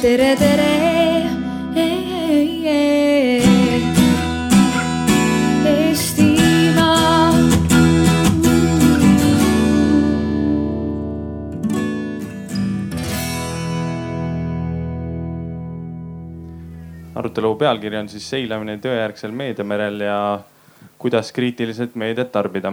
tere, 0.00 0.34
tere. 0.36 0.68
Arutelu 17.20 17.50
pealkiri 17.60 17.98
on 17.98 18.06
siis 18.08 18.24
seilamine 18.24 18.78
tõejärgsel 18.80 19.34
meediamerel 19.36 20.00
ja 20.06 20.16
kuidas 20.96 21.28
kriitiliselt 21.36 21.92
meediat 22.00 22.32
tarbida. 22.32 22.72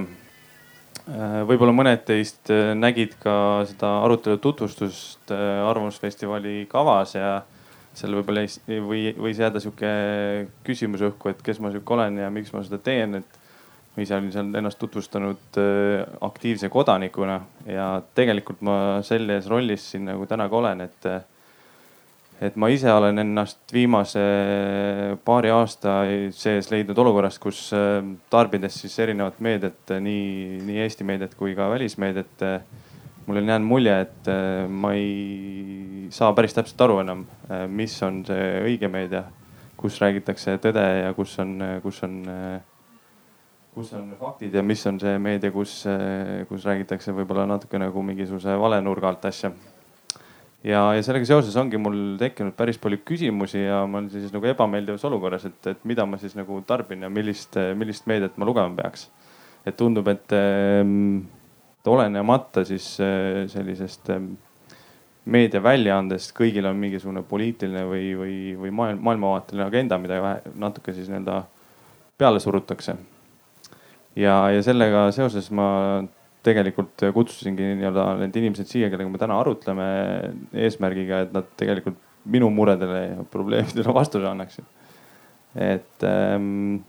Võib-olla 1.07 1.71
mõned 1.71 2.01
teist 2.07 2.49
nägid 2.75 3.13
ka 3.23 3.63
seda 3.69 3.93
arutelu 4.03 4.41
tutvustust 4.43 5.31
Arvamusfestivali 5.31 6.65
kavas 6.67 7.15
ja 7.15 7.29
seal 7.97 8.17
võib-olla 8.19 8.43
või 8.85 9.13
võis 9.17 9.39
jääda 9.41 9.61
sihuke 9.63 9.89
küsimus 10.67 11.03
õhku, 11.07 11.31
et 11.31 11.41
kes 11.45 11.61
ma 11.63 11.71
sihuke 11.73 11.95
olen 11.95 12.19
ja 12.21 12.29
miks 12.33 12.51
ma 12.53 12.61
seda 12.65 12.79
teen, 12.83 13.21
et 13.21 13.39
ma 13.97 14.05
ise 14.05 14.17
olin 14.17 14.29
seal 14.33 14.51
ennast 14.59 14.77
tutvustanud 14.81 15.57
äh, 15.57 16.03
aktiivse 16.27 16.69
kodanikuna 16.69 17.39
ja 17.65 17.87
tegelikult 18.15 18.61
ma 18.65 18.77
selles 19.05 19.49
rollis 19.49 19.89
siin 19.93 20.05
nagu 20.11 20.27
täna 20.29 20.45
ka 20.51 20.59
olen, 20.59 20.85
et 20.85 21.09
et 22.41 22.57
ma 22.59 22.69
ise 22.69 22.89
olen 22.93 23.17
ennast 23.23 23.73
viimase 23.73 24.21
paari 25.25 25.49
aasta 25.53 25.99
sees 26.35 26.69
leidnud 26.69 26.99
olukorrast, 27.01 27.39
kus 27.41 27.61
äh, 27.75 27.97
tarbides 28.29 28.77
siis 28.83 28.97
erinevat 29.01 29.39
meediat, 29.43 29.79
äh, 29.93 30.01
nii, 30.03 30.59
nii 30.67 30.83
Eesti 30.85 31.07
meediat 31.07 31.33
kui 31.37 31.55
ka 31.57 31.69
välismeediat. 31.73 32.45
mul 33.27 33.37
on 33.41 33.49
jäänud 33.49 33.67
mulje, 33.67 33.99
et 34.01 34.27
äh, 34.31 34.69
ma 34.69 34.93
ei 34.93 36.07
saa 36.09 36.31
päris 36.33 36.53
täpselt 36.53 36.81
aru 36.81 37.01
enam, 37.01 37.25
mis 37.67 37.97
on 38.03 38.21
see 38.25 38.45
õige 38.63 38.87
meedia, 38.87 39.25
kus 39.77 39.97
räägitakse 40.01 40.55
tõde 40.63 40.83
ja 41.01 41.13
kus 41.13 41.33
on, 41.43 41.57
kus 41.83 42.03
on, 42.03 42.21
kus 43.75 43.91
on 43.97 44.13
faktid 44.19 44.55
ja 44.55 44.63
mis 44.63 44.85
on 44.87 44.99
see 45.01 45.17
meedia, 45.19 45.51
kus, 45.51 45.81
kus 46.47 46.69
räägitakse 46.69 47.11
võib-olla 47.17 47.49
natuke 47.49 47.81
nagu 47.81 48.05
mingisuguse 48.05 48.55
vale 48.61 48.79
nurga 48.85 49.11
alt 49.11 49.27
asja 49.27 49.51
ja, 50.63 50.81
ja 50.95 51.03
sellega 51.05 51.27
seoses 51.29 51.55
ongi 51.59 51.79
mul 51.81 52.17
tekkinud 52.21 52.55
päris 52.57 52.79
palju 52.81 53.01
küsimusi 53.05 53.65
ja 53.65 53.83
ma 53.85 54.01
olen 54.01 54.09
siis 54.13 54.33
nagu 54.33 54.49
ebameeldivas 54.49 55.05
olukorras, 55.09 55.45
et, 55.49 55.59
et 55.73 55.85
mida 55.87 56.05
ma 56.05 56.19
siis 56.21 56.35
nagu 56.37 56.61
tarbin 56.67 57.05
ja 57.05 57.11
millist, 57.13 57.59
millist 57.77 58.07
meediat 58.09 58.37
ma 58.37 58.47
lugema 58.47 58.73
peaks. 58.81 59.09
et 59.67 59.75
tundub, 59.77 60.07
et 60.07 60.31
ähm, 60.31 61.25
olenemata 61.87 62.63
siis 62.65 62.97
äh, 62.99 63.45
sellisest 63.51 64.09
ähm, 64.09 64.35
meediaväljaandest, 65.27 66.31
kõigil 66.35 66.67
on 66.69 66.77
mingisugune 66.79 67.23
poliitiline 67.27 67.83
või, 67.87 68.11
või, 68.15 68.35
või 68.59 68.71
maailm, 68.71 69.01
maailmavaateline 69.03 69.65
agenda, 69.65 69.97
mida 69.99 70.21
vähe- 70.23 70.53
natuke 70.55 70.95
siis 70.95 71.09
nii-öelda 71.11 71.41
peale 72.17 72.39
surutakse. 72.39 72.95
ja, 74.15 74.49
ja 74.51 74.63
sellega 74.63 75.09
seoses 75.11 75.51
ma 75.51 75.67
tegelikult 76.47 77.05
kutsusingi 77.15 77.73
nii-öelda 77.81 78.09
need 78.23 78.37
inimesed 78.41 78.69
siia, 78.69 78.91
kellega 78.91 79.11
me 79.11 79.21
täna 79.21 79.39
arutleme 79.41 79.87
eesmärgiga, 80.65 81.25
et 81.25 81.33
nad 81.35 81.49
tegelikult 81.59 81.99
minu 82.27 82.49
muredele 82.51 83.01
ja 83.03 83.25
probleemidele 83.31 83.95
vastuse 83.95 84.27
annaksid. 84.29 84.65
et, 85.55 86.03
ähm, 86.03 86.79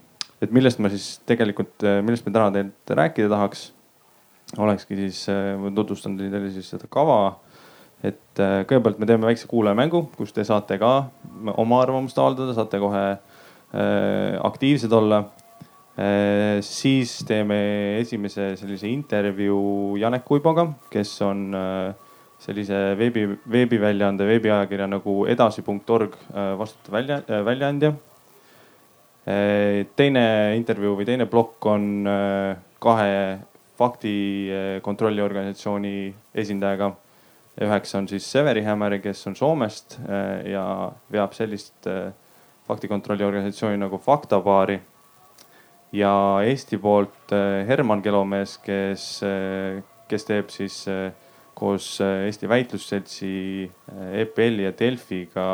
et 0.41 0.51
millest 0.55 0.79
ma 0.79 0.91
siis 0.91 1.19
tegelikult, 1.27 1.85
millest 2.05 2.27
me 2.27 2.33
täna 2.35 2.51
teilt 2.53 2.95
rääkida 2.99 3.29
tahaks, 3.31 3.69
olekski 4.57 4.97
siis, 4.97 5.23
ma 5.29 5.71
tutvustan 5.75 6.17
teile 6.17 6.49
siis 6.53 6.69
seda 6.73 6.89
kava. 6.89 7.39
et 8.03 8.39
äh, 8.39 8.61
kõigepealt 8.63 8.99
me 9.01 9.07
teeme 9.09 9.27
väikse 9.27 9.47
kuulajamängu, 9.51 10.05
kus 10.15 10.31
te 10.31 10.45
saate 10.47 10.77
ka 10.79 11.09
oma 11.59 11.81
arvamust 11.83 12.17
avaldada, 12.17 12.53
saate 12.55 12.79
kohe 12.79 13.01
äh, 13.11 14.37
aktiivsed 14.39 14.93
olla 14.95 15.25
siis 16.63 17.17
teeme 17.27 17.57
esimese 17.99 18.53
sellise 18.59 18.87
intervjuu 18.87 19.97
Janek 19.99 20.29
Uiboga, 20.31 20.67
kes 20.91 21.11
on 21.25 21.41
eh, 21.57 21.89
sellise 22.39 22.77
veebi, 22.99 23.25
veebiväljaande, 23.51 24.27
veebiajakirja 24.29 24.87
nagu 24.87 25.25
edasi.org 25.27 26.15
eh, 26.15 26.53
vastutav 26.59 26.99
välja, 26.99 27.21
väljaandja. 27.45 27.93
teine 29.95 30.21
intervjuu 30.57 30.95
või 30.97 31.05
teine 31.05 31.25
plokk 31.29 31.65
on 31.69 31.83
kahe 32.81 33.11
faktikontrolli 33.77 35.21
organisatsiooni 35.21 35.91
esindajaga. 36.33 36.87
üheks 37.61 37.93
on 37.95 38.07
siis 38.07 38.31
Severi 38.31 38.63
Hämmer, 38.63 38.97
kes 39.03 39.27
on 39.27 39.35
Soomest 39.35 39.99
ja 40.49 40.63
veab 41.11 41.35
sellist 41.37 41.85
faktikontrolli 42.67 43.23
organisatsiooni 43.23 43.77
nagu 43.77 43.97
Faktabaari 43.97 44.79
ja 45.91 46.41
Eesti 46.45 46.77
poolt 46.77 47.33
äh, 47.33 47.65
Herman 47.67 48.01
Kelomees, 48.01 48.57
kes, 48.63 49.07
äh, 49.25 49.81
kes 50.09 50.27
teeb 50.27 50.51
siis 50.53 50.83
äh, 50.91 51.09
koos 51.59 51.97
Eesti 51.99 52.47
Väitlusseltsi, 52.47 53.31
EPL-i 54.21 54.63
ja 54.63 54.71
Delfiga 54.79 55.47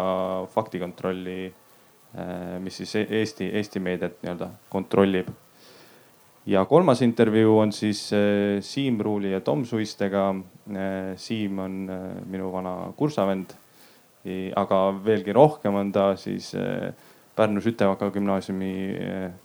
faktikontrolli, 0.53 1.47
mis 2.61 2.77
siis 2.77 2.93
e-, 2.99 3.07
Eesti, 3.21 3.47
Eesti 3.57 3.81
meediat 3.81 4.19
nii-öelda 4.21 4.51
kontrollib. 4.69 5.31
ja 6.45 6.61
kolmas 6.69 7.01
intervjuu 7.01 7.57
on 7.57 7.73
siis 7.73 8.03
Siim 8.61 8.99
Ruuli 9.01 9.31
ja 9.31 9.41
Tom 9.41 9.65
Suistega. 9.65 10.35
Siim 11.17 11.59
on 11.59 11.89
minu 12.29 12.51
vana 12.53 12.93
kursavend. 12.95 13.57
aga 14.55 14.79
veelgi 15.05 15.33
rohkem 15.33 15.75
on 15.75 15.91
ta 15.91 16.15
siis 16.15 16.53
Pärnu 17.35 17.61
Sütevaka 17.61 18.07
gümnaasiumi 18.15 18.71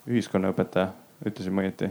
ühiskonnaõpetaja, 0.06 0.92
ütlesin 1.26 1.54
ma 1.54 1.64
õieti? 1.64 1.90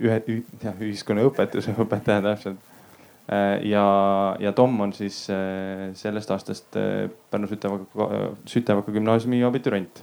ühe, 0.00 0.16
jah, 0.62 0.80
ühiskonnaõpetuse 0.80 1.74
õpetaja 1.80 2.22
täpselt. 2.24 2.72
ja, 3.66 3.84
ja 4.40 4.52
Tom 4.56 4.80
on 4.80 4.92
siis 4.96 5.24
sellest 6.00 6.30
aastast 6.30 6.76
Pärnu 7.30 7.50
Sütevaka, 7.50 8.08
Sütevaka 8.48 8.92
gümnaasiumi 8.92 9.42
abiturient. 9.44 10.02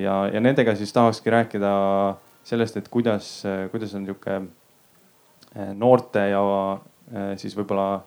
ja, 0.00 0.16
ja 0.32 0.40
nendega 0.40 0.74
siis 0.76 0.92
tahakski 0.92 1.32
rääkida 1.32 1.72
sellest, 2.44 2.76
et 2.76 2.88
kuidas, 2.92 3.42
kuidas 3.72 3.94
on 3.94 4.04
sihuke 4.04 4.40
noorte 5.78 6.28
ja 6.28 6.42
siis 7.40 7.54
võib-olla 7.56 8.02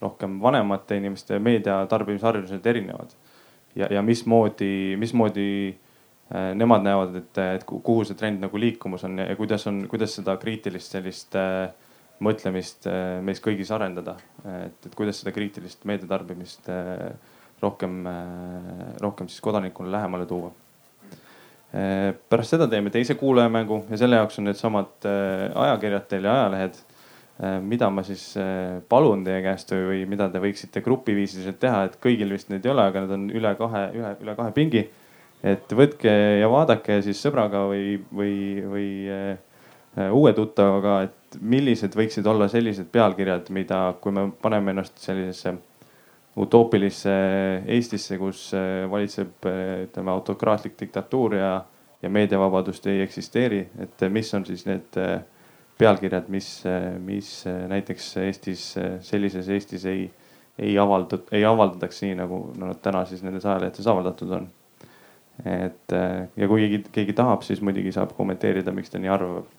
rohkem 0.00 0.40
vanemate 0.42 0.96
inimeste 0.98 1.38
meedia 1.38 1.78
tarbimisharjumused 1.90 2.66
erinevad 2.66 3.14
ja, 3.76 3.88
ja 3.90 4.02
mismoodi, 4.02 4.96
mismoodi 5.00 5.48
äh, 5.70 6.52
nemad 6.54 6.84
näevad, 6.86 7.16
et, 7.20 7.40
et 7.56 7.64
kuhu 7.68 8.04
see 8.06 8.18
trend 8.18 8.42
nagu 8.44 8.60
liikumas 8.60 9.04
on 9.08 9.20
ja 9.22 9.36
kuidas 9.38 9.66
on, 9.70 9.84
kuidas 9.90 10.16
seda 10.18 10.36
kriitilist 10.40 10.96
sellist 10.96 11.36
äh, 11.38 11.68
mõtlemist 12.24 12.88
äh, 12.88 13.18
meis 13.24 13.42
kõigis 13.44 13.72
arendada. 13.74 14.16
et, 14.44 14.86
et 14.86 14.94
kuidas 14.94 15.20
seda 15.20 15.34
kriitilist 15.36 15.84
meediatarbimist 15.88 16.70
äh, 16.72 17.10
rohkem 17.62 18.06
äh,, 18.06 18.94
rohkem 19.00 19.28
siis 19.28 19.40
kodanikule 19.44 19.90
lähemale 19.92 20.26
tuua 20.28 20.52
äh,. 21.72 22.14
pärast 22.28 22.56
seda 22.56 22.68
teeme 22.68 22.90
teise 22.90 23.14
kuulajamängu 23.14 23.84
ja 23.90 24.00
selle 24.00 24.20
jaoks 24.20 24.38
on 24.40 24.48
needsamad 24.48 25.08
ajakirjad 25.54 26.08
teil 26.08 26.28
ja 26.28 26.34
ajalehed 26.42 26.80
mida 27.60 27.90
ma 27.92 28.00
siis 28.06 28.30
äh, 28.40 28.78
palun 28.88 29.24
teie 29.24 29.42
käest 29.44 29.72
või 29.76 30.06
mida 30.08 30.30
te 30.32 30.40
võiksite 30.40 30.80
grupiviisiliselt 30.84 31.58
teha, 31.60 31.82
et 31.84 31.98
kõigil 32.00 32.32
vist 32.32 32.48
neid 32.48 32.64
ei 32.64 32.72
ole, 32.72 32.86
aga 32.88 33.02
need 33.04 33.12
on 33.12 33.26
üle 33.28 33.52
kahe, 33.58 33.82
ühe, 33.92 34.12
üle 34.24 34.36
kahe 34.38 34.54
pingi. 34.56 34.86
et 35.44 35.72
võtke 35.76 36.12
ja 36.40 36.48
vaadake 36.48 37.02
siis 37.04 37.20
sõbraga 37.20 37.66
või, 37.68 38.00
või, 38.08 38.32
või 38.64 38.88
äh, 39.12 40.08
uue 40.16 40.32
tuttavaga, 40.32 41.02
et 41.04 41.38
millised 41.40 41.92
võiksid 41.96 42.26
olla 42.26 42.48
sellised 42.48 42.88
pealkirjad, 42.92 43.52
mida, 43.52 43.94
kui 44.00 44.16
me 44.16 44.30
paneme 44.42 44.72
ennast 44.72 44.98
sellisesse 44.98 45.52
utoopilisse 46.36 47.12
Eestisse, 47.68 48.18
kus 48.20 48.50
valitseb, 48.90 49.46
ütleme 49.86 50.12
autokraatlik 50.12 50.74
diktatuur 50.80 51.36
ja, 51.36 51.52
ja 52.02 52.10
meediavabadust 52.12 52.88
ei 52.92 53.00
eksisteeri, 53.04 53.62
et 53.80 54.04
mis 54.12 54.34
on 54.36 54.44
siis 54.44 54.66
need 54.68 55.00
pealkirjad, 55.78 56.28
mis, 56.32 56.50
mis 57.04 57.30
näiteks 57.68 58.16
Eestis, 58.24 58.68
sellises 59.04 59.48
Eestis 59.52 59.84
ei, 59.90 60.06
ei 60.58 60.76
avaldu-, 60.80 61.24
ei 61.32 61.44
avaldataks 61.44 62.02
nii 62.04 62.14
nagu 62.22 62.40
nad 62.60 62.80
täna 62.82 63.04
siis 63.08 63.24
nendes 63.26 63.44
ajalehtedes 63.46 63.90
avaldatud 63.92 64.32
on. 64.38 64.48
et 65.44 65.92
ja 66.36 66.48
kui 66.48 66.62
keegi, 66.62 66.78
keegi 66.92 67.12
tahab, 67.16 67.42
siis 67.44 67.60
muidugi 67.60 67.92
saab 67.92 68.14
kommenteerida, 68.16 68.72
miks 68.72 68.90
ta 68.90 68.98
nii 68.98 69.12
arvab. 69.12 69.50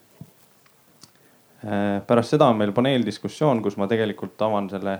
pärast 2.07 2.33
seda 2.33 2.47
on 2.49 2.57
meil 2.57 2.73
paneeldiskussioon, 2.73 3.61
kus 3.61 3.77
ma 3.77 3.87
tegelikult 3.87 4.41
avan 4.41 4.69
selle 4.73 4.97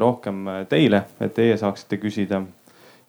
rohkem 0.00 0.46
teile, 0.70 1.04
et 1.20 1.34
teie 1.34 1.56
saaksite 1.60 1.98
küsida 2.00 2.40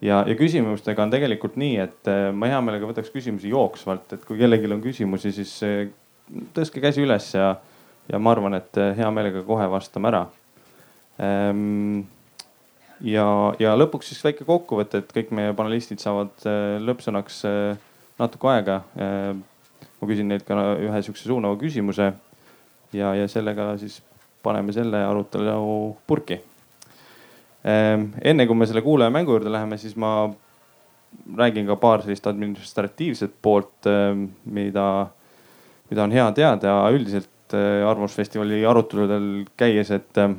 ja, 0.01 0.23
ja 0.27 0.35
küsimustega 0.35 1.03
on 1.05 1.11
tegelikult 1.13 1.55
nii, 1.61 1.75
et 1.83 2.11
ma 2.33 2.49
hea 2.51 2.61
meelega 2.65 2.89
võtaks 2.89 3.11
küsimusi 3.13 3.51
jooksvalt, 3.51 4.15
et 4.17 4.23
kui 4.27 4.39
kellelgi 4.39 4.71
on 4.73 4.81
küsimusi, 4.83 5.31
siis 5.35 5.53
tõstke 6.55 6.81
käsi 6.83 7.03
üles 7.03 7.27
ja, 7.35 7.55
ja 8.11 8.19
ma 8.19 8.33
arvan, 8.35 8.57
et 8.59 8.79
hea 8.97 9.11
meelega 9.13 9.43
kohe 9.47 9.67
vastame 9.71 10.11
ära 10.11 10.25
ehm,. 11.19 12.03
ja, 13.01 13.27
ja 13.59 13.75
lõpuks 13.77 14.11
siis 14.11 14.23
väike 14.25 14.47
kokkuvõte, 14.47 15.01
et 15.01 15.15
kõik 15.15 15.33
meie 15.35 15.55
panelistid 15.57 16.03
saavad 16.03 16.47
lõppsõnaks 16.85 17.43
natuke 18.21 18.51
aega. 18.51 18.81
ma 20.01 20.07
küsin 20.09 20.29
neilt 20.29 20.45
ka 20.47 20.57
ühe 20.77 21.01
sihukese 21.01 21.29
suunava 21.29 21.57
küsimuse 21.61 22.11
ja, 22.93 23.13
ja 23.15 23.27
sellega 23.31 23.73
siis 23.81 24.01
paneme 24.43 24.73
selle 24.73 25.03
arutelu 25.05 25.95
purki. 26.07 26.41
enne 27.63 28.47
kui 28.47 28.57
me 28.57 28.65
selle 28.65 28.81
kuulajamängu 28.81 29.35
juurde 29.35 29.51
läheme, 29.51 29.77
siis 29.77 29.95
ma 29.95 30.31
räägin 31.37 31.67
ka 31.67 31.75
paar 31.75 32.01
sellist 32.01 32.27
administratiivset 32.27 33.33
poolt, 33.41 33.89
mida, 34.45 35.07
mida 35.91 36.03
on 36.07 36.15
hea 36.15 36.31
teada 36.31 36.73
üldiselt 36.95 37.29
Äh, 37.53 37.87
Arvamusfestivali 37.87 38.65
aruteludel 38.65 39.45
käies, 39.57 39.91
et 39.91 40.17
äh, 40.17 40.31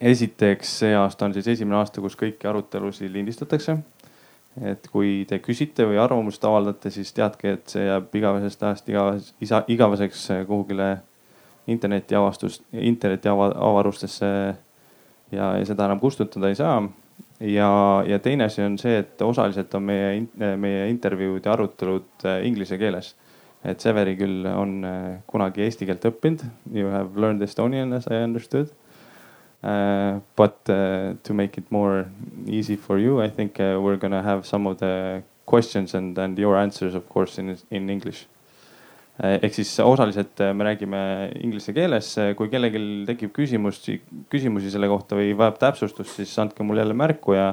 esiteks 0.00 0.78
see 0.80 0.94
aasta 0.96 1.26
on 1.26 1.34
siis 1.34 1.48
esimene 1.56 1.76
aasta, 1.80 2.00
kus 2.00 2.16
kõiki 2.16 2.48
arutelusid 2.48 3.12
lindistatakse. 3.12 3.78
et 4.64 4.86
kui 4.88 5.26
te 5.28 5.36
küsite 5.44 5.84
või 5.84 5.98
arvamust 6.00 6.44
avaldate, 6.48 6.88
siis 6.90 7.10
teadke, 7.12 7.50
et 7.58 7.68
see 7.68 7.82
jääb 7.84 8.14
igavesest 8.16 8.62
ajast 8.62 8.86
igaveseks, 8.88 9.34
igaveseks 9.68 10.22
äh, 10.32 10.46
kuhugile 10.48 10.86
internetiavastus, 11.66 12.62
interneti 12.72 13.28
avarustesse. 13.28 14.26
ja, 15.32 15.50
ja 15.58 15.66
seda 15.66 15.84
enam 15.84 16.00
kustutada 16.00 16.48
ei 16.48 16.54
saa. 16.54 16.80
ja, 17.40 18.04
ja 18.06 18.18
teine 18.18 18.44
asi 18.44 18.62
on 18.62 18.78
see, 18.78 18.98
et 18.98 19.22
osaliselt 19.22 19.74
on 19.74 19.82
meie, 19.82 20.26
meie 20.56 20.88
intervjuud 20.88 21.44
ja 21.44 21.52
arutelud 21.52 22.28
inglise 22.42 22.78
keeles 22.78 23.14
et 23.64 23.80
Severi 23.80 24.16
küll 24.18 24.46
on 24.50 24.84
äh, 24.84 25.18
kunagi 25.26 25.64
eesti 25.64 25.86
keelt 25.88 26.04
õppinud. 26.06 26.44
You 26.72 26.90
have 26.92 27.16
learned 27.18 27.42
Estonian 27.42 27.92
as 27.96 28.08
I 28.10 28.22
understood 28.24 28.72
uh,. 29.62 30.20
But 30.36 30.68
uh, 30.68 31.16
to 31.24 31.34
make 31.34 31.58
it 31.58 31.70
more 31.70 32.06
easy 32.46 32.76
for 32.76 32.98
you, 32.98 33.22
I 33.22 33.30
think 33.30 33.58
uh, 33.58 33.80
we're 33.80 33.96
gonna 33.96 34.22
have 34.22 34.46
some 34.46 34.66
of 34.68 34.78
the 34.78 35.22
questions 35.46 35.94
and, 35.94 36.18
and 36.18 36.38
your 36.38 36.56
answers 36.56 36.94
of 36.94 37.08
course 37.08 37.38
in, 37.38 37.56
in 37.70 37.88
english 37.88 38.26
ehk 39.16 39.54
siis 39.56 39.70
osaliselt 39.80 40.42
me 40.52 40.64
räägime 40.66 40.98
inglise 41.40 41.72
keeles, 41.72 42.10
kui 42.36 42.50
kellelgi 42.52 42.80
tekib 43.08 43.32
küsimusi, 43.36 44.00
küsimusi 44.32 44.68
selle 44.72 44.90
kohta 44.92 45.16
või 45.16 45.30
vajab 45.38 45.56
täpsustust, 45.62 46.18
siis 46.18 46.34
andke 46.42 46.66
mulle 46.66 46.82
jälle 46.84 46.96
märku 46.98 47.32
ja, 47.32 47.46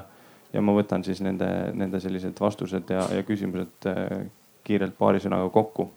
ja 0.51 0.63
ma 0.65 0.75
võtan 0.75 1.05
siis 1.07 1.21
nende, 1.23 1.47
nende 1.71 2.01
sellised 2.03 2.41
vastused 2.43 2.91
ja, 2.91 3.05
ja 3.15 3.23
küsimused 3.23 3.87
kiirelt 4.63 4.97
paari 4.97 5.19
sõnaga 5.23 5.49
kokku 5.53 5.89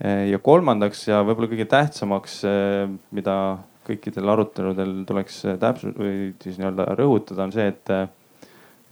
ja 0.00 0.38
kolmandaks 0.40 1.02
ja 1.10 1.20
võib-olla 1.26 1.50
kõige 1.50 1.66
tähtsamaks, 1.68 2.40
eh, 2.48 2.86
mida 3.12 3.34
kõikidel 3.86 4.32
aruteludel 4.32 5.04
tuleks 5.08 5.42
täpsus- 5.60 5.96
või 5.96 6.32
siis 6.40 6.58
nii-öelda 6.58 6.86
rõhutada, 6.96 7.42
on 7.44 7.52
see, 7.52 7.68
et, 7.68 7.90
eh, 7.90 8.08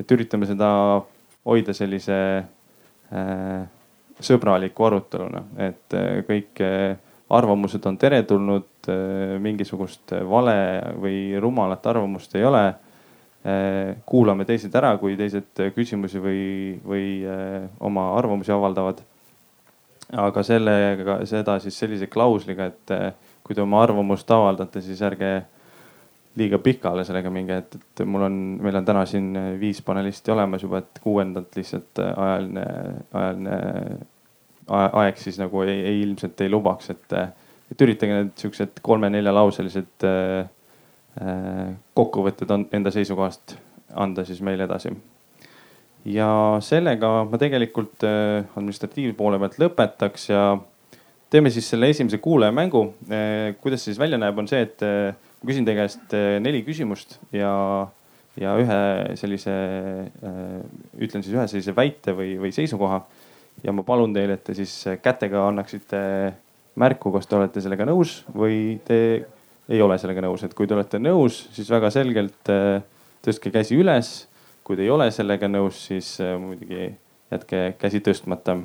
et 0.01 0.13
üritame 0.13 0.47
seda 0.47 1.03
hoida 1.47 1.73
sellise 1.73 2.45
äh, 3.09 3.69
sõbraliku 4.21 4.85
aruteluna, 4.85 5.45
et 5.57 5.95
kõik 6.29 6.61
arvamused 7.31 7.87
on 7.87 7.97
teretulnud, 7.97 8.89
mingisugust 9.41 10.13
vale 10.29 10.57
või 11.01 11.39
rumalat 11.41 11.87
arvamust 11.87 12.35
ei 12.37 12.45
ole. 12.45 12.75
Kuulame 14.09 14.45
teised 14.49 14.75
ära, 14.79 14.95
kui 15.00 15.17
teised 15.19 15.62
küsimusi 15.77 16.21
või, 16.23 16.43
või 16.85 17.06
oma 17.85 18.11
arvamusi 18.19 18.53
avaldavad. 18.55 19.03
Aga 20.19 20.43
sellega, 20.47 21.19
seda 21.29 21.59
siis 21.61 21.77
sellise 21.77 22.09
klausliga, 22.09 22.71
et 22.71 22.95
kui 23.45 23.56
te 23.56 23.65
oma 23.65 23.83
arvamust 23.85 24.31
avaldate, 24.33 24.81
siis 24.85 25.00
ärge 25.05 25.33
liiga 26.39 26.61
pikale 26.62 27.05
sellega 27.05 27.31
minge, 27.33 27.56
et, 27.62 27.75
et 27.79 28.05
mul 28.06 28.27
on, 28.29 28.37
meil 28.62 28.79
on 28.81 28.87
täna 28.87 29.05
siin 29.09 29.33
viis 29.61 29.81
panelisti 29.85 30.33
olemas 30.33 30.62
juba, 30.65 30.83
et 30.83 31.00
kuuendat 31.03 31.56
lihtsalt 31.59 32.03
ajaline, 32.05 32.67
ajaline 33.12 33.59
aeg 34.69 35.21
siis 35.21 35.39
nagu 35.41 35.62
ei, 35.65 35.81
ei 35.91 36.03
ilmselt 36.05 36.41
ei 36.45 36.53
lubaks, 36.53 36.93
et, 36.93 37.17
et 37.73 37.85
üritage 37.85 38.21
need 38.21 38.35
siuksed 38.41 38.83
kolme-neljalauselised 38.85 40.06
äh, 40.06 40.50
kokkuvõtted 41.99 42.50
enda 42.76 42.91
seisukohast 42.94 43.56
anda 43.99 44.23
siis 44.29 44.38
meile 44.44 44.69
edasi 44.69 44.93
ja 46.06 46.31
sellega 46.65 47.11
ma 47.29 47.41
tegelikult 47.41 48.05
äh, 48.06 48.47
administratiivpoole 48.56 49.38
pealt 49.43 49.59
lõpetaks 49.62 50.29
ja 50.31 50.43
teeme 51.32 51.53
siis 51.53 51.69
selle 51.69 51.91
esimese 51.93 52.20
kuulajamängu. 52.23 52.82
Äh, 53.11 53.55
kuidas 53.62 53.85
see 53.85 53.93
siis 53.93 54.03
välja 54.03 54.20
näeb, 54.20 54.38
on 54.38 54.49
see, 54.50 54.62
et 54.67 54.85
äh, 54.87 55.15
ma 55.41 55.50
küsin 55.50 55.67
teie 55.67 55.79
käest 55.79 56.17
neli 56.43 56.65
küsimust 56.67 57.19
ja, 57.35 57.53
ja 58.41 58.56
ühe 58.59 58.81
sellise, 59.21 59.55
ütlen 60.99 61.23
siis 61.23 61.37
ühe 61.37 61.47
sellise 61.50 61.75
väite 61.76 62.14
või, 62.17 62.32
või 62.43 62.50
seisukoha. 62.55 63.05
ja 63.62 63.75
ma 63.75 63.85
palun 63.87 64.14
teile, 64.14 64.38
et 64.38 64.44
te 64.47 64.55
siis 64.55 64.73
kätega 65.03 65.47
annaksite 65.49 66.00
märku, 66.79 67.12
kas 67.14 67.26
te 67.26 67.38
olete 67.38 67.62
sellega 67.62 67.87
nõus 67.87 68.25
või 68.35 68.81
te 68.87 68.99
ei 69.69 69.82
ole 69.85 69.99
sellega 69.99 70.23
nõus, 70.25 70.43
et 70.44 70.55
kui 70.56 70.67
te 70.67 70.75
olete 70.75 70.99
nõus, 70.99 71.43
siis 71.53 71.69
väga 71.70 71.91
selgelt 71.93 72.50
tõstke 73.25 73.50
käsi 73.53 73.76
üles 73.76 74.29
kui 74.69 74.76
te 74.76 74.85
ei 74.85 74.91
ole 74.93 75.09
sellega 75.09 75.49
nõus, 75.49 75.81
siis 75.88 76.19
äh, 76.20 76.35
muidugi 76.37 76.91
jätke 77.32 77.62
käsi 77.81 78.03
tõstmata. 78.05 78.59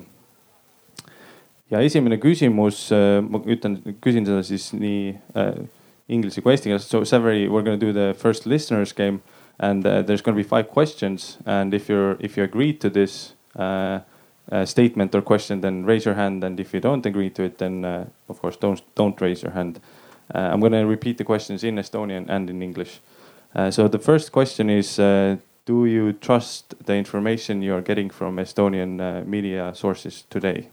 ja 1.71 1.79
esimene 1.79 2.17
küsimus, 2.19 2.89
äh, 2.91 3.21
ma 3.23 3.39
ütlen, 3.47 3.79
küsin 4.03 4.27
seda 4.27 4.43
siis 4.43 4.73
nii 4.75 5.13
äh, 5.39 5.63
inglise 6.11 6.43
kui 6.43 6.51
eesti 6.51 6.69
keeles. 6.69 6.89
So 6.91 7.05
Savary, 7.07 7.47
we 7.47 7.55
are 7.55 7.63
gonna 7.63 7.79
do 7.79 7.93
the 7.93 8.13
first 8.19 8.45
listeners 8.45 8.91
game 8.91 9.21
and 9.59 9.87
uh, 9.87 10.01
there's 10.01 10.21
gonna 10.21 10.35
be 10.35 10.43
five 10.43 10.67
questions 10.67 11.37
and 11.45 11.73
if 11.73 11.87
you're 11.87 12.17
if 12.19 12.37
you 12.37 12.43
agree 12.43 12.73
to 12.73 12.89
this 12.89 13.33
uh, 13.55 13.99
uh, 14.51 14.65
statement 14.65 15.15
or 15.15 15.21
question, 15.21 15.61
then 15.61 15.85
raise 15.85 16.03
your 16.03 16.15
hand 16.15 16.43
and 16.43 16.59
if 16.59 16.73
you 16.73 16.81
don't 16.81 17.05
agree 17.05 17.29
to 17.29 17.43
it, 17.43 17.59
then 17.59 17.85
uh, 17.85 18.05
of 18.27 18.41
course 18.41 18.57
don't 18.57 18.83
don't 18.95 19.21
raise 19.21 19.41
your 19.41 19.53
hand. 19.53 19.77
Uh, 19.77 20.02
I'm 20.33 20.59
gonna 20.59 20.85
repeat 20.85 21.17
the 21.17 21.23
questions 21.23 21.63
in 21.63 21.75
Estonian 21.75 22.25
and 22.27 22.49
in 22.49 22.61
English. 22.61 22.99
Uh, 23.55 23.69
so 23.69 23.87
the 23.87 23.99
first 23.99 24.31
question 24.31 24.69
is 24.69 24.99
do 25.65 25.85
you 25.85 26.13
trust 26.13 26.75
the 26.85 26.93
information 26.93 27.61
you 27.61 27.73
are 27.73 27.81
getting 27.81 28.09
from 28.09 28.37
Estonian 28.37 28.99
uh, 28.99 29.23
media 29.25 29.73
sources 29.73 30.23
today? 30.29 30.67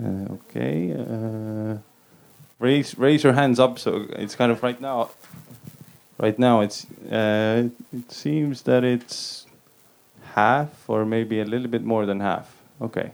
Uh, 0.00 0.32
okay. 0.32 0.92
Uh, 0.92 1.78
raise 2.58 2.96
raise 2.96 3.24
your 3.24 3.32
hands 3.32 3.58
up. 3.58 3.78
So 3.78 4.06
it's 4.10 4.36
kind 4.36 4.52
of 4.52 4.62
right 4.62 4.80
now. 4.80 5.10
Right 6.18 6.38
now, 6.38 6.60
it's 6.60 6.86
uh, 7.10 7.68
it 7.92 8.12
seems 8.12 8.62
that 8.62 8.84
it's 8.84 9.46
half 10.34 10.88
or 10.88 11.04
maybe 11.04 11.40
a 11.40 11.44
little 11.44 11.68
bit 11.68 11.82
more 11.82 12.06
than 12.06 12.20
half. 12.20 12.54
Okay. 12.80 13.12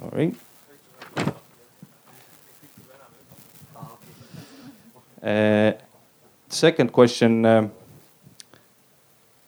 Uh, 0.00 0.10
sorry. 0.10 0.34
Uh, 5.22 5.72
second 6.48 6.92
question. 6.92 7.44
Um, 7.44 7.72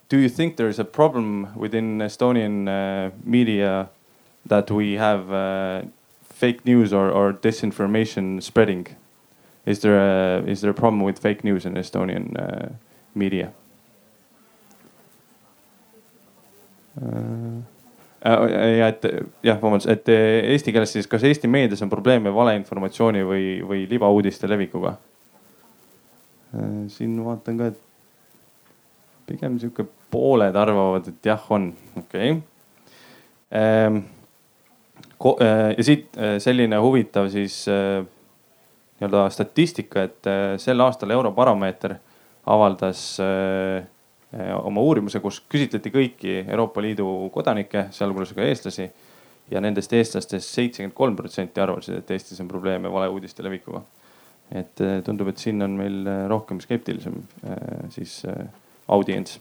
do 0.09 0.19
you 0.19 0.29
think 0.29 0.57
there 0.57 0.69
is 0.69 0.79
a 0.79 0.85
problem 0.85 1.55
within 1.55 1.99
Estonian 1.99 2.69
uh, 2.69 3.11
media 3.25 3.89
that 4.47 4.71
we 4.71 4.95
have 4.95 5.33
uh, 5.33 5.83
fake 6.25 6.65
news 6.65 6.93
or, 6.93 7.11
or, 7.11 7.33
disinformation 7.33 8.43
spreading? 8.43 8.89
Is 9.67 9.81
there 9.81 9.99
a 9.99 10.43
is 10.47 10.63
there 10.63 10.71
a 10.71 10.75
problem 10.75 11.03
with 11.03 11.21
fake 11.21 11.45
news 11.45 11.65
in 11.65 11.75
Estonian 11.75 12.35
uh, 12.37 12.73
media? 13.15 13.53
Uh, 18.21 18.51
ja 18.77 18.91
et 18.93 19.07
jah, 19.47 19.57
vabandust, 19.57 19.89
et 19.89 20.09
eesti 20.13 20.75
keeles 20.75 20.91
siis, 20.93 21.07
kas 21.09 21.23
Eesti 21.25 21.49
meedias 21.49 21.81
on 21.81 21.89
probleeme 21.89 22.29
valeinformatsiooni 22.35 23.23
või, 23.25 23.45
või 23.65 23.87
libauudiste 23.89 24.49
levikuga? 24.51 24.99
Äh, 26.55 26.89
siin 26.89 27.15
vaatan 27.25 27.59
ka, 27.59 27.71
et 27.71 29.27
pigem 29.29 29.59
sihuke 29.63 29.87
pooled 30.11 30.57
arvavad, 30.59 31.07
et 31.13 31.27
jah, 31.31 31.45
on, 31.55 31.71
okei 31.97 32.33
okay.. 32.33 32.41
Ähm, 33.51 34.01
äh, 35.23 35.71
ja 35.77 35.87
siit 35.87 36.19
äh, 36.19 36.37
selline 36.43 36.79
huvitav 36.83 37.31
siis 37.31 37.63
nii-öelda 37.71 39.25
statistika, 39.33 40.05
et 40.05 40.29
sel 40.61 40.83
aastal 40.85 41.15
Eurobaromeeter 41.15 41.95
avaldas 42.51 43.01
oma 44.63 44.81
uurimuse, 44.81 45.19
kus 45.21 45.41
küsitleti 45.51 45.91
kõiki 45.91 46.35
Euroopa 46.45 46.83
Liidu 46.83 47.07
kodanikke, 47.35 47.89
sealhulgas 47.91 48.35
ka 48.37 48.45
eestlasi. 48.47 48.91
ja 49.51 49.61
nendest 49.61 49.93
eestlastest 49.93 50.55
seitsekümmend 50.55 50.95
kolm 50.95 51.17
protsenti 51.17 51.61
arvasid, 51.61 51.97
et 51.99 52.11
Eestis 52.11 52.39
on 52.41 52.49
probleeme 52.49 52.93
valeuudiste 52.93 53.43
levikuga 53.43 53.81
et 54.53 54.81
äh, 54.81 55.01
tundub, 55.03 55.31
et 55.31 55.39
siin 55.39 55.63
on 55.63 55.75
meil 55.79 56.07
äh, 56.07 56.27
rohkem 56.31 56.61
skeptilisem 56.61 57.21
siis 57.91 58.23
audients. 58.89 59.41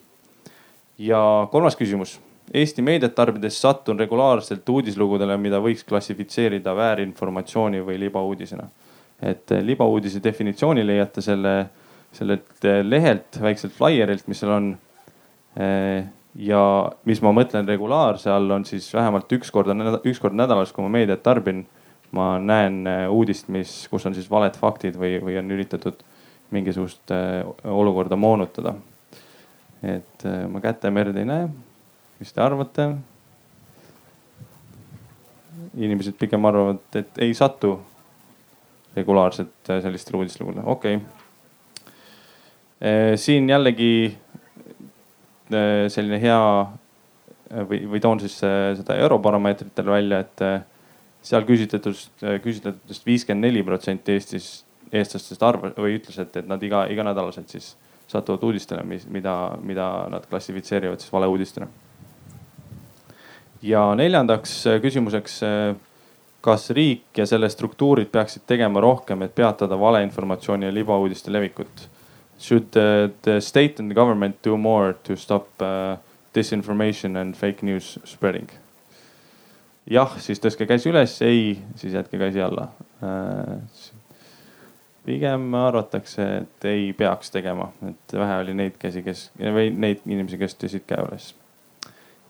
ja 0.98 1.48
kolmas 1.52 1.76
küsimus. 1.76 2.18
Eesti 2.54 2.82
meediat 2.82 3.14
tarbides 3.14 3.60
sattun 3.62 3.98
regulaarselt 3.98 4.68
uudislugudele, 4.68 5.36
mida 5.38 5.60
võiks 5.62 5.84
klassifitseerida 5.86 6.74
väärinformatsiooni 6.76 7.82
või 7.86 7.98
libauudisena. 8.06 8.68
et 9.22 9.50
libauudise 9.62 10.22
definitsiooni 10.24 10.86
leiate 10.86 11.20
selle, 11.20 11.66
sellelt 12.16 12.64
lehelt, 12.82 13.38
väikselt 13.42 13.74
flaierilt, 13.76 14.26
mis 14.28 14.40
seal 14.42 14.54
on. 14.56 14.70
ja 16.40 16.62
mis 17.10 17.20
ma 17.22 17.32
mõtlen 17.34 17.66
regulaarse 17.66 18.30
all, 18.30 18.50
on 18.54 18.64
siis 18.64 18.86
vähemalt 18.94 19.32
üks 19.34 19.50
korda, 19.50 19.74
üks 20.06 20.20
kord 20.22 20.36
nädalas, 20.38 20.70
kui 20.72 20.84
ma 20.84 20.92
meediat 20.94 21.22
tarbin 21.26 21.64
ma 22.16 22.38
näen 22.42 22.84
uudist, 23.10 23.48
mis, 23.52 23.72
kus 23.90 24.06
on 24.06 24.14
siis 24.14 24.30
valed 24.30 24.56
faktid 24.58 24.98
või, 24.98 25.16
või 25.22 25.38
on 25.38 25.50
üritatud 25.54 26.02
mingisugust 26.50 27.12
olukorda 27.64 28.16
moonutada. 28.18 28.74
et 29.82 30.24
ma 30.50 30.60
kätemerd 30.60 31.16
ei 31.16 31.24
näe. 31.24 31.48
mis 32.18 32.32
te 32.32 32.42
arvate? 32.42 32.90
inimesed 35.76 36.16
pigem 36.18 36.44
arvavad, 36.44 36.82
et 36.94 37.18
ei 37.18 37.34
satu 37.34 37.78
regulaarselt 38.96 39.70
sellistele 39.82 40.18
uudistele, 40.18 40.62
okei 40.64 40.96
okay.. 40.96 41.19
Äh, 42.80 43.14
siin 43.20 43.48
jällegi 43.50 43.92
äh, 45.52 45.88
selline 45.92 46.20
hea 46.22 46.40
või, 47.68 47.82
või 47.90 48.00
toon 48.00 48.22
siis 48.22 48.38
seda 48.40 48.96
Eurobaromeetritel 49.02 49.90
välja, 49.90 50.20
et 50.22 50.42
seal 51.26 51.44
küsitletust, 51.48 52.12
küsitletutest 52.44 53.06
viiskümmend 53.06 53.48
neli 53.48 53.64
protsenti 53.66 54.14
Eestis, 54.14 54.48
eestlastest 54.92 55.42
arvas 55.42 55.74
või 55.76 55.98
ütles, 55.98 56.16
et, 56.22 56.36
et 56.38 56.48
nad 56.48 56.62
iga, 56.62 56.84
iganädalaselt 56.94 57.50
siis 57.50 57.72
satuvad 58.10 58.46
uudistele, 58.46 58.86
mis, 58.86 59.02
mida, 59.10 59.34
mida 59.66 59.90
nad 60.14 60.30
klassifitseerivad 60.30 61.02
siis 61.02 61.12
valeuudistena 61.12 61.66
ja 63.62 63.94
neljandaks 63.94 64.66
äh, 64.66 64.80
küsimuseks. 64.82 65.42
Äh, 65.42 65.76
kas 66.40 66.70
riik 66.72 67.18
ja 67.20 67.26
selle 67.28 67.50
struktuurid 67.52 68.08
peaksid 68.08 68.46
tegema 68.48 68.80
rohkem, 68.80 69.26
et 69.26 69.34
peatada 69.36 69.76
valeinformatsiooni 69.76 70.70
ja 70.70 70.72
libauudiste 70.72 71.32
levikut? 71.32 71.82
Should 72.40 72.70
the, 72.72 73.10
the 73.22 73.40
state 73.40 73.78
and 73.80 73.90
the 73.90 73.94
government 73.94 74.42
do 74.42 74.56
more 74.56 74.94
to 75.04 75.16
stop 75.16 75.48
uh, 75.60 75.96
disinformation 76.34 77.16
and 77.20 77.36
fake 77.36 77.62
news 77.62 77.98
spreading? 78.04 78.48
jah, 79.90 80.12
siis 80.22 80.38
tõstke 80.40 80.68
käsi 80.70 80.90
üles, 80.92 81.16
ei, 81.26 81.56
siis 81.80 81.96
jätke 81.96 82.18
käsi 82.20 82.42
alla 82.44 82.68
uh,. 83.02 83.58
pigem 85.04 85.54
arvatakse, 85.56 86.26
et 86.42 86.66
ei 86.68 86.90
peaks 86.94 87.32
tegema, 87.34 87.70
et 87.88 88.14
vähe 88.14 88.40
oli 88.44 88.54
neid 88.54 88.76
käsi, 88.78 89.02
kes 89.02 89.30
või 89.40 89.70
neid 89.72 90.04
inimesi, 90.06 90.38
kes 90.38 90.54
tõstsid 90.60 90.84
käe 90.86 91.02
üles 91.08 91.32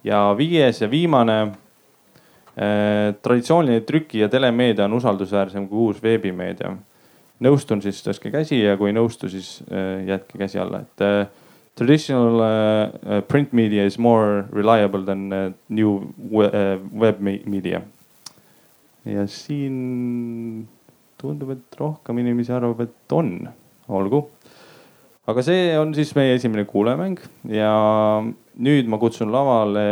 ja 0.04 0.34
viies 0.36 0.80
ja 0.80 0.90
viimane 0.90 1.40
eh,. 2.56 3.14
traditsiooniline 3.22 3.84
trüki- 3.84 4.22
ja 4.22 4.28
telemeedia 4.28 4.84
on 4.84 4.92
usaldusväärsem 4.92 5.68
kui 5.68 5.78
uus 5.78 6.02
veebimeedia. 6.02 6.76
Nõustun, 7.44 7.82
siis 7.84 8.02
tõstke 8.04 8.32
käsi 8.32 8.60
ja 8.60 8.76
kui 8.80 8.90
ei 8.90 8.96
nõustu, 8.96 9.30
siis 9.32 9.60
eh, 9.70 10.06
jätke 10.10 10.40
käsi 10.40 10.60
alla, 10.62 10.82
et 10.84 11.04
eh, 11.06 11.22
traditional 11.80 12.42
uh, 12.44 13.20
print 13.24 13.54
media 13.56 13.86
is 13.88 13.96
more 13.96 14.42
reliable 14.52 15.00
than 15.06 15.30
uh, 15.32 15.46
new 15.72 16.10
web 16.28 17.22
media. 17.22 17.80
ja 19.08 19.24
siin 19.30 20.66
tundub, 21.16 21.54
et 21.54 21.78
rohkem 21.78 22.18
inimesi 22.20 22.52
arvab, 22.52 22.82
et 22.84 23.16
on, 23.16 23.32
olgu 23.88 24.26
aga 25.30 25.42
see 25.46 25.72
on 25.78 25.92
siis 25.94 26.12
meie 26.18 26.34
esimene 26.36 26.66
kuulajamäng 26.68 27.20
ja 27.54 27.72
nüüd 28.60 28.88
ma 28.90 28.98
kutsun 29.00 29.30
lavale 29.32 29.84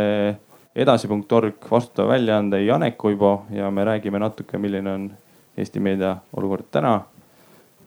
edasi.org 0.79 1.69
vastutava 1.71 2.13
väljaande 2.13 2.61
Janek 2.63 3.03
Uibo 3.05 3.45
ja 3.53 3.69
me 3.71 3.85
räägime 3.87 4.19
natuke, 4.21 4.57
milline 4.57 4.91
on 4.93 5.09
Eesti 5.59 5.81
meedia 5.83 6.15
olukord 6.37 6.69
täna. 6.71 7.01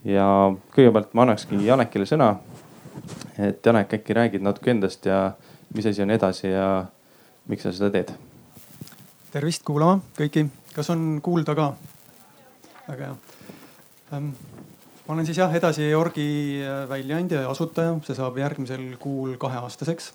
Ja 0.05 0.27
kõigepealt 0.75 1.15
ma 1.15 1.27
annakski 1.27 1.61
Janekile 1.67 2.07
sõna. 2.09 2.37
et 3.39 3.67
Janek, 3.67 3.95
äkki 3.95 4.15
räägid 4.15 4.43
natuke 4.43 4.71
endast 4.71 5.07
ja 5.07 5.33
mis 5.75 5.87
asi 5.87 6.03
on 6.03 6.11
edasi 6.11 6.49
ja 6.49 6.87
miks 7.49 7.63
sa 7.63 7.73
seda 7.73 7.91
teed? 7.91 8.13
tervist 9.33 9.65
kuulama 9.65 10.01
kõiki, 10.19 10.49
kas 10.75 10.91
on 10.91 11.21
kuulda 11.23 11.55
ka? 11.55 11.73
väga 12.89 13.07
hea 13.07 13.17
ähm 14.13 14.35
ma 15.07 15.17
olen 15.17 15.27
siis 15.27 15.39
jah, 15.41 15.53
edasi 15.55 15.91
orgi 15.99 16.25
äh, 16.63 16.83
väljaandja 16.91 17.45
ja 17.45 17.51
asutaja, 17.51 17.95
see 18.07 18.17
saab 18.17 18.39
järgmisel 18.39 18.85
kuul 19.03 19.37
kaheaastaseks. 19.41 20.13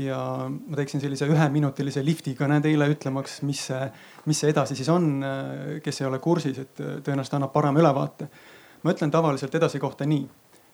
ja 0.00 0.18
ma 0.48 0.76
teeksin 0.78 1.02
sellise 1.02 1.26
üheminutilise 1.28 2.00
lifti 2.04 2.32
kõne 2.36 2.62
teile 2.64 2.86
ütlemaks, 2.88 3.42
mis 3.44 3.66
see, 3.68 3.80
mis 4.24 4.38
see 4.40 4.48
edasi 4.52 4.76
siis 4.78 4.88
on, 4.92 5.08
äh, 5.24 5.80
kes 5.84 6.00
ei 6.00 6.08
ole 6.08 6.20
kursis, 6.22 6.58
et 6.58 6.80
äh, 6.80 6.98
tõenäoliselt 7.04 7.38
annab 7.40 7.52
parema 7.52 7.80
ülevaate. 7.80 8.28
Ma 8.82 8.92
ütlen 8.92 9.10
tavaliselt 9.10 9.54
edasi 9.54 9.78
kohta 9.78 10.06
nii, 10.06 10.28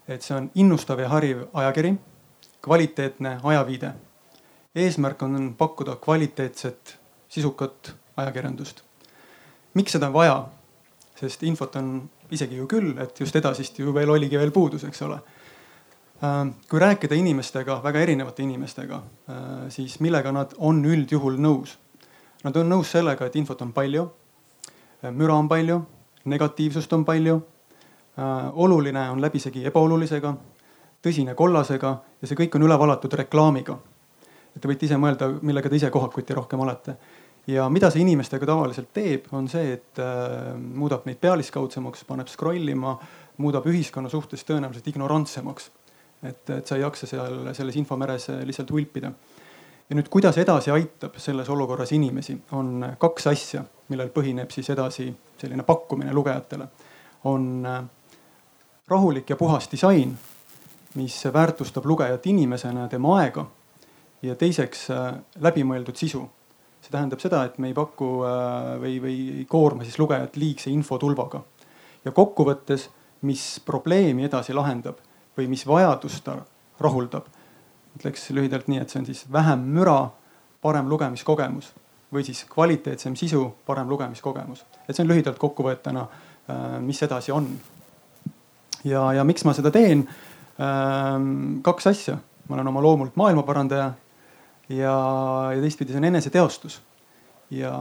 et 0.09 0.23
see 0.23 0.37
on 0.37 0.51
innustav 0.55 1.01
ja 1.01 1.09
hariv 1.09 1.47
ajakiri, 1.53 1.95
kvaliteetne 2.65 3.41
ajaviide. 3.43 3.93
eesmärk 4.75 5.23
on 5.23 5.55
pakkuda 5.59 5.97
kvaliteetset, 5.97 6.99
sisukat 7.29 7.95
ajakirjandust. 8.17 8.83
miks 9.75 9.93
seda 9.93 10.07
on 10.07 10.13
vaja? 10.13 10.47
sest 11.21 11.43
infot 11.43 11.77
on 11.77 12.11
isegi 12.31 12.57
ju 12.57 12.67
küll, 12.67 12.95
et 13.03 13.21
just 13.21 13.37
edasist 13.37 13.79
ju 13.79 13.93
veel 13.95 14.11
oligi 14.11 14.39
veel 14.39 14.53
puudus, 14.55 14.85
eks 14.85 15.03
ole. 15.03 15.19
Ähm, 16.25 16.49
kui 16.71 16.81
rääkida 16.83 17.15
inimestega, 17.15 17.79
väga 17.83 18.01
erinevate 18.01 18.43
inimestega, 18.43 19.03
äh, 19.31 19.69
siis 19.75 20.01
millega 20.01 20.33
nad 20.35 20.55
on 20.59 20.83
üldjuhul 20.85 21.39
nõus? 21.39 21.77
Nad 22.45 22.57
on 22.57 22.71
nõus 22.71 22.91
sellega, 22.95 23.27
et 23.27 23.37
infot 23.37 23.63
on 23.63 23.73
palju, 23.73 24.09
äh, 25.03 25.11
müra 25.11 25.39
on 25.39 25.49
palju, 25.49 25.81
negatiivsust 26.25 26.93
on 26.93 27.05
palju. 27.05 27.41
Äh, 28.19 28.51
oluline 28.53 29.11
on 29.11 29.21
läbisegi 29.23 29.61
ebaolulisega, 29.69 30.33
tõsine 31.07 31.37
kollasega 31.39 31.91
ja 32.19 32.27
see 32.27 32.35
kõik 32.41 32.57
on 32.59 32.65
üle 32.67 32.75
valatud 32.79 33.13
reklaamiga. 33.15 33.77
et 34.57 34.63
te 34.63 34.67
võite 34.67 34.87
ise 34.89 34.97
mõelda, 34.99 35.29
millega 35.43 35.69
te 35.71 35.77
ise 35.77 35.91
kohakuti 35.95 36.35
rohkem 36.35 36.59
olete 36.61 36.97
ja 37.47 37.69
mida 37.71 37.91
see 37.95 38.01
inimestega 38.03 38.47
tavaliselt 38.47 38.89
teeb, 38.93 39.29
on 39.33 39.47
see, 39.49 39.77
et 39.77 40.01
äh, 40.03 40.57
muudab 40.59 41.07
neid 41.07 41.21
pealiskaudsemaks, 41.23 42.03
paneb 42.09 42.27
scroll 42.29 42.73
ima, 42.73 42.97
muudab 43.39 43.69
ühiskonna 43.71 44.11
suhtes 44.11 44.43
tõenäoliselt 44.49 44.89
ignorantsemaks. 44.91 45.71
et, 46.23 46.51
et 46.51 46.67
sa 46.67 46.75
ei 46.75 46.83
jaksa 46.83 47.07
seal 47.07 47.53
selles 47.55 47.77
infomeres 47.77 48.29
lihtsalt 48.45 48.73
hulpida. 48.75 49.13
ja 49.91 49.97
nüüd, 49.97 50.09
kuidas 50.11 50.39
edasi 50.43 50.75
aitab 50.75 51.15
selles 51.23 51.49
olukorras 51.49 51.93
inimesi, 51.93 52.35
on 52.51 52.97
kaks 52.99 53.27
asja, 53.27 53.63
millel 53.89 54.11
põhineb 54.11 54.51
siis 54.51 54.71
edasi 54.75 55.07
selline 55.39 55.63
pakkumine 55.63 56.13
lugejatele. 56.13 56.67
on 57.25 57.67
äh, 57.67 57.85
rahulik 58.89 59.31
ja 59.31 59.37
puhas 59.37 59.69
disain, 59.73 60.19
mis 60.95 61.25
väärtustab 61.33 61.87
lugejat 61.87 62.27
inimesena, 62.27 62.89
tema 62.89 63.19
aega 63.21 63.47
ja 64.23 64.35
teiseks 64.35 64.91
äh, 64.91 65.15
läbimõeldud 65.41 65.97
sisu 65.97 66.29
see 66.83 66.95
tähendab 66.95 67.21
seda, 67.23 67.43
et 67.45 67.59
me 67.59 67.71
ei 67.71 67.77
paku 67.77 68.23
äh, 68.25 68.77
või, 68.81 68.99
või 69.03 69.17
ei 69.41 69.47
koorma 69.49 69.87
siis 69.87 69.99
lugejat 69.99 70.37
liigse 70.41 70.71
infotulvaga. 70.71 71.43
ja 72.05 72.13
kokkuvõttes, 72.13 72.89
mis 73.23 73.61
probleemi 73.67 74.25
edasi 74.25 74.55
lahendab 74.55 75.01
või 75.37 75.49
mis 75.49 75.67
vajadust 75.67 76.25
ta 76.25 76.39
rahuldab. 76.81 77.27
ütleks 77.99 78.31
lühidalt 78.31 78.69
nii, 78.69 78.79
et 78.79 78.91
see 78.91 79.01
on 79.01 79.07
siis 79.07 79.25
vähem 79.33 79.67
müra, 79.75 80.11
parem 80.63 80.89
lugemiskogemus 80.89 81.73
või 82.15 82.25
siis 82.25 82.45
kvaliteetsem 82.49 83.17
sisu, 83.17 83.55
parem 83.67 83.89
lugemiskogemus. 83.89 84.65
et 84.89 84.97
see 84.97 85.03
on 85.03 85.11
lühidalt 85.11 85.39
kokkuvõetena, 85.39 86.07
äh, 86.49 86.81
mis 86.81 87.03
edasi 87.03 87.33
on. 87.33 87.51
Ja, 88.89 89.05
ja 89.19 89.25
miks 89.29 89.45
ma 89.47 89.55
seda 89.57 89.73
teen? 89.75 90.07
Ähm, 90.59 91.61
kaks 91.67 91.87
asja, 91.91 92.17
ma 92.49 92.59
olen 92.59 92.73
oma 92.73 92.83
loomult 92.83 93.17
maailmaparandaja 93.21 93.93
ja, 94.69 94.97
ja 95.55 95.61
teistpidi 95.63 95.95
see 95.95 96.03
on 96.03 96.11
eneseteostus. 96.11 96.81
ja 97.51 97.73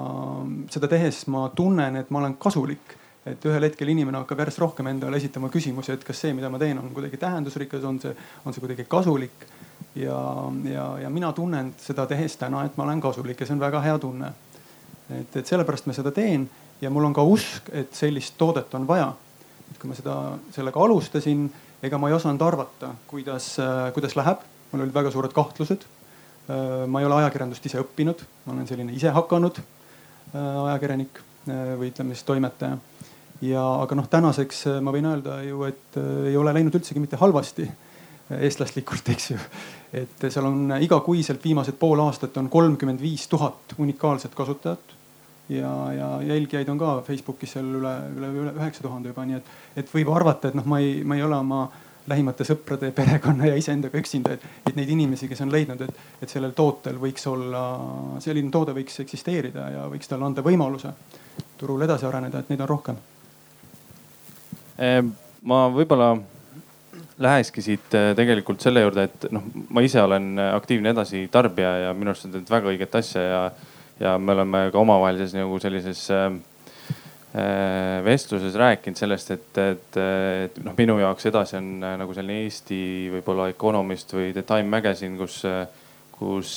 seda 0.72 0.88
tehes 0.88 1.26
ma 1.28 1.50
tunnen, 1.56 1.96
et 2.00 2.12
ma 2.14 2.22
olen 2.22 2.38
kasulik 2.40 2.98
et 3.28 3.46
ühel 3.48 3.66
hetkel 3.68 3.92
inimene 3.92 4.22
hakkab 4.22 4.42
järjest 4.44 4.62
rohkem 4.64 4.88
endale 4.92 5.20
esitama 5.20 5.50
küsimusi, 5.52 5.94
et 5.96 6.04
kas 6.08 6.22
see, 6.24 6.34
mida 6.36 6.50
ma 6.52 6.60
teen, 6.62 6.80
on 6.80 6.92
kuidagi 6.96 7.20
tähendusrikas, 7.20 7.84
on 7.88 8.00
see, 8.04 8.14
on 8.46 8.56
see 8.56 8.64
kuidagi 8.64 8.86
kasulik. 8.90 9.48
ja, 9.96 10.20
ja, 10.72 10.86
ja 11.02 11.10
mina 11.10 11.34
tunnen 11.34 11.74
seda 11.82 12.06
tehes 12.08 12.38
täna, 12.38 12.64
et 12.66 12.78
ma 12.78 12.86
olen 12.86 13.02
kasulik 13.02 13.40
ja 13.40 13.48
see 13.48 13.58
on 13.58 13.64
väga 13.64 13.82
hea 13.82 14.00
tunne. 14.00 14.32
et, 15.20 15.36
et 15.36 15.46
sellepärast 15.46 15.88
ma 15.88 15.94
seda 15.94 16.12
teen 16.12 16.48
ja 16.82 16.90
mul 16.90 17.10
on 17.10 17.14
ka 17.14 17.24
usk, 17.24 17.72
et 17.74 17.94
sellist 17.96 18.38
toodet 18.38 18.74
on 18.76 18.88
vaja. 18.88 19.14
Et 19.72 19.80
kui 19.82 19.90
ma 19.90 19.98
seda, 19.98 20.16
sellega 20.56 20.82
alustasin, 20.84 21.48
ega 21.84 22.00
ma 22.02 22.10
ei 22.10 22.16
osanud 22.18 22.42
arvata, 22.42 22.94
kuidas, 23.08 23.56
kuidas 23.94 24.16
läheb. 24.20 24.46
mul 24.72 24.84
olid 24.84 24.94
väga 24.96 25.12
suured 25.12 25.32
kahtlused 25.32 25.86
Äh, 26.48 26.88
ma 26.88 27.02
ei 27.02 27.06
ole 27.06 27.18
ajakirjandust 27.20 27.66
ise 27.68 27.82
õppinud, 27.84 28.22
ma 28.46 28.54
olen 28.54 28.68
selline 28.70 28.94
isehakanud 28.96 29.58
äh, 29.60 30.38
ajakirjanik 30.38 31.20
äh, 31.20 31.74
või 31.76 31.90
ütleme 31.92 32.16
siis 32.16 32.24
toimetaja. 32.28 32.78
ja 33.44 33.64
aga 33.84 33.98
noh, 34.00 34.08
tänaseks 34.08 34.64
ma 34.82 34.94
võin 34.96 35.10
öelda 35.10 35.42
ju, 35.44 35.60
et 35.68 36.00
ei 36.00 36.38
ole 36.40 36.54
läinud 36.56 36.78
üldsegi 36.80 37.04
mitte 37.04 37.20
halvasti 37.20 37.68
eestlaslikult, 38.40 39.10
eks 39.14 39.28
ju. 39.34 39.42
et 39.92 40.24
seal 40.30 40.48
on 40.48 40.72
igakuiselt 40.80 41.44
viimased 41.44 41.76
pool 41.80 42.00
aastat 42.06 42.40
on 42.40 42.48
kolmkümmend 42.50 43.04
viis 43.04 43.28
tuhat 43.28 43.76
unikaalset 43.78 44.36
kasutajat. 44.36 44.96
Ja, 45.50 45.74
ja 45.94 46.08
jälgijaid 46.28 46.70
on 46.70 46.80
ka 46.80 47.02
Facebookis 47.08 47.58
seal 47.58 47.68
üle, 47.80 47.94
üle, 48.18 48.54
üheksa 48.54 48.84
tuhande 48.84 49.14
juba, 49.14 49.26
nii 49.28 49.38
et, 49.40 49.52
et 49.84 49.92
võib 49.94 50.12
arvata, 50.14 50.52
et 50.52 50.58
noh, 50.58 50.66
ma 50.68 50.80
ei, 50.84 51.04
ma 51.08 51.18
ei 51.18 51.24
ole 51.24 51.38
oma 51.40 51.66
lähimate 52.08 52.46
sõprade, 52.48 52.92
perekonna 52.96 53.50
ja 53.50 53.58
iseendaga 53.60 54.00
üksinda, 54.00 54.38
et, 54.38 54.46
et 54.70 54.78
neid 54.80 54.90
inimesi, 54.94 55.28
kes 55.28 55.44
on 55.44 55.52
leidnud, 55.52 55.82
et, 55.84 56.06
et 56.24 56.32
sellel 56.32 56.56
tootel 56.56 57.00
võiks 57.02 57.28
olla, 57.28 57.64
selline 58.24 58.52
toode 58.52 58.76
võiks 58.78 59.02
eksisteerida 59.04 59.70
ja 59.74 59.86
võiks 59.92 60.08
talle 60.08 60.28
anda 60.28 60.44
võimaluse 60.46 60.94
turul 61.58 61.84
edasi 61.84 62.08
areneda, 62.08 62.40
et 62.40 62.52
neid 62.52 62.64
on 62.64 62.70
rohkem. 62.70 63.00
Ehm, 64.78 65.12
ma 65.50 65.66
võib-olla 65.74 66.14
lähekski 67.20 67.64
siit 67.66 67.96
äh, 67.98 68.12
tegelikult 68.16 68.62
selle 68.64 68.84
juurde, 68.86 69.08
et 69.10 69.28
noh, 69.34 69.44
ma 69.74 69.84
ise 69.84 70.02
olen 70.04 70.38
aktiivne 70.52 70.94
edasitarbija 70.94 71.74
ja 71.88 71.96
minu 71.98 72.14
arust 72.14 72.28
sa 72.28 72.32
teed 72.36 72.52
väga 72.52 72.72
õiget 72.72 73.00
asja 73.00 73.24
ja, 73.26 73.42
ja 74.00 74.18
me 74.18 74.36
oleme 74.36 74.68
ka 74.74 74.80
omavahelises 74.82 75.34
nagu 75.38 75.58
sellises 75.62 76.04
äh, 76.14 76.28
äh, 77.34 78.04
vestluses 78.06 78.56
rääkinud 78.60 79.00
sellest, 79.00 79.34
et, 79.36 79.50
et, 79.64 79.98
et 80.48 80.62
noh, 80.66 80.76
minu 80.78 81.00
jaoks 81.02 81.30
edasi 81.32 81.58
on 81.60 81.74
äh, 81.82 81.98
nagu 82.02 82.16
selline 82.18 82.46
Eesti 82.46 82.80
võib-olla 83.18 83.50
Economist 83.54 84.14
või 84.16 84.32
The 84.36 84.46
Time 84.48 84.70
Magazine, 84.72 85.18
kus, 85.20 85.42
kus 86.18 86.56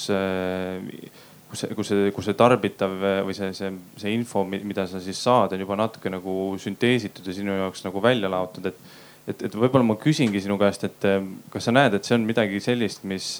kus 1.51 1.65
see, 1.65 1.75
kus 1.75 1.89
see, 1.91 2.11
kus 2.15 2.29
see 2.29 2.37
tarbitav 2.39 2.93
või 3.27 3.35
see, 3.35 3.51
see, 3.59 3.73
see 3.99 4.13
info, 4.15 4.45
mida 4.47 4.85
sa 4.87 5.01
siis 5.03 5.19
saad, 5.19 5.57
on 5.57 5.65
juba 5.65 5.75
natuke 5.81 6.13
nagu 6.13 6.35
sünteesitud 6.63 7.27
ja 7.27 7.35
sinu 7.35 7.57
jaoks 7.59 7.83
nagu 7.89 8.03
välja 8.05 8.31
laotud, 8.31 8.71
et. 8.71 8.91
et, 9.27 9.43
et 9.49 9.55
võib-olla 9.59 9.89
ma 9.89 9.97
küsingi 9.99 10.41
sinu 10.43 10.55
käest, 10.59 10.87
et 10.87 11.09
kas 11.51 11.67
sa 11.67 11.75
näed, 11.75 11.97
et 11.97 12.07
see 12.07 12.15
on 12.15 12.23
midagi 12.29 12.63
sellist, 12.63 13.03
mis, 13.03 13.33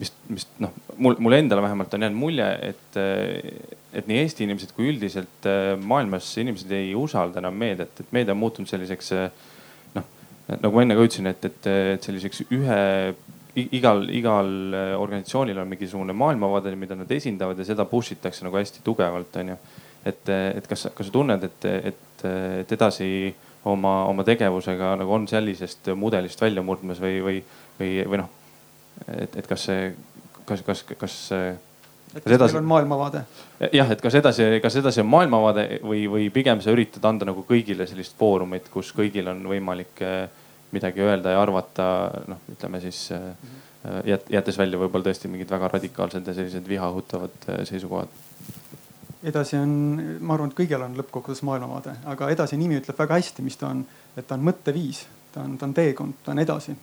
mis, 0.00 0.12
mis 0.28 0.46
noh, 0.62 0.72
mul, 0.96 1.16
mulle 1.22 1.40
endale 1.42 1.62
vähemalt 1.62 1.94
on 1.94 2.06
jäänud 2.06 2.18
mulje, 2.18 2.48
et, 2.70 2.98
et 3.94 4.08
nii 4.10 4.22
Eesti 4.24 4.46
inimesed 4.46 4.74
kui 4.76 4.88
üldiselt 4.92 5.48
maailmas 5.84 6.30
inimesed 6.42 6.72
ei 6.74 6.94
usalda 6.98 7.42
enam 7.42 7.56
meediat, 7.58 8.00
et 8.00 8.14
meedia 8.14 8.34
on 8.34 8.42
muutunud 8.42 8.70
selliseks 8.70 9.12
noh, 9.94 10.10
nagu 10.56 10.74
ma 10.74 10.84
enne 10.84 10.98
ka 10.98 11.06
ütlesin, 11.06 11.30
et, 11.30 11.48
et, 11.50 11.70
et 11.94 12.10
selliseks 12.10 12.44
ühe 12.48 12.80
igal, 13.54 14.04
igal 14.10 14.50
organisatsioonil 14.98 15.62
on 15.62 15.70
mingisugune 15.70 16.16
maailmavaade, 16.16 16.74
mida 16.78 16.98
nad 16.98 17.10
esindavad 17.10 17.58
ja 17.58 17.66
seda 17.68 17.86
push 17.88 18.16
itakse 18.16 18.46
nagu 18.46 18.58
hästi 18.58 18.82
tugevalt, 18.84 19.36
onju. 19.42 19.56
et, 20.04 20.28
et 20.28 20.66
kas, 20.68 20.88
kas 20.94 21.08
sa 21.08 21.14
tunned, 21.14 21.46
et, 21.46 21.68
et, 21.92 22.24
et 22.64 22.72
edasi 22.76 23.08
oma, 23.70 24.04
oma 24.10 24.24
tegevusega 24.26 24.94
nagu 25.00 25.14
on 25.14 25.28
sellisest 25.28 25.92
mudelist 25.96 26.40
välja 26.42 26.62
murdmas 26.62 27.00
või, 27.00 27.20
või, 27.24 27.38
või, 27.78 27.92
või 28.10 28.20
noh, 28.20 28.32
et, 29.08 29.36
et 29.36 29.46
kas 29.46 29.68
see, 29.68 29.94
kas, 30.44 30.62
kas, 30.66 30.84
kas 30.98 31.16
et 32.14 32.24
kas 32.24 32.36
edasi... 32.36 32.54
meil 32.54 32.62
on 32.62 32.68
maailmavaade? 32.70 33.22
jah, 33.72 33.90
et 33.90 34.02
kas 34.02 34.14
edasi, 34.20 34.46
kas 34.62 34.78
edasi 34.80 35.02
on 35.02 35.10
maailmavaade 35.10 35.66
või, 35.82 36.04
või 36.10 36.28
pigem 36.34 36.62
sa 36.62 36.74
üritad 36.74 37.04
anda 37.08 37.28
nagu 37.28 37.44
kõigile 37.48 37.86
sellist 37.90 38.16
foorumit, 38.18 38.68
kus 38.72 38.92
kõigil 38.96 39.28
on 39.32 39.42
võimalik 39.50 40.02
äh, 40.04 40.26
midagi 40.74 41.04
öelda 41.04 41.34
ja 41.34 41.42
arvata, 41.42 41.86
noh, 42.30 42.42
ütleme 42.50 42.80
siis 42.82 43.08
mm 43.10 43.32
-hmm. 43.32 44.22
jättes 44.30 44.58
välja 44.58 44.78
võib-olla 44.78 45.10
tõesti 45.10 45.28
mingid 45.30 45.50
väga 45.50 45.68
radikaalsed 45.68 46.26
ja 46.26 46.34
sellised 46.34 46.68
viha 46.68 46.90
õhutavad 46.90 47.48
äh, 47.48 47.64
seisukohad. 47.64 48.08
edasi 49.22 49.56
on, 49.56 49.70
ma 50.20 50.34
arvan, 50.34 50.50
et 50.50 50.58
kõigil 50.58 50.82
on 50.82 50.96
lõppkokkuvõttes 50.96 51.42
maailmavaade, 51.42 51.96
aga 52.04 52.30
edasi 52.30 52.56
nimi 52.56 52.78
ütleb 52.78 52.98
väga 52.98 53.14
hästi, 53.14 53.42
mis 53.42 53.56
ta 53.56 53.68
on, 53.68 53.86
et 54.16 54.26
ta 54.26 54.34
on 54.34 54.44
mõtteviis, 54.50 55.06
ta 55.32 55.40
on, 55.40 55.58
ta 55.58 55.66
on 55.66 55.74
teekond, 55.74 56.14
ta 56.24 56.32
on 56.32 56.38
edasi 56.38 56.76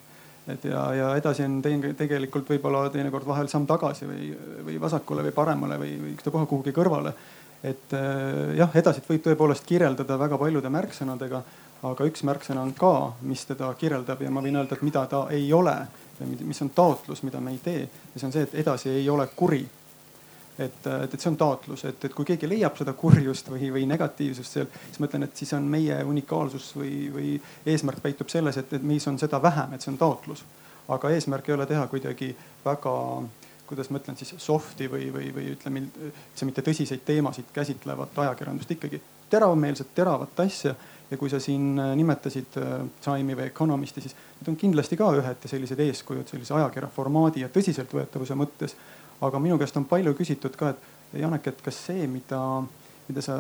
et 0.50 0.66
ja, 0.66 0.86
ja 0.98 1.10
edasi 1.20 1.46
on 1.46 1.60
teine, 1.62 1.94
tegelikult 1.98 2.50
võib-olla 2.50 2.88
teinekord 2.90 3.28
vahel 3.28 3.50
samm 3.52 3.68
tagasi 3.70 4.08
või, 4.10 4.32
või 4.66 4.80
vasakule 4.82 5.26
või 5.28 5.36
paremale 5.36 5.78
või, 5.82 5.96
või 6.02 6.14
ükstapuha 6.16 6.50
kuhugi 6.50 6.74
kõrvale. 6.76 7.14
et 7.64 7.94
jah, 8.58 8.72
edasit 8.74 9.06
võib 9.10 9.22
tõepoolest 9.22 9.68
kirjeldada 9.70 10.18
väga 10.18 10.38
paljude 10.42 10.70
märksõnadega, 10.74 11.44
aga 11.86 12.08
üks 12.10 12.24
märksõna 12.26 12.64
on 12.66 12.74
ka, 12.78 13.14
mis 13.22 13.46
teda 13.46 13.70
kirjeldab 13.78 14.22
ja 14.22 14.32
ma 14.34 14.42
võin 14.42 14.58
öelda, 14.58 14.78
et 14.78 14.86
mida 14.86 15.06
ta 15.10 15.28
ei 15.30 15.54
ole 15.54 15.76
või 16.20 16.50
mis 16.50 16.62
on 16.62 16.70
taotlus, 16.74 17.24
mida 17.24 17.40
me 17.42 17.54
ei 17.54 17.62
tee 17.64 17.84
ja 17.86 18.18
see 18.18 18.28
on 18.28 18.34
see, 18.34 18.48
et 18.50 18.58
edasi 18.64 18.90
ei 18.90 19.10
ole 19.10 19.28
kuri. 19.36 19.62
Et, 20.62 20.88
et, 20.88 21.14
et 21.14 21.20
see 21.20 21.32
on 21.32 21.38
taotlus, 21.40 21.86
et, 21.90 22.08
et 22.08 22.16
kui 22.16 22.28
keegi 22.28 22.50
leiab 22.50 22.78
seda 22.80 22.94
kurjust 22.98 23.52
või, 23.52 23.72
või 23.74 23.86
negatiivsust 23.90 24.58
seal, 24.58 24.70
siis 24.88 25.02
ma 25.02 25.10
ütlen, 25.10 25.28
et 25.28 25.44
siis 25.44 25.54
on 25.58 25.68
meie 25.72 25.98
unikaalsus 26.08 26.72
või, 26.78 26.96
või 27.14 27.36
eesmärk 27.74 28.02
peitub 28.04 28.32
selles, 28.34 28.58
et, 28.62 28.74
et 28.78 28.88
meis 28.94 29.08
on 29.12 29.20
seda 29.22 29.42
vähem, 29.44 29.76
et 29.76 29.86
see 29.86 29.94
on 29.94 30.02
taotlus. 30.02 30.46
aga 30.92 31.10
eesmärk 31.16 31.50
ei 31.50 31.54
ole 31.54 31.66
teha 31.66 31.88
kuidagi 31.88 32.36
väga 32.66 32.96
kuidas 33.72 33.90
ma 33.90 34.02
ütlen 34.02 34.18
siis 34.20 34.34
soft'i 34.44 34.90
või, 34.92 35.08
või, 35.14 35.30
või 35.32 35.52
ütleme 35.54 35.86
üldse 35.88 36.46
mitte 36.46 36.64
tõsiseid 36.66 37.06
teemasid 37.08 37.54
käsitlevat 37.56 38.18
ajakirjandust 38.20 38.74
ikkagi 38.76 39.00
teravmeelset, 39.32 39.94
teravat 39.96 40.40
asja 40.44 40.74
ja 41.12 41.18
kui 41.18 41.30
sa 41.32 41.40
siin 41.40 41.80
äh, 41.80 41.94
nimetasid 41.96 42.58
äh, 42.60 42.74
Time'i 43.04 43.36
või 43.38 43.48
Economisti, 43.48 44.04
siis 44.04 44.16
need 44.40 44.52
on 44.52 44.58
kindlasti 44.60 45.00
ka 45.00 45.08
ühed 45.20 45.48
sellised 45.54 45.80
eeskujud 45.88 46.28
sellise 46.32 46.56
ajakirja 46.58 46.92
formaadi 46.92 47.46
ja 47.46 47.52
tõsiseltvõetavuse 47.52 48.38
mõttes. 48.40 48.76
Aga 49.22 49.40
minu 49.40 49.58
käest 49.62 49.78
on 49.78 49.88
palju 49.90 50.14
küsitud 50.18 50.56
ka, 50.58 50.74
et 50.74 51.20
Janek, 51.22 51.48
et 51.52 51.62
kas 51.64 51.76
see, 51.90 52.06
mida, 52.08 52.40
mida 53.10 53.24
sa 53.26 53.38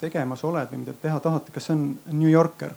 tegemas 0.00 0.42
oled 0.44 0.72
või 0.72 0.80
mida 0.82 0.94
teha 1.02 1.20
tahad, 1.22 1.52
kas 1.54 1.68
see 1.68 1.76
on 1.76 1.84
New 2.18 2.30
Yorker? 2.30 2.74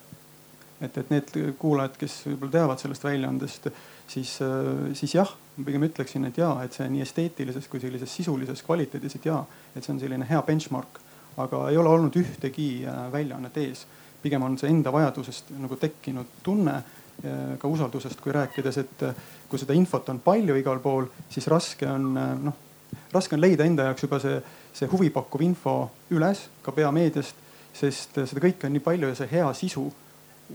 et, 0.84 0.98
et 0.98 1.10
need 1.10 1.30
kuulajad, 1.58 1.96
kes 1.98 2.18
võib-olla 2.28 2.52
teavad 2.52 2.82
sellest 2.82 3.06
väljaandest, 3.06 3.70
siis, 4.12 4.34
äh, 4.44 4.91
siis 4.94 5.13
jah, 5.15 5.32
ma 5.56 5.63
pigem 5.65 5.86
ütleksin, 5.88 6.28
et 6.28 6.38
jaa, 6.38 6.52
et 6.65 6.76
see 6.76 6.86
nii 6.91 7.02
esteetilises 7.06 7.70
kui 7.72 7.80
sellises 7.82 8.12
sisulises 8.12 8.62
kvaliteedis, 8.65 9.15
et 9.15 9.28
jaa, 9.32 9.39
et 9.72 9.80
see 9.80 9.94
on 9.96 10.02
selline 10.04 10.28
hea 10.30 10.41
benchmark. 10.46 11.02
aga 11.36 11.65
ei 11.68 11.78
ole 11.78 11.89
olnud 11.91 12.15
ühtegi 12.15 12.86
väljaannet 13.12 13.58
ees 13.60 13.82
pigem 14.26 14.46
on 14.46 14.58
see 14.58 14.72
enda 14.74 14.91
vajadusest 14.94 15.52
nagu 15.62 15.78
tekkinud 15.80 16.39
tunne 16.44 16.80
ka 17.60 17.67
usaldusest, 17.67 18.19
kui 18.21 18.34
rääkides, 18.36 18.78
et 18.78 19.04
kui 19.49 19.60
seda 19.60 19.73
infot 19.73 20.10
on 20.12 20.19
palju 20.21 20.56
igal 20.60 20.82
pool, 20.84 21.08
siis 21.32 21.47
raske 21.47 21.88
on 21.89 22.12
noh, 22.13 22.58
raske 23.13 23.38
on 23.38 23.41
leida 23.41 23.65
enda 23.65 23.88
jaoks 23.89 24.06
juba 24.06 24.19
see, 24.21 24.39
see 24.75 24.89
huvipakkuv 24.91 25.45
info 25.45 25.75
üles 26.13 26.45
ka 26.65 26.73
peameediast, 26.75 27.39
sest 27.75 28.19
seda 28.19 28.43
kõike 28.43 28.67
on 28.67 28.75
nii 28.75 28.84
palju 28.84 29.12
ja 29.12 29.17
see 29.17 29.32
hea 29.32 29.47
sisu 29.58 29.86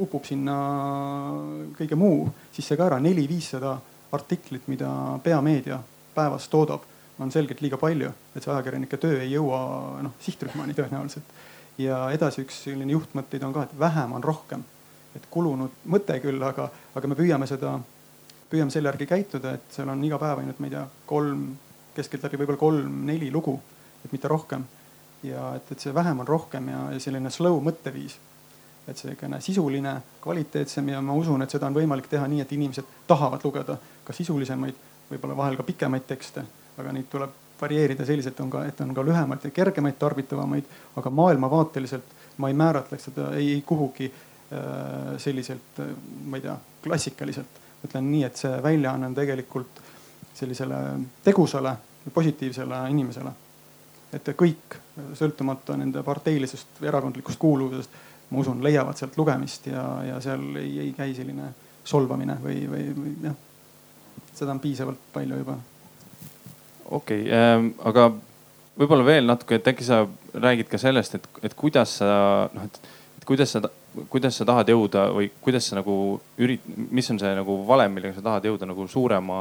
upub 0.01 0.27
sinna 0.29 0.57
kõige 1.79 1.99
muu 1.99 2.29
sisse 2.55 2.77
ka 2.79 2.87
ära. 2.87 3.01
neli-viissada 3.01 3.79
artiklit, 4.13 4.69
mida 4.69 4.91
peameedia 5.25 5.81
päevas 6.15 6.49
toodab, 6.49 6.85
on 7.21 7.31
selgelt 7.31 7.61
liiga 7.61 7.77
palju, 7.77 8.11
et 8.35 8.43
see 8.43 8.53
ajakirjanike 8.53 8.97
töö 9.01 9.21
ei 9.21 9.33
jõua 9.33 10.03
noh 10.03 10.15
sihtrühmani 10.23 10.75
tõenäoliselt 10.75 11.35
ja 11.81 12.03
edasi 12.15 12.45
üks 12.45 12.63
selline 12.65 12.95
juhtmõtteid 12.95 13.45
on 13.47 13.55
ka, 13.55 13.67
et 13.67 13.79
vähem 13.79 14.13
on 14.17 14.25
rohkem. 14.25 14.65
Et 15.17 15.27
kulunud 15.31 15.83
mõte 15.91 16.19
küll, 16.23 16.43
aga, 16.43 16.69
aga 16.95 17.11
me 17.11 17.17
püüame 17.19 17.49
seda, 17.51 17.75
püüame 18.51 18.71
selle 18.71 18.91
järgi 18.93 19.09
käituda, 19.11 19.55
et 19.59 19.75
seal 19.75 19.91
on 19.91 20.05
iga 20.07 20.19
päev 20.23 20.43
ainult, 20.43 20.61
ma 20.63 20.69
ei 20.69 20.75
tea, 20.77 20.85
kolm, 21.07 21.47
keskeltläbi 21.97 22.41
võib-olla 22.41 22.61
kolm-neli 22.61 23.31
lugu, 23.35 23.57
et 24.05 24.13
mitte 24.13 24.31
rohkem. 24.31 24.65
ja 25.23 25.55
et, 25.57 25.73
et 25.73 25.81
see 25.81 25.93
vähem 25.95 26.23
on 26.23 26.29
rohkem 26.29 26.69
ja, 26.73 26.79
ja 26.95 27.01
selline 27.01 27.31
slow 27.31 27.59
mõtteviis. 27.61 28.17
et 28.89 28.97
selline 28.97 29.41
sisuline, 29.41 29.93
kvaliteetsem 30.23 30.89
ja 30.89 31.01
ma 31.01 31.15
usun, 31.15 31.43
et 31.43 31.51
seda 31.51 31.67
on 31.67 31.75
võimalik 31.75 32.09
teha 32.09 32.27
nii, 32.27 32.41
et 32.41 32.53
inimesed 32.53 32.85
tahavad 33.07 33.45
lugeda 33.45 33.77
ka 34.05 34.13
sisulisemaid, 34.13 34.75
võib-olla 35.11 35.37
vahel 35.37 35.57
ka 35.57 35.63
pikemaid 35.63 36.07
tekste, 36.07 36.45
aga 36.79 36.93
neid 36.93 37.11
tuleb 37.11 37.37
varieerida 37.61 38.07
selliselt 38.07 38.41
on 38.41 38.51
ka, 38.51 38.65
et 38.65 38.81
on 38.81 38.95
ka 38.95 39.05
lühemaid 39.05 39.45
ja 39.45 39.51
kergemaid 39.51 39.99
tarbitavamaid, 39.99 40.65
aga 40.97 41.11
maailmavaateliselt 41.11 42.17
ma 42.41 42.49
ei 42.49 42.57
määratleks 42.57 43.11
seda 43.11 43.31
ei, 43.37 43.53
ei 43.53 43.63
kuhugi 43.67 44.09
selliselt, 45.19 45.79
äh, 45.81 45.93
ma 46.27 46.41
ei 46.41 46.47
tea, 46.47 46.57
klassikaliselt. 46.85 47.59
ütlen 47.85 48.11
nii, 48.13 48.25
et 48.27 48.37
see 48.37 48.57
väljaanne 48.63 49.07
on 49.09 49.15
tegelikult 49.17 49.79
sellisele 50.37 50.77
tegusale, 51.25 51.77
positiivsele 52.13 52.83
inimesele. 52.91 53.33
et 54.13 54.29
kõik, 54.37 54.77
sõltumata 55.15 55.77
nende 55.79 56.03
parteilisest 56.03 56.81
või 56.81 56.89
erakondlikust 56.91 57.39
kuuluvusest, 57.39 57.91
ma 58.31 58.39
usun, 58.39 58.63
leiavad 58.63 58.99
sealt 58.99 59.17
lugemist 59.17 59.67
ja, 59.71 59.85
ja 60.05 60.21
seal 60.21 60.57
ei, 60.59 60.79
ei 60.87 60.93
käi 60.97 61.15
selline 61.15 61.53
solvamine 61.85 62.37
või, 62.43 62.65
või, 62.71 62.89
või 62.97 63.15
jah. 63.23 63.37
seda 64.35 64.51
on 64.51 64.61
piisavalt 64.61 65.13
palju 65.13 65.39
juba 65.39 65.57
okei 66.91 67.23
okay, 67.23 67.33
ähm,, 67.33 67.71
aga 67.87 68.11
võib-olla 68.81 69.07
veel 69.07 69.29
natuke, 69.29 69.59
et 69.59 69.69
äkki 69.73 69.87
sa 69.87 70.03
räägid 70.35 70.71
ka 70.71 70.79
sellest, 70.81 71.17
et, 71.19 71.29
et 71.47 71.55
kuidas 71.59 71.99
sa 72.01 72.11
noh, 72.55 72.67
et, 72.67 72.81
et 73.19 73.27
kuidas 73.29 73.55
sa, 73.55 73.63
kuidas 74.11 74.37
sa 74.39 74.47
tahad 74.49 74.71
jõuda 74.71 75.07
või 75.15 75.31
kuidas 75.43 75.67
sa 75.71 75.79
nagu 75.81 75.95
ürit-, 76.39 76.67
mis 76.91 77.11
on 77.11 77.19
see 77.21 77.33
nagu 77.37 77.57
valem, 77.67 77.95
millega 77.95 78.17
sa 78.17 78.27
tahad 78.27 78.47
jõuda 78.51 78.69
nagu 78.71 78.87
suurema 78.91 79.41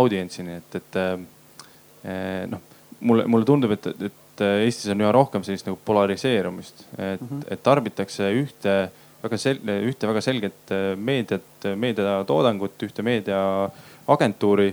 audientsini, 0.00 0.58
et, 0.60 0.80
et 0.80 0.98
eh, 1.00 2.42
noh, 2.50 2.62
mulle, 3.00 3.26
mulle 3.30 3.48
tundub, 3.48 3.74
et, 3.76 3.92
et 4.10 4.18
Eestis 4.40 4.88
on 4.94 5.02
üha 5.02 5.10
rohkem 5.12 5.42
sellist 5.44 5.66
nagu 5.68 5.76
polariseerumist, 5.84 6.84
et 6.96 7.20
mm, 7.20 7.26
-hmm. 7.28 7.40
et 7.52 7.62
tarbitakse 7.62 8.30
ühte 8.40 8.76
väga 9.22 9.36
sel-, 9.36 9.60
ühte 9.84 10.08
väga 10.08 10.22
selget 10.24 10.72
meediat, 10.96 11.66
meediatoodangut, 11.76 12.82
ühte 12.86 13.04
meediaagentuuri 13.04 14.70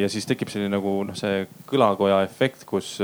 ja 0.00 0.08
siis 0.08 0.26
tekib 0.26 0.48
selline 0.48 0.72
nagu 0.72 1.02
noh, 1.04 1.14
see 1.14 1.46
kõlakoja 1.68 2.22
efekt, 2.24 2.64
kus, 2.66 2.96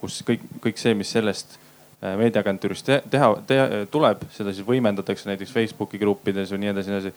kus 0.00 0.20
kõik, 0.28 0.44
kõik 0.62 0.78
see, 0.78 0.94
mis 0.94 1.10
sellest 1.10 1.58
meediaagentuurist 2.00 2.86
te 2.86 3.00
teha 3.12 3.32
te, 3.46 3.58
tuleb, 3.92 4.22
seda 4.32 4.54
siis 4.56 4.66
võimendatakse 4.66 5.28
näiteks 5.28 5.52
Facebooki 5.52 6.00
gruppides 6.00 6.52
või 6.54 6.62
nii 6.64 6.72
edasi, 6.72 6.92
nii 6.92 7.00
edasi. 7.00 7.12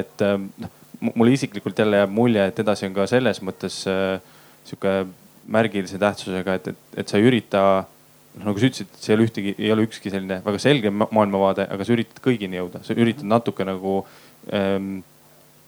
et 0.00 0.22
noh, 0.62 0.76
mulle 1.14 1.32
isiklikult 1.34 1.78
jälle 1.78 2.02
jääb 2.02 2.12
mulje, 2.14 2.44
et 2.46 2.62
edasi 2.62 2.86
on 2.86 2.94
ka 2.94 3.06
selles 3.10 3.40
mõttes 3.42 3.80
äh, 3.90 4.20
sihuke 4.68 4.94
märgilise 5.50 5.98
tähtsusega, 5.98 6.58
et, 6.60 6.70
et, 6.72 7.00
et 7.02 7.10
sa 7.10 7.18
ei 7.18 7.26
ürita 7.26 7.62
noh, 8.36 8.44
nagu 8.46 8.60
sa 8.60 8.68
ütlesid, 8.70 8.90
see 9.00 9.12
ei 9.12 9.18
ole 9.18 9.26
ühtegi, 9.26 9.54
ei 9.58 9.72
ole 9.74 9.86
ükski 9.88 10.12
selline 10.12 10.40
väga 10.44 10.62
selge 10.62 10.92
maailmavaade, 10.94 11.66
aga 11.74 11.86
sa 11.86 11.94
üritad 11.96 12.22
kõigini 12.24 12.60
jõuda, 12.60 12.84
sa 12.86 12.94
üritad 12.94 13.26
natuke 13.28 13.66
nagu 13.66 14.00
ähm, 14.54 15.00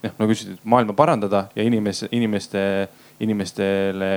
noh, 0.05 0.16
nagu 0.20 0.35
ütlesid, 0.35 0.61
maailma 0.62 0.96
parandada 0.98 1.46
ja 1.57 1.66
inimes, 1.66 2.05
inimeste, 2.11 2.64
inimestele 3.22 4.12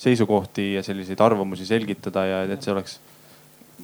seisukohti 0.00 0.74
ja 0.76 0.84
selliseid 0.84 1.20
arvamusi 1.20 1.66
selgitada 1.68 2.24
ja 2.28 2.42
et 2.48 2.62
see 2.64 2.72
oleks. 2.74 2.98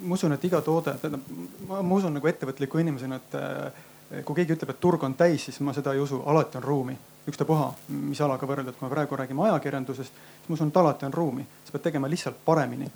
Ma 0.02 0.14
usun, 0.14 0.32
et 0.36 0.44
iga 0.44 0.60
toode, 0.64 0.96
tähendab, 1.00 1.28
ma 1.68 1.94
usun 1.96 2.14
nagu 2.16 2.28
ettevõtliku 2.30 2.80
inimesena, 2.82 3.20
et 3.20 3.36
äh, 3.38 4.22
kui 4.24 4.38
keegi 4.40 4.56
ütleb, 4.56 4.72
et 4.72 4.80
turg 4.82 5.04
on 5.06 5.14
täis, 5.18 5.48
siis 5.48 5.58
ma 5.64 5.74
seda 5.76 5.94
ei 5.94 6.02
usu, 6.02 6.20
alati 6.26 6.60
on 6.60 6.66
ruumi. 6.66 6.96
Ükstapuha, 7.26 7.70
mis 8.06 8.20
alaga 8.22 8.46
võrrelda, 8.46 8.70
et 8.70 8.78
kui 8.78 8.86
me 8.86 8.92
praegu 8.92 9.18
räägime 9.18 9.48
ajakirjandusest, 9.48 10.20
siis 10.20 10.50
ma 10.50 10.58
usun, 10.58 10.70
et 10.70 10.78
alati 10.82 11.08
on 11.08 11.14
ruumi, 11.14 11.46
sa 11.64 11.74
pead 11.74 11.88
tegema 11.88 12.10
lihtsalt 12.10 12.38
paremini. 12.44 12.90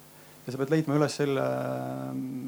Ja 0.46 0.54
sa 0.54 0.60
pead 0.60 0.70
leidma 0.72 0.94
üles 0.96 1.16
selle, 1.18 1.46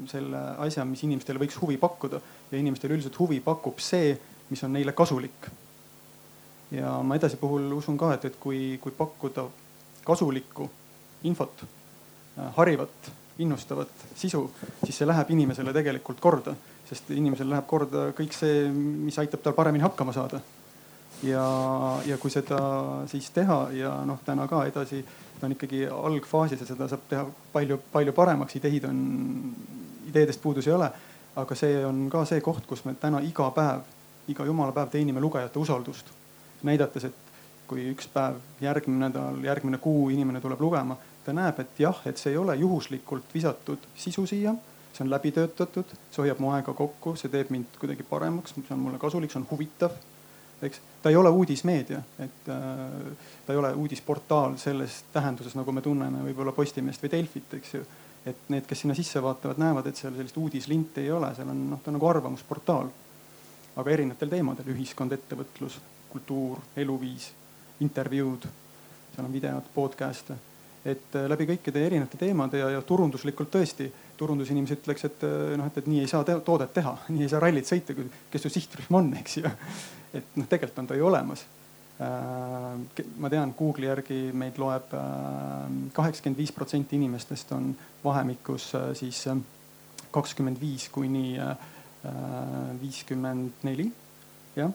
selle 0.09 0.43
asja, 0.63 0.85
mis 0.87 1.03
inimestele 1.05 1.41
võiks 1.41 1.59
huvi 1.61 1.75
pakkuda. 1.81 2.21
Ja 2.51 2.57
inimestele 2.57 2.95
üldiselt 2.95 3.19
huvi 3.19 3.37
pakub 3.43 3.83
see, 3.83 4.15
mis 4.49 4.63
on 4.65 4.73
neile 4.73 4.95
kasulik. 4.97 5.51
ja 6.73 6.95
ma 7.05 7.15
edasi 7.19 7.37
puhul 7.37 7.67
usun 7.75 7.97
ka, 8.01 8.15
et, 8.15 8.23
et 8.25 8.37
kui, 8.41 8.79
kui 8.81 8.91
pakkuda 8.97 9.43
kasulikku 10.07 10.65
infot, 11.29 11.63
harivat, 12.57 13.11
innustavat 13.41 14.05
sisu, 14.15 14.43
siis 14.83 14.97
see 14.97 15.07
läheb 15.07 15.31
inimesele 15.33 15.73
tegelikult 15.73 16.19
korda, 16.21 16.53
sest 16.89 17.09
inimesel 17.15 17.49
läheb 17.49 17.65
korda 17.67 18.11
kõik 18.17 18.35
see, 18.37 18.67
mis 18.73 19.17
aitab 19.17 19.41
tal 19.41 19.55
paremini 19.57 19.83
hakkama 19.83 20.13
saada. 20.13 20.41
ja, 21.23 21.45
ja 22.05 22.17
kui 22.17 22.31
seda 22.31 22.59
siis 23.07 23.29
teha 23.31 23.69
ja 23.71 23.93
noh, 24.05 24.19
täna 24.25 24.47
ka 24.47 24.65
edasi 24.67 25.03
ta 25.43 25.47
on 25.47 25.51
ikkagi 25.51 25.87
algfaasis 25.91 26.61
ja 26.61 26.65
seda 26.65 26.87
saab 26.87 27.01
teha 27.09 27.23
palju-palju 27.51 28.13
paremaks, 28.15 28.55
ideid 28.55 28.85
on, 28.87 28.99
ideedest 30.07 30.41
puudus 30.41 30.67
ei 30.67 30.73
ole. 30.73 30.87
aga 31.35 31.55
see 31.57 31.81
on 31.85 32.05
ka 32.13 32.21
see 32.29 32.41
koht, 32.45 32.67
kus 32.69 32.85
me 32.85 32.93
täna 33.01 33.19
iga 33.25 33.49
päev, 33.51 33.81
iga 34.29 34.45
jumala 34.45 34.71
päev 34.71 34.91
teenime 34.93 35.19
lugejate 35.19 35.59
usaldust. 35.59 36.13
näidates, 36.63 37.03
et 37.03 37.33
kui 37.67 37.89
üks 37.91 38.07
päev, 38.13 38.37
järgmine 38.61 39.09
nädal, 39.09 39.43
järgmine 39.43 39.77
kuu 39.83 40.09
inimene 40.09 40.41
tuleb 40.41 40.61
lugema, 40.61 40.95
ta 41.25 41.33
näeb, 41.33 41.59
et 41.59 41.79
jah, 41.79 41.99
et 42.05 42.17
see 42.17 42.33
ei 42.33 42.37
ole 42.37 42.55
juhuslikult 42.59 43.33
visatud 43.33 43.89
sisu 43.95 44.25
siia 44.29 44.55
see 44.93 45.03
on 45.05 45.09
läbi 45.09 45.31
töötatud, 45.33 45.89
see 46.11 46.21
hoiab 46.21 46.41
mu 46.43 46.51
aega 46.53 46.73
kokku, 46.77 47.15
see 47.17 47.31
teeb 47.33 47.49
mind 47.49 47.79
kuidagi 47.81 48.05
paremaks, 48.05 48.53
see 48.53 48.75
on 48.75 48.83
mulle 48.83 48.99
kasulik, 49.01 49.31
see 49.33 49.41
on 49.41 49.47
huvitav 49.49 49.95
eks 50.65 50.79
ta 51.01 51.09
ei 51.09 51.15
ole 51.15 51.29
uudismeedia, 51.29 52.01
et 52.19 52.49
äh, 52.49 53.15
ta 53.45 53.53
ei 53.53 53.59
ole 53.59 53.73
uudisportaal 53.73 54.57
selles 54.57 55.03
tähenduses, 55.13 55.55
nagu 55.59 55.71
me 55.71 55.81
tunneme 55.81 56.23
võib-olla 56.29 56.53
Postimeest 56.55 57.03
või 57.03 57.11
Delfit, 57.11 57.57
eks 57.59 57.73
ju. 57.73 57.83
et 58.25 58.47
need, 58.47 58.63
kes 58.67 58.85
sinna 58.85 58.95
sisse 58.95 59.21
vaatavad, 59.21 59.59
näevad, 59.59 59.87
et 59.87 59.99
seal 59.99 60.15
sellist 60.15 60.37
uudislinti 60.39 61.03
ei 61.03 61.11
ole, 61.11 61.33
seal 61.35 61.49
on 61.51 61.65
noh, 61.73 61.81
ta 61.83 61.91
on 61.91 61.99
nagu 61.99 62.07
arvamusportaal. 62.07 62.91
aga 63.75 63.91
erinevatel 63.91 64.29
teemadel, 64.29 64.69
ühiskond, 64.69 65.11
ettevõtlus, 65.11 65.79
kultuur, 66.11 66.59
eluviis, 66.77 67.31
intervjuud, 67.81 68.47
seal 69.15 69.25
on 69.25 69.33
videod, 69.33 69.69
podcast'e 69.75 70.37
et 70.85 71.15
äh, 71.15 71.27
läbi 71.31 71.47
kõikide 71.53 71.85
erinevate 71.87 72.19
teemade 72.19 72.59
ja, 72.59 72.69
ja 72.75 72.81
turunduslikult 72.83 73.51
tõesti, 73.53 73.87
turundusinimesed 74.19 74.83
ütleks, 74.83 75.07
et 75.07 75.25
äh, 75.27 75.55
noh, 75.59 75.71
et, 75.71 75.79
et 75.79 75.89
nii 75.89 76.03
ei 76.03 76.11
saa 76.11 76.23
te 76.27 76.35
toodet 76.45 76.73
teha, 76.75 76.97
nii 77.13 77.27
ei 77.27 77.31
saa 77.31 77.43
rallit 77.43 77.69
sõita, 77.69 77.95
kes 78.31 78.47
su 78.47 78.51
sihtrühm 78.53 79.01
on, 79.01 79.11
eks 79.21 79.41
ju 79.41 79.51
et 80.17 80.39
noh, 80.39 80.47
tegelikult 80.49 80.83
on 80.83 80.89
ta 80.91 80.97
ju 80.97 81.07
olemas. 81.07 81.45
Äh, 82.01 83.03
ma 83.21 83.29
tean, 83.29 83.53
Google'i 83.57 83.89
järgi 83.89 84.19
meid 84.33 84.57
loeb 84.61 84.93
äh, 84.97 85.03
kaheksakümmend 85.93 86.39
viis 86.41 86.51
protsenti 86.51 86.97
inimestest 86.97 87.51
on 87.53 87.69
vahemikus 88.03 88.71
äh, 88.75 88.87
siis 88.97 89.27
kakskümmend 90.13 90.59
viis 90.61 90.89
kuni 90.93 91.39
viiskümmend 92.81 93.63
neli. 93.63 93.85
jah, 94.55 94.69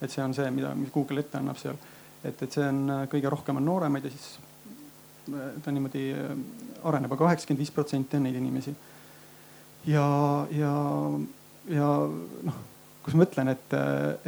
et 0.00 0.10
see 0.10 0.22
on 0.24 0.32
see, 0.34 0.48
mida, 0.50 0.72
Google 0.94 1.20
ette 1.20 1.38
annab 1.38 1.58
seal. 1.60 1.76
et, 2.24 2.42
et 2.42 2.50
see 2.50 2.64
on 2.64 3.06
kõige 3.12 3.30
rohkem 3.30 3.60
on 3.60 3.68
nooremaid 3.68 4.08
ja 4.08 4.14
siis 4.14 4.38
ta 5.64 5.72
niimoodi 5.72 6.04
areneb 6.84 7.12
aga, 7.12 7.16
aga 7.16 7.24
kaheksakümmend 7.24 7.62
viis 7.62 7.74
protsenti 7.74 8.16
on 8.16 8.26
neid 8.26 8.38
inimesi. 8.38 8.74
ja, 9.86 10.06
ja, 10.50 10.74
ja 11.68 11.90
noh, 12.48 12.58
kus 13.04 13.16
ma 13.16 13.24
mõtlen, 13.24 13.52
et, 13.54 13.76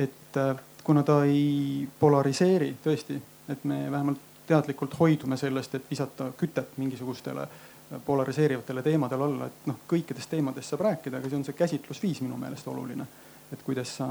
et 0.01 0.41
äh, 0.41 0.63
kuna 0.85 1.03
ta 1.07 1.23
ei 1.29 1.89
polariseeri 2.01 2.75
tõesti, 2.85 3.19
et 3.53 3.65
me 3.69 3.85
vähemalt 3.91 4.31
teadlikult 4.47 4.97
hoidume 4.99 5.37
sellest, 5.37 5.75
et 5.75 5.91
visata 5.91 6.31
kütet 6.39 6.79
mingisugustele 6.81 7.45
äh, 7.45 8.01
polariseerivatele 8.07 8.83
teemadele 8.83 9.29
alla, 9.29 9.51
et 9.51 9.69
noh, 9.71 9.83
kõikidest 9.89 10.33
teemadest 10.33 10.73
saab 10.73 10.87
rääkida, 10.89 11.21
aga 11.21 11.29
see 11.31 11.41
on 11.41 11.45
see 11.49 11.59
käsitlusviis 11.59 12.23
minu 12.25 12.39
meelest 12.41 12.69
oluline. 12.69 13.07
et 13.53 13.61
kuidas 13.63 13.91
sa, 13.99 14.07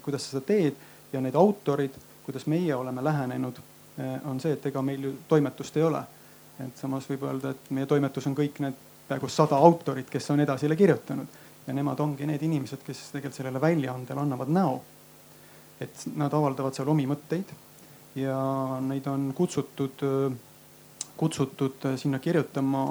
kuidas 0.00 0.24
sa 0.24 0.30
seda 0.30 0.46
teed 0.48 0.76
ja 1.12 1.20
need 1.20 1.34
autorid, 1.36 1.92
kuidas 2.24 2.46
meie 2.48 2.74
oleme 2.74 3.04
lähenenud, 3.04 3.58
äh, 3.58 3.71
on 4.24 4.40
see, 4.40 4.54
et 4.56 4.66
ega 4.66 4.82
meil 4.82 5.02
ju 5.04 5.12
toimetust 5.28 5.76
ei 5.76 5.82
ole. 5.82 6.02
et 6.62 6.76
samas 6.76 7.08
võib 7.10 7.22
öelda, 7.26 7.50
et 7.50 7.70
meie 7.70 7.86
toimetus 7.86 8.26
on 8.26 8.34
kõik 8.36 8.60
need 8.62 8.74
peaaegu 9.08 9.28
sada 9.28 9.56
autorit, 9.56 10.08
kes 10.10 10.30
on 10.30 10.40
edasile 10.40 10.76
kirjutanud 10.76 11.38
ja 11.66 11.74
nemad 11.74 12.00
ongi 12.00 12.26
need 12.26 12.42
inimesed, 12.42 12.80
kes 12.86 13.10
tegelikult 13.12 13.36
sellele 13.36 13.60
väljaandele 13.60 14.20
annavad 14.20 14.48
näo 14.52 14.80
et 15.82 16.06
nad 16.16 16.32
avaldavad 16.32 16.76
seal 16.76 16.90
omi 16.92 17.06
mõtteid 17.10 17.52
ja 18.20 18.36
neid 18.84 19.06
on 19.10 19.30
kutsutud, 19.36 20.04
kutsutud 21.18 21.86
sinna 22.00 22.20
kirjutama 22.22 22.84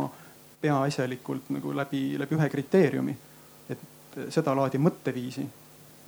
peaasjalikult 0.61 1.51
nagu 1.55 1.73
läbi, 1.75 2.03
läbi 2.21 2.37
ühe 2.37 2.49
kriteeriumi. 2.49 3.17
et 3.69 4.17
sedalaadi 4.29 4.77
mõtteviisi 4.77 5.45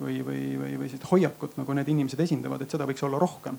või, 0.00 0.18
või, 0.26 0.42
või, 0.60 0.74
või 0.78 0.88
sellist 0.90 1.10
hoiakut, 1.10 1.56
nagu 1.56 1.72
need 1.72 1.88
inimesed 1.88 2.20
esindavad, 2.20 2.62
et 2.62 2.70
seda 2.70 2.86
võiks 2.86 3.04
olla 3.06 3.18
rohkem. 3.18 3.58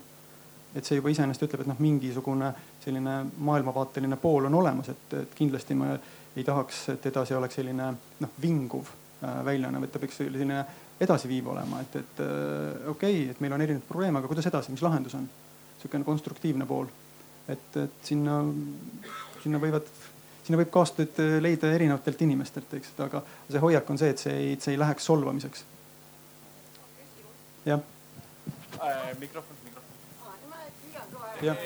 Et 0.74 0.84
see 0.84 0.98
juba 0.98 1.12
iseenesest 1.12 1.46
ütleb, 1.46 1.62
et 1.64 1.70
noh, 1.70 1.78
mingisugune 1.80 2.52
selline 2.84 3.18
maailmavaateline 3.48 4.18
pool 4.20 4.48
on 4.50 4.58
olemas, 4.58 4.90
et, 4.92 5.06
et 5.22 5.36
kindlasti 5.38 5.76
ma 5.78 5.94
ei 6.36 6.44
tahaks, 6.44 6.82
et 6.92 7.06
edasi 7.12 7.34
oleks 7.34 7.56
selline 7.60 7.92
noh, 8.20 8.34
vinguv 8.42 8.90
äh, 8.90 9.40
väljaanne, 9.44 9.80
vaid 9.80 9.94
ta 9.94 10.02
peaks 10.02 10.20
selline 10.20 10.64
edasiviiv 11.00 11.48
olema, 11.52 11.80
et, 11.84 11.96
et 12.02 12.20
äh, 12.24 12.90
okei 12.90 13.22
okay,, 13.22 13.30
et 13.32 13.40
meil 13.44 13.56
on 13.56 13.64
erinevaid 13.64 13.88
probleeme, 13.88 14.20
aga 14.20 14.30
kuidas 14.30 14.48
edasi, 14.52 14.74
mis 14.74 14.84
lahendus 14.84 15.16
on? 15.18 15.28
sihukene 15.76 16.04
konstruktiivne 16.04 16.66
pool. 16.66 16.86
et, 17.48 17.76
et 17.76 17.96
sinna, 18.02 18.40
sinna 19.42 19.60
võivad, 19.62 19.88
sinna 20.44 20.58
võib 20.58 20.70
kaastööd 20.74 21.20
leida 21.40 21.70
erinevatelt 21.72 22.22
inimestelt, 22.26 22.72
eks, 22.78 22.94
aga 23.04 23.22
see 23.50 23.62
hoiak 23.62 23.90
on 23.90 24.00
see, 24.00 24.10
et 24.10 24.22
see 24.22 24.34
ei, 24.34 24.56
see 24.60 24.74
ei 24.74 24.80
läheks 24.80 25.06
solvamiseks. 25.06 25.64
jah 27.66 27.80
äh,. 28.80 29.12
mikrofon, 29.20 29.56
mikrofon. 29.64 29.75
Jah. 31.42 31.56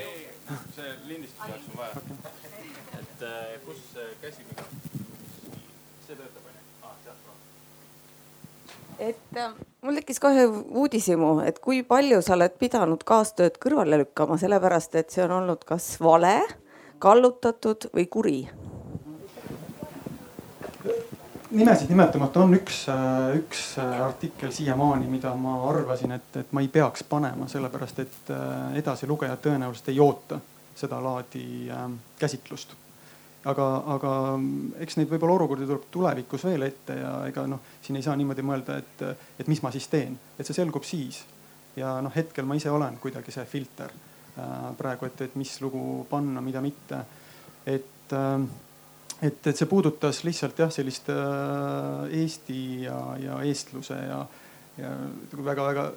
see 0.75 0.93
lindistus 1.07 1.49
jaoks 1.49 1.71
on 1.71 1.79
vaja 1.79 1.93
okay.. 2.03 2.69
et 3.01 3.23
äh, 3.23 3.57
kus 3.67 3.83
käsi 4.23 4.47
mikrofon? 4.49 4.79
see 6.07 6.17
töötab 6.17 6.41
et 9.01 9.37
äh, 9.37 9.53
mul 9.83 9.97
tekkis 9.97 10.21
kohe 10.21 10.47
uudishimu, 10.47 11.33
et 11.49 11.59
kui 11.65 11.83
palju 11.87 12.21
sa 12.25 12.37
oled 12.37 12.57
pidanud 12.61 13.05
kaastööd 13.09 13.57
kõrvale 13.63 14.03
lükkama, 14.03 14.37
sellepärast 14.41 14.97
et 15.01 15.15
see 15.15 15.25
on 15.25 15.39
olnud 15.41 15.65
kas 15.69 15.95
vale, 16.05 16.37
kallutatud 17.03 17.89
või 17.97 18.07
kuri? 18.13 18.41
Nimesid 21.51 21.91
nimetamata 21.91 22.45
on 22.45 22.55
üks, 22.55 22.85
äh, 22.93 23.37
üks 23.41 23.65
äh, 23.79 23.97
artikkel 24.07 24.53
siiamaani, 24.55 25.09
mida 25.11 25.35
ma 25.35 25.57
arvasin, 25.71 26.15
et, 26.19 26.37
et 26.43 26.53
ma 26.53 26.63
ei 26.65 26.69
peaks 26.69 27.05
panema, 27.09 27.49
sellepärast 27.49 28.05
et 28.05 28.35
edasilugejad 28.79 29.43
tõenäoliselt 29.49 29.91
ei 29.93 30.01
oota 30.01 30.41
sedalaadi 30.81 31.45
käsitlust 32.19 32.77
aga, 33.49 33.67
aga 33.95 34.13
eks 34.85 34.99
neid 34.99 35.11
võib-olla 35.11 35.39
olukordi 35.39 35.69
tuleb 35.69 35.87
tulevikus 35.93 36.45
veel 36.49 36.67
ette 36.67 36.97
ja 36.99 37.13
ega 37.31 37.47
noh, 37.49 37.63
siin 37.85 37.99
ei 38.01 38.05
saa 38.05 38.17
niimoodi 38.19 38.45
mõelda, 38.45 38.79
et, 38.81 39.05
et 39.41 39.51
mis 39.51 39.63
ma 39.65 39.73
siis 39.73 39.89
teen, 39.93 40.17
et 40.39 40.47
see 40.47 40.57
selgub 40.57 40.85
siis. 40.85 41.23
ja 41.77 41.97
noh, 42.05 42.13
hetkel 42.15 42.45
ma 42.45 42.59
ise 42.59 42.71
olen 42.71 42.99
kuidagi 43.01 43.33
see 43.33 43.45
filter 43.49 43.93
äh, 43.93 44.73
praegu, 44.77 45.09
et, 45.09 45.23
et 45.29 45.39
mis 45.41 45.55
lugu 45.65 46.05
panna, 46.11 46.43
mida 46.45 46.61
mitte. 46.65 47.05
et 47.67 48.17
äh,, 48.17 48.45
et, 49.23 49.47
et 49.47 49.57
see 49.57 49.69
puudutas 49.69 50.23
lihtsalt 50.25 50.59
jah, 50.59 50.73
sellist 50.73 51.11
äh, 51.13 52.21
Eesti 52.23 52.61
ja, 52.87 52.99
ja 53.21 53.41
eestluse 53.47 53.99
ja, 53.99 54.25
ja 54.81 54.95
väga-väga 55.33 55.91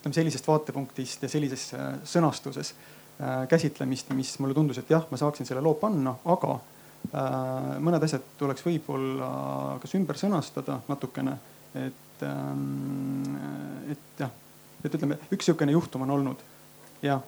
ütleme 0.00 0.16
sellisest 0.16 0.48
vaatepunktist 0.48 1.22
ja 1.22 1.30
sellises 1.30 1.68
äh, 1.78 1.94
sõnastuses 2.08 2.74
äh, 2.74 3.46
käsitlemist, 3.48 4.10
mis 4.16 4.34
mulle 4.42 4.56
tundus, 4.56 4.82
et 4.82 4.90
jah, 4.90 5.06
ma 5.10 5.20
saaksin 5.20 5.48
selle 5.48 5.64
loo 5.64 5.74
panna, 5.80 6.16
aga 6.24 6.58
Äh, 7.10 7.78
mõned 7.82 8.04
asjad 8.06 8.22
tuleks 8.40 8.62
võib-olla 8.64 9.28
kas 9.82 9.92
ümber 9.98 10.16
sõnastada 10.16 10.78
natukene, 10.88 11.34
et, 11.76 12.22
ähm, 12.24 13.34
et 13.90 14.22
jah, 14.22 14.30
et 14.84 14.94
ütleme, 14.94 15.18
üks 15.34 15.48
sihukene 15.48 15.74
juhtum 15.74 16.06
on 16.06 16.14
olnud. 16.14 16.44
Ja, 17.02 17.18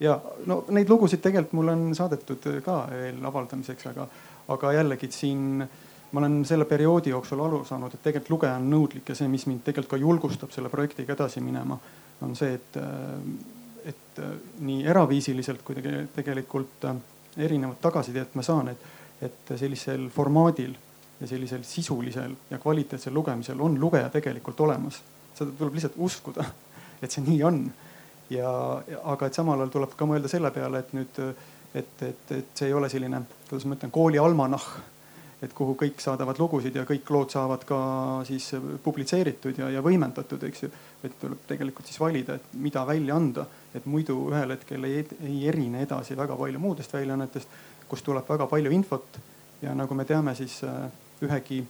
ja 0.00 0.14
no 0.46 0.62
neid 0.72 0.88
lugusid 0.88 1.20
tegelikult 1.24 1.58
mulle 1.58 1.74
on 1.74 1.98
saadetud 1.98 2.46
ka 2.64 2.78
veel 2.92 3.18
avaldamiseks, 3.26 3.90
aga, 3.90 4.06
aga 4.48 4.72
jällegi 4.76 5.10
siin 5.12 5.64
ma 6.14 6.20
olen 6.20 6.44
selle 6.46 6.64
perioodi 6.70 7.10
jooksul 7.10 7.40
aru 7.42 7.64
saanud, 7.66 7.94
et 7.94 8.02
tegelikult 8.02 8.36
lugeja 8.36 8.58
on 8.60 8.68
nõudlik 8.70 9.08
ja 9.08 9.16
see, 9.18 9.28
mis 9.28 9.46
mind 9.50 9.64
tegelikult 9.66 9.96
ka 9.96 10.02
julgustab 10.02 10.52
selle 10.54 10.70
projektiga 10.70 11.16
edasi 11.16 11.42
minema, 11.42 11.78
on 12.22 12.36
see, 12.38 12.54
et, 12.54 12.78
et 13.90 14.20
nii 14.62 14.84
eraviisiliselt 14.86 15.64
kui 15.66 15.82
tegelikult 16.14 16.86
erinevat 17.34 17.80
tagasisidet 17.82 18.36
ma 18.38 18.46
saan, 18.46 18.70
et 18.74 18.92
et 19.22 19.54
sellisel 19.56 20.08
formaadil 20.12 20.74
ja 21.20 21.26
sellisel 21.28 21.62
sisulisel 21.64 22.34
ja 22.50 22.58
kvaliteetsel 22.58 23.14
lugemisel 23.14 23.60
on 23.60 23.78
lugeja 23.80 24.08
tegelikult 24.10 24.60
olemas. 24.60 25.02
seda 25.34 25.50
tuleb 25.58 25.74
lihtsalt 25.74 25.94
uskuda, 25.96 26.44
et 27.02 27.10
see 27.10 27.24
nii 27.24 27.42
on. 27.42 27.64
ja, 28.30 28.50
aga 29.04 29.26
et 29.26 29.34
samal 29.34 29.60
ajal 29.60 29.72
tuleb 29.74 29.94
ka 29.96 30.06
mõelda 30.08 30.30
selle 30.30 30.50
peale, 30.50 30.80
et 30.82 30.92
nüüd, 30.96 31.20
et, 31.74 32.02
et, 32.02 32.32
et 32.38 32.50
see 32.54 32.70
ei 32.70 32.74
ole 32.74 32.88
selline, 32.88 33.22
kuidas 33.48 33.68
ma 33.68 33.78
ütlen, 33.78 33.94
kooli 33.94 34.20
almanahh 34.22 34.72
et 35.44 35.52
kuhu 35.52 35.74
kõik 35.76 35.98
saadavad 36.00 36.38
lugusid 36.40 36.76
ja 36.78 36.86
kõik 36.88 37.10
lood 37.12 37.32
saavad 37.34 37.66
ka 37.68 37.78
siis 38.24 38.46
publitseeritud 38.84 39.58
ja, 39.60 39.66
ja 39.74 39.82
võimendatud, 39.84 40.40
eks 40.48 40.62
ju. 40.62 40.70
et 41.04 41.18
tuleb 41.20 41.42
tegelikult 41.50 41.90
siis 41.90 42.00
valida, 42.00 42.38
et 42.38 42.54
mida 42.56 42.84
välja 42.88 43.18
anda, 43.18 43.44
et 43.74 43.84
muidu 43.84 44.16
ühel 44.30 44.54
hetkel 44.54 44.86
ei, 44.88 45.02
ei 45.26 45.42
erine 45.50 45.82
edasi 45.84 46.16
väga 46.16 46.38
palju 46.38 46.62
muudest 46.62 46.94
väljaannetest 46.96 47.58
kus 47.88 48.02
tuleb 48.02 48.28
väga 48.28 48.46
palju 48.46 48.72
infot 48.72 49.18
ja 49.62 49.74
nagu 49.74 49.94
me 49.94 50.04
teame, 50.04 50.34
siis 50.34 50.60
äh, 50.64 50.86
ühegi 51.24 51.60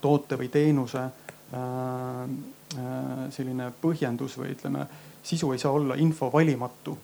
toote 0.00 0.38
või 0.40 0.50
teenuse 0.52 1.00
äh, 1.00 1.60
äh, 1.60 3.22
selline 3.34 3.70
põhjendus 3.82 4.36
või 4.40 4.54
ütleme, 4.56 4.86
sisu 5.22 5.52
ei 5.54 5.62
saa 5.62 5.72
olla 5.76 5.96
info 6.00 6.30
valimatu 6.32 6.96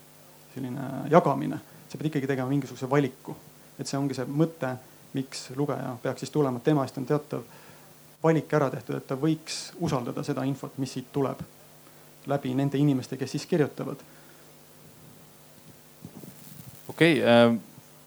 selline 0.53 1.09
jagamine. 1.11 1.59
Sa 1.87 1.97
pead 1.97 2.11
ikkagi 2.11 2.27
tegema 2.27 2.49
mingisuguse 2.49 2.89
valiku. 2.89 3.35
et 3.79 3.87
see 3.87 3.99
ongi 3.99 4.17
see 4.17 4.25
mõte, 4.25 4.73
miks 5.13 5.51
lugeja 5.55 5.95
peaks 6.01 6.25
siis 6.25 6.33
tulema, 6.33 6.59
tema 6.59 6.83
eest 6.85 6.97
on 6.97 7.05
teatav 7.05 7.45
valik 8.23 8.53
ära 8.53 8.69
tehtud, 8.73 8.97
et 8.97 9.07
ta 9.07 9.15
võiks 9.15 9.71
usaldada 9.79 10.23
seda 10.25 10.43
infot, 10.49 10.77
mis 10.77 10.93
siit 10.97 11.11
tuleb 11.13 11.43
läbi 12.27 12.53
nende 12.57 12.77
inimeste, 12.77 13.17
kes 13.17 13.31
siis 13.31 13.45
kirjutavad. 13.45 14.03
okei 16.89 17.21
okay, 17.21 17.23
äh 17.23 17.57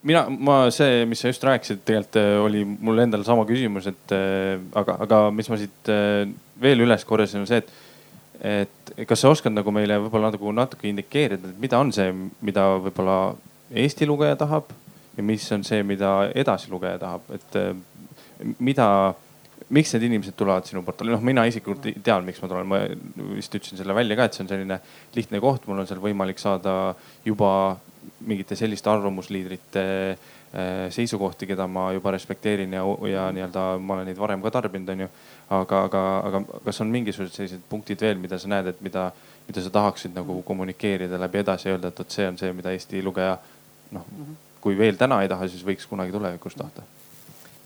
mina, 0.02 0.24
ma 0.30 0.56
see, 0.74 1.04
mis 1.08 1.20
sa 1.20 1.30
just 1.30 1.44
rääkisid, 1.44 1.82
tegelikult 1.84 2.18
äh, 2.20 2.32
oli 2.40 2.64
mul 2.64 3.02
endal 3.02 3.24
sama 3.26 3.44
küsimus, 3.48 3.88
et 3.90 4.14
äh, 4.16 4.56
aga, 4.76 4.96
aga 5.06 5.20
mis 5.34 5.50
ma 5.52 5.58
siit 5.60 5.92
äh, 5.92 6.24
veel 6.60 6.84
üles 6.86 7.04
korjasin, 7.08 7.44
on 7.44 7.50
see, 7.50 7.62
et 7.62 7.78
et 8.40 8.92
kas 9.04 9.20
sa 9.20 9.28
oskad 9.28 9.52
nagu 9.52 9.68
meile 9.68 9.98
võib-olla 10.00 10.30
nagu 10.32 10.52
natuke 10.56 10.86
indikeerida, 10.88 11.50
et 11.50 11.58
mida 11.60 11.76
on 11.76 11.90
see, 11.92 12.08
mida 12.40 12.62
võib-olla 12.80 13.34
Eesti 13.70 14.06
lugeja 14.06 14.36
tahab 14.36 14.72
ja 15.16 15.22
mis 15.22 15.46
on 15.52 15.64
see, 15.66 15.82
mida 15.86 16.30
edasi 16.34 16.70
lugeja 16.70 16.98
tahab, 16.98 17.28
et 17.34 17.58
mida, 18.62 18.86
miks 19.74 19.94
need 19.94 20.08
inimesed 20.08 20.36
tulevad 20.38 20.66
sinu 20.68 20.82
portaali, 20.86 21.12
noh, 21.14 21.22
mina 21.24 21.44
isiklikult 21.48 22.02
tean, 22.04 22.26
miks 22.26 22.40
ma 22.42 22.50
tulen, 22.50 22.68
ma 22.70 22.80
vist 23.36 23.54
ütlesin 23.54 23.80
selle 23.80 23.96
välja 23.96 24.18
ka, 24.18 24.26
et 24.26 24.36
see 24.36 24.44
on 24.46 24.50
selline 24.52 24.80
lihtne 25.16 25.40
koht, 25.42 25.68
mul 25.68 25.82
on 25.82 25.88
seal 25.90 26.02
võimalik 26.02 26.40
saada 26.42 26.94
juba 27.26 27.52
mingite 28.24 28.56
selliste 28.56 28.88
arvamusliidrite 28.90 29.84
äh, 30.10 30.86
seisukohti, 30.92 31.48
keda 31.50 31.66
ma 31.68 31.90
juba 31.92 32.14
respekteerin 32.16 32.72
ja, 32.78 32.84
ja 33.10 33.28
nii-öelda 33.34 33.66
ma 33.78 33.98
olen 33.98 34.08
neid 34.08 34.20
varem 34.20 34.42
ka 34.44 34.54
tarbinud, 34.56 34.94
onju. 34.96 35.10
aga, 35.50 35.84
aga, 35.88 36.02
aga 36.30 36.42
kas 36.64 36.80
on 36.84 36.92
mingisugused 36.94 37.36
sellised 37.36 37.62
punktid 37.68 38.00
veel, 38.00 38.20
mida 38.22 38.38
sa 38.38 38.48
näed, 38.48 38.72
et 38.72 38.82
mida, 38.86 39.10
mida 39.48 39.64
sa 39.64 39.72
tahaksid 39.74 40.14
nagu 40.16 40.40
kommunikeerida 40.46 41.18
läbi 41.20 41.42
edasi, 41.42 41.72
öelda, 41.74 41.90
et 41.90 41.98
vot 42.00 42.18
see 42.18 42.28
on 42.28 42.38
see, 42.40 42.52
mida 42.56 42.72
Eesti 42.72 43.02
lugeja 43.04 43.34
noh, 43.96 44.06
kui 44.60 44.78
veel 44.78 44.98
täna 45.00 45.22
ei 45.22 45.28
taha, 45.28 45.48
siis 45.48 45.64
võiks 45.66 45.88
kunagi 45.88 46.12
tulevikus 46.12 46.58
tahta 46.58 46.86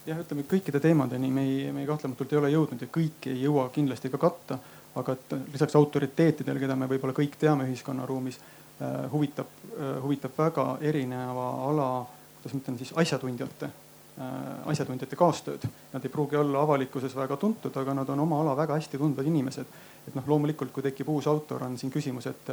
jah, 0.05 0.19
ütleme 0.21 0.45
kõikide 0.49 0.79
teemadeni 0.81 1.31
me 1.31 1.45
ei, 1.45 1.71
me 1.73 1.85
kahtlematult 1.85 2.33
ei 2.33 2.41
ole 2.41 2.51
jõudnud 2.53 2.81
ja 2.81 2.91
kõiki 2.99 3.33
ei 3.33 3.45
jõua 3.47 3.69
kindlasti 3.73 4.11
ka 4.13 4.21
katta. 4.21 4.59
aga 4.95 5.11
et 5.11 5.33
lisaks 5.51 5.75
autoriteetidele, 5.75 6.59
keda 6.59 6.75
me 6.75 6.87
võib-olla 6.87 7.13
kõik 7.13 7.33
teame 7.39 7.65
ühiskonnaruumis 7.67 8.39
Äh, 8.81 9.11
huvitab, 9.11 9.47
äh, 9.79 10.01
huvitab 10.03 10.31
väga 10.37 10.63
erineva 10.81 11.45
ala, 11.69 11.85
kuidas 12.35 12.51
ma 12.51 12.59
ütlen 12.59 12.75
siis 12.75 12.89
asjatundjate, 12.91 13.69
äh, 14.19 14.33
asjatundjate 14.67 15.15
kaastööd. 15.15 15.63
Nad 15.93 16.03
ei 16.03 16.11
pruugi 16.11 16.35
olla 16.35 16.59
avalikkuses 16.67 17.15
väga 17.15 17.37
tuntud, 17.39 17.71
aga 17.71 17.93
nad 17.95 18.09
on 18.11 18.19
oma 18.19 18.41
ala 18.43 18.57
väga 18.57 18.75
hästi 18.75 18.99
tundvad 18.99 19.29
inimesed. 19.31 19.65
et 20.07 20.15
noh, 20.15 20.27
loomulikult, 20.27 20.73
kui 20.73 20.83
tekib 20.83 21.07
uus 21.09 21.27
autor, 21.27 21.63
on 21.63 21.77
siin 21.77 21.89
küsimus, 21.89 22.27
et, 22.27 22.51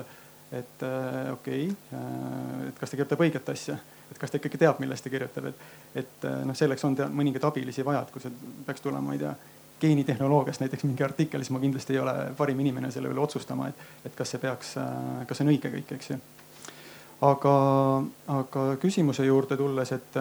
et 0.52 0.84
okei 1.32 1.66
okay,, 1.66 1.98
kas 2.82 2.90
ta 2.90 2.98
kirjutab 2.98 3.20
õiget 3.22 3.50
asja, 3.52 3.76
et 4.10 4.18
kas 4.18 4.32
ta 4.32 4.40
ikkagi 4.40 4.58
teab, 4.58 4.80
millest 4.82 5.06
ta 5.06 5.10
kirjutab, 5.12 5.44
et, 5.52 5.66
et 6.02 6.24
noh, 6.48 6.56
selleks 6.58 6.82
on 6.88 6.96
mõningaid 7.14 7.44
abilisi 7.46 7.84
vaja, 7.86 8.00
et 8.02 8.10
kui 8.10 8.22
see 8.24 8.32
peaks 8.66 8.82
tulema, 8.82 9.04
ma 9.06 9.14
ei 9.14 9.20
tea 9.22 9.34
geenitehnoloogiast 9.82 10.64
näiteks 10.64 10.82
mingi 10.88 11.04
artikkel, 11.06 11.42
siis 11.42 11.54
ma 11.54 11.60
kindlasti 11.62 11.94
ei 11.94 12.00
ole 12.02 12.14
parim 12.38 12.58
inimene 12.62 12.90
selle 12.90 13.10
üle 13.14 13.22
otsustama, 13.22 13.68
et, 13.70 13.84
et 14.06 14.16
kas 14.18 14.34
see 14.34 14.42
peaks, 14.42 14.72
kas 15.28 15.38
see 15.38 15.46
on 15.46 15.52
õige 15.54 15.70
kõik, 15.76 15.94
eks 15.94 16.10
ju. 16.10 16.18
aga, 17.30 17.54
aga 18.38 18.66
küsimuse 18.82 19.26
juurde 19.26 19.58
tulles, 19.58 19.94
et, 19.94 20.18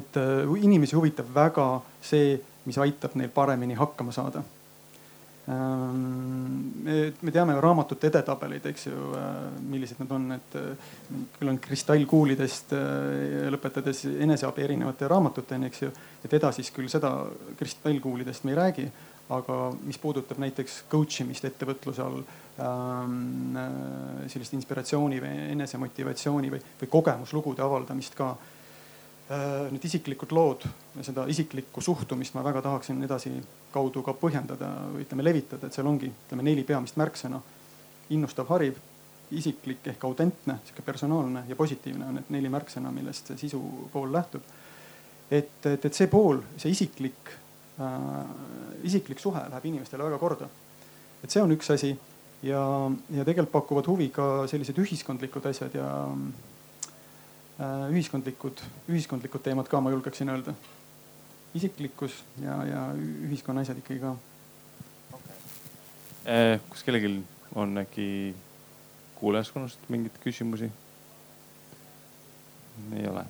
et 0.00 0.20
inimesi 0.60 1.00
huvitab 1.00 1.32
väga 1.32 1.68
see, 2.04 2.36
mis 2.68 2.80
aitab 2.84 3.16
neil 3.20 3.32
paremini 3.32 3.80
hakkama 3.80 4.12
saada 4.12 4.44
Ehm, 5.44 6.84
me 7.20 7.32
teame 7.32 7.52
ju 7.52 7.60
raamatute 7.60 8.08
edetabeleid, 8.08 8.64
eks 8.70 8.86
ju, 8.86 9.00
äh, 9.18 9.32
millised 9.68 9.98
nad 10.00 10.14
on, 10.16 10.30
et 10.38 10.56
äh, 10.56 10.92
küll 11.36 11.52
on 11.52 11.58
kristallkuulidest 11.66 12.72
äh, 12.72 13.50
lõpetades 13.52 14.06
eneseabi 14.24 14.64
erinevate 14.64 15.10
raamatuteni, 15.10 15.68
eks 15.68 15.82
ju. 15.84 15.90
et 16.24 16.38
edasi 16.40 16.64
küll 16.72 16.88
seda 16.88 17.12
kristallkuulidest 17.60 18.48
me 18.48 18.54
ei 18.54 18.60
räägi, 18.62 18.86
aga 19.36 19.58
mis 19.84 20.00
puudutab 20.00 20.40
näiteks 20.40 20.82
coach 20.88 21.20
imist 21.24 21.44
ettevõtluse 21.48 22.02
all 22.04 22.18
ähm,, 22.60 23.56
sellist 24.32 24.52
inspiratsiooni 24.56 25.20
või 25.20 25.46
enesemotivatsiooni 25.54 26.52
või, 26.52 26.60
või 26.80 26.90
kogemuslugude 26.92 27.64
avaldamist 27.64 28.16
ka 28.16 28.34
Äh, 29.24 29.70
need 29.72 29.84
isiklikud 29.88 30.34
lood 30.36 30.66
ja 30.98 31.02
seda 31.06 31.22
isiklikku 31.32 31.80
suhtumist 31.80 32.34
ma 32.36 32.42
väga 32.44 32.60
tahaksin 32.66 32.98
edasi 33.06 33.30
kaudu 33.74 34.02
ka 34.06 34.14
põhjendada 34.18 34.70
või 34.92 35.04
ütleme 35.04 35.26
levitada, 35.26 35.68
et 35.68 35.76
seal 35.76 35.88
ongi, 35.90 36.10
ütleme 36.26 36.46
neli 36.46 36.64
peamist 36.64 36.98
märksõna. 37.00 37.40
innustav, 38.14 38.46
hariv, 38.52 38.76
isiklik 39.32 39.86
ehk 39.88 40.04
autentne, 40.04 40.58
sihuke 40.64 40.82
personaalne 40.84 41.44
ja 41.48 41.56
positiivne 41.56 42.06
on 42.06 42.18
need 42.18 42.30
neli 42.30 42.50
märksõna, 42.52 42.92
millest 42.92 43.32
see 43.32 43.38
sisu 43.46 43.60
pool 43.92 44.12
lähtub. 44.12 44.42
et, 45.30 45.66
et, 45.66 45.84
et 45.84 45.94
see 45.94 46.06
pool, 46.06 46.42
see 46.56 46.70
isiklik 46.70 47.30
äh,, 47.80 48.24
isiklik 48.84 49.18
suhe 49.18 49.40
läheb 49.50 49.64
inimestele 49.64 50.04
väga 50.04 50.18
korda. 50.18 50.48
et 51.22 51.30
see 51.30 51.42
on 51.42 51.52
üks 51.52 51.70
asi 51.72 51.96
ja, 52.42 52.90
ja 53.10 53.24
tegelikult 53.24 53.52
pakuvad 53.52 53.86
huvi 53.86 54.08
ka 54.08 54.46
sellised 54.46 54.78
ühiskondlikud 54.78 55.46
asjad 55.50 55.74
ja 55.74 55.88
Äh, 57.54 57.90
ühiskondlikud, 57.94 58.58
ühiskondlikud 58.90 59.42
teemad 59.44 59.68
ka, 59.70 59.78
ma 59.78 59.92
julgeksin 59.94 60.32
öelda. 60.32 60.56
Isiklikkus 61.54 62.22
ja, 62.42 62.56
ja 62.66 62.80
ühiskonna 63.28 63.62
asjad 63.64 63.78
ikkagi 63.82 64.00
ka 64.02 64.14
okay.. 65.14 65.36
Äh, 66.26 66.56
kas 66.70 66.86
kellelgi 66.86 67.12
on 67.54 67.78
äkki 67.84 68.08
kuulajaskonnast 69.20 69.86
mingeid 69.88 70.18
küsimusi? 70.24 70.70
ei 72.98 73.06
ole. 73.06 73.22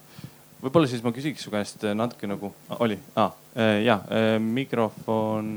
võib-olla 0.62 0.88
siis 0.88 1.04
ma 1.04 1.12
küsiks 1.12 1.44
su 1.44 1.52
käest 1.52 1.84
natuke 1.94 2.28
nagu 2.30 2.54
ah,, 2.68 2.80
oli 2.86 2.96
ah,, 3.20 3.36
ja 3.84 4.00
mikrofon 4.40 5.52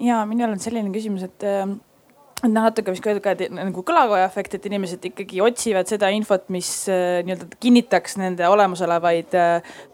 ja 0.00 0.22
minul 0.28 0.54
on 0.54 0.60
selline 0.62 0.92
küsimus, 0.92 1.24
et 1.26 1.44
et 2.38 2.50
noh, 2.52 2.62
natuke 2.62 2.94
vist 2.94 3.04
ka 3.04 3.34
nagu 3.58 3.84
kõlakoja 3.86 4.26
efekt, 4.28 4.58
et 4.58 4.66
inimesed 4.70 5.04
ikkagi 5.10 5.40
otsivad 5.44 5.90
seda 5.90 6.10
infot, 6.14 6.48
mis 6.54 6.70
äh, 6.92 7.20
nii-öelda 7.26 7.48
kinnitaks 7.60 8.18
nende 8.20 8.48
olemasolevaid 8.48 9.38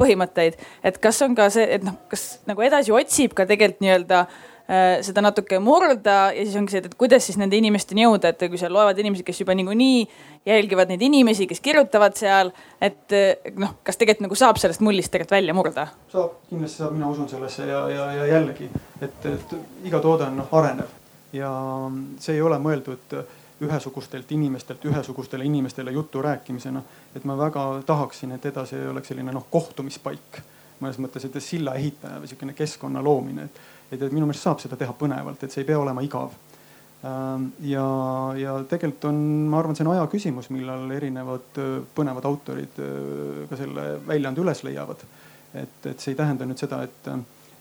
põhimõtteid. 0.01 0.59
et 0.85 0.99
kas 1.03 1.23
on 1.27 1.37
ka 1.39 1.51
see, 1.53 1.69
et 1.79 1.87
noh, 1.87 1.97
kas 2.09 2.45
nagu 2.49 2.65
edasi 2.65 2.93
otsib 2.93 3.37
ka 3.37 3.49
tegelikult 3.49 3.85
nii-öelda 3.85 4.27
äh, 4.27 4.43
Äh, 4.65 5.03
seda 5.05 5.21
natuke 5.21 5.59
murda 5.61 6.31
ja 6.33 6.41
siis 6.41 6.55
ongi 6.57 6.73
see, 6.73 6.81
et 6.81 6.95
kuidas 6.97 7.27
siis 7.29 7.37
nende 7.37 7.59
inimesteni 7.59 8.01
jõuda, 8.07 8.31
et 8.33 8.47
kui 8.49 8.57
seal 8.57 8.73
loevad 8.73 8.97
inimesed, 8.97 9.21
kes 9.27 9.43
juba 9.43 9.53
niikuinii 9.59 10.07
jälgivad 10.49 10.89
neid 10.89 11.05
inimesi, 11.05 11.45
kes 11.51 11.61
kirjutavad 11.61 12.17
seal, 12.17 12.49
et 12.81 13.13
äh, 13.13 13.53
noh, 13.61 13.75
kas 13.85 14.01
tegelikult 14.01 14.25
nagu 14.25 14.39
saab 14.41 14.57
sellest 14.63 14.81
mullist 14.81 15.13
tegelikult 15.13 15.37
välja 15.37 15.53
murda? 15.59 15.85
saab, 16.09 16.39
kindlasti 16.49 16.81
saab, 16.81 16.97
mina 16.97 17.13
usun 17.13 17.29
sellesse 17.29 17.69
ja, 17.69 17.83
ja, 17.93 18.07
ja 18.17 18.31
jällegi, 18.31 18.71
et, 19.05 19.29
et 19.35 19.53
iga 19.85 20.01
toode 20.01 20.31
on 20.31 20.41
noh 20.41 20.57
arenev 20.57 21.04
ja 21.35 21.51
see 22.23 22.39
ei 22.39 22.43
ole 22.43 22.59
mõeldud 22.63 23.15
ühesugustelt 23.65 24.33
inimestelt 24.35 24.85
ühesugustele 24.85 25.45
inimestele 25.45 25.93
jutu 25.93 26.23
rääkimisena. 26.23 26.83
et 27.17 27.25
ma 27.25 27.39
väga 27.39 27.83
tahaksin, 27.87 28.33
et 28.33 28.47
edasi 28.47 28.77
oleks 28.91 29.09
selline 29.09 29.33
noh 29.33 29.47
kohtumispaik 29.51 30.43
mõnes 30.81 30.99
mõttes, 30.99 31.25
et 31.25 31.43
silla 31.43 31.75
ehitaja 31.79 32.19
või 32.21 32.29
sihukene 32.31 32.57
keskkonna 32.59 33.03
loomine, 33.03 33.47
et, 33.47 33.61
et, 33.93 34.03
et 34.03 34.13
minu 34.13 34.27
meelest 34.27 34.43
saab 34.43 34.61
seda 34.63 34.77
teha 34.77 34.93
põnevalt, 34.99 35.45
et 35.45 35.55
see 35.55 35.63
ei 35.63 35.69
pea 35.69 35.79
olema 35.79 36.03
igav 36.03 36.35
ähm, 37.07 37.49
ja, 37.63 37.87
ja 38.39 38.57
tegelikult 38.69 39.07
on, 39.11 39.21
ma 39.51 39.61
arvan, 39.63 39.79
see 39.79 39.87
on 39.87 39.93
aja 39.95 40.07
küsimus, 40.11 40.51
millal 40.55 40.91
erinevad 40.97 41.61
äh, 41.63 41.77
põnevad 41.97 42.27
autorid 42.31 42.81
äh, 42.83 43.45
ka 43.51 43.61
selle 43.61 43.91
väljaande 44.07 44.43
üles 44.43 44.65
leiavad. 44.67 45.07
et, 45.55 45.87
et 45.87 46.01
see 46.01 46.13
ei 46.13 46.19
tähenda 46.19 46.49
nüüd 46.49 46.59
seda, 46.59 46.83
et, 46.83 47.13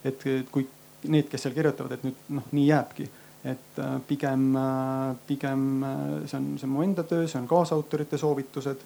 et 0.09 0.23
kui 0.51 0.65
need, 1.03 1.27
kes 1.29 1.45
seal 1.45 1.53
kirjutavad, 1.53 1.93
et 1.93 2.07
nüüd 2.07 2.31
noh, 2.33 2.47
nii 2.51 2.65
jääbki 2.71 3.11
et 3.45 3.79
äh, 3.79 3.99
pigem, 4.07 4.55
äh, 4.55 5.15
pigem 5.27 5.83
äh, 5.83 6.27
see 6.27 6.37
on, 6.37 6.57
see 6.57 6.67
on 6.67 6.73
mu 6.73 6.83
enda 6.83 7.03
töö, 7.03 7.27
see 7.27 7.39
on 7.41 7.47
kaasautorite 7.47 8.17
soovitused. 8.17 8.85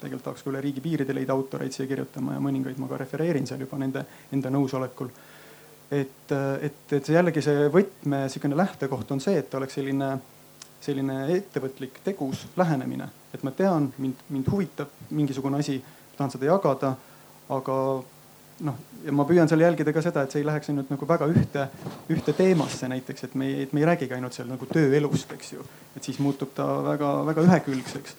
tegelikult 0.00 0.24
tahaks 0.26 0.42
ka 0.44 0.50
üle 0.50 0.60
riigi 0.60 0.82
piiride 0.84 1.14
leida 1.16 1.32
autoreid 1.32 1.72
siia 1.72 1.88
kirjutama 1.88 2.34
ja 2.34 2.40
mõningaid 2.44 2.76
ma 2.82 2.88
ka 2.90 2.98
refereerin 3.00 3.46
seal 3.48 3.62
juba 3.64 3.78
nende 3.80 4.04
enda 4.32 4.50
nõusolekul. 4.52 5.08
et, 5.90 6.32
et, 6.60 6.92
et 6.92 7.08
jällegi 7.08 7.42
see 7.44 7.68
võtme 7.72 8.26
sihukene 8.28 8.56
lähtekoht 8.56 9.10
on 9.16 9.20
see, 9.24 9.38
et 9.40 9.54
oleks 9.54 9.78
selline, 9.78 10.10
selline 10.84 11.18
ettevõtlik 11.38 12.02
tegus 12.04 12.44
lähenemine, 12.56 13.08
et 13.32 13.42
ma 13.42 13.52
tean, 13.56 13.88
mind, 13.98 14.26
mind 14.28 14.50
huvitab 14.52 14.92
mingisugune 15.10 15.62
asi, 15.64 15.78
tahan 16.16 16.34
seda 16.34 16.50
jagada, 16.50 16.92
aga 17.48 17.78
noh, 18.62 18.76
ja 19.04 19.12
ma 19.14 19.24
püüan 19.26 19.48
seal 19.50 19.64
jälgida 19.64 19.92
ka 19.94 20.02
seda, 20.04 20.24
et 20.24 20.34
see 20.34 20.42
ei 20.42 20.46
läheks 20.46 20.70
ainult 20.70 20.90
nagu 20.92 21.08
väga 21.08 21.26
ühte, 21.30 21.64
ühte 22.12 22.34
teemasse 22.36 22.88
näiteks, 22.90 23.26
et 23.26 23.34
me 23.38 23.48
ei, 23.48 23.62
et 23.66 23.72
me 23.74 23.82
ei 23.82 23.88
räägigi 23.88 24.14
ainult 24.16 24.36
seal 24.36 24.50
nagu 24.50 24.68
tööelust, 24.70 25.32
eks 25.34 25.54
ju. 25.56 25.64
et 25.96 26.06
siis 26.06 26.20
muutub 26.22 26.54
ta 26.54 26.66
väga-väga 26.86 27.46
ühekülgseks. 27.48 28.16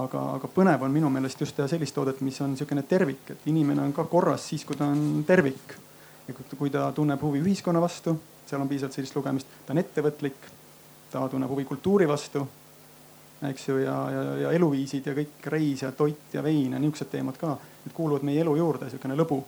aga, 0.00 0.24
aga 0.36 0.48
põnev 0.54 0.82
on 0.86 0.92
minu 0.94 1.10
meelest 1.10 1.40
just 1.40 1.56
teha 1.56 1.68
sellist 1.68 1.94
toodet, 1.94 2.20
mis 2.20 2.40
on 2.40 2.54
niisugune 2.54 2.82
tervik, 2.82 3.30
et 3.30 3.46
inimene 3.50 3.82
on 3.82 3.92
ka 3.92 4.04
korras 4.04 4.48
siis, 4.48 4.64
kui 4.64 4.76
ta 4.76 4.86
on 4.90 5.24
tervik. 5.26 5.76
ja 6.28 6.34
kui 6.34 6.70
ta 6.70 6.90
tunneb 6.94 7.22
huvi 7.22 7.42
ühiskonna 7.42 7.80
vastu, 7.80 8.16
seal 8.46 8.60
on 8.62 8.68
piisavalt 8.68 8.94
sellist 8.94 9.16
lugemist, 9.16 9.46
ta 9.66 9.74
on 9.74 9.82
ettevõtlik, 9.82 10.50
ta 11.10 11.28
tunneb 11.28 11.50
huvi 11.50 11.64
kultuuri 11.64 12.08
vastu 12.08 12.46
eks 13.48 13.68
ju, 13.68 13.78
ja, 13.80 13.94
ja, 14.12 14.22
ja 14.36 14.50
eluviisid 14.52 15.06
ja 15.06 15.14
kõik 15.16 15.46
reis 15.48 15.80
ja 15.80 15.92
toit 15.96 16.34
ja 16.34 16.42
vein 16.44 16.74
ja 16.74 16.78
niisugused 16.78 17.08
teemad 17.08 17.38
ka, 17.40 17.54
need 17.86 17.94
kuuluvad 17.96 18.26
meie 18.28 18.42
elu 18.42 18.52
juurde, 18.58 18.84
niisugune 18.84 19.16
lõbu 19.16 19.38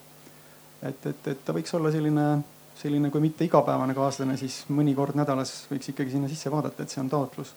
et, 0.83 1.07
et, 1.07 1.29
et 1.33 1.45
ta 1.45 1.55
võiks 1.55 1.75
olla 1.79 1.93
selline, 1.95 2.27
selline, 2.79 3.11
kui 3.13 3.23
mitte 3.23 3.47
igapäevane 3.47 3.95
kaaslane, 3.97 4.37
siis 4.41 4.63
mõni 4.75 4.95
kord 4.99 5.17
nädalas 5.19 5.55
võiks 5.71 5.93
ikkagi 5.93 6.17
sinna 6.17 6.31
sisse 6.31 6.51
vaadata, 6.53 6.83
et 6.83 6.93
see 6.93 7.03
on 7.03 7.11
taotlus. 7.13 7.55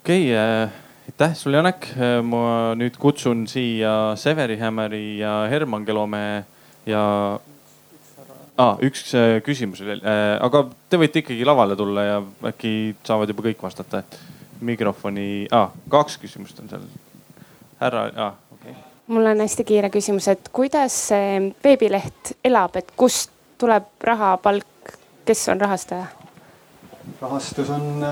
okei 0.00 0.28
okay, 0.30 0.36
äh,, 0.38 0.80
aitäh 1.10 1.36
sulle, 1.38 1.58
Janek. 1.58 1.88
Äh, 1.96 2.18
ma 2.24 2.74
nüüd 2.78 2.98
kutsun 3.00 3.46
siia 3.50 4.14
Severi 4.16 4.58
Hämmeri 4.60 5.18
ja 5.18 5.42
Herman 5.50 5.86
Kelomäe 5.86 6.44
ja 6.86 7.02
ah,. 8.56 8.76
üks 8.82 9.10
äh, 9.18 9.40
küsimus 9.42 9.82
veel 9.84 10.02
äh,, 10.04 10.36
aga 10.42 10.66
te 10.90 11.00
võite 11.00 11.22
ikkagi 11.22 11.46
lavale 11.48 11.76
tulla 11.78 12.06
ja 12.06 12.20
äkki 12.52 12.94
saavad 13.06 13.34
juba 13.34 13.48
kõik 13.48 13.66
vastata, 13.66 14.02
et 14.04 14.18
mikrofoni 14.62 15.48
ah,, 15.50 15.72
kaks 15.90 16.20
küsimust 16.22 16.62
on 16.62 16.70
seal. 16.70 16.86
härra 17.82 18.06
ah,, 18.14 18.51
mul 19.06 19.26
on 19.26 19.40
hästi 19.40 19.64
kiire 19.64 19.90
küsimus, 19.90 20.28
et 20.30 20.48
kuidas 20.52 20.94
see 21.08 21.38
veebileht 21.64 22.34
elab, 22.44 22.76
et 22.78 22.92
kust 22.96 23.32
tuleb 23.58 23.88
raha, 24.04 24.36
palk, 24.42 24.96
kes 25.26 25.48
on 25.52 25.60
rahastaja? 25.60 26.06
rahastus 27.20 27.70
on, 27.70 28.04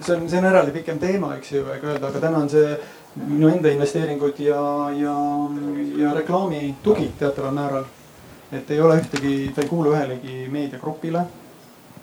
see 0.00 0.14
on, 0.16 0.28
see 0.28 0.38
on 0.38 0.46
eraldi 0.48 0.72
pikem 0.72 0.98
teema, 1.00 1.34
eks 1.36 1.52
ju, 1.52 1.66
ega 1.74 1.92
öelda, 1.92 2.08
aga 2.08 2.20
täna 2.22 2.40
on 2.40 2.48
see 2.48 2.70
minu 3.18 3.50
enda 3.50 3.68
investeeringud 3.72 4.40
ja, 4.40 4.60
ja, 4.96 5.16
ja 6.00 6.12
reklaami 6.16 6.74
tugi 6.82 7.10
teataval 7.18 7.52
määral. 7.52 7.84
et 8.52 8.70
ei 8.70 8.80
ole 8.80 8.96
ühtegi, 9.02 9.52
ta 9.54 9.60
ei 9.60 9.68
kuulu 9.68 9.92
ühelegi 9.92 10.46
meediagrupile. 10.52 11.26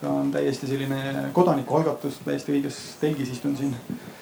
ta 0.02 0.10
on 0.10 0.32
täiesti 0.32 0.68
selline 0.68 1.32
kodanikualgatus, 1.34 2.20
täiesti 2.26 2.60
õiges 2.60 2.78
telgis 3.02 3.32
istun 3.34 3.58
siin 3.58 3.74
Äh, 3.74 4.15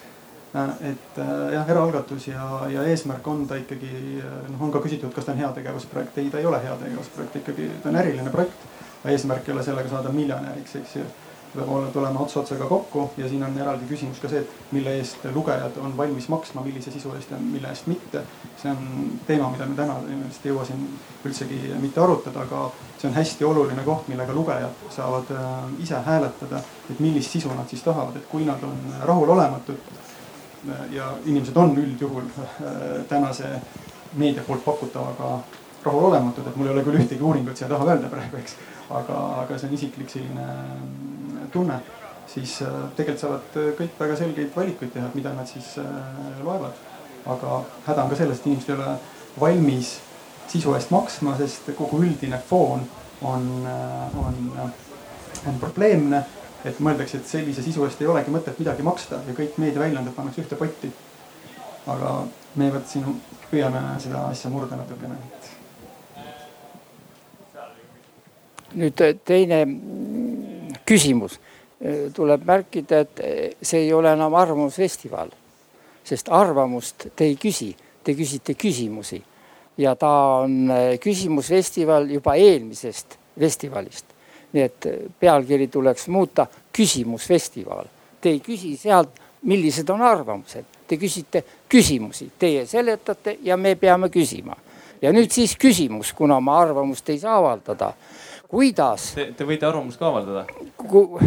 et 0.54 1.18
äh, 1.18 1.52
jah, 1.52 1.68
eraalgatus 1.70 2.28
ja, 2.28 2.46
ja 2.70 2.84
eesmärk 2.86 3.26
on 3.26 3.46
ta 3.50 3.58
ikkagi 3.58 3.90
äh, 4.22 4.38
noh, 4.52 4.62
on 4.62 4.72
ka 4.72 4.82
küsitud, 4.84 5.10
kas 5.14 5.26
ta 5.26 5.34
on 5.34 5.42
heategevusprojekt. 5.42 6.18
ei, 6.18 6.30
ta 6.30 6.38
ei 6.38 6.46
ole 6.46 6.62
heategevusprojekt, 6.62 7.36
ikkagi 7.42 7.70
ta 7.82 7.90
on 7.90 7.98
äriline 7.98 8.30
projekt. 8.30 8.70
eesmärk 9.04 9.48
ei 9.48 9.54
ole 9.54 9.64
sellega 9.66 9.90
saada 9.90 10.12
miljonäriks, 10.14 10.76
eks 10.76 10.96
ju. 10.96 11.06
peab 11.54 11.90
tulema 11.94 12.18
ots 12.18 12.36
otsaga 12.36 12.66
kokku 12.66 13.10
ja 13.16 13.28
siin 13.30 13.42
on 13.46 13.58
eraldi 13.58 13.86
küsimus 13.86 14.18
ka 14.22 14.30
see, 14.30 14.40
et 14.42 14.72
mille 14.74 14.94
eest 14.98 15.26
lugejad 15.34 15.76
on 15.82 15.96
valmis 15.96 16.26
maksma, 16.28 16.62
millise 16.62 16.90
sisu 16.90 17.12
eest 17.14 17.30
ja 17.30 17.38
mille 17.38 17.68
eest 17.70 17.90
mitte. 17.90 18.22
see 18.62 18.70
on 18.70 19.18
teema, 19.26 19.50
mida 19.50 19.66
me 19.66 19.76
täna 19.78 19.98
ilmselt 20.06 20.46
ei 20.46 20.54
jõua 20.54 20.66
siin 20.70 20.86
üldsegi 21.24 21.60
mitte 21.82 22.02
arutada, 22.02 22.46
aga 22.46 22.70
see 22.98 23.10
on 23.10 23.18
hästi 23.18 23.50
oluline 23.50 23.82
koht, 23.86 24.06
millega 24.08 24.34
lugejad 24.34 24.86
saavad 24.90 25.34
ise 25.82 25.98
hääletada, 26.06 26.62
et 26.90 27.02
millist 27.02 27.34
sisu 27.34 27.54
nad 27.54 27.70
siis 27.70 27.82
tahavad, 27.82 28.22
et 28.22 28.26
kui 28.30 28.46
nad 28.46 28.62
on 28.62 28.78
rahulolematud 29.02 30.02
ja 30.90 31.10
inimesed 31.24 31.56
on 31.56 31.76
üldjuhul 31.78 32.22
äh, 32.22 33.04
tänase 33.08 33.48
meedia 34.14 34.42
poolt 34.46 34.64
pakutavaga 34.64 35.38
rahulolematud, 35.84 36.46
et 36.46 36.56
mul 36.56 36.70
ei 36.70 36.72
ole 36.72 36.84
küll 36.86 37.00
ühtegi 37.00 37.22
uuringut 37.22 37.58
siia 37.58 37.68
taha 37.68 37.90
öelda 37.92 38.08
praegu, 38.12 38.38
eks. 38.40 38.56
aga, 38.90 39.18
aga 39.42 39.58
see 39.58 39.68
on 39.68 39.74
isiklik 39.76 40.10
selline 40.12 40.46
mm, 40.46 41.50
tunne, 41.52 41.80
siis 42.30 42.56
äh, 42.64 42.72
tegelikult 42.96 43.24
saavad 43.24 43.58
kõik 43.80 44.00
väga 44.00 44.16
selgeid 44.20 44.56
valikuid 44.56 44.94
teha, 44.94 45.10
et 45.10 45.18
mida 45.18 45.34
nad 45.36 45.50
siis 45.50 45.74
äh, 45.82 46.42
loevad. 46.44 46.82
aga 47.26 47.60
häda 47.86 48.02
on 48.02 48.10
ka 48.10 48.16
selles, 48.20 48.40
et 48.40 48.46
inimesed 48.46 48.70
ei 48.70 48.76
ole 48.76 48.96
valmis 49.40 49.94
sisu 50.48 50.74
eest 50.76 50.90
maksma, 50.92 51.36
sest 51.38 51.70
kogu 51.76 52.02
üldine 52.04 52.38
foon 52.48 52.82
on, 53.24 53.46
on, 54.20 54.50
on 55.48 55.60
probleemne 55.60 56.24
et 56.64 56.80
mõeldakse, 56.80 57.20
et 57.20 57.28
sellise 57.28 57.62
sisu 57.64 57.84
eest 57.84 58.00
ei 58.00 58.08
olegi 58.08 58.32
mõtet 58.32 58.58
midagi 58.60 58.84
maksta 58.84 59.20
ja 59.26 59.36
kõik 59.36 59.58
meediaväljaanded 59.60 60.14
pannakse 60.16 60.44
ühte 60.44 60.56
potti. 60.56 60.90
aga 61.86 62.12
me 62.56 62.70
vot 62.72 62.86
siin 62.88 63.18
püüame 63.50 63.80
seda 64.00 64.22
asja 64.30 64.50
murda 64.50 64.76
natukene. 64.76 65.16
nüüd 68.74 69.02
teine 69.24 69.66
küsimus. 70.86 71.38
tuleb 72.14 72.44
märkida, 72.46 73.00
et 73.00 73.20
see 73.60 73.80
ei 73.84 73.92
ole 73.92 74.12
enam 74.12 74.34
arvamusfestival, 74.34 75.28
sest 76.04 76.28
arvamust 76.32 77.08
te 77.16 77.24
ei 77.24 77.36
küsi, 77.36 77.74
te 78.04 78.14
küsite 78.14 78.54
küsimusi 78.54 79.20
ja 79.76 79.94
ta 79.94 80.10
on 80.40 80.72
küsimusfestival 81.02 82.08
juba 82.10 82.34
eelmisest 82.40 83.18
festivalist 83.38 84.13
nii 84.54 84.62
et 84.62 84.86
pealkiri 85.20 85.68
tuleks 85.68 86.08
muuta 86.08 86.46
küsimusfestival. 86.72 87.86
Te 88.20 88.30
ei 88.30 88.40
küsi 88.40 88.76
sealt, 88.78 89.18
millised 89.42 89.88
on 89.92 90.02
arvamused, 90.02 90.64
te 90.88 90.96
küsite 90.96 91.42
küsimusi, 91.68 92.30
teie 92.38 92.64
seletate 92.66 93.38
ja 93.42 93.56
me 93.56 93.74
peame 93.74 94.08
küsima. 94.08 94.56
ja 95.02 95.12
nüüd 95.12 95.30
siis 95.30 95.56
küsimus, 95.60 96.14
kuna 96.16 96.38
ma 96.40 96.60
arvamust 96.62 97.08
ei 97.08 97.18
saa 97.18 97.36
avaldada. 97.36 97.92
kuidas? 98.48 99.12
Te 99.36 99.44
võite 99.44 99.66
arvamust 99.66 99.98
ka 99.98 100.08
avaldada 100.08 100.46
Ku...? 100.76 101.20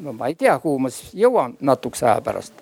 no 0.00 0.12
ma 0.12 0.26
ei 0.26 0.34
tea, 0.34 0.58
kuhu 0.58 0.78
ma 0.78 0.90
siis 0.90 1.14
jõuan 1.14 1.56
natukese 1.60 2.06
aja 2.06 2.20
pärast. 2.20 2.52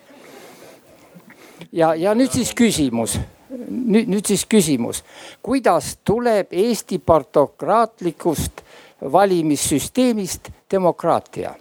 ja, 1.71 1.95
ja 1.95 2.13
nüüd 2.13 2.31
siis 2.31 2.53
küsimus 2.53 3.19
nüüd, 3.49 4.09
nüüd 4.09 4.25
siis 4.25 4.45
küsimus, 4.45 5.03
kuidas 5.41 5.97
tuleb 6.05 6.53
Eesti 6.53 6.99
partokraatlikust 6.99 8.63
valimissüsteemist 9.01 10.49
demokraatia? 10.71 11.53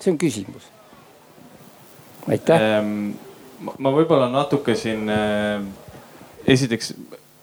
see 0.00 0.12
on 0.12 0.18
küsimus. 0.18 0.68
aitäh 2.28 2.60
ähm,. 2.62 3.10
ma 3.78 3.90
võib-olla 3.92 4.28
natuke 4.30 4.76
siin 4.78 5.08
äh,, 5.10 5.62
esiteks 6.46 6.94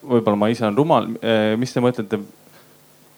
võib-olla 0.06 0.40
ma 0.40 0.50
ise 0.54 0.66
olen 0.66 0.78
rumal 0.78 1.10
äh,, 1.20 1.54
mis 1.60 1.74
te 1.74 1.84
mõtlete? 1.84 2.22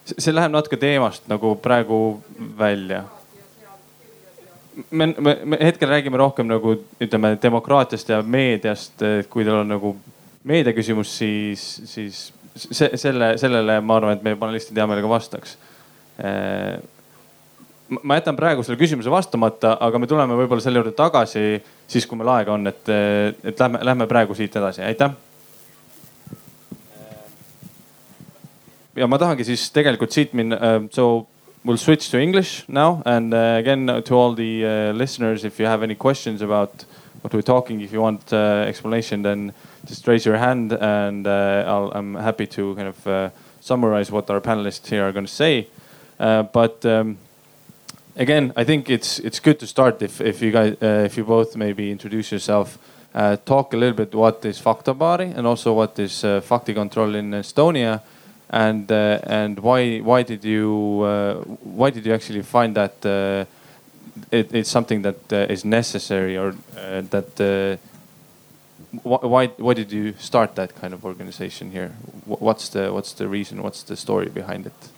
see 0.08 0.34
läheb 0.34 0.52
natuke 0.52 0.76
teemast 0.80 1.28
nagu 1.30 1.54
praegu 1.62 2.18
välja 2.58 3.04
me, 4.90 5.14
me, 5.18 5.38
me 5.44 5.58
hetkel 5.60 5.88
räägime 5.88 6.16
rohkem 6.16 6.46
nagu 6.48 6.76
ütleme 7.00 7.36
demokraatiast 7.42 8.08
ja 8.08 8.22
meediast, 8.22 9.02
kui 9.30 9.44
teil 9.44 9.62
on 9.62 9.72
nagu 9.74 9.94
meediaküsimus, 10.48 11.14
siis, 11.18 11.64
siis 11.90 12.20
see, 12.54 12.90
selle, 12.96 13.32
sellele 13.38 13.80
ma 13.80 13.98
arvan, 13.98 14.16
et 14.16 14.24
meie 14.26 14.38
panelistid 14.38 14.78
hea 14.78 14.86
meelega 14.88 15.10
vastaks 15.10 15.56
ma 16.18 18.16
jätan 18.18 18.36
praegu 18.36 18.64
selle 18.66 18.78
küsimuse 18.80 19.10
vastamata, 19.12 19.76
aga 19.80 20.00
me 20.02 20.08
tuleme 20.10 20.34
võib-olla 20.40 20.64
selle 20.64 20.80
juurde 20.80 20.92
tagasi 20.98 21.44
siis, 21.86 22.06
kui 22.06 22.18
meil 22.18 22.32
aega 22.34 22.52
on, 22.56 22.66
et, 22.66 22.90
et 22.90 23.62
lähme, 23.62 23.80
lähme 23.86 24.08
praegu 24.10 24.36
siit 24.36 24.56
edasi, 24.58 24.82
aitäh. 24.84 25.14
ja 28.98 29.06
ma 29.06 29.18
tahangi 29.18 29.46
siis 29.46 29.68
tegelikult 29.74 30.14
siit 30.14 30.34
minna, 30.36 30.56
äh, 30.56 30.78
so 30.90 31.26
we'll 31.64 31.78
switch 31.78 32.10
to 32.10 32.18
English 32.18 32.64
now. 32.68 33.02
And 33.04 33.34
uh, 33.34 33.58
again, 33.58 33.88
uh, 33.88 34.00
to 34.02 34.14
all 34.14 34.34
the 34.34 34.64
uh, 34.64 34.92
listeners, 34.92 35.44
if 35.44 35.58
you 35.60 35.66
have 35.66 35.82
any 35.82 35.94
questions 35.94 36.42
about 36.42 36.84
what 37.22 37.32
we're 37.32 37.42
talking, 37.42 37.80
if 37.80 37.92
you 37.92 38.00
want 38.00 38.32
uh, 38.32 38.64
explanation, 38.66 39.22
then 39.22 39.52
just 39.86 40.06
raise 40.06 40.24
your 40.24 40.36
hand 40.36 40.72
and 40.72 41.26
uh, 41.26 41.90
i 41.94 41.98
am 41.98 42.14
happy 42.14 42.46
to 42.46 42.74
kind 42.74 42.88
of 42.88 43.06
uh, 43.06 43.30
summarize 43.60 44.10
what 44.10 44.30
our 44.30 44.40
panelists 44.40 44.88
here 44.88 45.04
are 45.06 45.12
going 45.12 45.26
to 45.26 45.32
say. 45.32 45.66
But 46.18 46.84
um, 46.84 47.18
again, 48.16 48.52
I 48.56 48.64
think 48.64 48.90
it's 48.90 49.18
it's 49.18 49.40
good 49.40 49.58
to 49.60 49.66
start 49.66 50.02
if, 50.02 50.20
if 50.20 50.42
you 50.42 50.50
guys 50.50 50.76
if 50.80 51.16
you 51.16 51.24
both 51.24 51.56
maybe 51.56 51.90
introduce 51.90 52.32
yourself. 52.32 52.78
talk 53.44 53.74
a 53.74 53.76
little 53.76 53.96
bit 53.96 54.14
what 54.14 54.44
is 54.44 54.60
Faktabaari 54.60 55.36
and 55.36 55.46
also 55.46 55.72
what 55.72 55.98
is 55.98 56.24
uh, 56.24 56.40
Faktikontroll 56.40 57.14
in 57.16 57.34
Estonia 57.34 58.00
and 58.50 58.90
uh, 58.90 59.18
and 59.24 59.58
why 59.58 59.98
why 59.98 60.22
did 60.22 60.44
you 60.44 61.02
uh, 61.02 61.34
why 61.62 61.90
did 61.90 62.06
you 62.06 62.14
actually 62.14 62.42
find 62.42 62.74
that 62.74 63.04
uh, 63.04 63.44
it, 64.30 64.54
it's 64.54 64.70
something 64.70 65.02
that 65.02 65.32
is 65.50 65.64
necessary 65.64 66.36
or 66.36 66.54
that 66.82 67.78
why 69.02 69.46
why 69.46 69.74
did 69.74 69.92
you 69.92 70.14
start 70.18 70.54
that 70.54 70.74
kind 70.80 70.94
of 70.94 71.04
organization 71.04 71.70
here? 71.72 71.90
What's 72.24 72.70
the 72.70 72.92
what's 72.92 73.12
the 73.12 73.28
reason? 73.28 73.62
What's 73.62 73.82
the 73.82 73.96
story 73.96 74.28
behind 74.28 74.66
it? 74.66 74.97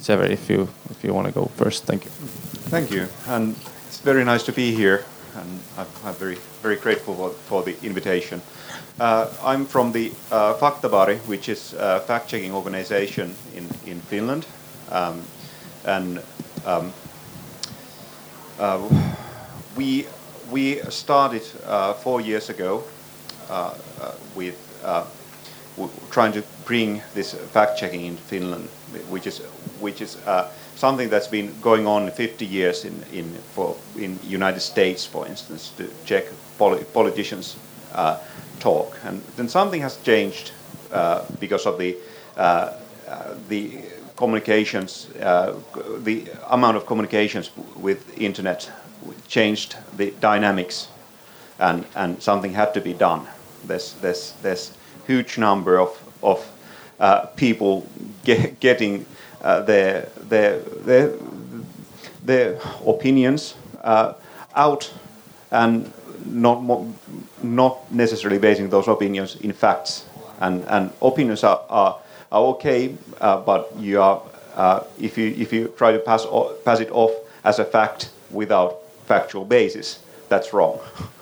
Sever, 0.00 0.24
if 0.24 0.50
you 0.50 0.68
if 0.90 1.04
you 1.04 1.14
want 1.14 1.26
to 1.26 1.32
go 1.32 1.46
first, 1.56 1.84
thank 1.84 2.04
you. 2.04 2.10
Thank 2.70 2.90
you, 2.90 3.06
and 3.26 3.56
it's 3.86 4.00
very 4.00 4.24
nice 4.24 4.42
to 4.44 4.52
be 4.52 4.74
here, 4.74 5.04
and 5.34 5.60
I'm, 5.76 5.86
I'm 6.04 6.14
very 6.14 6.38
very 6.62 6.76
grateful 6.76 7.14
for, 7.14 7.30
for 7.30 7.62
the 7.62 7.76
invitation. 7.82 8.42
Uh, 9.00 9.30
I'm 9.44 9.64
from 9.64 9.92
the 9.92 10.10
uh, 10.32 10.54
Faktabaari, 10.54 11.18
which 11.28 11.48
is 11.48 11.72
a 11.74 12.00
fact-checking 12.00 12.52
organization 12.52 13.34
in, 13.54 13.68
in 13.86 14.00
Finland. 14.00 14.44
Um, 14.90 15.22
and 15.84 16.20
um, 16.66 16.92
uh, 18.58 18.80
we, 19.76 20.06
we 20.50 20.80
started 20.90 21.42
uh, 21.64 21.92
four 21.94 22.20
years 22.20 22.50
ago 22.50 22.82
uh, 23.48 23.74
uh, 24.00 24.12
with 24.34 24.56
trying 26.10 26.32
to 26.32 26.42
bring 26.64 27.02
this 27.14 27.34
fact-checking 27.34 28.04
in 28.04 28.16
Finland, 28.16 28.68
which 29.10 29.26
is, 29.26 29.38
which 29.80 30.00
is 30.00 30.16
something 30.76 31.08
that's 31.08 31.28
been 31.28 31.52
going 31.60 31.86
on 31.86 32.10
50 32.10 32.44
years 32.44 32.84
in, 32.84 33.02
in, 33.12 33.34
for, 33.54 33.76
in 33.96 34.18
United 34.22 34.60
States, 34.60 35.06
for 35.06 35.26
instance, 35.26 35.72
to 35.76 35.88
check 36.04 36.24
politicians' 36.92 37.56
talk. 38.60 38.98
And 39.04 39.22
then 39.36 39.48
something 39.48 39.80
has 39.80 39.96
changed 40.02 40.52
uh, 40.92 41.24
because 41.40 41.66
of 41.66 41.78
the 41.78 41.96
uh, 42.36 42.72
uh, 43.08 43.34
the 43.48 43.80
communications, 44.16 45.08
uh, 45.20 45.54
the 46.02 46.26
amount 46.50 46.76
of 46.76 46.86
communications 46.86 47.50
with 47.76 48.18
internet 48.18 48.70
changed 49.28 49.76
the 49.96 50.12
dynamics, 50.20 50.88
and 51.58 51.84
and 51.94 52.22
something 52.22 52.54
had 52.54 52.72
to 52.74 52.80
be 52.80 52.94
done. 52.94 53.26
There's 53.66 53.94
there's 54.00 54.34
there's 54.42 54.72
huge 55.08 55.38
number 55.38 55.80
of 55.80 55.90
of 56.22 56.38
uh, 57.00 57.26
people 57.36 57.86
get, 58.24 58.60
getting 58.60 59.04
uh, 59.42 59.62
their 59.62 60.08
their 60.28 60.60
their 60.86 61.12
their 62.24 62.58
opinions 62.86 63.54
out 64.54 64.92
and 65.50 65.90
not 66.26 66.62
not 67.42 67.92
necessarily 67.92 68.38
basing 68.38 68.68
those 68.70 68.88
opinions 68.88 69.36
in 69.36 69.52
facts. 69.52 70.04
And, 70.40 70.64
and 70.68 70.92
opinions 71.02 71.44
are, 71.44 71.64
are, 71.68 71.98
are 72.30 72.42
okay, 72.54 72.94
uh, 73.20 73.40
but 73.40 73.74
you 73.76 74.00
are, 74.00 74.22
uh, 74.54 74.84
if, 75.00 75.18
you, 75.18 75.34
if 75.36 75.52
you 75.52 75.68
try 75.76 75.92
to 75.92 75.98
pass, 75.98 76.26
pass 76.64 76.80
it 76.80 76.90
off 76.90 77.12
as 77.44 77.58
a 77.58 77.64
fact 77.64 78.10
without 78.30 78.82
factual 79.06 79.44
basis, 79.44 80.00
that's 80.28 80.52
wrong. 80.52 80.78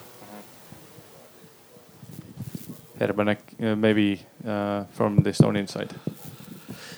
Herman, 3.00 3.28
uh, 3.28 3.76
maybe 3.76 4.20
uh, 4.44 4.84
from 4.96 5.22
the 5.22 5.30
Estonian 5.30 5.68
side. 5.68 5.94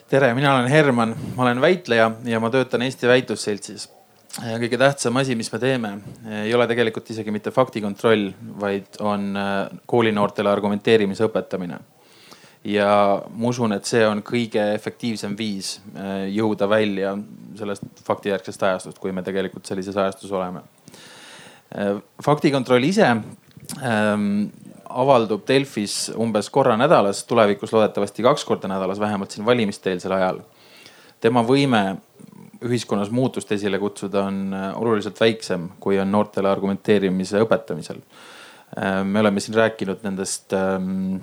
tere, 0.08 0.34
mina 0.34 0.54
olen 0.54 0.70
Herman, 0.70 1.14
ma 1.36 1.42
olen 1.42 1.60
väitleja 1.60 2.10
ja 2.24 2.40
ma 2.40 2.50
töötan 2.50 2.82
Eesti 2.82 3.08
Väitlusseltsis 3.08 3.88
kõige 4.36 4.78
tähtsam 4.78 5.16
asi, 5.18 5.34
mis 5.38 5.50
me 5.52 5.58
teeme, 5.58 5.92
ei 6.44 6.52
ole 6.54 6.66
tegelikult 6.70 7.10
isegi 7.10 7.32
mitte 7.34 7.50
faktikontroll, 7.54 8.28
vaid 8.60 8.98
on 9.00 9.30
äh, 9.36 9.78
koolinoortele 9.86 10.50
argumenteerimise 10.50 11.26
õpetamine. 11.28 11.78
ja 12.64 13.22
ma 13.30 13.48
usun, 13.48 13.72
et 13.72 13.86
see 13.86 14.02
on 14.06 14.20
kõige 14.22 14.62
efektiivsem 14.74 15.36
viis 15.38 15.78
äh, 15.96 16.28
jõuda 16.34 16.68
välja 16.68 17.16
sellest 17.56 17.84
faktijärgsest 18.04 18.62
ajastust, 18.62 18.98
kui 18.98 19.12
me 19.12 19.22
tegelikult 19.22 19.66
sellises 19.66 19.96
ajastus 19.96 20.32
oleme. 20.32 20.62
Äh, 21.74 21.96
faktikontroll 22.24 22.84
ise 22.84 23.06
ähm, 23.08 24.50
avaldub 24.88 25.44
Delfis 25.48 26.08
umbes 26.16 26.50
korra 26.50 26.76
nädalas, 26.76 27.24
tulevikus 27.28 27.72
loodetavasti 27.72 28.22
kaks 28.22 28.44
korda 28.44 28.68
nädalas, 28.68 29.00
vähemalt 29.00 29.30
siin 29.30 29.46
valimiste-eelsel 29.46 30.12
ajal. 30.12 30.40
tema 31.20 31.42
võime 31.42 31.96
ühiskonnas 32.64 33.10
muutust 33.14 33.52
esile 33.52 33.78
kutsuda, 33.78 34.24
on 34.30 34.54
äh, 34.54 34.68
oluliselt 34.80 35.20
väiksem, 35.20 35.68
kui 35.80 35.98
on 35.98 36.10
noortele 36.12 36.50
argumenteerimise 36.50 37.42
õpetamisel. 37.44 38.00
Äh, 38.78 39.02
me 39.04 39.20
oleme 39.20 39.40
siin 39.40 39.56
rääkinud 39.58 40.02
nendest 40.06 40.54
ähm, 40.56 41.20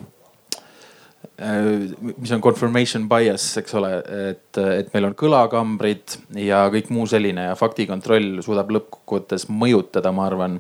äh, 1.40 1.92
mis 2.18 2.32
on 2.32 2.44
confirmation 2.44 3.10
bias, 3.12 3.50
eks 3.60 3.76
ole, 3.76 3.92
et, 4.30 4.62
et 4.64 4.94
meil 4.96 5.10
on 5.10 5.18
kõlakambrid 5.20 6.20
ja 6.40 6.66
kõik 6.74 6.92
muu 6.96 7.08
selline 7.10 7.50
ja 7.50 7.60
faktikontroll 7.60 8.40
suudab 8.46 8.72
lõppkokkuvõttes 8.78 9.50
mõjutada, 9.52 10.16
ma 10.16 10.30
arvan 10.30 10.60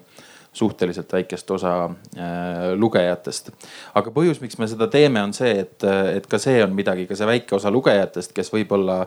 suhteliselt 0.56 1.12
väikest 1.12 1.52
osa 1.52 1.74
äh, 1.86 2.74
lugejatest. 2.80 3.52
aga 3.96 4.14
põhjus, 4.16 4.42
miks 4.44 4.58
me 4.62 4.68
seda 4.72 4.88
teeme, 4.92 5.22
on 5.24 5.34
see, 5.36 5.52
et, 5.66 5.84
et 6.16 6.28
ka 6.32 6.40
see 6.42 6.62
on 6.64 6.76
midagi, 6.78 7.08
ka 7.10 7.18
see 7.18 7.28
väike 7.30 7.58
osa 7.58 7.72
lugejatest, 7.74 8.34
kes 8.36 8.52
võib-olla 8.54 9.02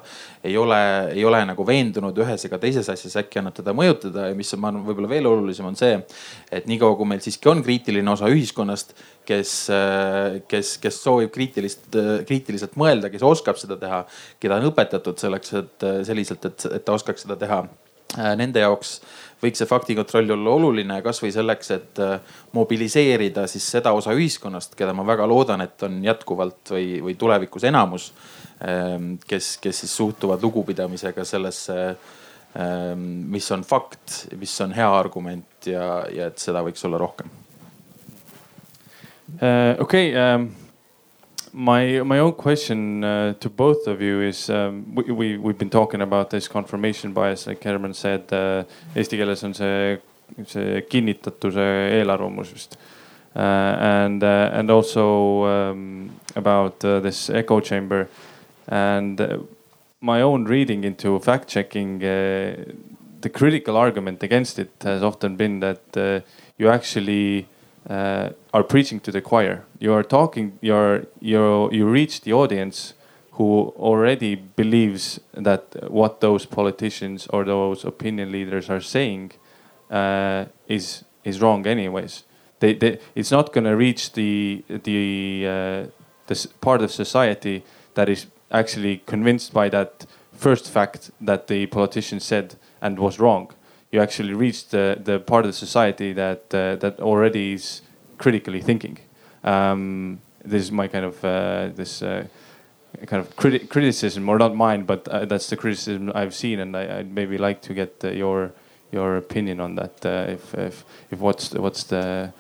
ei 0.45 0.57
ole, 0.61 0.81
ei 1.15 1.25
ole 1.25 1.43
nagu 1.49 1.67
veendunud 1.67 2.19
ühes 2.25 2.45
ega 2.49 2.61
teises 2.63 2.89
asjas, 2.93 3.17
äkki 3.23 3.41
annab 3.43 3.57
teda 3.57 3.75
mõjutada 3.77 4.29
ja 4.31 4.39
mis 4.39 4.53
on, 4.55 4.63
ma 4.63 4.73
arvan, 4.73 4.87
võib-olla 4.89 5.13
veel 5.13 5.31
olulisem 5.31 5.69
on 5.69 5.79
see, 5.79 5.97
et 6.53 6.69
niikaua 6.71 6.99
kui 6.99 7.09
meil 7.09 7.25
siiski 7.25 7.51
on 7.51 7.65
kriitiline 7.65 8.13
osa 8.13 8.31
ühiskonnast, 8.33 8.95
kes, 9.29 9.53
kes, 10.49 10.77
kes 10.83 11.03
soovib 11.05 11.33
kriitilist, 11.35 11.89
kriitiliselt 12.29 12.79
mõelda, 12.81 13.11
kes 13.13 13.25
oskab 13.27 13.61
seda 13.61 13.77
teha, 13.81 14.05
keda 14.41 14.61
on 14.61 14.71
õpetatud 14.71 15.21
selleks, 15.21 15.53
et 15.61 15.89
selliselt, 16.09 16.49
et, 16.49 16.69
et 16.79 16.85
ta 16.85 16.97
oskaks 16.97 17.27
seda 17.27 17.37
teha. 17.41 17.63
Nende 18.41 18.63
jaoks 18.63 18.95
võiks 19.43 19.63
see 19.63 19.69
faktikontroll 19.71 20.35
olla 20.35 20.55
oluline 20.57 20.99
kasvõi 21.05 21.31
selleks, 21.35 21.71
et 21.77 22.03
äh, 22.03 22.37
mobiliseerida 22.57 23.47
siis 23.51 23.67
seda 23.77 23.93
osa 23.97 24.15
ühiskonnast, 24.17 24.77
keda 24.79 24.95
ma 24.97 25.07
väga 25.07 25.27
loodan, 25.31 25.63
et 25.65 25.83
on 25.87 26.01
jätkuvalt 26.05 26.75
või, 26.75 26.99
või 27.05 27.17
tulevikus 27.19 27.69
enamus. 27.71 28.13
Ähm, 28.67 29.17
kes, 29.29 29.57
kes 29.63 29.85
siis 29.85 29.97
suhtuvad 29.97 30.43
lugupidamisega 30.43 31.25
sellesse, 31.29 31.77
ähm, 32.59 33.05
mis 33.31 33.47
on 33.55 33.63
fakt, 33.67 34.25
mis 34.39 34.55
on 34.65 34.75
hea 34.75 34.89
argument 34.99 35.69
ja, 35.71 36.05
ja 36.11 36.33
et 36.33 36.43
seda 36.43 36.65
võiks 36.67 36.83
olla 36.89 36.99
rohkem. 36.99 37.31
Uh, 39.29 39.77
okei 39.85 40.15
um 40.17 40.49
my 41.59 42.03
my 42.05 42.21
own 42.21 42.33
question 42.35 43.03
uh, 43.03 43.35
to 43.41 43.51
both 43.51 43.89
of 43.89 44.01
you 44.01 44.21
is 44.21 44.49
um, 44.49 44.95
we, 44.95 45.11
we 45.11 45.37
we've 45.37 45.59
been 45.59 45.71
talking 45.71 46.01
about 46.01 46.31
this 46.31 46.47
confirmation 46.47 47.13
bias, 47.13 47.47
like 47.47 47.63
Herman 47.65 47.95
said 47.95 48.33
uh,. 48.33 48.65
Eesti 48.95 49.17
keeles 49.17 49.43
on 49.45 49.55
see, 49.55 49.99
see 50.47 50.83
kinnitatuse 50.89 51.67
eelarvamus 51.99 52.53
vist 52.53 52.79
uh,. 53.35 53.41
And 53.41 54.23
uh, 54.23 54.51
and 54.53 54.71
also 54.71 55.45
um, 55.45 56.11
about 56.37 56.85
uh, 56.85 57.01
this 57.01 57.29
echo 57.29 57.61
chamber 57.61 58.09
and 58.69 59.21
uh, 59.21 59.39
my 60.01 60.23
own 60.23 60.45
reading 60.45 60.85
into 60.85 61.19
fact 61.19 61.49
checking. 61.49 61.99
the 63.21 63.31
critical 63.31 63.77
argument 63.77 64.23
against 64.23 64.61
it 64.61 64.71
has 64.83 65.03
often 65.03 65.35
been 65.37 65.59
that 65.59 66.23
you 66.57 66.69
actually 66.71 67.49
uh, 67.89 68.31
are 68.53 68.63
preaching 68.63 69.01
to 69.01 69.11
the 69.11 69.21
choir. 69.21 69.65
You 69.79 69.93
are 69.95 70.03
talking, 70.03 70.59
you're, 70.61 71.07
you're, 71.21 71.73
you 71.73 71.87
reach 71.89 72.21
the 72.23 72.33
audience 72.33 72.95
who 73.33 73.73
already 73.77 74.35
believes 74.35 75.21
that 75.33 75.91
what 75.91 76.21
those 76.21 76.45
politicians 76.45 77.29
or 77.29 77.45
those 77.45 77.85
opinion 77.85 78.33
leaders 78.33 78.69
are 78.69 78.81
saying 78.81 79.33
uh, 79.91 80.47
is 80.67 81.05
is 81.25 81.41
wrong 81.41 81.67
anyways. 81.67 82.25
They, 82.59 82.75
they, 82.75 82.99
it's 83.15 83.31
not 83.31 83.53
going 83.53 83.65
to 83.65 83.77
reach 83.77 84.13
the 84.13 84.65
the 84.69 85.91
uh, 86.29 86.35
part 86.61 86.83
of 86.83 86.91
society 86.91 87.63
that 87.95 88.09
is 88.09 88.27
actually 88.51 89.03
convinced 89.07 89.53
by 89.53 89.69
that 89.69 90.07
first 90.33 90.69
fact 90.69 91.11
that 91.21 91.47
the 91.47 91.67
politician 91.67 92.21
said 92.21 92.57
and 92.81 92.99
was 92.99 93.21
wrong 93.21 93.53
you 93.91 94.01
actually 94.01 94.35
reach 94.35 94.69
the, 94.69 95.01
the 95.03 95.19
part 95.19 95.45
of 95.45 95.51
the 95.51 95.57
society 95.57 96.13
that 96.13 96.55
uh, 96.55 96.77
that 96.77 97.01
already 97.01 97.55
is 97.55 97.83
critically 98.19 98.61
thinking. 98.61 98.99
Um, 99.45 100.21
this 100.45 100.63
is 100.63 100.73
my 100.73 100.89
kind 100.89 101.05
of 101.05 101.25
uh, 101.25 101.69
this 101.75 102.03
uh, 102.03 102.27
kind 103.07 103.21
of 103.21 103.35
criti 103.37 103.69
criticism, 103.69 104.29
or 104.29 104.39
not 104.39 104.55
mine, 104.55 104.85
but 104.85 105.09
uh, 105.09 105.25
that's 105.25 105.49
the 105.49 105.57
criticism 105.57 106.13
I've 106.15 106.35
seen, 106.35 106.61
and 106.61 106.77
I, 106.77 106.99
would 106.99 107.15
maybe 107.15 107.39
like 107.39 107.63
to 107.63 107.75
get 107.75 108.05
uh, 108.05 108.11
your 108.11 108.53
your 108.93 109.17
opinion 109.17 109.61
on 109.61 109.75
that. 109.77 110.05
Uh, 110.05 110.33
if, 110.33 110.55
if 110.55 110.85
if 111.11 111.19
what's 111.19 111.49
the, 111.49 111.63
what's 111.63 111.85
the 111.85 112.33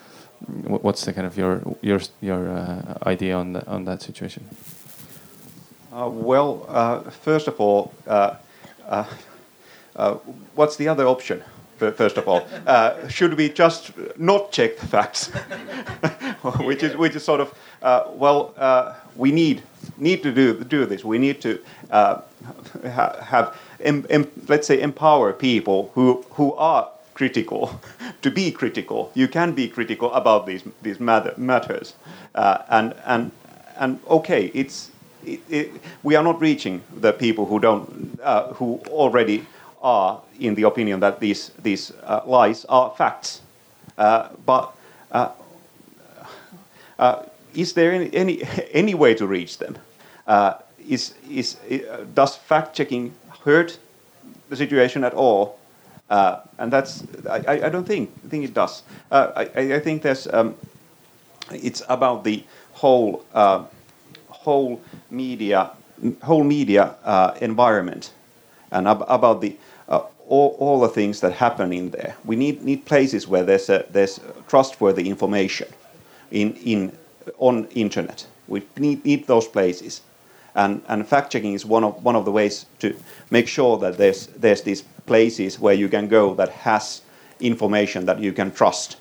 what's 0.66 1.04
the 1.04 1.12
kind 1.12 1.26
of 1.26 1.36
your 1.38 1.62
your 1.80 2.00
your 2.20 2.82
idea 3.06 3.36
on 3.36 3.56
on 3.66 3.84
that 3.84 4.02
situation? 4.02 4.44
Well, 5.90 7.10
first 7.22 7.48
of 7.48 7.60
all, 7.60 7.92
what's 10.54 10.76
the 10.76 10.88
other 10.88 11.06
option? 11.06 11.42
first 11.78 12.16
of 12.16 12.26
all. 12.26 12.46
Uh, 12.66 13.08
should 13.08 13.34
we 13.34 13.48
just 13.48 13.92
not 14.18 14.50
check 14.52 14.76
the 14.78 14.86
facts? 14.86 15.28
which 16.64 16.82
is 16.82 16.96
which 16.96 17.14
is 17.14 17.24
sort 17.24 17.40
of 17.40 17.54
uh, 17.82 18.04
well, 18.14 18.54
uh, 18.56 18.94
we 19.16 19.32
need 19.32 19.62
need 19.96 20.22
to 20.22 20.32
do 20.32 20.64
do 20.64 20.86
this. 20.86 21.04
We 21.04 21.18
need 21.18 21.40
to 21.42 21.58
uh, 21.90 22.20
ha 22.82 23.16
have 23.22 23.56
em, 23.80 24.06
em, 24.10 24.30
let's 24.48 24.66
say 24.66 24.80
empower 24.80 25.32
people 25.32 25.90
who 25.94 26.24
who 26.30 26.54
are 26.54 26.88
critical 27.14 27.80
to 28.22 28.30
be 28.30 28.50
critical. 28.50 29.10
You 29.14 29.28
can 29.28 29.52
be 29.52 29.68
critical 29.68 30.12
about 30.12 30.46
these 30.46 30.62
these 30.82 31.00
matter, 31.00 31.34
matters, 31.36 31.94
uh, 32.34 32.58
and 32.68 32.94
and 33.04 33.30
and 33.76 34.00
okay, 34.08 34.50
it's. 34.54 34.90
It, 35.26 35.40
it, 35.50 35.70
we 36.04 36.14
are 36.14 36.22
not 36.22 36.40
reaching 36.40 36.80
the 37.00 37.12
people 37.12 37.44
who 37.44 37.58
don't, 37.58 38.18
uh, 38.22 38.54
who 38.54 38.80
already 38.86 39.44
are 39.82 40.20
in 40.38 40.54
the 40.54 40.62
opinion 40.64 41.00
that 41.00 41.20
these, 41.20 41.50
these 41.62 41.92
uh, 42.04 42.20
lies 42.26 42.64
are 42.66 42.90
facts. 42.96 43.40
Uh, 43.96 44.28
but 44.46 44.72
uh, 45.12 45.30
uh, 46.98 47.22
is 47.54 47.72
there 47.72 47.92
any, 47.92 48.14
any, 48.14 48.42
any, 48.72 48.94
way 48.94 49.14
to 49.14 49.26
reach 49.26 49.58
them? 49.58 49.76
Uh, 50.26 50.54
is, 50.88 51.14
is, 51.28 51.56
does 52.14 52.36
fact 52.36 52.74
checking 52.74 53.14
hurt 53.44 53.78
the 54.48 54.56
situation 54.56 55.04
at 55.04 55.14
all? 55.14 55.58
and 56.10 56.72
that's, 56.72 57.04
I, 57.28 57.66
I 57.66 57.68
don't 57.68 57.86
think, 57.86 58.10
think 58.30 58.44
it 58.44 58.54
does. 58.54 58.82
I, 59.10 59.50
I 59.54 59.80
think 59.80 60.02
there's, 60.02 60.26
um, 60.26 60.54
it's 61.50 61.82
about 61.88 62.24
the 62.24 62.44
whole, 62.72 63.24
whole 64.28 64.80
media, 65.10 65.70
whole 66.22 66.44
media 66.44 66.94
environment 67.40 68.12
and 68.70 68.88
ab 68.88 69.04
about 69.08 69.40
the 69.40 69.56
all, 70.28 70.56
all 70.58 70.78
the 70.80 70.88
things 70.88 71.20
that 71.20 71.32
happen 71.32 71.72
in 71.72 71.90
there. 71.90 72.14
We 72.24 72.36
need, 72.36 72.62
need 72.62 72.84
places 72.84 73.26
where 73.26 73.42
there's, 73.42 73.68
a, 73.70 73.86
there's 73.90 74.20
trustworthy 74.46 75.08
information 75.08 75.68
in, 76.30 76.54
in, 76.56 76.96
on 77.38 77.64
internet. 77.68 78.26
We 78.46 78.62
need, 78.76 79.04
need 79.04 79.26
those 79.26 79.48
places. 79.48 80.02
And, 80.54 80.82
and 80.88 81.06
fact 81.06 81.32
checking 81.32 81.54
is 81.54 81.64
one 81.64 81.84
of, 81.84 82.04
one 82.04 82.14
of 82.14 82.24
the 82.24 82.30
ways 82.30 82.66
to 82.80 82.94
make 83.30 83.48
sure 83.48 83.78
that 83.78 83.96
there's, 83.96 84.26
there's 84.28 84.62
these 84.62 84.82
places 85.06 85.58
where 85.58 85.74
you 85.74 85.88
can 85.88 86.08
go 86.08 86.34
that 86.34 86.50
has 86.50 87.02
information 87.40 88.04
that 88.06 88.20
you 88.20 88.32
can 88.32 88.50
trust. 88.52 88.96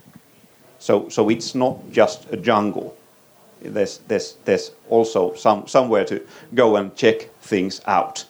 So, 0.80 1.09
so 1.09 1.30
it's 1.30 1.55
not 1.55 1.91
just 1.91 2.32
a 2.32 2.38
jungle. 2.38 2.95
There's, 3.61 3.97
there's, 4.07 4.38
there's 4.45 4.71
also 4.89 5.34
some, 5.34 5.67
somewhere 5.67 6.05
to 6.05 6.25
go 6.53 6.78
and 6.78 6.95
check 6.95 7.30
things 7.41 7.82
out 7.86 8.25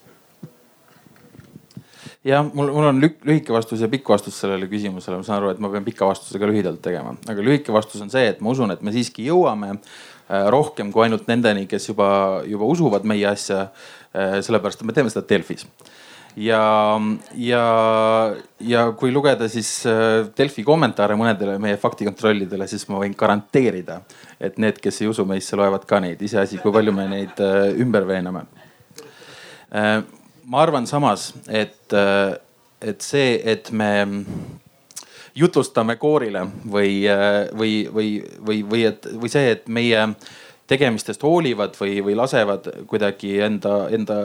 jah, 2.27 2.47
mul, 2.53 2.71
mul 2.73 2.89
on 2.91 3.01
lühike 3.01 3.53
vastus 3.55 3.81
ja 3.83 3.89
pikk 3.91 4.09
vastus 4.11 4.37
sellele 4.41 4.67
küsimusele, 4.71 5.19
ma 5.19 5.25
saan 5.25 5.39
aru, 5.41 5.51
et 5.53 5.61
ma 5.63 5.71
pean 5.71 5.85
pika 5.85 6.07
vastusega 6.09 6.49
lühidalt 6.49 6.81
tegema, 6.83 7.15
aga 7.29 7.45
lühike 7.45 7.73
vastus 7.75 8.03
on 8.03 8.11
see, 8.13 8.25
et 8.33 8.41
ma 8.43 8.53
usun, 8.53 8.73
et 8.73 8.83
me 8.85 8.93
siiski 8.95 9.27
jõuame 9.29 9.75
äh, 9.75 10.47
rohkem 10.53 10.91
kui 10.93 11.05
ainult 11.07 11.29
nendeni, 11.31 11.67
kes 11.69 11.91
juba, 11.91 12.09
juba 12.47 12.67
usuvad 12.73 13.07
meie 13.07 13.27
asja. 13.29 13.69
Äh, 14.17 14.39
sellepärast, 14.41 14.81
et 14.81 14.87
me 14.87 14.95
teeme 14.95 15.11
seda 15.11 15.27
Delfis. 15.29 15.65
Ja, 16.37 16.61
ja, 17.37 17.61
ja 18.61 18.83
kui 18.97 19.11
lugeda 19.13 19.49
siis 19.51 19.69
äh, 19.89 20.23
Delfi 20.37 20.63
kommentaare 20.65 21.17
mõnedele 21.19 21.57
meie 21.61 21.77
faktikontrollidele, 21.81 22.65
siis 22.69 22.85
ma 22.89 23.01
võin 23.01 23.15
garanteerida, 23.17 23.99
et 24.41 24.57
need, 24.61 24.79
kes 24.81 25.01
ei 25.03 25.09
usu 25.11 25.25
meisse, 25.27 25.57
loevad 25.59 25.85
ka 25.89 26.01
neid, 26.01 26.21
iseasi, 26.23 26.61
kui 26.63 26.73
palju 26.73 26.93
me 26.97 27.07
neid 27.11 27.41
ümber 27.83 28.07
veename 28.09 28.45
ma 30.47 30.61
arvan 30.63 30.87
samas, 30.87 31.33
et, 31.51 31.93
et 32.81 33.03
see, 33.03 33.35
et 33.43 33.71
me 33.75 33.91
jutustame 35.37 35.97
koorile 36.01 36.45
või, 36.65 37.03
või, 37.57 37.71
või, 37.93 38.11
või, 38.39 38.61
või 38.71 38.83
et, 38.89 39.07
või 39.21 39.31
see, 39.31 39.51
et 39.57 39.67
meie 39.67 40.05
tegemistest 40.67 41.23
hoolivad 41.23 41.75
või, 41.79 41.99
või 42.03 42.15
lasevad 42.17 42.67
kuidagi 42.89 43.37
enda, 43.43 43.87
enda 43.93 44.17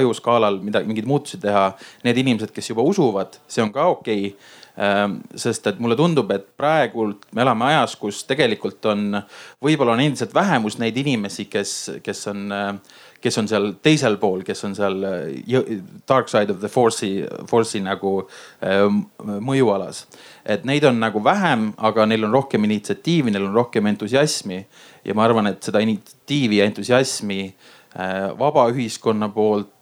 ajuskaalal 0.00 0.58
midagi, 0.62 0.88
mingeid 0.90 1.06
muutusi 1.06 1.38
teha. 1.42 1.68
Need 2.06 2.22
inimesed, 2.22 2.54
kes 2.54 2.72
juba 2.72 2.86
usuvad, 2.86 3.38
see 3.50 3.62
on 3.62 3.70
ka 3.74 3.86
okei 3.92 4.30
okay 4.32 4.86
ehm, 4.86 5.18
sest 5.38 5.66
et 5.70 5.78
mulle 5.82 5.98
tundub, 5.98 6.30
et 6.34 6.48
praegult 6.58 7.28
me 7.36 7.44
elame 7.46 7.70
ajas, 7.70 7.94
kus 8.00 8.24
tegelikult 8.26 8.90
on, 8.90 9.20
võib-olla 9.62 9.94
on 9.94 10.02
endiselt 10.02 10.34
vähemus 10.34 10.80
neid 10.82 10.98
inimesi, 11.04 11.46
kes, 11.52 11.76
kes 12.02 12.26
on 12.32 12.50
äh, 12.54 12.96
kes 13.20 13.38
on 13.40 13.48
seal 13.50 13.70
teisel 13.84 14.18
pool, 14.20 14.42
kes 14.46 14.64
on 14.68 14.74
seal 14.76 15.04
äh, 15.06 15.62
dark 16.08 16.30
side 16.30 16.52
of 16.52 16.60
the 16.60 16.70
force'i, 16.72 17.24
force'i 17.50 17.82
nagu 17.84 18.18
äh, 18.60 18.84
mõjualas. 19.24 20.04
et 20.44 20.64
neid 20.64 20.84
on 20.84 21.00
nagu 21.00 21.22
vähem, 21.24 21.72
aga 21.76 22.06
neil 22.06 22.24
on 22.28 22.36
rohkem 22.36 22.64
initsiatiivi, 22.68 23.32
neil 23.34 23.48
on 23.48 23.56
rohkem 23.56 23.86
entusiasmi 23.86 24.60
ja 25.04 25.14
ma 25.14 25.24
arvan, 25.24 25.50
et 25.50 25.62
seda 25.62 25.82
initsiatiivi 25.84 26.60
ja 26.60 26.68
entusiasmi 26.70 27.40
äh, 27.48 28.30
vaba 28.38 28.68
ühiskonna 28.72 29.30
poolt, 29.34 29.72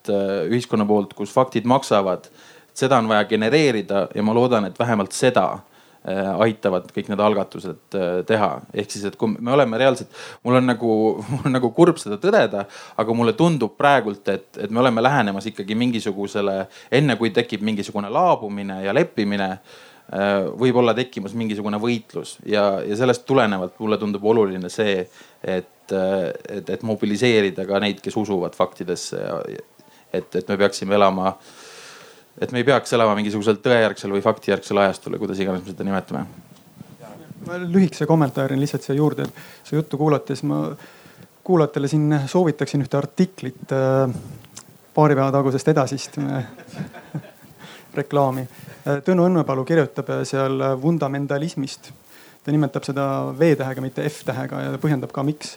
ühiskonna 0.49 0.85
poolt, 0.87 1.15
kus 1.17 1.33
faktid 1.33 1.65
maksavad, 1.69 2.29
seda 2.75 2.99
on 3.01 3.09
vaja 3.09 3.25
genereerida 3.31 4.09
ja 4.15 4.23
ma 4.23 4.35
loodan, 4.37 4.69
et 4.69 4.79
vähemalt 4.79 5.17
seda 5.17 5.47
aitavad 6.05 6.91
kõik 6.93 7.09
need 7.09 7.21
algatused 7.25 7.97
äh, 7.97 8.19
teha. 8.29 8.51
ehk 8.77 8.91
siis, 8.93 9.07
et 9.09 9.17
kui 9.17 9.31
me 9.39 9.55
oleme 9.55 9.79
reaalselt, 9.81 10.13
mul 10.45 10.59
on 10.61 10.69
nagu, 10.69 10.91
mul 11.31 11.49
on 11.49 11.57
nagu 11.57 11.71
kurb 11.77 12.01
seda 12.01 12.19
tõdeda, 12.21 12.67
aga 13.01 13.17
mulle 13.17 13.33
tundub 13.39 13.77
praegult, 13.81 14.29
et, 14.29 14.51
et 14.61 14.71
me 14.71 14.83
oleme 14.85 15.05
lähenemas 15.05 15.49
ikkagi 15.49 15.77
mingisugusele, 15.81 16.59
enne 17.01 17.17
kui 17.21 17.33
tekib 17.35 17.65
mingisugune 17.65 18.13
laabumine 18.13 18.83
ja 18.85 18.93
leppimine 18.97 19.51
äh, 19.55 20.45
võib 20.61 20.83
olla 20.83 20.93
tekkimas 20.97 21.37
mingisugune 21.41 21.81
võitlus 21.81 22.37
ja, 22.45 22.67
ja 22.85 23.01
sellest 23.01 23.25
tulenevalt 23.25 23.81
mulle 23.81 24.01
tundub 24.03 24.29
oluline 24.35 24.69
see, 24.73 25.07
et, 25.41 25.73
et, 25.89 26.69
et 26.69 26.85
mobiliseerida 26.85 27.65
ka 27.69 27.81
neid, 27.81 28.05
kes 28.05 28.21
usuvad 28.21 28.57
faktidesse 28.57 29.25
et, 30.15 30.29
et 30.37 30.49
me 30.49 30.57
peaksime 30.61 31.01
elama 31.01 31.33
äh, 31.33 31.64
et 32.41 32.53
me 32.53 32.61
ei 32.61 32.67
peaks 32.67 32.93
elama 32.97 33.15
mingisugusel 33.19 33.61
tõejärgsel 33.63 34.13
või 34.15 34.23
faktijärgsel 34.25 34.81
ajastul, 34.83 35.19
kuidas 35.21 35.41
iganes 35.43 35.63
me 35.65 35.73
seda 35.73 35.87
nimetame. 35.87 36.27
lühikese 37.69 38.07
kommentaari 38.07 38.59
lihtsalt 38.61 38.83
siia 38.83 38.97
juurde, 38.97 39.23
et 39.29 39.69
su 39.69 39.77
juttu 39.77 39.99
kuulates 40.01 40.43
ma 40.43 40.67
kuulajatele 41.45 41.89
siin 41.89 42.21
soovitaksin 42.27 42.83
ühte 42.83 42.97
artiklit 42.97 43.73
äh, 43.73 44.15
paari 44.95 45.15
päeva 45.15 45.33
tagusest 45.33 45.69
edasist 45.69 46.19
äh, 46.19 46.47
reklaami. 48.01 48.47
Äh, 48.89 49.03
Tõnu 49.05 49.29
Õnnepalu 49.29 49.67
kirjutab 49.69 50.11
seal 50.25 50.65
fundamentalismist. 50.81 51.93
ta 52.45 52.53
nimetab 52.53 52.85
seda 52.85 53.05
V-tähega, 53.39 53.81
mitte 53.81 54.05
F-tähega 54.09 54.61
ja 54.61 54.79
põhjendab 54.81 55.13
ka, 55.13 55.23
miks 55.25 55.55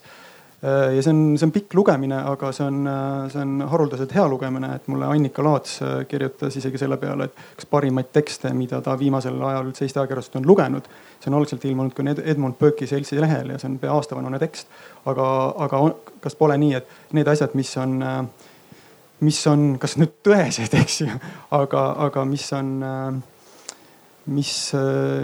ja 0.61 1.01
see 1.03 1.11
on, 1.13 1.19
see 1.37 1.45
on 1.45 1.51
pikk 1.53 1.75
lugemine, 1.77 2.17
aga 2.31 2.49
see 2.55 2.65
on, 2.65 2.79
äh, 2.89 3.27
see 3.29 3.41
on 3.43 3.61
haruldaselt 3.69 4.13
hea 4.17 4.25
lugemine, 4.29 4.71
et 4.79 4.87
mulle 4.89 5.05
Annika 5.05 5.45
Laats 5.45 5.75
äh, 5.85 5.99
kirjutas 6.09 6.57
isegi 6.57 6.81
selle 6.81 6.97
peale, 6.97 7.27
et 7.27 7.43
üks 7.53 7.69
parimaid 7.69 8.09
tekste, 8.15 8.49
mida 8.57 8.79
ta 8.81 8.97
viimasel 8.97 9.37
ajal 9.37 9.69
üldse 9.69 9.85
Eesti 9.85 10.01
ajakirjandusest 10.01 10.39
on 10.41 10.49
lugenud. 10.49 10.89
see 11.21 11.31
on 11.31 11.37
algselt 11.37 11.65
ilmunud 11.65 11.93
ka 11.93 12.03
Edmund 12.23 12.57
Burke'i 12.59 12.87
seltsi 12.89 13.21
lehel 13.21 13.53
ja 13.53 13.61
see 13.61 13.69
on 13.69 13.77
pea 13.79 13.93
aastavanune 13.93 14.39
tekst. 14.41 14.67
aga, 15.05 15.29
aga 15.67 15.81
kas 16.25 16.35
pole 16.35 16.57
nii, 16.57 16.73
et 16.73 17.13
need 17.13 17.27
asjad, 17.27 17.53
mis 17.53 17.77
on, 17.77 17.97
mis 19.19 19.47
on, 19.47 19.77
kas 19.79 19.97
nüüd 20.01 20.17
tõesed, 20.25 20.73
eks 20.81 21.01
ju, 21.05 21.21
aga, 21.51 21.87
aga 22.09 22.25
mis 22.25 22.49
on 22.57 22.77
mis, 24.27 24.51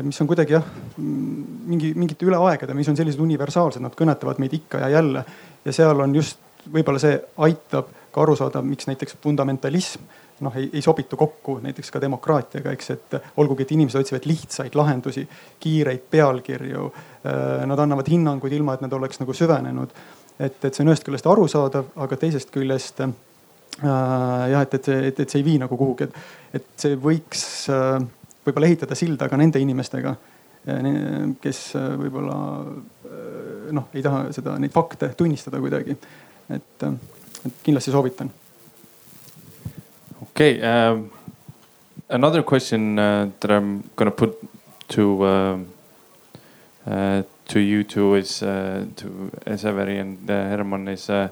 mis 0.04 0.22
on 0.24 0.30
kuidagi 0.30 0.56
jah, 0.56 0.66
mingi, 0.98 1.94
mingite 1.98 2.28
üle 2.28 2.40
aegade, 2.50 2.76
mis 2.78 2.88
on 2.92 2.98
sellised 3.00 3.20
universaalsed, 3.24 3.84
nad 3.84 3.96
kõnetavad 4.00 4.40
meid 4.40 4.56
ikka 4.56 4.84
ja 4.86 4.94
jälle. 4.98 5.26
ja 5.66 5.74
seal 5.76 6.00
on 6.00 6.16
just 6.16 6.40
võib-olla 6.72 7.02
see 7.02 7.18
aitab 7.46 7.90
ka 8.14 8.22
aru 8.24 8.36
saada, 8.40 8.62
miks 8.64 8.88
näiteks 8.88 9.18
fundamentalism 9.24 10.06
noh, 10.44 10.56
ei, 10.56 10.70
ei 10.74 10.82
sobitu 10.82 11.18
kokku 11.18 11.58
näiteks 11.64 11.92
ka 11.92 12.02
demokraatiaga, 12.02 12.74
eks, 12.76 12.90
et 12.96 13.18
olgugi, 13.42 13.66
et 13.66 13.74
inimesed 13.76 14.02
otsivad 14.02 14.26
lihtsaid 14.30 14.76
lahendusi, 14.78 15.26
kiireid 15.64 16.08
pealkirju. 16.12 16.88
Äh, 17.24 17.66
nad 17.70 17.80
annavad 17.80 18.10
hinnanguid 18.10 18.56
ilma, 18.58 18.76
et 18.76 18.84
nad 18.86 18.94
oleks 18.94 19.22
nagu 19.22 19.36
süvenenud. 19.38 19.94
et, 20.40 20.66
et 20.66 20.74
see 20.74 20.82
on 20.82 20.90
ühest 20.90 21.06
küljest 21.06 21.28
arusaadav, 21.30 21.92
aga 22.02 22.18
teisest 22.18 22.50
küljest 22.52 23.04
äh, 23.06 23.12
jah, 23.84 24.62
et, 24.62 24.74
et 24.74 24.90
see, 24.90 25.00
et, 25.12 25.20
et 25.20 25.30
see 25.30 25.44
ei 25.44 25.46
vii 25.46 25.60
nagu 25.62 25.78
kuhugi, 25.78 26.08
et, 26.10 26.16
et 26.60 26.66
see 26.82 26.98
võiks 27.00 27.44
äh, 27.70 28.00
võib-olla 28.46 28.70
ehitada 28.70 28.96
silda 28.98 29.30
ka 29.32 29.40
nende 29.40 29.62
inimestega, 29.64 30.14
eh, 30.68 30.88
kes 31.42 31.64
eh, 31.80 31.90
võib-olla 32.04 32.38
eh, 33.08 33.74
noh, 33.76 33.90
ei 33.94 34.06
taha 34.06 34.28
seda, 34.36 34.58
neid 34.62 34.74
fakte 34.76 35.14
tunnistada 35.18 35.62
kuidagi. 35.64 35.98
et 36.50 36.84
et 36.84 37.54
kindlasti 37.64 37.92
soovitan. 37.92 38.30
okei 40.22 40.58
okay, 40.58 40.92
um,, 40.92 41.10
another 42.10 42.44
question 42.44 43.00
uh, 43.00 43.30
that 43.40 43.52
I 43.52 43.56
am 43.56 43.84
gonna 43.96 44.12
put 44.12 44.38
to 44.90 45.24
uh, 45.24 45.58
uh, 46.86 47.24
to 47.48 47.60
you 47.60 47.84
two 47.84 48.16
is 48.16 48.44
uh, 48.44 48.86
to 48.96 49.32
Severi 49.58 50.00
and 50.00 50.30
uh, 50.30 50.34
Herman 50.34 50.88
is 50.88 51.10
uh, 51.10 51.30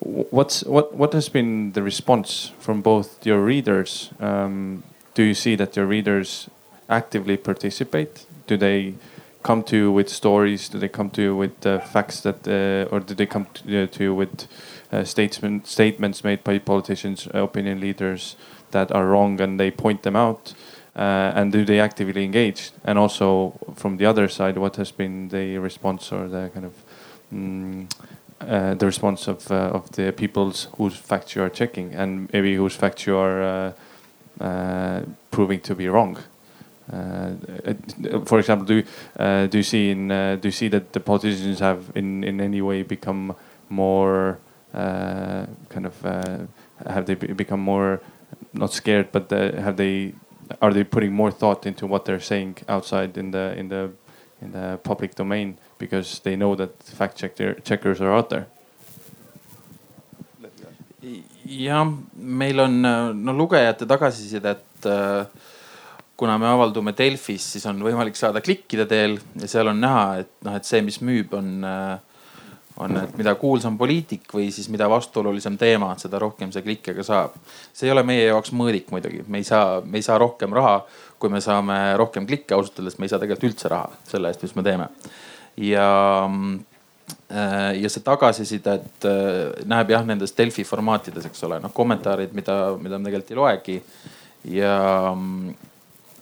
what's 0.00 0.64
what 0.64 0.94
what 0.94 1.14
has 1.14 1.28
been 1.28 1.72
the 1.72 1.82
response 1.82 2.52
from 2.58 2.82
both 2.82 3.26
your 3.26 3.40
readers? 3.40 4.10
Um, 4.20 4.82
do 5.16 5.22
you 5.22 5.34
see 5.34 5.56
that 5.56 5.74
your 5.74 5.86
readers 5.86 6.48
actively 6.88 7.38
participate? 7.38 8.26
Do 8.46 8.56
they 8.58 8.94
come 9.42 9.62
to 9.62 9.76
you 9.76 9.90
with 9.90 10.10
stories? 10.10 10.68
Do 10.68 10.78
they 10.78 10.88
come 10.90 11.08
to 11.10 11.22
you 11.22 11.34
with 11.34 11.66
uh, 11.66 11.80
facts 11.80 12.20
that, 12.20 12.46
uh, 12.46 12.94
or 12.94 13.00
do 13.00 13.14
they 13.14 13.24
come 13.24 13.46
to, 13.54 13.84
uh, 13.84 13.86
to 13.86 14.04
you 14.04 14.14
with 14.14 14.46
uh, 14.92 15.04
statement, 15.04 15.66
statements 15.66 16.22
made 16.22 16.44
by 16.44 16.58
politicians, 16.58 17.26
opinion 17.32 17.80
leaders 17.80 18.36
that 18.72 18.92
are 18.92 19.06
wrong, 19.06 19.40
and 19.40 19.58
they 19.58 19.70
point 19.70 20.02
them 20.02 20.16
out? 20.16 20.52
Uh, 20.94 21.32
and 21.34 21.50
do 21.50 21.64
they 21.64 21.80
actively 21.80 22.22
engage? 22.22 22.70
And 22.84 22.98
also 22.98 23.54
from 23.74 23.96
the 23.96 24.04
other 24.04 24.28
side, 24.28 24.58
what 24.58 24.76
has 24.76 24.92
been 24.92 25.28
the 25.28 25.56
response 25.56 26.12
or 26.12 26.28
the 26.28 26.50
kind 26.52 26.66
of 26.66 26.74
mm, 27.32 27.90
uh, 28.40 28.74
the 28.74 28.84
response 28.84 29.28
of 29.28 29.50
uh, 29.50 29.76
of 29.76 29.90
the 29.92 30.12
people's 30.12 30.68
whose 30.76 30.96
facts 30.96 31.34
you 31.34 31.42
are 31.42 31.50
checking, 31.50 31.94
and 31.94 32.30
maybe 32.32 32.54
whose 32.54 32.76
facts 32.76 33.06
you 33.06 33.16
are 33.16 33.74
proving 35.30 35.60
to 35.60 35.74
be 35.74 35.88
wrong? 35.88 36.18
Uh, 36.92 37.32
for 38.24 38.38
example, 38.38 38.64
do 38.64 38.82
uh, 39.18 39.46
do 39.46 39.58
you 39.58 39.64
see 39.64 39.90
in 39.90 40.10
uh, 40.10 40.36
do 40.36 40.48
you 40.48 40.52
see 40.52 40.68
that 40.68 40.92
the 40.92 41.00
politicians 41.00 41.58
have 41.58 41.90
in 41.96 42.22
in 42.22 42.40
any 42.40 42.62
way 42.62 42.82
become 42.82 43.34
more 43.68 44.38
kind 44.72 45.86
of 45.86 46.00
have 46.86 47.06
they 47.06 47.14
become 47.14 47.60
more 47.60 48.00
not 48.52 48.72
scared, 48.72 49.10
but 49.10 49.30
have 49.30 49.76
they 49.76 50.14
are 50.62 50.72
they 50.72 50.84
putting 50.84 51.12
more 51.12 51.32
thought 51.32 51.66
into 51.66 51.86
what 51.86 52.04
they're 52.04 52.20
saying 52.20 52.56
outside 52.68 53.18
in 53.18 53.32
the 53.32 53.58
in 53.58 53.68
the 53.68 53.90
in 54.40 54.52
the 54.52 54.78
public 54.84 55.16
domain 55.16 55.58
because 55.78 56.20
they 56.20 56.36
know 56.36 56.54
that 56.54 56.82
fact 56.84 57.16
checker 57.16 57.54
checkers 57.64 58.00
are 58.00 58.12
out 58.12 58.30
there? 58.30 58.46
Jah, 61.46 61.84
meil 62.16 62.60
on 62.60 62.80
no 62.82 63.34
lugejate 63.36 63.86
tagasisidet 63.86 64.86
äh, 64.90 65.44
kuna 66.16 66.38
me 66.38 66.48
avaldume 66.48 66.94
Delfis, 66.96 67.44
siis 67.52 67.66
on 67.68 67.80
võimalik 67.84 68.16
saada 68.16 68.40
klikkide 68.44 68.86
teel 68.88 69.18
ja 69.40 69.48
seal 69.50 69.68
on 69.72 69.80
näha, 69.82 70.04
et 70.22 70.30
noh, 70.46 70.56
et 70.56 70.68
see, 70.68 70.80
mis 70.84 70.98
müüb, 71.04 71.34
on, 71.36 71.50
äh, 71.66 72.46
on, 72.80 72.96
et 73.02 73.18
mida 73.20 73.34
kuulsam 73.40 73.76
poliitik 73.78 74.24
või 74.32 74.48
siis 74.54 74.70
mida 74.72 74.88
vastuolulisem 74.90 75.58
teema, 75.60 75.92
seda 76.00 76.20
rohkem 76.22 76.52
see 76.54 76.64
klikke 76.64 76.96
ka 76.96 77.04
saab. 77.06 77.36
see 77.72 77.88
ei 77.88 77.92
ole 77.92 78.04
meie 78.06 78.30
jaoks 78.30 78.54
mõõdik 78.56 78.88
muidugi, 78.94 79.24
me 79.28 79.42
ei 79.42 79.48
saa, 79.48 79.82
me 79.84 80.00
ei 80.00 80.06
saa 80.06 80.18
rohkem 80.22 80.56
raha, 80.56 80.78
kui 81.20 81.32
me 81.32 81.42
saame 81.44 81.96
rohkem 82.00 82.26
klikke, 82.28 82.54
ausalt 82.54 82.80
öeldes 82.80 82.98
me 82.98 83.08
ei 83.08 83.12
saa 83.12 83.20
tegelikult 83.20 83.52
üldse 83.52 83.72
raha 83.72 83.92
selle 84.08 84.32
eest, 84.32 84.44
mis 84.46 84.56
me 84.56 84.64
teeme. 84.64 84.88
ja 85.60 85.90
äh, 86.24 86.75
ja 87.28 87.90
see 87.90 88.04
tagasisidet 88.06 89.06
äh, 89.08 89.64
näeb 89.66 89.90
jah 89.90 90.04
nendes 90.06 90.34
Delfi 90.36 90.64
formaatides, 90.64 91.26
eks 91.26 91.42
ole, 91.48 91.58
noh 91.62 91.72
kommentaarid, 91.74 92.34
mida, 92.36 92.76
mida 92.78 93.00
me 93.00 93.10
tegelikult 93.10 93.32
ei 93.32 93.40
loegi. 93.40 93.80
ja 94.54 94.76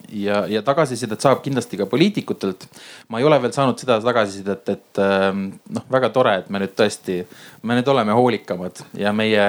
ja, 0.09 0.47
ja 0.49 0.63
tagasisidet 0.65 1.21
saab 1.21 1.43
kindlasti 1.45 1.77
ka 1.77 1.87
poliitikutelt. 1.87 2.67
ma 3.09 3.21
ei 3.21 3.25
ole 3.25 3.41
veel 3.43 3.53
saanud 3.53 3.79
seda 3.81 4.01
tagasisidet, 4.01 4.69
et 4.69 5.01
ähm, 5.05 5.47
noh, 5.69 5.87
väga 5.93 6.11
tore, 6.15 6.39
et 6.41 6.51
me 6.51 6.61
nüüd 6.63 6.75
tõesti, 6.77 7.23
me 7.63 7.77
nüüd 7.79 7.89
oleme 7.89 8.17
hoolikamad 8.17 8.85
ja 8.99 9.13
meie, 9.13 9.47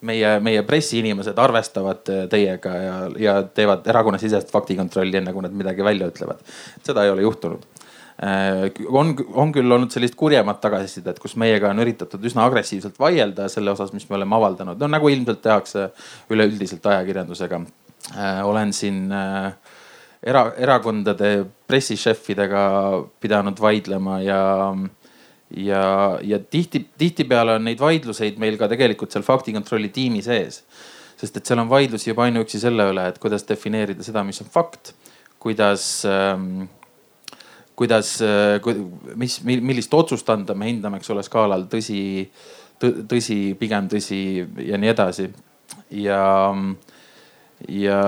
meie, 0.00 0.34
meie 0.40 0.62
pressiinimesed 0.62 1.38
arvestavad 1.38 2.10
äh, 2.10 2.26
teiega 2.30 2.74
ja, 2.74 2.98
ja 3.18 3.38
teevad 3.42 3.86
erakonnasisest 3.90 4.54
faktikontrolli, 4.54 5.18
enne 5.18 5.34
kui 5.34 5.42
nad 5.42 5.54
midagi 5.54 5.86
välja 5.86 6.10
ütlevad. 6.10 6.42
seda 6.86 7.04
ei 7.04 7.14
ole 7.14 7.26
juhtunud 7.26 7.66
äh, 7.66 7.83
on, 8.22 9.14
on 9.34 9.52
küll 9.52 9.74
olnud 9.74 9.90
sellist 9.90 10.14
kurjemat 10.14 10.60
tagasisidet, 10.62 11.18
kus 11.18 11.34
meiega 11.40 11.72
on 11.72 11.82
üritatud 11.82 12.22
üsna 12.24 12.44
agressiivselt 12.46 12.98
vaielda 13.00 13.48
selle 13.50 13.72
osas, 13.74 13.90
mis 13.96 14.06
me 14.10 14.20
oleme 14.20 14.36
avaldanud, 14.36 14.78
no 14.78 14.88
nagu 14.90 15.10
ilmselt 15.10 15.42
tehakse 15.42 15.88
üleüldiselt 16.30 16.86
ajakirjandusega. 16.86 17.60
Äh, 18.14 18.44
olen 18.46 18.72
siin 18.76 19.08
äh, 19.12 19.56
era, 20.22 20.44
erakondade 20.60 21.44
pressišefidega 21.68 22.64
pidanud 23.20 23.60
vaidlema 23.60 24.20
ja, 24.22 24.42
ja, 25.56 25.84
ja 26.22 26.38
tihti, 26.38 26.84
tihtipeale 26.98 27.58
on 27.58 27.66
neid 27.68 27.80
vaidluseid 27.80 28.38
meil 28.42 28.58
ka 28.60 28.68
tegelikult 28.70 29.14
seal 29.14 29.26
faktikontrolli 29.26 29.90
tiimi 29.94 30.22
sees. 30.24 30.62
sest 31.18 31.36
et 31.38 31.46
seal 31.46 31.60
on 31.62 31.70
vaidlusi 31.70 32.10
juba 32.10 32.26
ainuüksi 32.26 32.58
selle 32.60 32.88
üle, 32.90 33.04
et 33.08 33.18
kuidas 33.22 33.46
defineerida 33.48 34.02
seda, 34.04 34.24
mis 34.26 34.40
on 34.42 34.48
fakt, 34.50 34.92
kuidas 35.40 35.84
ähm, 36.10 36.64
kuidas, 37.76 38.16
äh, 38.22 38.60
mis, 39.16 39.40
millist 39.44 39.94
otsust 39.94 40.28
anda, 40.30 40.54
me 40.54 40.70
hindame, 40.70 41.00
eks 41.00 41.10
ole, 41.14 41.24
skaalal 41.26 41.66
tõsi, 41.70 42.00
tõsi, 42.80 43.38
pigem 43.58 43.88
tõsi 43.90 44.20
ja 44.68 44.78
nii 44.80 44.92
edasi. 44.92 45.28
ja, 45.90 46.20
ja, 47.68 47.98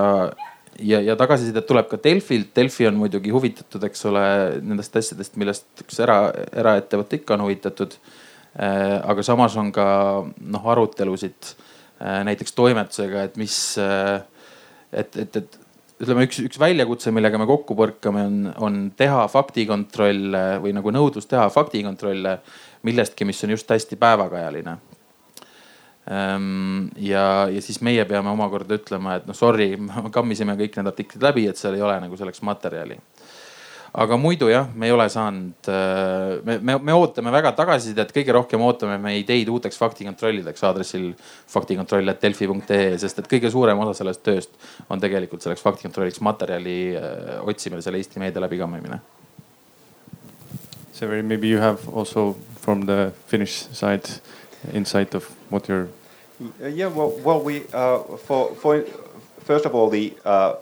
ja, 0.79 1.01
ja 1.01 1.17
tagasisidet 1.17 1.67
tuleb 1.67 1.91
ka 1.91 1.99
Delfilt. 2.03 2.53
Delfi 2.57 2.87
on 2.87 3.01
muidugi 3.01 3.35
huvitatud, 3.35 3.83
eks 3.89 4.07
ole, 4.11 4.25
nendest 4.63 4.97
asjadest, 4.97 5.37
millest 5.41 5.85
üks 5.87 6.01
era, 6.03 6.21
eraettevõte 6.53 7.21
ikka 7.21 7.35
on 7.35 7.47
huvitatud. 7.49 7.99
Äh, 8.57 8.97
aga 9.03 9.23
samas 9.27 9.57
on 9.61 9.73
ka 9.75 9.87
noh 10.25 10.73
arutelusid 10.73 11.53
äh, 11.53 12.23
näiteks 12.25 12.55
toimetusega, 12.57 13.27
et 13.27 13.37
mis, 13.41 13.57
et, 14.93 15.23
et, 15.27 15.43
et 15.43 15.59
ütleme, 16.03 16.27
üks, 16.29 16.43
üks 16.45 16.61
väljakutse, 16.61 17.13
millega 17.15 17.39
me 17.41 17.47
kokku 17.49 17.77
põrkame, 17.79 18.27
on, 18.27 18.51
on 18.63 18.83
teha 18.97 19.25
faktikontrolle 19.33 20.45
või 20.65 20.75
nagu 20.77 20.93
nõudlus 20.95 21.29
teha 21.31 21.49
faktikontrolle 21.53 22.39
millestki, 22.87 23.27
mis 23.29 23.43
on 23.45 23.57
just 23.57 23.71
hästi 23.73 23.99
päevakajaline 24.01 24.77
Ehm, 26.07 26.87
ja, 27.03 27.49
ja 27.51 27.63
siis 27.63 27.81
meie 27.83 28.05
peame 28.07 28.31
omakorda 28.31 28.77
ütlema, 28.79 29.17
et 29.19 29.25
noh, 29.27 29.35
sorry, 29.35 29.73
kammisime 30.15 30.55
kõik 30.59 30.79
need 30.79 30.91
artiklid 30.93 31.25
läbi, 31.27 31.47
et 31.51 31.59
seal 31.59 31.75
ei 31.75 31.83
ole 31.83 31.97
nagu 32.05 32.19
selleks 32.19 32.45
materjali. 32.47 32.99
Aga 33.97 34.17
muidu 34.21 34.51
jah, 34.51 34.69
me 34.77 34.91
ei 34.91 34.93
ole 34.93 35.07
saanud, 35.13 35.69
äh, 35.73 36.37
me, 36.45 36.59
me, 36.61 36.77
me 36.85 36.97
ootame 36.97 37.33
väga 37.33 37.55
tagasisidet, 37.57 38.13
kõige 38.13 38.35
rohkem 38.37 38.61
ootame 38.67 38.99
me 39.01 39.15
ideid 39.17 39.49
uuteks 39.49 39.79
faktikontrollideks 39.81 40.65
aadressil 40.69 41.11
faktikontroll.delfi.ee, 41.53 42.97
sest 43.01 43.23
et 43.23 43.31
kõige 43.31 43.51
suurem 43.53 43.81
osa 43.85 43.97
sellest 44.03 44.25
tööst 44.27 44.53
on 44.93 45.01
tegelikult 45.01 45.45
selleks 45.45 45.65
faktikontrolliks 45.65 46.21
materjali 46.25 46.79
äh, 46.99 47.39
otsimine, 47.49 47.81
selle 47.85 48.03
Eesti 48.03 48.21
meedia 48.21 48.45
läbikammimine. 48.45 49.01
Severi, 50.97 51.23
maybe 51.23 51.49
you 51.49 51.61
have 51.61 51.89
also 51.89 52.37
from 52.61 52.87
the 52.87 53.13
Finnish 53.29 53.67
side 53.73 54.21
insight 54.73 55.15
of 55.15 55.31
what 55.51 55.69
you're. 55.69 55.89
Uh, 56.63 56.67
yeah, 56.67 56.89
well, 56.89 57.13
well, 57.25 57.41
we 57.41 57.63
uh, 57.73 57.99
for 58.27 58.55
for 58.55 58.85
first 59.45 59.65
of 59.65 59.75
all 59.75 59.89
the 59.89 60.13
uh, 60.25 60.55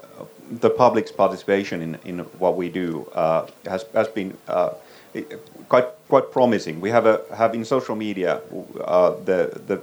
the 0.50 0.70
public's 0.70 1.12
participation 1.12 1.80
in, 1.82 1.98
in 2.04 2.18
what 2.38 2.56
we 2.56 2.68
do 2.68 3.08
uh, 3.14 3.46
has 3.66 3.84
has 3.94 4.08
been 4.08 4.36
uh, 4.48 4.70
quite 5.68 5.88
quite 6.08 6.30
promising. 6.32 6.80
We 6.80 6.90
have 6.90 7.06
a 7.06 7.22
have 7.34 7.54
in 7.54 7.64
social 7.64 7.96
media 7.96 8.40
uh, 8.84 9.14
the 9.24 9.60
the 9.66 9.78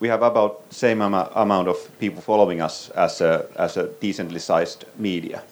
we 0.00 0.08
have 0.08 0.22
about 0.22 0.62
same 0.70 1.00
amount 1.00 1.68
of 1.68 1.76
people 1.98 2.20
following 2.20 2.60
us 2.60 2.90
as 2.90 3.20
a 3.20 3.46
as 3.56 3.76
a 3.76 3.88
decently 4.00 4.40
sized 4.40 4.84
media, 4.98 5.42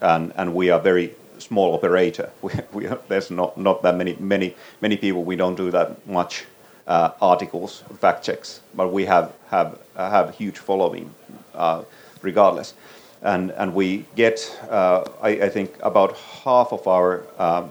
and 0.00 0.32
and 0.36 0.54
we 0.54 0.70
are 0.70 0.80
very 0.80 1.14
small 1.38 1.74
operator. 1.74 2.30
We, 2.42 2.52
we 2.72 2.88
there's 3.08 3.30
not 3.30 3.56
not 3.56 3.82
that 3.82 3.96
many 3.96 4.16
many 4.18 4.54
many 4.80 4.96
people. 4.96 5.24
We 5.24 5.36
don't 5.36 5.56
do 5.56 5.70
that 5.70 6.06
much 6.06 6.44
uh, 6.86 7.10
articles, 7.20 7.84
fact 8.00 8.24
checks, 8.24 8.60
but 8.74 8.92
we 8.92 9.06
have 9.06 9.32
have 9.50 9.78
have 9.96 10.34
huge 10.34 10.58
following 10.58 11.10
uh, 11.54 11.82
regardless, 12.22 12.74
and 13.22 13.50
and 13.52 13.74
we 13.74 14.04
get 14.16 14.58
uh, 14.70 15.04
I, 15.22 15.28
I, 15.28 15.48
think 15.48 15.70
about 15.82 16.16
half 16.44 16.72
of 16.72 16.86
our 16.86 17.24
um, 17.38 17.70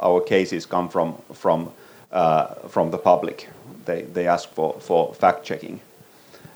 our 0.00 0.20
cases 0.20 0.66
come 0.66 0.88
from 0.88 1.14
from 1.32 1.72
uh, 2.12 2.54
from 2.68 2.90
the 2.90 2.98
public. 2.98 3.48
They 3.84 4.02
they 4.02 4.26
ask 4.26 4.48
for 4.50 4.74
for 4.80 5.14
fact 5.14 5.44
checking, 5.44 5.80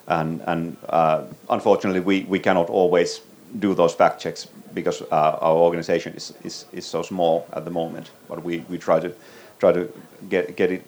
and 0.07 0.41
and 0.47 0.77
uh, 0.89 1.25
unfortunately 1.49 2.01
we 2.01 2.25
we 2.29 2.39
cannot 2.39 2.71
always 2.71 3.21
do 3.59 3.75
those 3.75 3.95
fact 3.95 4.21
checks 4.21 4.47
because 4.75 5.03
uh, 5.03 5.39
our 5.41 5.57
organization 5.57 6.15
is, 6.15 6.33
is 6.45 6.67
is 6.73 6.87
so 6.87 7.03
small 7.03 7.47
at 7.53 7.65
the 7.65 7.71
moment. 7.71 8.11
But 8.29 8.45
we 8.45 8.65
we 8.69 8.79
try 8.79 9.01
to 9.01 9.13
try 9.59 9.73
to 9.73 9.89
get 10.29 10.57
get 10.57 10.71
it 10.71 10.83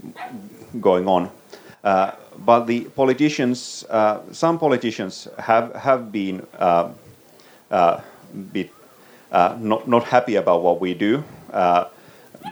going 0.80 1.08
on. 1.08 1.30
Uh, 1.84 2.12
but 2.44 2.66
the 2.66 2.84
politicians, 2.94 3.84
uh, 3.90 4.20
some 4.32 4.58
politicians 4.58 5.28
have 5.38 5.74
have 5.74 6.12
been 6.12 6.46
uh, 6.58 6.64
uh 6.64 6.88
bit 8.52 8.70
uh, 9.32 9.56
not 9.58 9.88
not 9.88 10.04
happy 10.04 10.36
about 10.36 10.62
what 10.62 10.80
we 10.80 10.94
do. 10.94 11.24
Uh, 11.52 11.84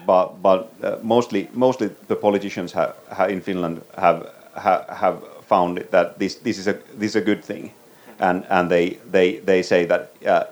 but 0.06 0.42
but 0.42 1.04
mostly 1.04 1.48
mostly 1.52 1.90
the 2.08 2.16
politicians 2.16 2.72
have, 2.72 2.94
have 3.10 3.30
in 3.30 3.40
Finland 3.40 3.82
have 3.96 4.30
ha, 4.54 4.84
have 4.88 5.22
found 5.42 5.78
that 5.90 6.18
this 6.18 6.36
this 6.36 6.58
is 6.58 6.68
a 6.68 6.72
this 6.98 7.10
is 7.10 7.16
a 7.16 7.20
good 7.20 7.44
thing, 7.44 7.72
and 8.18 8.44
and 8.50 8.70
they 8.70 8.98
they 9.10 9.38
they 9.38 9.62
say 9.62 9.86
that 9.86 10.10
uh, 10.26 10.44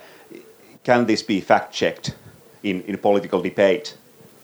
can 0.84 1.06
this 1.06 1.22
be 1.22 1.40
fact 1.40 1.72
checked 1.72 2.14
in 2.62 2.82
in 2.82 2.98
political 2.98 3.40
debate, 3.40 3.96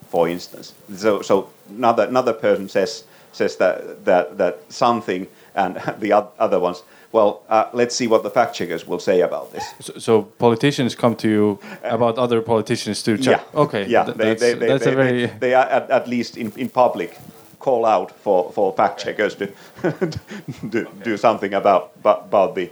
for 0.09 0.29
instance? 0.29 0.75
So 0.97 1.23
so 1.23 1.49
another 1.69 2.07
another 2.09 2.33
person 2.33 2.69
says 2.69 3.05
says 3.33 3.57
that 3.57 4.05
that 4.05 4.39
that 4.39 4.55
something, 4.69 5.27
and 5.55 5.77
the 6.01 6.13
other 6.39 6.61
ones 6.61 6.83
well, 7.15 7.45
uh, 7.49 7.71
let's 7.73 7.95
see 7.95 8.09
what 8.09 8.25
the 8.25 8.31
fact 8.31 8.57
checkers 8.57 8.89
will 8.89 8.99
say 8.99 9.21
about 9.21 9.53
this. 9.53 9.65
So, 9.79 9.93
so 9.99 10.23
politicians 10.23 10.97
come 10.97 11.15
to 11.17 11.29
you 11.29 11.61
about 11.85 12.19
other 12.19 12.43
politicians 12.43 13.05
to 13.05 13.17
check. 13.17 13.41
Yeah. 13.55 13.61
Okay. 13.61 13.87
Yeah. 13.87 14.05
Th- 14.05 14.17
they, 14.17 14.25
that's, 14.25 14.41
they, 14.41 14.55
they, 14.55 14.67
that's 14.67 14.85
they, 14.85 14.93
a 14.93 14.97
very. 14.97 15.27
they, 15.27 15.55
are 15.55 15.65
at, 15.65 15.91
at 15.91 16.09
least 16.09 16.37
in, 16.37 16.51
in 16.57 16.69
public 16.69 17.17
call 17.61 17.87
out 17.87 18.11
for, 18.11 18.51
for 18.51 18.73
fact 18.73 18.99
checkers 18.99 19.37
to 19.37 19.47
do, 20.69 20.89
do 21.05 21.17
something 21.17 21.55
about 21.55 21.93
about 22.05 22.57
the 22.57 22.69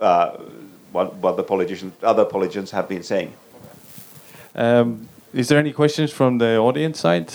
uh, 0.00 0.30
what, 0.92 1.14
what 1.16 1.36
the 1.36 1.42
politicians 1.42 1.92
other 2.02 2.24
politicians 2.24 2.70
have 2.70 2.88
been 2.88 3.02
saying. 3.02 3.34
Um, 4.54 5.08
is 5.34 5.48
there 5.48 5.58
any 5.58 5.72
questions 5.72 6.10
from 6.10 6.38
the 6.38 6.56
audience 6.56 7.00
side? 7.00 7.28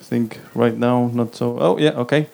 I 0.00 0.04
think 0.04 0.40
right 0.54 0.78
now 0.78 1.10
not 1.12 1.34
so. 1.34 1.58
Oh 1.60 1.76
yeah. 1.76 1.90
Okay. 1.90 2.28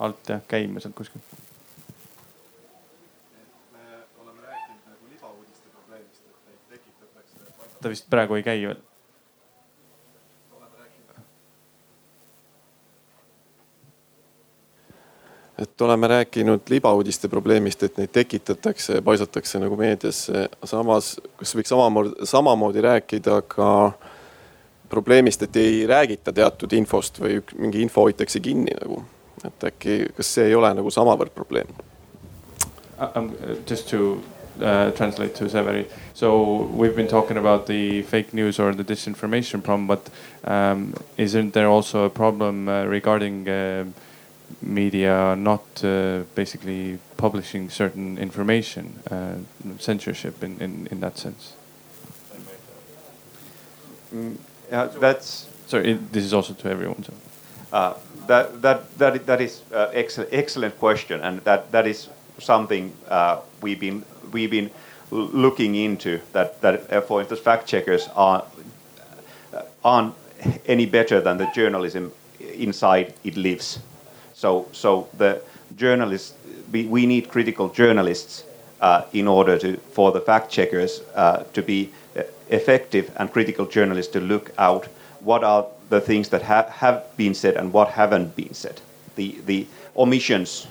Alt 0.00 0.28
jah, 0.28 0.40
käima 0.48 0.80
sealt 0.80 0.96
kuskil. 0.96 1.20
ta 7.80 7.88
vist 7.88 8.10
praegu 8.12 8.36
ei 8.36 8.42
käi 8.44 8.62
veel. 8.66 8.80
et 15.60 15.80
oleme 15.80 16.08
rääkinud 16.08 16.70
libauudiste 16.72 17.28
probleemist, 17.28 17.82
et 17.82 17.98
neid 18.00 18.08
tekitatakse 18.12 18.94
ja 18.94 19.02
paisatakse 19.02 19.58
nagu 19.60 19.76
meediasse. 19.76 20.48
samas, 20.64 21.20
kas 21.36 21.52
võiks 21.56 21.68
samamoodi, 21.68 22.14
samamoodi 22.24 22.80
rääkida 22.80 23.42
ka 23.48 23.68
probleemist, 24.88 25.42
et 25.42 25.56
ei 25.56 25.86
räägita 25.86 26.32
teatud 26.32 26.72
infost 26.72 27.20
või 27.20 27.42
mingi 27.58 27.82
info 27.84 28.08
hoitakse 28.08 28.40
kinni 28.40 28.72
nagu 28.80 29.02
et 29.44 29.64
äkki, 29.70 30.02
kas 30.16 30.34
see 30.36 30.50
ei 30.50 30.54
ole 30.54 30.72
nagu 30.74 30.90
samavõrd 30.92 31.32
probleem? 31.36 31.70
Um, 33.00 33.32
just 33.66 33.88
to 33.88 34.20
uh, 34.60 34.90
translate 34.90 35.34
to 35.36 35.48
Severi. 35.48 35.86
So 36.14 36.68
we've 36.74 36.94
been 36.94 37.08
talking 37.08 37.36
about 37.36 37.66
the 37.66 38.02
fake 38.02 38.34
news 38.34 38.58
or 38.58 38.74
the 38.74 38.84
disinformation 38.84 39.62
problem, 39.62 39.86
but 39.86 40.10
um, 40.44 40.94
isn't 41.16 41.54
there 41.54 41.68
also 41.68 42.04
a 42.04 42.10
problem 42.10 42.68
uh, 42.68 42.84
regarding 42.84 43.48
uh, 43.48 43.84
media 44.60 45.34
not 45.36 45.62
uh, 45.82 46.24
basically 46.34 46.98
publishing 47.16 47.70
certain 47.70 48.18
information, 48.18 49.00
uh, 49.10 49.34
censorship 49.78 50.42
in, 50.42 50.60
in, 50.60 50.88
in 50.90 51.00
that 51.00 51.16
sense? 51.18 51.54
Mm, 54.14 54.36
yeah, 54.70 54.86
that's. 54.86 55.46
Sorry, 55.66 55.92
it, 55.92 56.12
this 56.12 56.24
is 56.24 56.34
also 56.34 56.52
to 56.52 56.68
everyone. 56.68 57.02
So. 57.04 57.12
Uh, 57.72 57.94
that 58.26 58.62
that 58.62 58.98
that 58.98 59.26
that 59.26 59.40
is 59.40 59.62
uh, 59.72 59.90
excellent 59.92 60.30
excellent 60.32 60.78
question, 60.78 61.20
and 61.20 61.40
that 61.40 61.70
that 61.72 61.86
is 61.86 62.08
something 62.38 62.92
uh, 63.08 63.40
we've 63.60 63.80
been 63.80 64.04
we've 64.32 64.50
been 64.50 64.70
looking 65.10 65.74
into. 65.74 66.20
That 66.32 66.60
that 66.60 66.92
uh, 66.92 67.00
for 67.00 67.20
instance, 67.20 67.40
fact 67.40 67.66
checkers 67.66 68.08
are 68.14 68.44
uh, 69.54 69.62
aren't 69.84 70.14
any 70.66 70.86
better 70.86 71.20
than 71.20 71.38
the 71.38 71.50
journalism 71.54 72.12
inside 72.40 73.14
it 73.24 73.36
lives. 73.36 73.78
So 74.34 74.68
so 74.72 75.08
the 75.18 75.42
journalists 75.76 76.34
we, 76.72 76.86
we 76.86 77.06
need 77.06 77.28
critical 77.28 77.68
journalists 77.68 78.44
uh, 78.80 79.04
in 79.12 79.28
order 79.28 79.58
to 79.58 79.76
for 79.92 80.12
the 80.12 80.20
fact 80.20 80.50
checkers 80.50 81.02
uh, 81.14 81.44
to 81.52 81.62
be 81.62 81.90
effective 82.50 83.10
and 83.16 83.32
critical 83.32 83.66
journalists 83.66 84.12
to 84.12 84.20
look 84.20 84.50
out 84.58 84.86
what 85.20 85.44
are 85.44 85.66
the 85.90 86.00
things 86.00 86.28
that 86.28 86.42
ha 86.42 86.62
have 86.70 87.04
been 87.16 87.34
said 87.34 87.56
and 87.56 87.72
what 87.72 87.88
haven't 87.88 88.34
been 88.36 88.54
said. 88.54 88.80
The, 89.16 89.36
the 89.44 89.66
omissions 89.96 90.66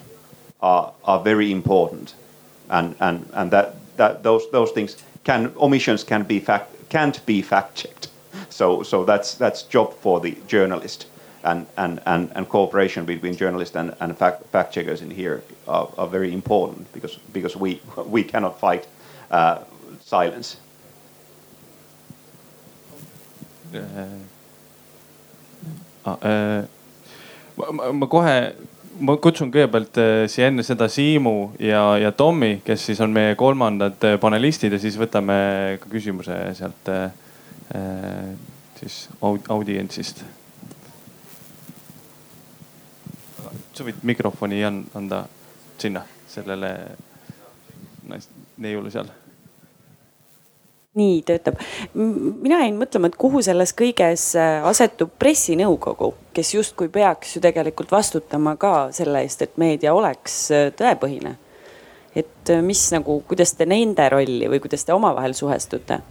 are, 0.61 0.93
are 1.03 1.19
very 1.19 1.51
important, 1.51 2.15
and, 2.69 2.95
and, 2.99 3.29
and 3.33 3.51
that, 3.51 3.75
that 3.97 4.23
those, 4.23 4.49
those 4.51 4.71
things 4.71 4.97
can 5.25 5.53
omissions 5.57 6.03
can 6.03 6.23
be 6.23 6.39
fact, 6.39 6.89
can't 6.89 7.23
be 7.25 7.41
fact 7.41 7.75
checked. 7.75 8.07
So, 8.49 8.83
so 8.83 9.03
that's 9.03 9.35
that's 9.35 9.63
job 9.63 9.93
for 9.93 10.19
the 10.21 10.37
journalist, 10.47 11.07
and, 11.43 11.67
and, 11.77 12.01
and, 12.05 12.31
and 12.33 12.47
cooperation 12.47 13.05
between 13.05 13.35
journalists 13.35 13.75
and, 13.75 13.93
and 13.99 14.17
fact, 14.17 14.45
fact 14.47 14.73
checkers 14.73 15.01
in 15.01 15.11
here 15.11 15.43
are, 15.67 15.89
are 15.97 16.07
very 16.07 16.33
important 16.33 16.91
because 16.93 17.17
because 17.33 17.57
we 17.57 17.81
we 18.05 18.23
cannot 18.23 18.59
fight 18.59 18.87
uh, 19.31 19.63
silence. 19.99 20.57
Uh 23.75 24.05
Ah, 26.07 26.63
ma, 27.59 27.91
ma 27.91 28.07
kohe, 28.07 28.35
ma 29.03 29.15
kutsun 29.21 29.51
kõigepealt 29.53 29.99
äh, 30.01 30.23
siia 30.31 30.49
enne 30.49 30.63
seda 30.65 30.87
Siimu 30.91 31.51
ja, 31.63 31.83
ja 31.99 32.11
Tommi, 32.15 32.59
kes 32.65 32.89
siis 32.89 33.01
on 33.03 33.13
meie 33.15 33.35
kolmandad 33.39 34.03
äh, 34.07 34.17
panelistid 34.21 34.75
ja 34.75 34.81
siis 34.81 34.97
võtame 34.99 35.79
ka 35.81 35.91
küsimuse 35.91 36.39
sealt 36.57 36.91
äh, 36.93 37.09
siis 38.79 39.05
audientsist. 39.21 40.23
sa 43.79 43.85
võid 43.87 44.01
mikrofoni 44.03 44.57
anda 44.67 45.21
sinna 45.79 46.01
sellele 46.27 46.73
neiule 48.59 48.91
seal 48.91 49.07
nii 50.95 51.21
töötab. 51.21 51.55
mina 52.41 52.59
jäin 52.59 52.77
mõtlema, 52.77 53.09
et 53.09 53.17
kuhu 53.17 53.41
selles 53.45 53.75
kõiges 53.77 54.31
äh, 54.39 54.65
asetub 54.65 55.11
pressinõukogu, 55.21 56.13
kes 56.33 56.53
justkui 56.55 56.89
peaks 56.89 57.35
ju 57.35 57.41
tegelikult 57.41 57.91
vastutama 57.91 58.55
ka 58.57 58.89
selle 58.95 59.21
eest, 59.21 59.41
et 59.45 59.57
meedia 59.61 59.93
oleks 59.93 60.39
äh, 60.51 60.71
tõepõhine. 60.73 61.35
et 62.15 62.49
äh, 62.49 62.63
mis 62.65 62.87
nagu, 62.91 63.21
kuidas 63.27 63.53
te 63.53 63.69
nende 63.69 64.09
rolli 64.09 64.49
või 64.49 64.59
kuidas 64.59 64.85
te 64.85 64.93
omavahel 64.93 65.33
suhestute? 65.33 66.01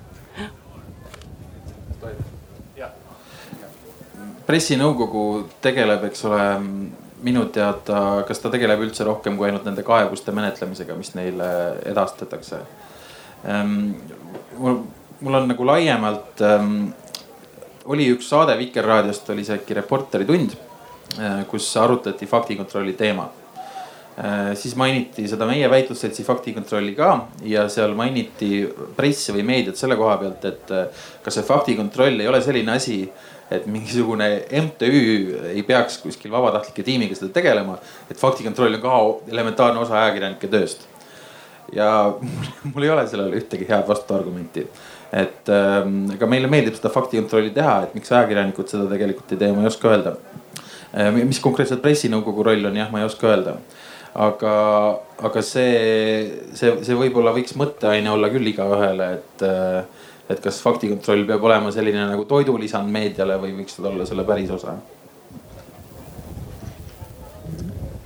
pressinõukogu 4.48 5.22
tegeleb, 5.60 6.06
eks 6.08 6.22
ole, 6.24 6.44
minu 7.20 7.42
teada, 7.52 8.22
kas 8.24 8.38
ta 8.40 8.48
tegeleb 8.48 8.80
üldse 8.80 9.04
rohkem 9.04 9.36
kui 9.36 9.44
ainult 9.50 9.66
nende 9.66 9.82
kaebuste 9.84 10.32
menetlemisega, 10.32 10.94
mis 10.96 11.10
neile 11.18 11.48
edastatakse 11.84 12.62
Ehm, 13.46 13.94
mul, 14.59 15.34
on 15.34 15.48
nagu 15.48 15.66
laiemalt 15.66 16.42
ähm,, 16.44 16.88
oli 17.88 18.09
üks 18.12 18.28
saade 18.30 18.56
Vikerraadiost, 18.59 19.30
oli 19.32 19.46
see 19.46 19.59
äkki 19.59 19.76
Reporteri 19.78 20.26
tund, 20.28 20.54
äh, 21.18 21.42
kus 21.50 21.68
arutati 21.80 22.26
faktikontrolli 22.28 22.92
teemat 22.98 23.62
äh,. 24.18 24.52
siis 24.59 24.76
mainiti 24.76 25.28
seda 25.30 25.48
meie 25.48 25.70
väitlusseltsi 25.70 26.26
faktikontrolli 26.26 26.94
ka 26.98 27.14
ja 27.46 27.68
seal 27.72 27.96
mainiti 27.98 28.66
pressi 28.96 29.34
või 29.36 29.46
meediat 29.46 29.80
selle 29.80 29.96
koha 29.96 30.18
pealt, 30.20 30.44
et 30.44 30.74
äh, 30.74 31.09
kas 31.24 31.40
see 31.40 31.48
faktikontroll 31.48 32.20
ei 32.20 32.30
ole 32.30 32.42
selline 32.44 32.76
asi 32.76 33.02
et 33.48 33.64
mingisugune 33.64 34.26
MTÜ 34.61 34.88
ei 35.54 35.62
peaks 35.64 36.02
kuskil 36.02 36.28
vabatahtlike 36.34 36.84
tiimiga 36.84 37.16
seda 37.16 37.32
tegelema, 37.32 37.78
et 38.11 38.20
faktikontroll 38.20 38.76
on 38.76 38.82
ka 38.82 38.98
elementaarne 39.32 39.80
osa 39.80 40.02
ajakirjanike 40.02 40.50
tööst 40.52 40.84
ja 41.72 42.14
mul 42.72 42.86
ei 42.86 42.90
ole 42.90 43.06
sellele 43.08 43.40
ühtegi 43.40 43.68
head 43.68 43.88
vastuargumenti. 43.88 44.66
et 45.12 45.48
ähm, 45.48 46.02
ega 46.12 46.26
meile 46.28 46.50
meeldib 46.52 46.76
seda 46.76 46.90
faktikontrolli 46.92 47.50
teha, 47.56 47.78
et 47.86 47.94
miks 47.96 48.12
ajakirjanikud 48.12 48.68
seda 48.68 48.88
tegelikult 48.90 49.32
ei 49.32 49.40
tee, 49.40 49.54
ma 49.56 49.64
ei 49.64 49.70
oska 49.70 49.88
öelda. 49.88 50.16
Äh, 50.92 51.08
mis 51.22 51.40
konkreetselt 51.40 51.80
pressinõukogu 51.84 52.44
roll 52.44 52.68
on, 52.68 52.76
jah, 52.76 52.90
ma 52.92 53.00
ei 53.00 53.08
oska 53.08 53.30
öelda. 53.30 53.56
aga, 54.18 54.52
aga 55.22 55.40
see, 55.44 55.72
see, 56.56 56.72
see 56.82 56.96
võib-olla 56.98 57.32
võiks 57.36 57.54
mõtteaine 57.60 58.10
olla 58.10 58.28
küll 58.32 58.50
igaühele, 58.50 59.08
et, 59.20 59.44
äh, 59.46 60.06
et 60.28 60.40
kas 60.44 60.60
faktikontroll 60.64 61.24
peab 61.28 61.44
olema 61.44 61.72
selline 61.72 62.04
nagu 62.10 62.24
toidulisand 62.28 62.90
meediale 62.92 63.38
või 63.40 63.54
võiks 63.60 63.78
ta 63.78 63.88
olla 63.88 64.08
selle 64.08 64.24
päris 64.28 64.50
osa 64.52 64.76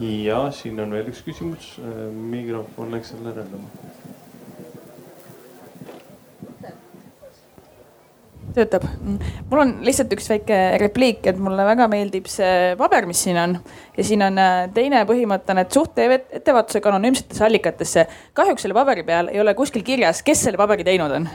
ja 0.02 0.50
siin 0.50 0.80
on 0.82 0.94
veel 0.94 1.10
üks 1.12 1.22
küsimus. 1.26 1.76
Äh, 1.78 2.04
mikrofon 2.12 2.90
läks 2.94 3.14
jälle 3.14 3.34
rändama. 3.36 3.91
Töötab. 8.56 8.86
mul 9.50 9.62
on 9.64 9.74
lihtsalt 9.86 10.12
üks 10.16 10.28
väike 10.32 10.58
repliik, 10.82 11.26
et 11.30 11.38
mulle 11.40 11.64
väga 11.66 11.88
meeldib 11.92 12.28
see 12.30 12.74
paber, 12.80 13.06
mis 13.08 13.22
siin 13.24 13.38
on. 13.40 13.58
ja 13.96 14.06
siin 14.06 14.24
on 14.26 14.38
äh, 14.40 14.66
teine 14.74 15.04
põhimõte 15.08 15.54
on, 15.54 15.62
et 15.62 15.74
suhte 15.78 16.08
ettevaatusega 16.20 16.92
anonüümsetesse 16.92 17.44
allikatesse. 17.48 18.06
kahjuks 18.38 18.66
selle 18.66 18.76
paberi 18.78 19.06
peal 19.08 19.32
ei 19.32 19.40
ole 19.40 19.54
kuskil 19.58 19.84
kirjas, 19.86 20.22
kes 20.26 20.46
selle 20.48 20.60
paberi 20.60 20.86
teinud 20.86 21.18
on 21.20 21.28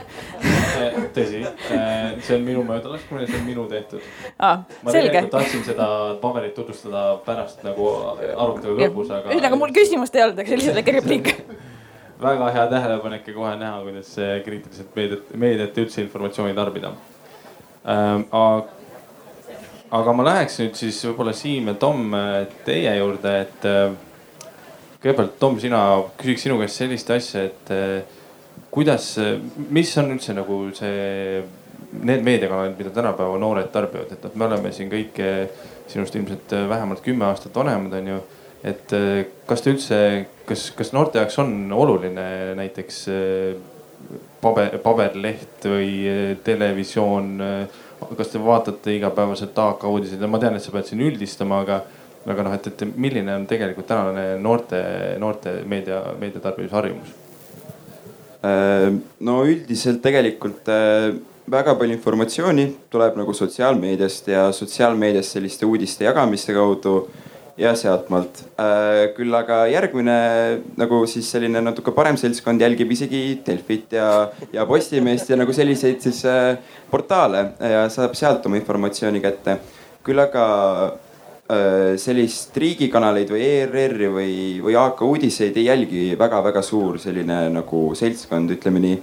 tõsi, 1.14 1.42
see 1.68 2.36
on 2.36 2.44
minu 2.46 2.64
möödalaskmine, 2.66 3.26
see 3.28 3.40
on 3.40 3.46
minu 3.46 3.66
tehtud 3.70 4.02
ah,. 4.38 4.64
ma 4.82 4.94
selge. 4.94 5.12
tegelikult 5.12 5.34
tahtsin 5.36 5.64
seda 5.66 5.88
paberit 6.22 6.54
tutvustada 6.58 7.06
pärast 7.26 7.64
nagu 7.66 7.88
arutelu 8.34 8.78
lõpus, 8.82 9.10
aga. 9.10 9.32
ühesõnaga 9.32 9.60
mul 9.60 9.74
küsimust 9.76 10.18
ei 10.18 10.26
olnud, 10.26 10.38
aga 10.38 10.48
see 10.48 10.58
oli 10.58 10.64
lihtsalt 10.64 10.80
väike 10.82 10.96
repliik 11.00 11.34
väga 12.22 12.50
hea 12.54 12.66
tähelepanek 12.70 13.28
ja 13.28 13.34
kohe 13.34 13.52
näha, 13.58 13.82
kuidas 13.82 14.16
kriitiliselt 14.44 14.96
meediat, 14.96 15.30
meediat 15.38 15.78
üldse 15.78 16.02
informatsiooni 16.02 16.56
tarbida 16.56 16.92
ähm,. 17.86 18.26
aga 19.90 20.12
ma 20.12 20.24
läheks 20.26 20.58
nüüd 20.60 20.74
siis 20.76 20.98
võib-olla 21.06 21.32
Siim 21.32 21.70
ja 21.70 21.76
Tom 21.80 22.10
teie 22.66 22.96
juurde, 22.98 23.34
et 23.46 23.68
äh, 23.68 23.92
kõigepealt 25.00 25.38
Tom, 25.40 25.60
sina, 25.62 25.82
küsiks 26.18 26.44
sinu 26.44 26.58
käest 26.60 26.82
sellist 26.82 27.12
asja, 27.14 27.46
et 27.48 27.72
äh, 27.72 28.18
kuidas, 28.74 29.14
mis 29.70 29.94
on 30.02 30.12
üldse 30.16 30.34
nagu 30.36 30.58
see, 30.76 31.40
need 32.02 32.26
meediakanalid, 32.26 32.74
mida 32.76 32.92
tänapäeva 32.92 33.38
noored 33.40 33.70
tarbivad, 33.72 34.10
et 34.12 34.26
noh, 34.26 34.34
me 34.34 34.48
oleme 34.50 34.74
siin 34.76 34.90
kõik 34.92 35.22
sinust 35.88 36.18
ilmselt 36.18 36.52
vähemalt 36.68 37.00
kümme 37.00 37.24
aastat 37.30 37.56
vanemad, 37.56 37.94
on 37.96 38.10
ju 38.12 38.18
et 38.66 38.92
äh, 38.96 39.26
kas 39.46 39.62
te 39.62 39.72
üldse, 39.74 39.98
kas, 40.48 40.68
kas 40.76 40.92
noorte 40.94 41.20
jaoks 41.20 41.38
on 41.42 41.52
oluline 41.74 42.24
näiteks 42.58 43.02
äh, 43.12 43.52
paber, 44.42 44.78
paberleht 44.82 45.68
või 45.68 45.92
äh, 46.08 46.32
televisioon? 46.44 47.36
kas 47.98 48.28
te 48.30 48.38
vaatate 48.38 48.92
igapäevaselt 48.94 49.56
AK 49.58 49.88
uudiseid 49.90 50.20
ma 50.30 50.38
tean, 50.38 50.54
et 50.54 50.62
sa 50.62 50.70
pead 50.70 50.86
siin 50.86 51.00
üldistama, 51.02 51.64
aga, 51.64 51.80
aga 52.30 52.44
noh, 52.46 52.52
et, 52.54 52.68
et 52.70 52.84
milline 52.94 53.32
on 53.34 53.46
tegelikult 53.50 53.88
tänane 53.90 54.36
noorte, 54.38 54.78
noorte 55.18 55.56
meedia, 55.66 56.04
meediatarbimisharjumus? 56.20 57.16
no 58.38 59.34
üldiselt 59.50 59.98
tegelikult 59.98 60.70
väga 61.50 61.74
palju 61.74 61.96
informatsiooni 61.96 62.68
tuleb 62.94 63.18
nagu 63.18 63.34
sotsiaalmeediast 63.34 64.30
ja 64.30 64.44
sotsiaalmeedias 64.54 65.32
selliste 65.34 65.66
uudiste 65.66 66.06
jagamiste 66.06 66.54
kaudu 66.54 67.00
ja 67.58 67.72
sealtmaalt. 67.78 68.44
Äh, 68.60 69.08
küll 69.16 69.34
aga 69.34 69.64
järgmine 69.70 70.14
nagu 70.78 71.00
siis 71.10 71.28
selline 71.32 71.60
natuke 71.64 71.92
parem 71.96 72.18
seltskond 72.20 72.62
jälgib 72.62 72.92
isegi 72.94 73.22
Delfit 73.46 73.96
ja, 73.98 74.28
ja 74.54 74.66
Postimeest 74.68 75.32
ja 75.32 75.38
nagu 75.40 75.54
selliseid 75.54 76.00
siis 76.04 76.22
äh, 76.28 76.54
portaale 76.90 77.44
ja 77.58 77.84
saab 77.92 78.14
sealt 78.18 78.46
oma 78.46 78.60
informatsiooni 78.60 79.22
kätte. 79.24 79.58
küll 80.06 80.22
aga 80.22 80.44
äh, 81.50 81.98
sellist 82.00 82.56
riigikanaleid 82.56 83.34
või 83.34 83.44
ERR-i 83.50 84.12
või, 84.14 84.32
või 84.62 84.78
AK 84.78 85.02
uudiseid 85.08 85.58
ei 85.58 85.68
jälgi 85.68 86.04
väga-väga 86.18 86.62
suur 86.62 87.00
selline 87.02 87.48
nagu 87.58 87.88
seltskond, 87.98 88.54
ütleme 88.54 88.84
nii 88.86 88.98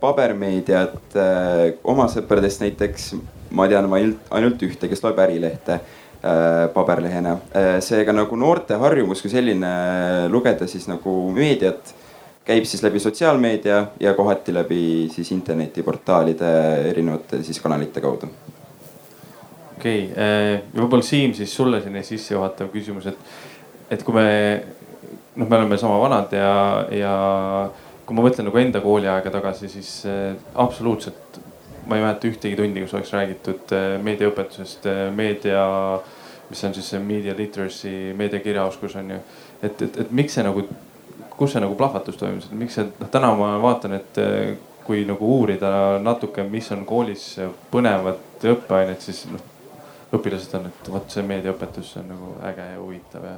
pabermeediat 0.00 1.14
oma 1.86 2.08
sõpradest 2.10 2.64
näiteks 2.64 3.04
ma 3.54 3.68
tean 3.70 3.86
ainult, 3.94 4.24
ainult 4.34 4.64
ühte, 4.66 4.88
kes 4.90 5.04
loeb 5.04 5.20
Ärilehte 5.22 5.76
paberlehena. 6.74 7.36
Äh, 7.56 7.78
seega 7.84 8.12
nagu 8.12 8.36
noorte 8.36 8.76
harjumus 8.80 9.22
kui 9.24 9.32
selline 9.32 9.70
äh, 9.70 10.26
lugeda 10.32 10.68
siis 10.68 10.86
nagu 10.90 11.14
meediat 11.36 11.94
käib 12.44 12.66
siis 12.66 12.82
läbi 12.82 13.00
sotsiaalmeedia 13.00 13.80
ja 14.00 14.14
kohati 14.14 14.54
läbi 14.54 14.82
siis 15.12 15.30
internetiportaalide 15.32 16.50
erinevate 16.90 17.42
siis 17.46 17.60
kanalite 17.60 18.00
kaudu. 18.00 18.28
okei 19.76 20.04
okay., 20.12 20.58
ja 20.74 20.82
võib-olla 20.82 21.04
Siim 21.06 21.34
siis 21.36 21.54
sulle 21.56 21.80
selline 21.80 22.02
sissejuhatav 22.04 22.72
küsimus, 22.72 23.06
et, 23.06 23.30
et 23.90 24.02
kui 24.04 24.16
me 24.16 24.26
noh, 25.36 25.46
me 25.46 25.56
oleme 25.56 25.78
sama 25.78 26.00
vanad 26.00 26.32
ja, 26.36 26.50
ja 26.92 27.14
kui 28.06 28.16
ma 28.16 28.24
mõtlen 28.26 28.48
nagu 28.48 28.58
enda 28.58 28.82
kooliaega 28.82 29.30
tagasi, 29.30 29.70
siis 29.70 29.92
äh, 30.10 30.34
absoluutselt 30.58 31.40
ma 31.90 31.98
ei 31.98 32.04
mäleta 32.04 32.28
ühtegi 32.30 32.56
tundi, 32.56 32.84
kus 32.84 32.94
oleks 32.94 33.12
räägitud 33.16 33.74
äh, 33.74 33.96
meediaõpetusest, 34.06 34.86
äh, 34.86 35.02
meedia, 35.14 35.64
mis 36.50 36.62
on 36.66 36.76
siis 36.76 36.92
see 36.92 37.02
media 37.02 37.34
literacy, 37.36 37.94
meediakirjaoskus 38.18 38.94
on 39.00 39.10
ju. 39.16 39.20
et, 39.62 39.82
et, 39.82 40.00
et 40.04 40.14
miks 40.14 40.38
see 40.38 40.46
nagu, 40.46 40.62
kus 41.34 41.56
see 41.56 41.62
nagu 41.62 41.74
plahvatus 41.78 42.18
toimus, 42.20 42.46
et 42.46 42.58
miks 42.62 42.78
see, 42.78 42.86
noh 43.00 43.10
täna 43.10 43.32
ma 43.38 43.56
vaatan, 43.62 43.98
et 43.98 44.22
äh, 44.22 44.54
kui 44.86 45.02
nagu 45.06 45.34
uurida 45.40 45.72
natuke, 46.02 46.46
mis 46.46 46.70
on 46.74 46.86
koolis 46.86 47.26
põnevad 47.74 48.46
õppeained, 48.54 49.02
siis 49.02 49.26
noh 49.30 49.48
õpilased 50.14 50.54
on, 50.58 50.70
et 50.70 50.90
vot 50.90 51.12
see 51.12 51.26
meediaõpetus 51.26 51.96
on 52.00 52.08
nagu 52.10 52.34
äge 52.46 52.66
ja 52.72 52.78
huvitav 52.80 53.26
ja 53.26 53.36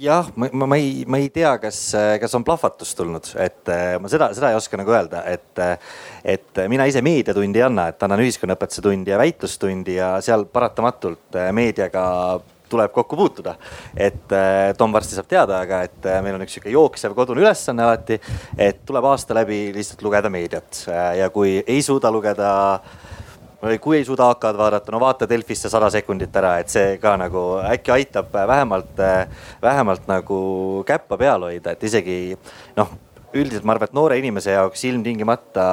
jah, 0.00 0.30
ma, 0.34 0.48
ma, 0.52 0.66
ma 0.66 0.76
ei, 0.76 1.04
ma 1.06 1.18
ei 1.20 1.28
tea, 1.32 1.52
kas, 1.62 1.80
kas 2.20 2.36
on 2.36 2.44
plahvatus 2.46 2.94
tulnud, 2.98 3.32
et 3.40 3.72
eh, 3.72 3.96
ma 4.00 4.10
seda, 4.12 4.30
seda 4.36 4.52
ei 4.52 4.58
oska 4.58 4.78
nagu 4.80 4.94
öelda, 4.94 5.24
et, 5.30 5.60
et 6.24 6.62
mina 6.72 6.86
ise 6.88 7.02
meediatundi 7.04 7.60
ei 7.60 7.66
anna, 7.66 7.90
et 7.92 8.06
annan 8.06 8.22
ühiskonnaõpetuse 8.24 8.84
tundi 8.84 9.12
ja 9.12 9.20
väitlustundi 9.20 9.98
ja 9.98 10.14
seal 10.24 10.46
paratamatult 10.52 11.38
eh, 11.40 11.50
meediaga 11.56 12.06
tuleb 12.70 12.92
kokku 12.94 13.16
puutuda. 13.18 13.56
et 13.98 14.30
Tom 14.78 14.92
varsti 14.94 15.16
saab 15.16 15.26
teada, 15.26 15.56
aga 15.64 15.80
et 15.88 16.04
meil 16.22 16.36
on 16.36 16.44
üks 16.44 16.54
sihuke 16.54 16.70
jooksev 16.70 17.16
kodune 17.18 17.42
ülesanne 17.42 17.82
alati, 17.82 18.20
et 18.54 18.84
tuleb 18.86 19.08
aasta 19.10 19.34
läbi 19.34 19.72
lihtsalt 19.74 20.04
lugeda 20.06 20.30
meediat 20.30 20.84
ja 21.18 21.26
kui 21.34 21.56
ei 21.66 21.82
suuda 21.82 22.12
lugeda 22.14 22.52
või 22.78 22.99
kui 23.60 23.98
ei 23.98 24.06
suuda 24.08 24.30
AK-d 24.32 24.56
vaadata, 24.56 24.92
no 24.94 25.02
vaata 25.02 25.28
Delfisse 25.28 25.68
sada 25.72 25.90
sekundit 25.92 26.36
ära, 26.36 26.56
et 26.62 26.72
see 26.72 26.96
ka 27.02 27.16
nagu 27.20 27.44
äkki 27.66 27.92
aitab 27.92 28.32
vähemalt, 28.32 29.04
vähemalt 29.62 30.08
nagu 30.08 30.40
käppa 30.88 31.20
peal 31.20 31.48
hoida, 31.50 31.76
et 31.76 31.88
isegi 31.90 32.18
noh 32.78 32.96
üldiselt 33.36 33.66
ma 33.66 33.74
arvan, 33.74 33.90
et 33.90 33.94
noore 33.94 34.16
inimese 34.18 34.54
jaoks 34.54 34.82
ilmtingimata 34.88 35.66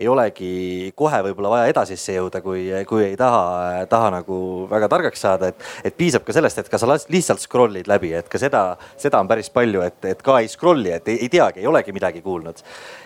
ei 0.00 0.08
olegi 0.08 0.92
kohe 0.96 1.18
võib-olla 1.26 1.50
vaja 1.52 1.72
edasisse 1.72 2.16
jõuda, 2.16 2.40
kui, 2.44 2.64
kui 2.88 3.04
ei 3.10 3.18
taha, 3.20 3.84
taha 3.90 4.12
nagu 4.16 4.38
väga 4.70 4.88
targaks 4.92 5.24
saada, 5.26 5.52
et, 5.52 5.68
et 5.84 5.96
piisab 5.98 6.24
ka 6.24 6.36
sellest, 6.36 6.62
et 6.62 6.72
ka 6.72 6.80
sa 6.80 6.88
lihtsalt 6.88 7.44
scroll'id 7.44 7.90
läbi, 7.90 8.14
et 8.16 8.32
ka 8.32 8.40
seda, 8.40 8.64
seda 9.00 9.20
on 9.20 9.28
päris 9.30 9.52
palju, 9.52 9.84
et, 9.84 10.00
et 10.14 10.24
ka 10.24 10.40
ei 10.40 10.48
scroll'i, 10.52 10.94
et 10.96 11.12
ei, 11.12 11.20
ei 11.26 11.32
teagi, 11.32 11.60
ei 11.60 11.70
olegi 11.70 11.92
midagi 11.92 12.24
kuulnud. 12.24 12.64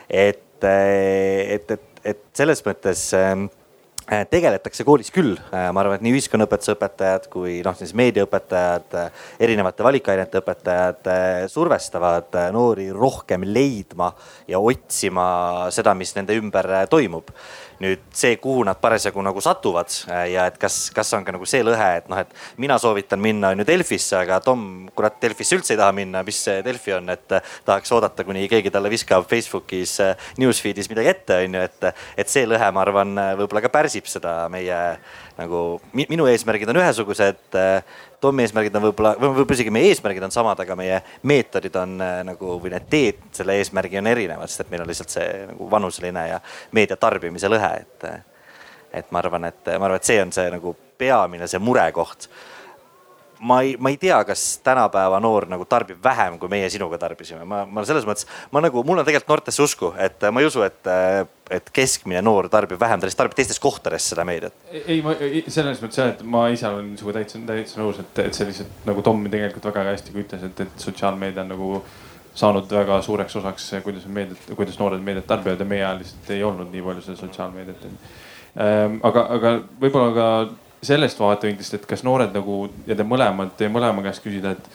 et, 0.08 0.42
et, 0.62 1.70
et, 1.70 2.02
et 2.06 2.22
selles 2.36 2.62
mõttes 2.64 3.08
tegeletakse 4.06 4.84
koolis 4.86 5.10
küll, 5.10 5.34
äh, 5.50 5.68
ma 5.74 5.82
arvan, 5.82 5.98
et 5.98 6.04
nii 6.06 6.14
ühiskonnaõpetuse 6.14 6.76
õpetajad 6.76 7.26
kui 7.32 7.58
noh, 7.66 7.74
siis 7.78 7.90
meediaõpetajad, 7.98 8.94
äh, 9.00 9.24
erinevate 9.42 9.86
valikainete 9.86 10.42
õpetajad 10.42 11.10
survestavad 11.50 12.38
noori 12.54 12.88
rohkem 12.94 13.46
leidma 13.50 14.12
ja 14.48 14.60
otsima 14.62 15.26
seda, 15.74 15.94
mis 15.98 16.14
nende 16.14 16.38
ümber 16.38 16.70
toimub 16.90 17.32
nüüd 17.82 18.02
see, 18.16 18.36
kuhu 18.40 18.64
nad 18.66 18.78
parasjagu 18.80 19.22
nagu 19.24 19.42
satuvad 19.44 19.92
äh, 20.10 20.22
ja 20.34 20.46
et 20.50 20.58
kas, 20.60 20.78
kas 20.94 21.12
on 21.16 21.26
ka 21.26 21.34
nagu 21.34 21.48
see 21.48 21.62
lõhe, 21.66 21.88
et 22.00 22.08
noh, 22.10 22.20
et 22.22 22.32
mina 22.62 22.78
soovitan 22.80 23.20
minna 23.22 23.52
on 23.52 23.62
ju 23.62 23.68
Delfisse, 23.68 24.16
aga 24.18 24.40
Tom, 24.44 24.86
kurat 24.96 25.18
Delfisse 25.22 25.58
üldse 25.58 25.74
ei 25.74 25.80
taha 25.80 25.92
minna, 25.96 26.22
mis 26.26 26.40
see 26.48 26.62
Delfi 26.66 26.96
on, 26.96 27.10
et 27.12 27.36
äh, 27.36 27.54
tahaks 27.68 27.92
oodata, 27.96 28.24
kuni 28.26 28.46
keegi 28.52 28.72
talle 28.74 28.92
viskab 28.92 29.28
Facebookis 29.30 29.98
äh, 30.04 30.28
newsfeed'is 30.40 30.90
midagi 30.92 31.12
ette, 31.12 31.40
on 31.44 31.60
ju, 31.60 31.66
et, 31.68 31.88
et 32.24 32.32
see 32.32 32.48
lõhe, 32.48 32.72
ma 32.72 32.84
arvan, 32.86 33.14
võib-olla 33.42 33.64
ka 33.66 33.72
pärsib 33.72 34.08
seda 34.10 34.38
meie 34.52 34.80
nagu 35.36 35.62
minu 35.92 36.26
eesmärgid 36.30 36.70
on 36.72 36.80
ühesugused 36.80 37.56
Tommi 38.20 38.46
eesmärgid 38.46 38.76
on 38.78 38.86
võib-olla, 38.86 39.12
võib-olla 39.20 39.54
isegi 39.58 39.72
meie 39.74 39.90
eesmärgid 39.92 40.24
on 40.24 40.32
samad, 40.32 40.60
aga 40.62 40.76
meie 40.78 41.02
meetodid 41.28 41.74
on 41.76 41.98
äh, 42.00 42.22
nagu 42.24 42.56
või 42.62 42.72
need 42.72 42.86
teed 42.90 43.20
selle 43.36 43.58
eesmärgi 43.60 44.00
on 44.00 44.08
erinevad, 44.08 44.48
sest 44.48 44.64
et 44.64 44.72
meil 44.72 44.82
on 44.82 44.88
lihtsalt 44.88 45.12
see 45.12 45.28
nagu 45.50 45.68
vanuseline 45.70 46.24
ja 46.30 46.40
meedia 46.76 46.96
tarbimise 46.96 47.50
lõhe, 47.52 47.72
et. 47.84 48.08
et 48.96 49.10
ma 49.12 49.20
arvan, 49.20 49.44
et 49.50 49.68
ma 49.68 49.84
arvan, 49.84 50.00
et 50.00 50.08
see 50.08 50.16
on 50.22 50.32
see 50.32 50.48
nagu 50.50 50.72
peamine, 50.98 51.48
see 51.50 51.60
murekoht 51.60 52.30
ma 53.40 53.60
ei, 53.62 53.76
ma 53.80 53.90
ei 53.92 53.96
tea, 54.00 54.18
kas 54.24 54.44
tänapäeva 54.64 55.18
noor 55.20 55.46
nagu 55.50 55.64
tarbib 55.68 55.98
vähem, 56.04 56.38
kui 56.40 56.50
meie 56.52 56.68
sinuga 56.72 56.98
tarbisime, 57.00 57.44
ma, 57.48 57.64
ma 57.68 57.84
selles 57.86 58.06
mõttes, 58.08 58.28
ma 58.54 58.62
nagu, 58.64 58.82
mul 58.86 59.02
on 59.02 59.06
tegelikult 59.06 59.34
noortesse 59.34 59.62
usku, 59.64 59.92
et 60.02 60.24
ma 60.32 60.42
ei 60.42 60.48
usu, 60.48 60.62
et, 60.66 60.90
et 61.52 61.70
keskmine 61.74 62.22
noor 62.24 62.48
tarbib 62.52 62.80
vähem, 62.80 63.00
ta 63.00 63.08
lihtsalt 63.08 63.24
tarbib 63.24 63.38
teistes 63.38 63.60
kohtades 63.62 64.08
seda 64.12 64.24
meediat. 64.28 64.56
ei, 64.72 65.00
ma 65.04 65.14
selles 65.46 65.82
mõttes 65.84 66.00
jah, 66.00 66.12
et 66.14 66.24
ma 66.24 66.46
ise 66.54 66.68
olen 66.70 66.94
sinuga 66.96 67.18
täitsa, 67.20 67.42
täitsa 67.52 67.80
nõus, 67.82 68.02
et, 68.02 68.24
et 68.24 68.42
lihtsalt 68.50 68.88
nagu 68.88 69.04
Tom 69.06 69.24
tegelikult 69.30 69.70
väga 69.70 69.88
hästi 69.92 70.16
ütles, 70.16 70.44
et, 70.50 70.66
et 70.66 70.86
sotsiaalmeedia 70.88 71.44
on 71.44 71.54
nagu 71.54 71.70
saanud 72.36 72.70
väga 72.72 73.00
suureks 73.02 73.36
osaks, 73.40 73.70
kuidas 73.84 74.04
meediat, 74.12 74.50
kuidas 74.56 74.78
noored 74.80 75.00
meediat 75.04 75.26
tarbivad 75.28 75.60
ja 75.60 75.68
meie 75.68 75.84
ajal 75.84 76.02
lihtsalt 76.02 76.30
ei 76.34 76.44
olnud 76.44 76.72
nii 76.72 76.84
palju 76.84 77.04
seda 77.06 77.20
sotsiaalmeediat. 77.22 77.86
Ähm, 78.56 78.98
aga, 79.04 79.24
aga 79.36 79.52
võib-olla 79.80 80.12
ka 80.16 80.28
sellest 80.86 81.20
vaatevinklist, 81.20 81.78
et 81.78 81.86
kas 81.88 82.04
noored 82.06 82.34
nagu 82.36 82.66
ja 82.86 82.96
te 82.98 83.06
mõlemad, 83.06 83.54
teie 83.58 83.72
mõlema 83.72 84.04
käest 84.06 84.24
küsida, 84.24 84.54
et, 84.56 84.70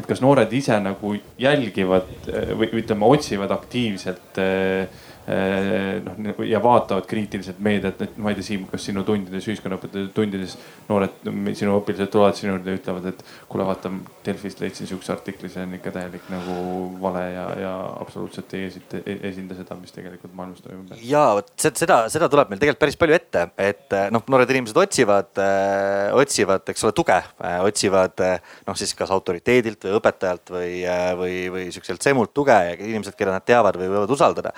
et 0.00 0.08
kas 0.08 0.22
noored 0.24 0.52
ise 0.56 0.78
nagu 0.82 1.14
jälgivad 1.40 2.10
või 2.56 2.70
ütleme, 2.82 3.08
otsivad 3.16 3.52
aktiivselt 3.54 4.40
eh, 4.42 5.08
noh 5.30 6.40
ja 6.48 6.58
vaatavad 6.62 7.06
kriitiliselt 7.06 7.58
meediat, 7.62 8.00
et 8.02 8.16
ma 8.18 8.32
ei 8.32 8.38
tea, 8.38 8.46
Siim, 8.50 8.64
kas 8.70 8.82
sinu 8.88 9.04
tundides, 9.06 9.46
ühiskonnaõpetaja 9.46 10.08
tundides 10.14 10.56
noored, 10.88 11.20
sinu 11.58 11.76
õpilased 11.78 12.10
tulevad 12.10 12.38
sinu 12.38 12.54
juurde 12.54 12.72
ja 12.72 12.80
ütlevad, 12.80 13.08
et 13.12 13.20
kuule, 13.50 13.66
vaata 13.68 13.92
Delfist 14.26 14.62
leidsin 14.62 14.88
sihukese 14.88 15.12
artikli, 15.14 15.50
see 15.52 15.62
on 15.64 15.76
ikka 15.76 15.92
täielik 15.94 16.26
nagu 16.32 16.56
vale 17.02 17.22
ja, 17.34 17.44
ja 17.60 17.74
absoluutselt 18.00 18.52
ei 18.58 18.66
esita, 18.68 19.02
esinda 19.30 19.58
seda, 19.58 19.76
mis 19.80 19.94
tegelikult 19.94 20.34
maailmas 20.36 20.64
toimub. 20.64 20.94
ja 21.06 21.22
vot 21.38 21.52
seda, 21.68 22.00
seda 22.12 22.30
tuleb 22.32 22.50
meil 22.50 22.62
tegelikult 22.62 22.82
päris 22.86 22.98
palju 23.00 23.18
ette, 23.18 23.46
et 23.60 23.96
noh, 24.14 24.24
noored 24.34 24.54
inimesed 24.56 24.82
otsivad, 24.82 25.30
äh, 25.44 26.10
otsivad, 26.16 26.66
eks 26.72 26.88
ole, 26.88 26.96
tuge, 26.96 27.20
otsivad 27.68 28.24
noh, 28.66 28.78
siis 28.78 28.96
kas 28.98 29.12
autoriteedilt 29.14 29.86
või 29.86 29.96
õpetajalt 30.00 30.54
või, 30.56 30.74
või, 31.20 31.36
või 31.54 31.68
siukselt 31.74 32.02
semult 32.04 32.34
tuge 32.36 32.56
ja 32.56 32.74
inimesed, 32.78 33.16
keda 33.18 33.36
nad 33.36 33.46
teavad 33.46 33.78
või 33.78 33.92
võivad 33.92 34.16
usaldada 34.16 34.54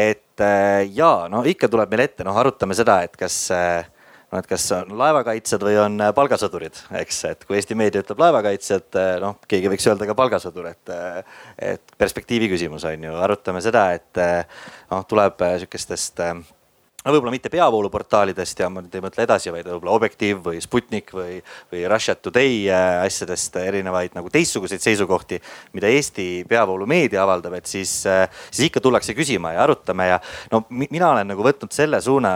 et 0.00 0.44
äh, 0.44 0.82
ja 0.96 1.28
no 1.32 1.44
ikka 1.46 1.70
tuleb 1.70 1.90
meil 1.92 2.06
ette, 2.06 2.26
noh, 2.26 2.36
arutame 2.40 2.76
seda, 2.78 3.00
et 3.06 3.16
kas 3.18 3.38
noh, 3.50 4.38
et 4.38 4.46
kas 4.50 4.66
on 4.76 4.94
laevakaitsjad 5.00 5.64
või 5.66 5.76
on 5.82 5.98
äh, 6.04 6.12
palgasõdurid, 6.16 6.78
eks, 7.02 7.18
et 7.32 7.44
kui 7.48 7.58
Eesti 7.58 7.78
meedia 7.78 8.04
ütleb 8.04 8.22
laevakaitsjad, 8.22 9.00
noh, 9.24 9.40
keegi 9.50 9.72
võiks 9.72 9.88
öelda 9.90 10.08
ka 10.08 10.16
palgasõdur, 10.18 10.70
et, 10.70 10.94
et 11.72 11.98
perspektiivi 11.98 12.50
küsimus 12.52 12.86
on 12.88 13.10
ju, 13.10 13.18
arutame 13.26 13.62
seda, 13.64 13.90
et 13.98 14.24
noh, 14.90 15.04
tuleb 15.10 15.44
sihukestest 15.64 16.24
võib-olla 17.08 17.32
mitte 17.32 17.48
peavooluportaalidest 17.52 18.60
ja 18.60 18.68
ma 18.72 18.82
nüüd 18.84 18.94
ei 18.96 19.02
mõtle 19.04 19.24
edasi, 19.24 19.52
vaid 19.54 19.68
võib-olla 19.68 19.94
Objektiiv 19.96 20.42
või 20.44 20.60
Sputnik 20.60 21.14
või, 21.16 21.38
või 21.72 21.84
Russia 21.88 22.14
Today 22.16 22.66
äh, 22.68 23.00
asjadest 23.06 23.56
erinevaid 23.62 24.16
nagu 24.16 24.28
teistsuguseid 24.32 24.84
seisukohti, 24.84 25.40
mida 25.76 25.88
Eesti 25.88 26.28
peavoolumeedia 26.50 27.22
avaldab, 27.24 27.56
et 27.56 27.70
siis, 27.70 27.94
äh, 28.10 28.26
siis 28.50 28.68
ikka 28.68 28.84
tullakse 28.84 29.16
küsima 29.16 29.54
ja 29.56 29.64
arutame 29.64 30.10
ja 30.12 30.20
no 30.52 30.64
mina 30.68 31.12
olen 31.14 31.32
nagu 31.32 31.46
võtnud 31.46 31.72
selle 31.72 32.02
suuna 32.04 32.34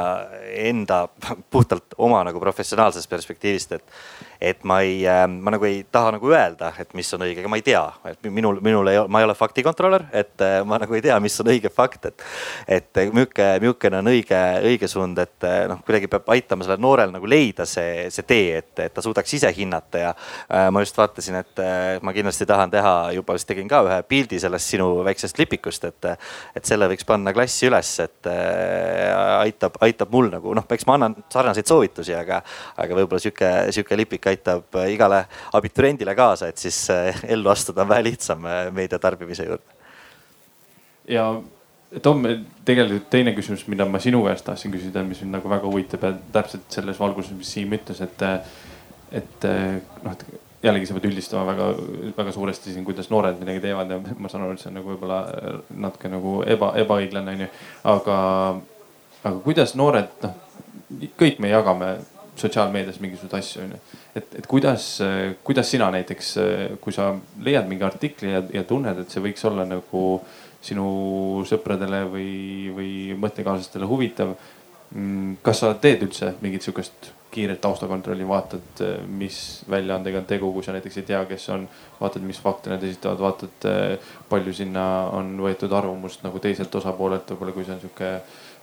enda 0.64 1.04
puhtalt 1.54 1.98
oma 1.98 2.24
nagu 2.24 2.40
professionaalsest 2.40 3.10
perspektiivist, 3.10 3.76
et 3.76 4.34
et 4.45 4.64
ma 4.68 4.80
ei, 4.84 5.01
äh, 5.09 5.24
ma 5.28 5.55
nagu 5.55 5.66
ei 5.68 5.82
taha 5.92 6.14
nagu 6.16 6.30
öelda, 6.32 6.72
et 6.80 6.92
mis 6.97 7.09
on 7.16 7.24
õige, 7.26 7.40
aga 7.42 7.51
ma 7.51 7.59
ei 7.61 7.64
tea, 7.66 7.82
et 8.11 8.28
minul, 8.28 8.61
minul 8.64 8.90
ei, 8.90 9.01
ma 9.09 9.22
ei 9.22 9.28
ole 9.28 9.36
faktikontrolör, 9.38 10.07
et 10.12 10.45
äh, 10.45 10.59
ma 10.66 10.78
nagu 10.82 10.97
ei 10.97 11.03
tea, 11.05 11.16
mis 11.22 11.36
on 11.40 11.51
õige 11.55 11.72
fakt, 11.72 12.11
et. 12.11 12.26
et 12.68 13.03
milline, 13.14 13.59
milline 13.62 13.99
on 14.01 14.11
õige, 14.11 14.40
õige 14.70 14.88
suund, 14.90 15.18
et 15.22 15.47
äh, 15.47 15.64
noh, 15.70 15.80
kuidagi 15.86 16.09
peab 16.12 16.28
aitama 16.34 16.66
sellel 16.66 16.82
noorel 16.82 17.12
nagu 17.14 17.28
leida 17.28 17.66
see, 17.68 18.09
see 18.14 18.26
tee, 18.28 18.61
et, 18.61 18.72
et 18.86 18.95
ta 18.95 19.03
suudaks 19.05 19.36
ise 19.38 19.51
hinnata 19.57 20.03
ja 20.03 20.12
äh, 20.14 20.68
ma 20.74 20.82
just 20.84 20.99
vaatasin, 20.99 21.40
et 21.40 21.62
äh, 21.62 21.99
ma 22.05 22.14
kindlasti 22.16 22.47
tahan 22.49 22.72
teha, 22.72 22.95
juba 23.16 23.36
vist 23.38 23.49
tegin 23.49 23.70
ka 23.70 23.82
ühe 23.86 23.99
pildi 24.09 24.40
sellest 24.42 24.74
sinu 24.74 24.88
väiksest 25.07 25.40
lipikust, 25.40 25.88
et, 25.90 26.11
et 26.57 26.68
selle 26.68 26.88
võiks 26.90 27.07
panna 27.09 27.34
klassi 27.36 27.68
üles, 27.70 27.92
et 28.05 28.30
äh, 28.30 29.40
aitab, 29.40 29.78
aitab 29.84 30.12
mul 30.14 30.30
nagu 30.34 30.55
noh, 30.57 30.68
eks 30.76 30.86
ma 30.88 30.99
annan 30.99 31.16
sarnaseid 31.32 31.70
soovitusi, 31.70 32.14
aga, 32.18 32.40
aga 32.80 32.99
võib-olla 33.01 33.22
sihuke, 33.22 33.51
sihuke 33.74 33.99
lipik 33.99 34.26
aitab 34.30 34.34
äh, 34.39 34.91
igale 34.93 35.24
abituriendile 35.53 36.14
kaasa, 36.14 36.49
et 36.49 36.59
siis 36.59 36.78
äh, 36.91 37.24
ellu 37.37 37.51
astuda 37.53 37.85
on 37.85 37.89
vähe 37.89 38.05
lihtsam 38.11 38.47
äh, 38.47 38.68
meedia 38.72 38.99
tarbimise 38.99 39.47
juurde. 39.49 39.82
ja 41.09 41.28
Tom, 42.03 42.24
tegelikult 42.66 43.05
teine 43.11 43.30
küsimus, 43.37 43.68
mida 43.70 43.85
ma 43.87 44.01
sinu 44.03 44.24
käest 44.24 44.43
tahtsin 44.49 44.72
küsida, 44.72 45.05
mis 45.07 45.20
mind 45.22 45.37
nagu 45.37 45.51
väga 45.51 45.68
huvitab 45.68 46.03
ja 46.03 46.11
täpselt 46.35 46.64
selles 46.74 46.99
valguses, 46.99 47.37
mis 47.39 47.53
Siim 47.55 47.76
ütles, 47.76 48.01
et, 48.03 48.24
et 49.14 49.47
noh, 49.47 50.11
et 50.11 50.24
jällegi 50.66 50.89
sa 50.89 50.97
pead 50.97 51.07
üldistama 51.07 51.45
väga, 51.47 51.68
väga 52.16 52.35
suuresti 52.35 52.74
siin, 52.74 52.82
kuidas 52.89 53.12
noored 53.14 53.39
midagi 53.39 53.62
teevad 53.62 53.95
ja 53.95 54.01
ma 54.18 54.32
saan 54.32 54.43
aru, 54.43 54.57
et 54.57 54.64
see 54.64 54.72
on 54.72 54.80
nagu 54.80 54.91
võib-olla 54.91 55.20
natuke 55.87 56.11
nagu 56.11 56.32
eba, 56.57 56.72
ebaõiglane 56.82 57.37
onju. 57.37 57.49
aga, 57.93 58.18
aga 59.22 59.37
kuidas 59.47 59.76
noored, 59.78 60.11
noh 60.24 60.43
kõik 61.18 61.41
me 61.43 61.51
jagame 61.51 61.95
sotsiaalmeedias 62.37 63.01
mingisuguseid 63.03 63.39
asju 63.39 63.62
onju. 63.62 63.80
et, 64.14 64.39
et 64.41 64.47
kuidas, 64.51 64.87
kuidas 65.47 65.70
sina 65.70 65.91
näiteks, 65.95 66.32
kui 66.80 66.93
sa 66.93 67.12
leiad 67.43 67.68
mingi 67.70 67.87
artikli 67.87 68.32
ja, 68.32 68.43
ja 68.53 68.64
tunned, 68.68 69.05
et 69.05 69.14
see 69.14 69.22
võiks 69.22 69.47
olla 69.49 69.66
nagu 69.68 70.05
sinu 70.64 70.87
sõpradele 71.49 72.05
või, 72.11 72.30
või 72.74 72.93
mõttekaaslastele 73.20 73.89
huvitav. 73.89 74.35
Mm, 74.95 75.37
kas 75.45 75.61
sa 75.62 75.72
teed 75.80 76.05
üldse 76.07 76.35
mingit 76.43 76.64
sihukest 76.64 77.12
kiiret 77.35 77.59
taustakontrolli, 77.61 78.26
vaatad, 78.28 78.82
mis 79.18 79.39
väljaandega 79.70 80.20
on 80.20 80.26
tegu, 80.30 80.53
kui 80.55 80.62
sa 80.62 80.74
näiteks 80.76 81.01
ei 81.01 81.07
tea, 81.09 81.24
kes 81.26 81.49
on. 81.51 81.66
vaatad, 81.99 82.22
mis 82.26 82.39
fakte 82.43 82.70
nad 82.70 82.82
esitavad, 82.82 83.18
vaatad, 83.22 83.66
palju 84.30 84.55
sinna 84.55 84.85
on 85.16 85.35
võetud 85.43 85.72
arvamust 85.74 86.22
nagu 86.26 86.39
teiselt 86.43 86.74
osapoolelt, 86.74 87.32
võib-olla 87.32 87.57
kui 87.57 87.66
see 87.66 87.74
on 87.74 87.82
sihuke 87.82 88.11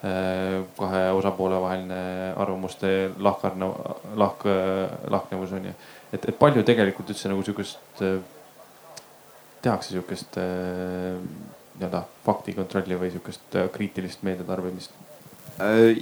kahe 0.02 1.02
osapoole 1.14 1.60
vaheline 1.62 2.34
arvamuste 2.41 3.12
lahkarna, 3.22 3.68
lahk, 4.18 4.47
lahknevus 5.14 5.52
on 5.54 5.68
ju. 5.70 5.74
et, 6.14 6.26
et 6.26 6.38
palju 6.39 6.64
tegelikult 6.66 7.14
üldse 7.14 7.30
nagu 7.30 7.43
sihukest, 7.45 8.02
äh, 8.02 8.18
tehakse 9.62 9.93
sihukest 9.93 10.41
äh, 10.41 11.22
nii-öelda 11.78 12.02
faktikontrolli 12.26 12.97
või 12.97 13.14
sihukest 13.14 13.62
kriitilist 13.76 14.26
meediatarbimist? 14.26 14.97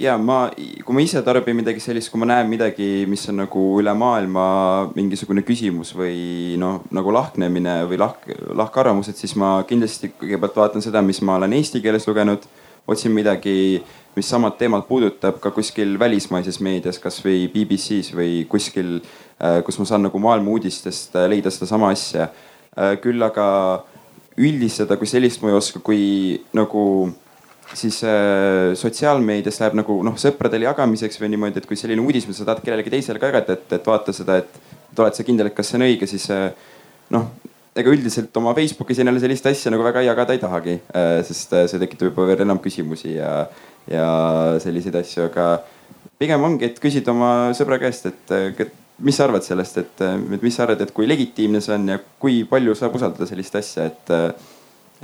ja 0.00 0.14
ma, 0.18 0.38
kui 0.84 0.96
ma 0.96 1.02
ise 1.04 1.20
tarbin 1.26 1.58
midagi 1.58 1.82
sellist, 1.82 2.10
kui 2.12 2.20
ma 2.22 2.28
näen 2.30 2.48
midagi, 2.48 3.04
mis 3.10 3.26
on 3.28 3.42
nagu 3.42 3.64
üle 3.80 3.92
maailma 3.98 4.44
mingisugune 4.94 5.42
küsimus 5.46 5.92
või 5.96 6.56
noh, 6.60 6.80
nagu 6.94 7.12
lahknemine 7.12 7.82
või 7.90 7.98
lahk, 8.00 8.24
lahkarvamused, 8.56 9.18
siis 9.20 9.36
ma 9.40 9.58
kindlasti 9.68 10.12
kõigepealt 10.20 10.56
vaatan 10.62 10.84
seda, 10.84 11.02
mis 11.04 11.20
ma 11.26 11.36
olen 11.40 11.58
eesti 11.58 11.82
keeles 11.84 12.08
lugenud 12.08 12.46
otsin 12.90 13.14
midagi, 13.14 13.80
mis 14.16 14.28
samad 14.28 14.56
teemad 14.58 14.86
puudutab 14.88 15.38
ka 15.42 15.52
kuskil 15.54 15.96
välismaises 16.00 16.60
meedias, 16.64 16.98
kasvõi 17.02 17.46
BBC-s 17.52 18.14
või 18.16 18.44
kuskil, 18.50 18.98
äh, 19.38 19.60
kus 19.66 19.78
ma 19.80 19.86
saan 19.88 20.06
nagu 20.08 20.22
maailma 20.22 20.50
uudistest 20.56 21.16
äh, 21.16 21.28
leida 21.30 21.52
sedasama 21.54 21.92
asja. 21.94 22.28
Äh, 22.74 22.96
küll 23.02 23.22
aga 23.22 23.46
üldistada 24.40 24.96
kui 24.98 25.08
sellist 25.10 25.42
ma 25.42 25.50
ei 25.50 25.58
oska, 25.58 25.82
kui 25.84 26.02
nagu 26.56 26.82
siis 27.74 28.00
äh, 28.04 28.74
sotsiaalmeedias 28.78 29.60
läheb 29.62 29.78
nagu 29.78 30.00
noh, 30.06 30.16
sõpradele 30.18 30.66
jagamiseks 30.66 31.20
või 31.20 31.32
niimoodi, 31.34 31.62
et 31.62 31.68
kui 31.68 31.78
selline 31.78 32.02
uudis, 32.02 32.26
mida 32.26 32.40
sa 32.40 32.48
tahad 32.48 32.64
kellelegi 32.64 32.92
teisele 32.96 33.22
ka 33.22 33.30
jagada, 33.30 33.56
et, 33.58 33.78
et 33.78 33.86
vaata 33.86 34.14
seda, 34.16 34.40
et 34.42 34.98
oled 34.98 35.16
sa 35.16 35.26
kindel, 35.26 35.50
et 35.50 35.56
kas 35.56 35.70
see 35.70 35.78
on 35.78 35.86
õige, 35.86 36.08
siis 36.10 36.26
äh, 36.34 36.50
noh 37.14 37.30
ega 37.80 37.92
üldiselt 37.94 38.36
oma 38.40 38.52
Facebookis 38.56 39.00
endale 39.02 39.20
sellist 39.22 39.46
asja 39.50 39.72
nagu 39.72 39.84
väga 39.86 40.02
jagada 40.04 40.36
ei 40.36 40.42
tahagi, 40.42 40.76
äh, 40.94 41.20
sest 41.26 41.54
äh, 41.56 41.66
see 41.70 41.80
tekitab 41.82 42.10
juba 42.10 42.26
veel 42.28 42.44
enam 42.44 42.60
küsimusi 42.62 43.16
ja, 43.16 43.46
ja 43.90 44.06
selliseid 44.62 45.00
asju, 45.00 45.26
aga 45.30 45.48
pigem 46.20 46.44
ongi, 46.46 46.68
et 46.68 46.78
küsid 46.82 47.08
oma 47.12 47.50
sõbra 47.56 47.80
käest, 47.82 48.10
et, 48.10 48.34
et 48.66 48.78
mis 49.00 49.16
sa 49.16 49.26
arvad 49.26 49.44
sellest, 49.44 49.80
et, 49.80 50.06
et 50.36 50.44
mis 50.44 50.54
sa 50.54 50.66
arvad, 50.66 50.84
et 50.84 50.94
kui 50.96 51.08
legitiimne 51.08 51.62
see 51.64 51.76
on 51.76 51.94
ja 51.94 51.98
kui 52.20 52.42
palju 52.48 52.76
saab 52.78 52.96
usaldada 52.98 53.28
sellist 53.28 53.56
asja, 53.60 53.88
et, 53.88 54.14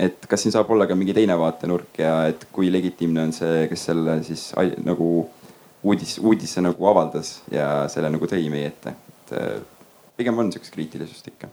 et 0.09 0.29
kas 0.29 0.45
siin 0.45 0.55
saab 0.55 0.71
olla 0.75 0.89
ka 0.89 0.99
mingi 0.99 1.17
teine 1.17 1.39
vaatenurk 1.41 2.03
ja 2.03 2.19
et 2.31 2.49
kui 2.53 2.69
legitiimne 2.73 3.29
on 3.29 3.37
see, 3.37 3.65
kes 3.73 3.89
selle 3.91 4.21
siis 4.27 4.51
nagu 4.85 5.11
uudis, 5.87 6.19
uudise 6.21 6.65
nagu 6.65 6.91
avaldas 6.93 7.39
ja 7.53 7.87
selle 7.93 8.13
nagu 8.13 8.29
tõi 8.29 8.51
meie 8.53 8.75
ette, 8.75 8.93
et 8.93 9.39
pigem 10.17 10.45
on 10.45 10.53
sihukest 10.53 10.77
kriitilisust 10.77 11.33
ikka 11.33 11.49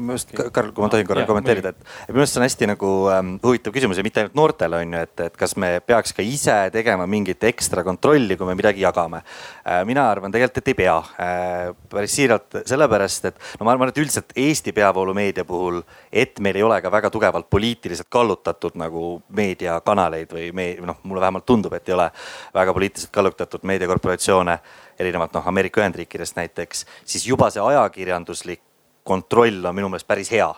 minu 0.00 0.16
arust, 0.16 0.32
Karl, 0.54 0.72
kui 0.74 0.84
ma 0.84 0.90
tohin 0.92 1.06
korra 1.08 1.24
kommenteerida, 1.28 1.72
et 1.72 2.10
minu 2.10 2.22
arust 2.22 2.34
see 2.34 2.40
on 2.40 2.46
hästi 2.46 2.68
nagu 2.72 2.90
ähm, 3.12 3.32
huvitav 3.44 3.74
küsimus 3.74 4.00
ja 4.00 4.04
mitte 4.06 4.22
ainult 4.22 4.36
noortele 4.38 4.80
on 4.80 4.96
ju, 4.96 5.02
et, 5.06 5.14
et 5.26 5.36
kas 5.38 5.54
me 5.60 5.72
peaks 5.84 6.14
ka 6.16 6.24
ise 6.24 6.56
tegema 6.74 7.06
mingit 7.10 7.44
ekstra 7.50 7.84
kontrolli, 7.86 8.36
kui 8.40 8.48
me 8.48 8.56
midagi 8.58 8.84
jagame 8.84 9.22
äh,. 9.22 9.82
mina 9.88 10.06
arvan 10.10 10.32
tegelikult, 10.32 10.62
et 10.62 10.72
ei 10.72 10.78
pea 10.80 10.96
äh,. 10.98 11.70
päris 11.92 12.16
siiralt 12.18 12.60
sellepärast, 12.66 13.30
et 13.30 13.40
no 13.60 13.68
ma 13.68 13.74
arvan, 13.76 13.92
et 13.92 14.02
üldiselt 14.02 14.34
Eesti 14.40 14.74
peavoolumeedia 14.76 15.46
puhul, 15.48 15.80
et 16.12 16.40
meil 16.40 16.60
ei 16.60 16.66
ole 16.66 16.80
ka 16.82 16.92
väga 16.92 17.12
tugevalt 17.12 17.50
poliitiliselt 17.50 18.10
kallutatud 18.12 18.78
nagu 18.80 19.18
meediakanaleid 19.36 20.32
või 20.36 20.50
me 20.56 20.70
noh, 20.86 21.02
mulle 21.04 21.24
vähemalt 21.24 21.48
tundub, 21.48 21.74
et 21.76 21.88
ei 21.88 21.96
ole 21.96 22.10
väga 22.54 22.76
poliitiliselt 22.76 23.14
kallutatud 23.14 23.66
meediakorporatsioone 23.68 24.58
erinevalt 25.00 25.34
noh 25.34 25.46
Ameerika 25.48 25.80
Ühendriikidest 25.80 26.36
näiteks, 26.36 26.84
siis 27.08 27.26
juba 27.28 27.50
see 27.50 27.62
ajakirjanduslik 27.64 28.62
kontroll 29.04 29.64
on 29.64 29.76
minu 29.76 29.88
meelest 29.88 30.08
päris 30.08 30.32
hea. 30.32 30.50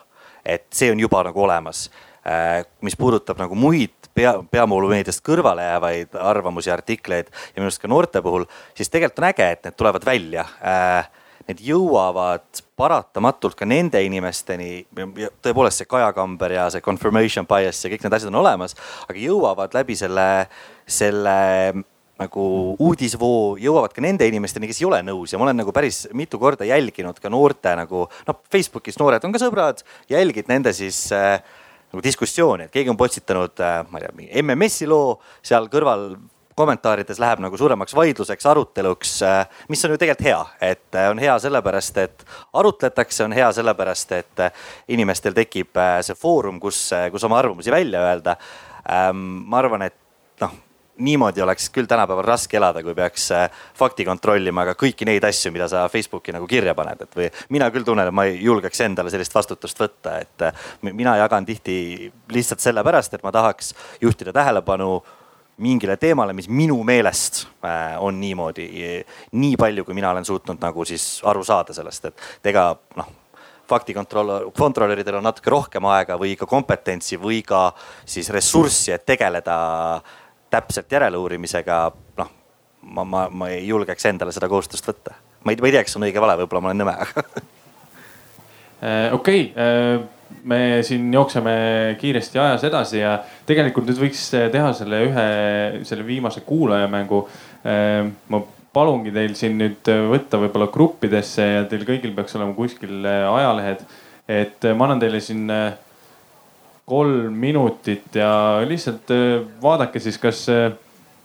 et 0.44 0.64
see 0.74 0.90
on 0.90 0.98
juba 0.98 1.20
nagu 1.22 1.38
olemas. 1.38 1.84
Äh, 2.26 2.64
mis 2.82 2.96
puudutab 2.98 3.38
nagu 3.38 3.54
muid 3.54 4.08
pea, 4.14 4.32
peavoolumeediast 4.50 5.22
kõrvale 5.26 5.62
jäävaid 5.62 6.16
arvamusi, 6.18 6.70
artikleid 6.70 7.30
ja 7.30 7.60
minu 7.60 7.68
arust 7.68 7.82
ka 7.82 7.90
noorte 7.90 8.22
puhul, 8.22 8.46
siis 8.74 8.90
tegelikult 8.90 9.22
on 9.22 9.28
äge, 9.28 9.50
et 9.50 9.64
need 9.66 9.76
tulevad 9.78 10.06
välja 10.06 10.44
äh, 10.62 11.06
need 11.48 11.62
jõuavad 11.66 12.62
paratamatult 12.78 13.56
ka 13.58 13.66
nende 13.68 14.00
inimesteni, 14.04 14.84
tõepoolest 15.42 15.82
see 15.82 15.90
Kaja 15.90 16.12
Kamber 16.16 16.54
ja 16.54 16.66
see 16.72 16.84
confirmation 16.84 17.46
bias 17.48 17.82
ja 17.82 17.90
kõik 17.92 18.04
need 18.06 18.16
asjad 18.16 18.32
on 18.32 18.40
olemas, 18.42 18.76
aga 19.08 19.18
jõuavad 19.18 19.74
läbi 19.76 19.96
selle, 19.98 20.26
selle 20.86 21.36
nagu 22.22 22.44
uudisvoo 22.80 23.56
jõuavad 23.60 23.94
ka 23.94 24.04
nende 24.04 24.26
inimesteni, 24.28 24.68
kes 24.70 24.82
ei 24.82 24.88
ole 24.88 25.00
nõus. 25.06 25.32
Ja 25.32 25.40
ma 25.40 25.48
olen 25.48 25.60
nagu 25.62 25.74
päris 25.74 26.04
mitu 26.16 26.40
korda 26.42 26.66
jälginud 26.68 27.18
ka 27.22 27.32
noorte 27.32 27.74
nagu 27.78 28.06
noh, 28.08 28.42
Facebookis 28.52 28.98
noored 29.00 29.24
on 29.26 29.34
ka 29.34 29.42
sõbrad, 29.42 29.82
jälgid 30.10 30.50
nende 30.50 30.74
siis 30.76 31.04
äh, 31.16 31.38
nagu 31.92 32.04
diskussiooni, 32.04 32.68
et 32.68 32.74
keegi 32.74 32.92
on 32.92 32.98
postitanud, 33.00 33.54
äh, 33.62 33.80
ma 33.88 34.00
ei 34.00 34.06
tea, 34.06 34.14
mingi 34.18 34.44
MMS-i 34.44 34.88
loo, 34.90 35.18
seal 35.44 35.68
kõrval 35.72 36.14
kommentaarides 36.56 37.16
läheb 37.16 37.40
nagu 37.40 37.56
suuremaks 37.56 37.94
vaidluseks, 37.96 38.46
aruteluks, 38.50 39.14
äh, 39.26 39.62
mis 39.72 39.84
on 39.86 39.94
ju 39.94 40.00
tegelikult 40.00 40.26
hea, 40.28 40.40
et 40.72 41.00
on 41.08 41.22
hea 41.22 41.38
sellepärast, 41.44 42.02
et 42.02 42.26
arutletakse, 42.60 43.24
on 43.24 43.36
hea 43.36 43.48
sellepärast, 43.56 44.12
et 44.18 44.44
inimestel 44.92 45.36
tekib 45.36 45.80
see 46.04 46.18
foorum, 46.18 46.60
kus, 46.60 46.90
kus 47.14 47.24
oma 47.28 47.40
arvamusi 47.40 47.72
välja 47.72 48.04
öelda. 48.08 48.36
Ähm, 48.92 49.24
ma 49.48 49.62
arvan, 49.62 49.86
et 49.86 49.96
noh 50.42 50.60
niimoodi 51.02 51.42
oleks 51.42 51.68
küll 51.74 51.88
tänapäeval 51.90 52.26
raske 52.26 52.56
elada, 52.56 52.82
kui 52.82 52.94
peaks 52.94 53.28
äh, 53.36 53.62
fakti 53.78 54.06
kontrollima 54.08 54.64
ka 54.70 54.76
kõiki 54.78 55.06
neid 55.08 55.24
asju, 55.26 55.52
mida 55.54 55.68
sa 55.70 55.84
Facebooki 55.92 56.34
nagu 56.34 56.46
kirja 56.50 56.74
paned, 56.78 57.04
et 57.04 57.16
või 57.18 57.30
mina 57.54 57.70
küll 57.74 57.86
tunnen, 57.86 58.08
et 58.08 58.14
ma 58.14 58.26
ei 58.28 58.38
julgeks 58.42 58.84
endale 58.86 59.12
sellist 59.12 59.34
vastutust 59.34 59.80
võtta, 59.82 60.18
et 60.22 60.46
äh, 60.48 60.68
mina 60.90 61.16
jagan 61.20 61.48
tihti 61.48 62.10
lihtsalt 62.32 62.64
sellepärast, 62.64 63.16
et 63.18 63.26
ma 63.26 63.32
tahaks 63.34 63.74
juhtida 64.02 64.34
tähelepanu 64.36 65.00
mingile 65.62 65.98
teemale, 66.00 66.32
mis 66.34 66.48
minu 66.48 66.78
meelest 66.86 67.44
äh, 67.64 67.96
on 68.02 68.20
niimoodi, 68.20 68.68
nii 69.32 69.56
palju, 69.60 69.84
kui 69.84 69.96
mina 69.98 70.10
olen 70.10 70.26
suutnud 70.26 70.62
nagu 70.62 70.86
siis 70.88 71.18
aru 71.28 71.44
saada 71.46 71.74
sellest, 71.76 72.08
et 72.12 72.54
ega 72.54 72.70
noh 72.98 73.18
faktikontroll, 73.72 74.50
kontrolöridel 74.58 75.16
on 75.20 75.26
natuke 75.26 75.50
rohkem 75.52 75.86
aega 75.92 76.18
või 76.20 76.34
ka 76.38 76.48
kompetentsi 76.50 77.18
või 77.20 77.40
ka 77.46 77.70
siis 78.04 78.28
ressurssi, 78.34 78.92
et 78.92 79.06
tegeleda 79.06 79.56
täpselt 80.52 80.92
järeleuurimisega, 80.92 81.82
noh, 82.20 82.32
ma, 82.82 83.04
ma, 83.04 83.26
ma 83.30 83.50
ei 83.52 83.66
julgeks 83.66 84.06
endale 84.10 84.34
seda 84.34 84.50
kohustust 84.52 84.88
võtta. 84.88 85.16
ma 85.44 85.52
ei, 85.52 85.60
ma 85.60 85.68
ei 85.68 85.74
tea, 85.74 85.84
kas 85.84 85.94
see 85.94 86.00
on 86.00 86.08
õige 86.08 86.22
vale, 86.22 86.38
võib-olla 86.42 86.64
ma 86.64 86.72
olen 86.72 86.82
nõme, 86.84 86.96
aga 87.04 87.24
äh, 88.86 89.14
okei 89.16 89.46
okay,, 89.52 89.64
äh, 89.64 90.42
me 90.48 90.58
siin 90.86 91.12
jookseme 91.12 91.52
kiiresti 92.00 92.40
ajas 92.40 92.64
edasi 92.66 93.02
ja 93.02 93.18
tegelikult 93.46 93.88
nüüd 93.90 94.00
võiks 94.00 94.24
teha 94.32 94.72
selle 94.76 95.02
ühe, 95.06 95.26
selle 95.86 96.06
viimase 96.06 96.40
kuulajamängu. 96.46 97.20
Äh, 97.68 98.08
ma 98.32 98.40
palungi 98.72 99.12
teil 99.12 99.36
siin 99.36 99.58
nüüd 99.60 99.90
võtta 100.08 100.40
võib-olla 100.40 100.70
gruppidesse 100.72 101.44
ja 101.44 101.64
teil 101.68 101.84
kõigil 101.84 102.14
peaks 102.16 102.38
olema 102.38 102.56
kuskil 102.56 103.04
ajalehed. 103.04 103.84
et 104.32 104.64
ma 104.72 104.86
annan 104.86 105.02
teile 105.02 105.20
siin 105.20 105.44
kolm 106.86 107.34
minutit 107.38 108.14
ja 108.14 108.62
lihtsalt 108.66 109.10
äh, 109.14 109.40
vaadake 109.62 110.00
siis, 110.02 110.18
kas 110.18 110.44
äh, 110.50 110.72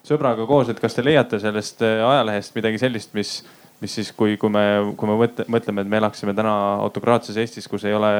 sõbraga 0.06 0.46
koos, 0.48 0.70
et 0.70 0.80
kas 0.82 0.96
te 0.96 1.06
leiate 1.06 1.40
sellest 1.42 1.82
äh, 1.86 2.02
ajalehest 2.06 2.56
midagi 2.58 2.82
sellist, 2.82 3.14
mis, 3.18 3.40
mis 3.82 3.98
siis, 4.00 4.12
kui, 4.16 4.38
kui 4.38 4.54
me, 4.54 4.66
kui 4.98 5.10
me 5.10 5.18
mõtleme, 5.18 5.84
et 5.84 5.90
me 5.90 6.02
elaksime 6.02 6.36
täna 6.38 6.54
autokraatses 6.86 7.40
Eestis, 7.42 7.70
kus 7.70 7.88
ei 7.90 7.98
ole 7.98 8.12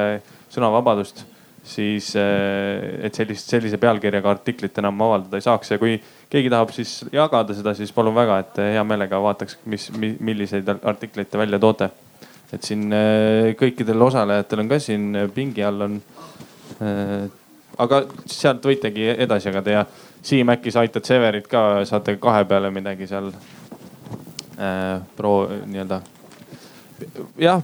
sõnavabadust, 0.50 1.24
siis 1.68 2.14
et 2.16 3.16
sellist, 3.18 3.50
sellise 3.50 3.76
pealkirjaga 3.82 4.30
artiklit 4.30 4.78
enam 4.80 5.02
avaldada 5.04 5.36
ei 5.36 5.44
saaks 5.44 5.74
ja 5.74 5.78
kui 5.80 5.98
keegi 6.30 6.48
tahab 6.48 6.70
siis 6.72 6.92
jagada 7.12 7.52
seda, 7.52 7.74
siis 7.76 7.92
palun 7.92 8.14
väga, 8.16 8.38
et 8.40 8.60
hea 8.62 8.84
meelega 8.88 9.18
vaataks, 9.20 9.58
mis, 9.68 9.88
milliseid 9.98 10.70
artikleid 10.78 11.28
te 11.28 11.40
välja 11.40 11.60
toote. 11.60 11.90
et 12.52 12.64
siin 12.64 12.86
kõikidel 13.60 14.06
osalejatel 14.06 14.62
on 14.62 14.70
ka 14.70 14.78
siin 14.80 15.10
pingi 15.34 15.66
all 15.66 15.84
on 15.84 15.98
aga 17.78 18.02
sealt 18.26 18.64
võitegi 18.64 19.08
edasi 19.14 19.48
jagada 19.48 19.70
ja 19.70 19.86
Siim, 20.22 20.48
äkki 20.50 20.70
sa 20.74 20.82
aitad 20.82 21.06
Severit 21.06 21.46
ka, 21.48 21.84
saate 21.86 22.16
kahe 22.20 22.44
peale 22.48 22.70
midagi 22.74 23.06
seal 23.06 23.30
äh, 23.30 25.00
pro 25.16 25.34
nii-öelda. 25.66 26.00
jah, 27.38 27.62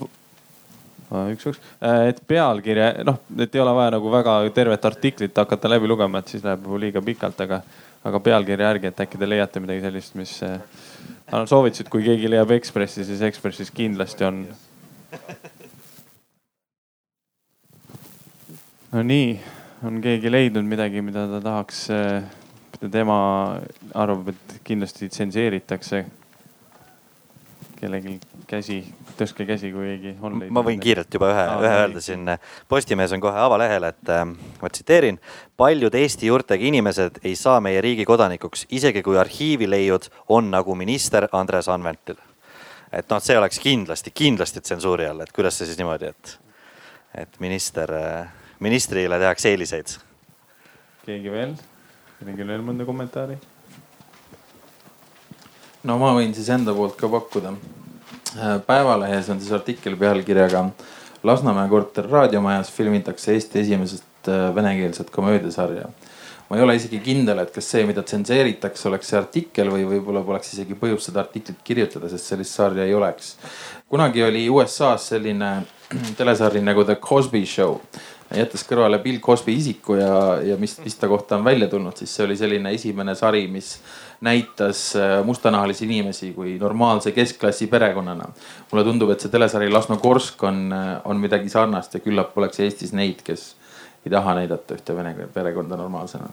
üks, 1.32 1.48
üks, 1.50 1.58
äh, 1.82 2.08
et 2.12 2.22
pealkirja, 2.30 2.92
noh, 3.06 3.18
et 3.38 3.54
ei 3.54 3.62
ole 3.62 3.74
vaja 3.74 3.96
nagu 3.96 4.12
väga 4.12 4.36
tervet 4.54 4.86
artiklit 4.86 5.42
hakata 5.42 5.72
läbi 5.74 5.90
lugema, 5.90 6.22
et 6.22 6.30
siis 6.30 6.46
läheb 6.46 6.68
liiga 6.78 7.02
pikalt, 7.02 7.42
aga, 7.42 7.60
aga 8.06 8.20
pealkirja 8.22 8.70
järgi, 8.70 8.92
et 8.92 9.02
äkki 9.06 9.18
te 9.18 9.28
leiate 9.28 9.64
midagi 9.64 9.82
sellist, 9.88 10.14
mis. 10.20 10.38
annan 11.32 11.50
soovitused, 11.50 11.90
kui 11.90 12.06
keegi 12.06 12.30
leiab 12.30 12.54
Ekspressi, 12.54 13.04
siis 13.04 13.22
Ekspressis 13.26 13.74
kindlasti 13.74 14.30
on 14.30 14.44
no 18.94 19.02
nii, 19.02 19.30
on 19.86 19.98
keegi 20.02 20.30
leidnud 20.30 20.66
midagi, 20.66 21.02
mida 21.02 21.26
ta 21.26 21.40
tahaks, 21.42 21.86
mida 22.76 22.90
tema 22.92 23.16
arvab, 23.94 24.30
et 24.34 24.60
kindlasti 24.66 25.10
tsenseeritakse? 25.10 26.04
kellelgi 27.74 28.14
käsi, 28.48 28.78
tõstke 29.18 29.44
käsi, 29.44 29.68
kui 29.74 29.88
keegi 29.90 30.12
on 30.22 30.38
leidnud. 30.38 30.54
ma 30.56 30.62
võin 30.64 30.78
kiirelt 30.80 31.12
juba 31.12 31.28
ühe 31.32 31.42
ah,, 31.42 31.58
ühe 31.60 31.72
öelda 31.82 32.00
siin. 32.00 32.30
Postimees 32.70 33.12
on 33.12 33.20
kohe 33.20 33.36
avalehel, 33.36 33.84
et 33.90 34.12
äh, 34.14 34.22
ma 34.62 34.70
tsiteerin. 34.70 35.18
paljud 35.60 35.94
Eesti 35.98 36.30
juurtega 36.30 36.64
inimesed 36.64 37.18
ei 37.26 37.34
saa 37.36 37.58
meie 37.60 37.82
riigi 37.84 38.06
kodanikuks, 38.08 38.64
isegi 38.78 39.02
kui 39.04 39.18
arhiivileiud 39.20 40.06
on 40.32 40.48
nagu 40.54 40.78
minister 40.78 41.26
Andres 41.32 41.68
Anveltil. 41.68 42.16
et 42.92 43.10
noh, 43.10 43.20
see 43.20 43.36
oleks 43.36 43.58
kindlasti, 43.58 44.14
kindlasti 44.14 44.62
tsensuuri 44.64 45.10
all, 45.10 45.26
et 45.26 45.34
kuidas 45.34 45.58
see 45.58 45.68
siis 45.68 45.82
niimoodi, 45.82 46.14
et, 46.14 46.38
et 47.26 47.40
minister 47.42 47.92
äh, 47.98 48.43
ministrile 48.64 49.18
tehakse 49.20 49.52
eeliseid. 49.52 49.96
keegi 51.04 51.32
veel, 51.32 51.52
kellelgi 52.18 52.46
veel 52.48 52.64
mõnda 52.64 52.86
kommentaari? 52.88 53.36
no 55.84 55.98
ma 56.00 56.14
võin 56.16 56.32
siis 56.36 56.48
enda 56.54 56.74
poolt 56.76 56.96
ka 57.00 57.10
pakkuda. 57.12 57.54
Äh, 58.34 58.58
päevalehes 58.66 59.28
on 59.30 59.40
siis 59.40 59.52
artikkel 59.54 59.98
pealkirjaga 60.00 60.68
Lasnamäe 61.24 61.68
korter 61.72 62.04
raadiomajas 62.10 62.68
filmitakse 62.72 63.32
Eesti 63.32 63.62
esimesest 63.62 64.28
äh, 64.28 64.48
venekeelset 64.54 65.10
komöödiasarja. 65.10 65.88
ma 66.50 66.56
ei 66.56 66.62
ole 66.62 66.74
isegi 66.76 66.98
kindel, 67.00 67.38
et 67.40 67.50
kas 67.54 67.70
see, 67.72 67.86
mida 67.88 68.02
tsenseeritakse, 68.04 68.88
oleks 68.88 69.08
see 69.08 69.16
artikkel 69.16 69.70
või 69.72 69.86
võib-olla 69.88 70.20
poleks 70.24 70.52
isegi 70.52 70.76
põhjust 70.76 71.08
seda 71.08 71.22
artiklit 71.22 71.62
kirjutada, 71.64 72.10
sest 72.12 72.28
sellist 72.28 72.52
sarja 72.52 72.84
ei 72.84 72.94
oleks. 72.94 73.36
kunagi 73.88 74.22
oli 74.22 74.48
USA-s 74.52 75.14
selline 75.14 75.54
telesari 76.18 76.62
nagu 76.64 76.84
The 76.84 76.96
Cosby 77.02 77.44
Show 77.46 77.80
jättes 78.32 78.64
kõrvale 78.66 78.98
Bill 79.02 79.20
Cosby 79.22 79.54
isiku 79.58 79.98
ja, 79.98 80.14
ja 80.42 80.56
mis, 80.60 80.76
mis 80.84 80.96
ta 80.98 81.08
kohta 81.10 81.36
on 81.38 81.44
välja 81.44 81.68
tulnud, 81.70 81.96
siis 81.98 82.14
see 82.14 82.24
oli 82.26 82.36
selline 82.38 82.72
esimene 82.74 83.14
sari, 83.18 83.44
mis 83.52 83.74
näitas 84.24 84.86
äh, 84.96 85.18
mustanahalisi 85.26 85.84
inimesi 85.84 86.32
kui 86.36 86.56
normaalse 86.60 87.12
keskklassi 87.12 87.66
perekonnana. 87.66 88.28
mulle 88.70 88.84
tundub, 88.84 89.10
et 89.10 89.20
see 89.20 89.32
telesari 89.32 89.70
Lasnogorsk 89.72 90.42
on, 90.48 90.64
äh, 90.72 90.94
on 91.04 91.20
midagi 91.20 91.52
sarnast 91.52 91.94
ja 91.94 92.00
küllap 92.00 92.38
oleks 92.38 92.60
Eestis 92.64 92.94
neid, 92.96 93.22
kes 93.24 93.54
ei 94.06 94.12
taha 94.12 94.38
näidata 94.40 94.78
ühte 94.78 94.96
vene 94.96 95.28
perekonda 95.34 95.76
normaalsena. 95.76 96.30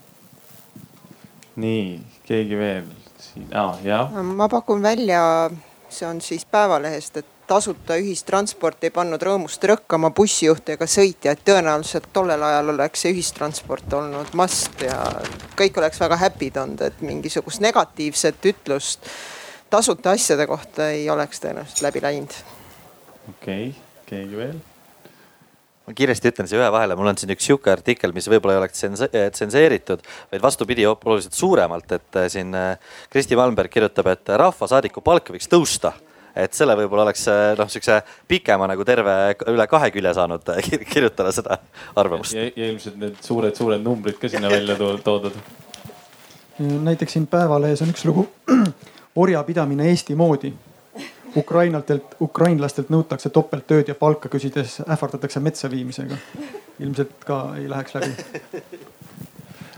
nii, 1.55 1.99
keegi 2.25 2.57
veel 2.57 2.87
siin 3.19 3.51
ah,, 3.53 3.75
jah. 3.83 4.15
ma 4.23 4.47
pakun 4.49 4.81
välja, 4.83 5.49
see 5.89 6.07
on 6.07 6.21
siis 6.21 6.45
Päevalehest, 6.45 7.17
et 7.17 7.40
tasuta 7.51 7.97
ühistransport 7.99 8.85
ei 8.87 8.93
pannud 8.95 9.21
rõõmust 9.27 9.65
rõkkama 9.67 10.13
bussijuhte 10.15 10.77
ega 10.77 10.87
sõitjaid. 10.87 11.43
tõenäoliselt 11.47 12.07
tollel 12.15 12.43
ajal 12.47 12.71
oleks 12.75 13.03
see 13.03 13.11
ühistransport 13.11 13.93
olnud 13.97 14.31
must 14.39 14.83
ja 14.85 14.97
kõik 15.59 15.79
oleks 15.81 15.99
väga 15.99 16.19
happy'd 16.21 16.59
olnud, 16.61 16.81
et 16.87 17.01
mingisugust 17.03 17.63
negatiivset 17.63 18.45
ütlust 18.53 19.09
tasuta 19.69 20.15
asjade 20.15 20.47
kohta 20.47 20.91
ei 20.95 21.09
oleks 21.11 21.43
tõenäoliselt 21.43 21.83
läbi 21.83 22.03
läinud. 22.05 22.35
okei 23.29 23.65
okay., 23.69 23.73
keegi 24.07 24.39
veel? 24.39 24.61
ma 25.87 25.95
kiiresti 25.97 26.31
ütlen 26.31 26.47
siia 26.47 26.61
ühe 26.61 26.69
vahele, 26.71 26.95
mul 26.95 27.09
on 27.11 27.19
siin 27.19 27.33
üks 27.35 27.49
sihuke 27.49 27.73
artikkel, 27.73 28.13
mis 28.15 28.29
võib-olla 28.31 28.55
ei 28.55 28.61
oleks 28.61 28.85
tsenseeritud, 29.35 30.05
vaid 30.31 30.45
vastupidi, 30.45 30.85
oluliselt 30.87 31.35
suuremalt, 31.35 31.97
et 31.97 32.21
siin 32.31 32.55
Kristi 33.11 33.35
Malmberg 33.35 33.73
kirjutab, 33.73 34.07
et 34.13 34.33
rahvasaadiku 34.39 35.03
palk 35.03 35.33
võiks 35.35 35.51
tõusta 35.51 35.91
et 36.35 36.53
selle 36.55 36.75
võib-olla 36.79 37.05
oleks 37.07 37.25
eh, 37.31 37.41
noh, 37.59 37.69
sihukese 37.71 37.99
pikema 38.29 38.67
nagu 38.71 38.85
terve 38.87 39.15
üle 39.51 39.67
kahe 39.71 39.91
külje 39.93 40.13
saanud 40.17 40.53
eh, 40.55 40.71
kirjutada 40.93 41.33
seda 41.35 41.57
arvamust. 41.99 42.35
ja, 42.37 42.47
ilmselt 42.67 42.97
need 43.01 43.19
suured-suured 43.25 43.83
numbrid 43.83 44.19
ka 44.21 44.31
sinna 44.31 44.51
välja 44.51 44.77
toodud. 44.79 45.37
näiteks 46.59 47.17
siin 47.17 47.27
Päevalehes 47.31 47.83
on 47.83 47.93
üks 47.93 48.05
lugu 48.07 48.27
orjapidamine 49.23 49.89
Eesti 49.91 50.15
moodi. 50.15 50.53
Ukrainatelt, 51.37 52.17
ukrainlastelt 52.19 52.89
nõutakse 52.91 53.29
topelttööd 53.31 53.87
ja 53.87 53.95
palka 53.95 54.27
küsides 54.29 54.81
ähvardatakse 54.83 55.39
metsa 55.39 55.69
viimisega. 55.71 56.17
ilmselt 56.79 57.23
ka 57.23 57.53
ei 57.59 57.69
läheks 57.71 57.95
läbi. 57.95 58.11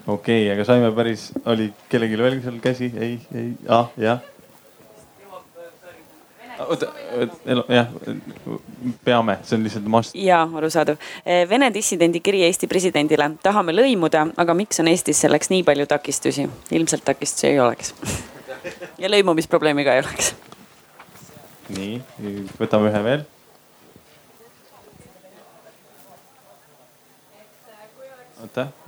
okei 0.08 0.48
okay,, 0.48 0.50
aga 0.56 0.66
saime 0.66 0.90
päris, 0.98 1.30
oli 1.46 1.70
kellelgi 1.90 2.18
veel 2.18 2.42
seal 2.42 2.62
käsi? 2.62 2.90
ei, 2.98 3.20
ei, 3.36 3.52
ah, 3.70 3.92
jah 3.98 4.33
oota, 6.60 6.92
jah, 7.70 7.88
peame, 9.06 9.38
see 9.44 9.58
on 9.58 9.66
lihtsalt 9.66 9.90
must. 9.90 10.16
ja 10.16 10.44
arusaadav. 10.44 10.98
Eh, 11.26 11.44
Vene 11.50 11.72
dissidendi 11.74 12.22
kiri 12.24 12.44
Eesti 12.48 12.68
presidendile, 12.68 13.32
tahame 13.44 13.76
lõimuda, 13.76 14.28
aga 14.38 14.56
miks 14.58 14.80
on 14.84 14.92
Eestis 14.92 15.22
selleks 15.26 15.52
nii 15.54 15.64
palju 15.68 15.88
takistusi? 15.90 16.48
ilmselt 16.72 17.06
takistusi 17.06 17.48
ei 17.48 17.60
oleks. 17.60 17.94
ja 19.02 19.12
lõimumisprobleemi 19.12 19.86
ka 19.86 19.98
ei 19.98 20.06
oleks. 20.06 20.34
nii, 21.74 22.02
võtame 22.60 22.92
ühe 22.92 23.04
veel 23.04 23.30
aitäh 28.44 28.83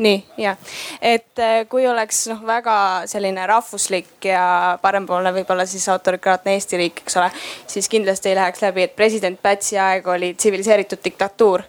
nii 0.00 0.20
ja, 0.40 0.54
et 1.02 1.38
äh, 1.42 1.62
kui 1.70 1.84
oleks 1.88 2.24
noh, 2.32 2.40
väga 2.46 2.76
selline 3.10 3.44
rahvuslik 3.48 4.28
ja 4.30 4.78
parempoolne, 4.82 5.32
võib-olla 5.36 5.66
siis 5.68 5.86
autoritaarne 5.92 6.56
Eesti 6.56 6.80
riik, 6.80 7.04
eks 7.04 7.18
ole, 7.20 7.30
siis 7.70 7.88
kindlasti 7.92 8.32
ei 8.32 8.38
läheks 8.38 8.64
läbi, 8.64 8.86
et 8.88 8.96
president 8.96 9.40
Pätsi 9.42 9.78
aeg 9.80 10.08
oli 10.08 10.32
tsiviliseeritud 10.34 11.04
diktatuur. 11.04 11.64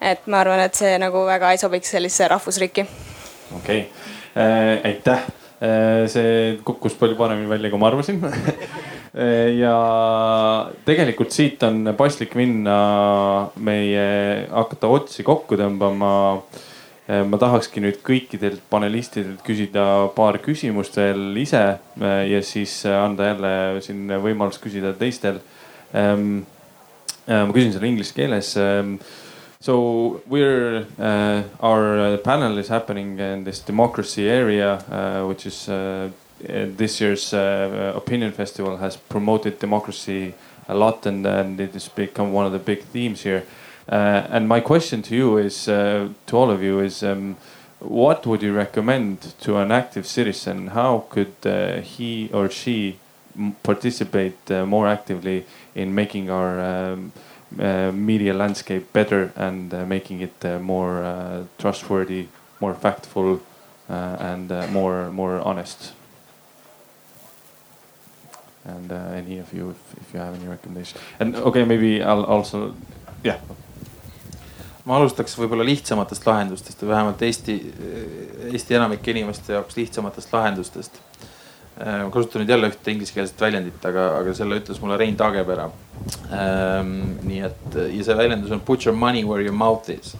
et 0.00 0.26
ma 0.26 0.40
arvan, 0.40 0.60
et 0.64 0.74
see 0.74 0.96
nagu 1.00 1.24
väga 1.26 1.52
ei 1.52 1.60
sobiks 1.60 1.90
sellisesse 1.96 2.28
rahvusriiki. 2.28 2.86
okei 3.56 3.80
okay. 3.80 3.84
äh,, 4.36 4.78
aitäh 4.84 5.26
äh,. 5.60 6.06
see 6.08 6.58
kukkus 6.64 6.94
palju 7.00 7.16
paremini 7.16 7.48
välja, 7.48 7.70
kui 7.70 7.78
ma 7.78 7.88
arvasin 7.88 8.20
ja 9.62 9.76
tegelikult 10.84 11.32
siit 11.34 11.62
on 11.66 11.94
paslik 11.98 12.36
minna 12.38 12.76
meie, 13.56 14.04
hakata 14.52 14.90
otsi 14.92 15.24
kokku 15.26 15.58
tõmbama 15.58 16.10
ma 17.10 17.38
tahakski 17.40 17.80
nüüd 17.82 18.02
kõikidelt 18.06 18.60
panelistidelt 18.70 19.40
küsida 19.42 19.82
paar 20.14 20.36
küsimust 20.42 20.94
veel 21.00 21.34
ise 21.40 21.62
äh, 21.98 22.20
ja 22.30 22.42
siis 22.44 22.84
äh, 22.86 22.94
anda 22.94 23.32
jälle 23.32 23.80
siin 23.82 24.04
võimalus 24.22 24.60
küsida 24.62 24.92
teistel. 24.98 25.40
Ähm, 25.96 26.44
ma 27.26 27.50
küsin 27.54 27.72
selle 27.74 27.88
inglise 27.90 28.14
keeles. 28.14 28.52
Ähm, 28.58 28.98
so 29.60 30.20
we're 30.30 30.86
uh, 30.98 31.42
our 31.60 32.16
panel 32.24 32.58
is 32.58 32.70
happening 32.70 33.18
in 33.18 33.44
this 33.44 33.60
democracy 33.60 34.28
area 34.28 34.78
uh,, 34.90 35.26
which 35.28 35.46
is 35.46 35.68
uh, 35.68 36.08
this 36.76 37.00
year's 37.00 37.32
uh, 37.34 37.92
opinion 37.96 38.32
festival 38.32 38.78
has 38.78 38.96
promoted 38.96 39.58
democracy 39.58 40.34
a 40.68 40.74
lot 40.74 41.06
and, 41.06 41.26
and 41.26 41.60
it 41.60 41.74
has 41.74 41.88
become 41.88 42.32
one 42.32 42.46
of 42.46 42.52
the 42.52 42.58
big 42.58 42.84
themes 42.92 43.22
here. 43.22 43.42
Uh, 43.42 43.59
and 43.90 44.48
my 44.48 44.60
question 44.60 45.02
to 45.02 45.16
you 45.16 45.38
is, 45.38 45.68
uh, 45.68 46.08
to 46.26 46.36
all 46.36 46.50
of 46.50 46.62
you, 46.62 46.80
is 46.80 47.02
um, 47.02 47.36
what 47.80 48.26
would 48.26 48.42
you 48.42 48.52
recommend 48.52 49.34
to 49.40 49.56
an 49.56 49.72
active 49.72 50.06
citizen? 50.06 50.68
How 50.68 51.04
could 51.10 51.34
uh, 51.44 51.80
he 51.80 52.30
or 52.32 52.48
she 52.50 52.98
participate 53.62 54.50
more 54.50 54.86
actively 54.86 55.46
in 55.74 55.94
making 55.94 56.30
our 56.30 56.60
um, 56.60 57.12
uh, 57.58 57.90
media 57.92 58.34
landscape 58.34 58.92
better 58.92 59.32
and 59.34 59.74
uh, 59.74 59.84
making 59.84 60.20
it 60.20 60.44
uh, 60.44 60.58
more 60.58 61.46
trustworthy, 61.58 62.28
more 62.60 62.74
factful, 62.74 63.40
and 63.88 64.50
more 64.72 65.10
more 65.10 65.40
honest. 65.40 65.92
And 68.64 68.92
any 68.92 69.38
of 69.38 69.52
you, 69.52 69.70
if, 69.70 70.00
if 70.00 70.14
you 70.14 70.20
have 70.20 70.34
any 70.34 70.46
recommendations, 70.46 71.02
and 71.18 71.34
okay, 71.34 71.64
maybe 71.64 72.02
I'll 72.02 72.24
also, 72.24 72.74
yeah 73.24 73.38
ma 74.88 74.96
alustaks 74.96 75.36
võib-olla 75.38 75.66
lihtsamatest 75.66 76.26
lahendustest 76.26 76.82
või 76.82 76.92
vähemalt 76.94 77.22
Eesti, 77.26 77.56
Eesti 78.50 78.76
enamike 78.78 79.12
inimeste 79.14 79.56
jaoks 79.56 79.76
lihtsamatest 79.76 80.32
lahendustest. 80.32 81.00
Äh, 81.80 82.02
ma 82.04 82.10
kasutan 82.12 82.44
nüüd 82.44 82.54
jälle 82.54 82.70
ühte 82.72 82.94
inglisekeelset 82.94 83.40
väljendit, 83.40 83.80
aga, 83.88 84.10
aga 84.20 84.36
selle 84.36 84.60
ütles 84.60 84.80
mulle 84.82 84.98
Rein 85.00 85.18
Taagepera. 85.20 85.70
Ähm, 86.32 86.94
nii 87.26 87.42
et 87.50 87.76
ja 87.96 88.06
see 88.06 88.16
väljendus 88.16 88.54
on 88.56 88.64
put 88.64 88.86
your 88.86 88.96
money 88.96 89.24
where 89.26 89.44
your 89.44 89.56
mouth 89.56 89.90
is 89.92 90.14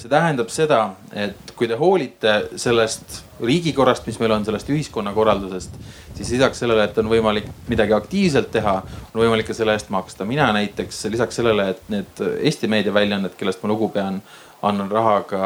see 0.00 0.10
tähendab 0.10 0.50
seda, 0.52 0.80
et 1.12 1.52
kui 1.58 1.68
te 1.68 1.76
hoolite 1.78 2.34
sellest 2.60 3.20
riigikorrast, 3.44 4.06
mis 4.08 4.18
meil 4.20 4.34
on, 4.34 4.44
sellest 4.46 4.70
ühiskonnakorraldusest, 4.72 5.76
siis 6.16 6.32
lisaks 6.36 6.62
sellele, 6.62 6.86
et 6.88 6.98
on 7.00 7.08
võimalik 7.10 7.48
midagi 7.68 7.94
aktiivselt 7.96 8.50
teha, 8.54 8.76
on 9.12 9.22
võimalik 9.22 9.50
ka 9.50 9.56
selle 9.56 9.76
eest 9.76 9.92
maksta. 9.92 10.24
mina 10.28 10.50
näiteks 10.56 11.04
lisaks 11.12 11.40
sellele, 11.40 11.70
et 11.74 11.92
need 11.92 12.24
Eesti 12.40 12.68
meediaväljaanded, 12.72 13.36
kellest 13.38 13.62
ma 13.62 13.72
lugu 13.72 13.88
pean, 13.94 14.20
annan 14.62 14.90
raha 14.92 15.20
ka 15.28 15.40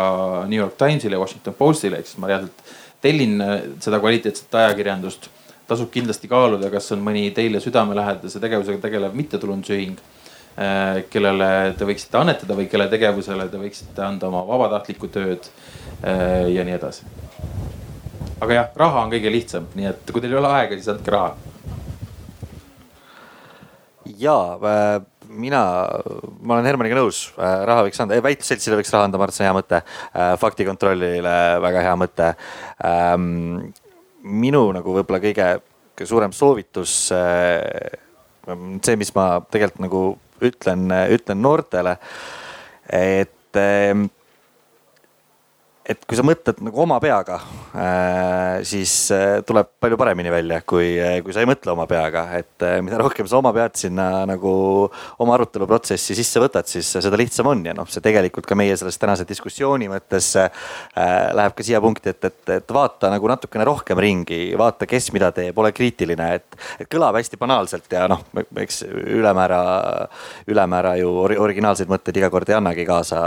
New 0.49 0.59
York 0.59 0.79
Timesile 0.79 1.19
ja 1.19 1.23
Washington 1.23 1.55
Postile, 1.55 1.99
ehk 1.99 2.11
siis 2.11 2.19
ma 2.23 2.31
reaalselt 2.31 2.75
tellin 3.05 3.39
seda 3.81 4.01
kvaliteetset 4.01 4.61
ajakirjandust. 4.65 5.31
tasub 5.65 5.89
kindlasti 5.91 6.29
kaaluda, 6.29 6.69
kas 6.71 6.91
on 6.93 7.01
mõni 7.01 7.31
teile 7.33 7.61
südamelähedase 7.61 8.41
tegevusega 8.41 8.83
tegelev 8.83 9.15
mittetulundusühing 9.17 9.97
Äh, 9.97 10.14
kellele 11.11 11.49
te 11.79 11.87
võiksite 11.89 12.21
annetada 12.21 12.55
või 12.55 12.69
kelle 12.71 12.87
tegevusele 12.91 13.49
te 13.51 13.59
võiksite 13.59 14.05
anda 14.07 14.29
oma 14.29 14.45
vabatahtlikku 14.47 15.11
tööd 15.11 15.49
äh, 16.07 16.47
ja 16.55 16.63
nii 16.67 16.77
edasi. 16.77 17.09
aga 18.39 18.61
jah, 18.61 18.69
raha 18.79 19.03
on 19.03 19.11
kõige 19.11 19.33
lihtsam, 19.35 19.67
nii 19.75 19.91
et 19.91 20.13
kui 20.13 20.23
teil 20.23 20.37
ei 20.37 20.39
ole 20.39 20.53
aega, 20.55 20.79
siis 20.79 20.93
andke 20.93 21.11
raha. 21.11 21.35
ja 24.21 24.37
äh, 24.55 24.95
mina, 25.35 25.65
ma 26.39 26.55
olen 26.55 26.71
Hermaniga 26.71 27.01
nõus, 27.01 27.25
raha 27.37 27.89
võiks 27.89 27.99
anda, 28.05 28.21
väitlusseltsile 28.23 28.79
võiks 28.79 28.95
raha 28.95 29.09
anda, 29.09 29.19
ma 29.19 29.27
arvan, 29.27 29.35
et 29.35 29.41
see 29.41 29.43
on 29.43 29.51
hea 29.51 29.57
mõte. 29.59 29.81
faktikontrollile 30.39 31.33
väga 31.65 31.83
hea 31.83 31.95
mõte. 31.99 32.29
Ähm, 32.87 33.73
minu 34.23 34.69
nagu 34.77 34.95
võib-olla 34.95 35.19
kõige 35.25 35.49
suurem 36.07 36.31
soovitus 36.37 36.95
see, 38.85 38.97
mis 39.01 39.13
ma 39.17 39.27
tegelikult 39.51 39.83
nagu 39.85 40.03
ütlen, 40.43 40.89
ütlen 41.15 41.43
noortele, 41.43 41.97
et 42.91 43.31
et 45.85 46.01
kui 46.09 46.17
sa 46.17 46.25
mõtled 46.25 46.63
nagu 46.65 46.81
oma 46.81 46.97
peaga, 47.03 47.37
äh, 47.77 48.63
siis 48.65 48.93
äh, 49.13 49.43
tuleb 49.45 49.69
palju 49.85 49.99
paremini 50.01 50.31
välja, 50.33 50.63
kui, 50.65 50.95
äh, 50.97 51.19
kui 51.25 51.35
sa 51.37 51.43
ei 51.43 51.49
mõtle 51.49 51.75
oma 51.75 51.85
peaga, 51.89 52.25
et 52.39 52.65
mida 52.85 52.97
rohkem 53.03 53.29
sa 53.29 53.37
oma 53.43 53.53
pead 53.53 53.77
sinna 53.77 54.07
nagu 54.29 54.55
oma 55.21 55.35
aruteluprotsessi 55.37 56.17
sisse 56.17 56.41
võtad, 56.41 56.69
siis 56.71 56.89
seda 56.89 57.19
lihtsam 57.21 57.51
on. 57.53 57.67
Ja 57.69 57.75
noh, 57.77 57.89
see 57.93 58.05
tegelikult 58.05 58.49
ka 58.49 58.57
meie 58.57 58.77
selles 58.81 58.97
tänase 59.01 59.27
diskussiooni 59.29 59.91
mõttes 59.93 60.31
läheb 60.35 61.57
ka 61.57 61.67
siia 61.67 61.83
punkti, 61.85 62.15
et, 62.15 62.31
et, 62.31 62.41
et 62.57 62.75
vaata 62.77 63.11
nagu 63.13 63.29
natukene 63.29 63.67
rohkem 63.69 64.01
ringi, 64.01 64.41
vaata, 64.59 64.89
kes 64.89 65.11
mida 65.13 65.31
teeb, 65.37 65.59
ole 65.61 65.75
kriitiline, 65.77 66.31
et, 66.39 66.59
et 66.81 66.89
kõlab 66.91 67.19
hästi 67.21 67.41
banaalselt 67.41 67.93
ja 67.93 68.07
noh, 68.11 68.25
eks 68.65 68.85
ülemäära, 68.89 69.61
ülemäära 70.49 70.97
ju 71.03 71.13
originaalseid 71.45 71.93
mõtteid 71.93 72.23
iga 72.23 72.33
kord 72.33 72.49
ei 72.49 72.57
annagi 72.57 72.89
kaasa 72.89 73.21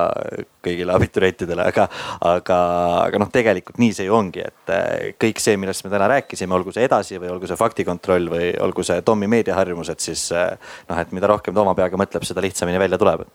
kõigile 0.66 0.96
abiturientidele, 0.98 1.70
aga, 1.72 1.88
aga 2.26 2.47
aga, 2.48 3.08
aga 3.08 3.20
noh, 3.22 3.30
tegelikult 3.32 3.80
nii 3.82 3.96
see 3.96 4.08
ju 4.08 4.16
ongi, 4.16 4.44
et 4.48 4.72
eh, 4.74 5.10
kõik 5.20 5.42
see, 5.44 5.58
millest 5.60 5.84
me 5.86 5.92
täna 5.92 6.08
rääkisime, 6.12 6.56
olgu 6.56 6.74
see 6.76 6.86
edasi 6.88 7.20
või 7.20 7.32
olgu 7.34 7.50
see 7.50 7.60
faktikontroll 7.60 8.32
või 8.32 8.52
olgu 8.64 8.86
see 8.88 9.04
Tommi 9.06 9.30
meediaharjumused, 9.32 10.00
siis 10.04 10.30
eh, 10.36 10.54
noh, 10.90 11.02
et 11.02 11.12
mida 11.16 11.30
rohkem 11.32 11.56
ta 11.56 11.64
oma 11.64 11.76
peaga 11.78 12.00
mõtleb, 12.00 12.26
seda 12.28 12.44
lihtsamini 12.46 12.80
välja 12.82 13.00
tuleb. 13.02 13.26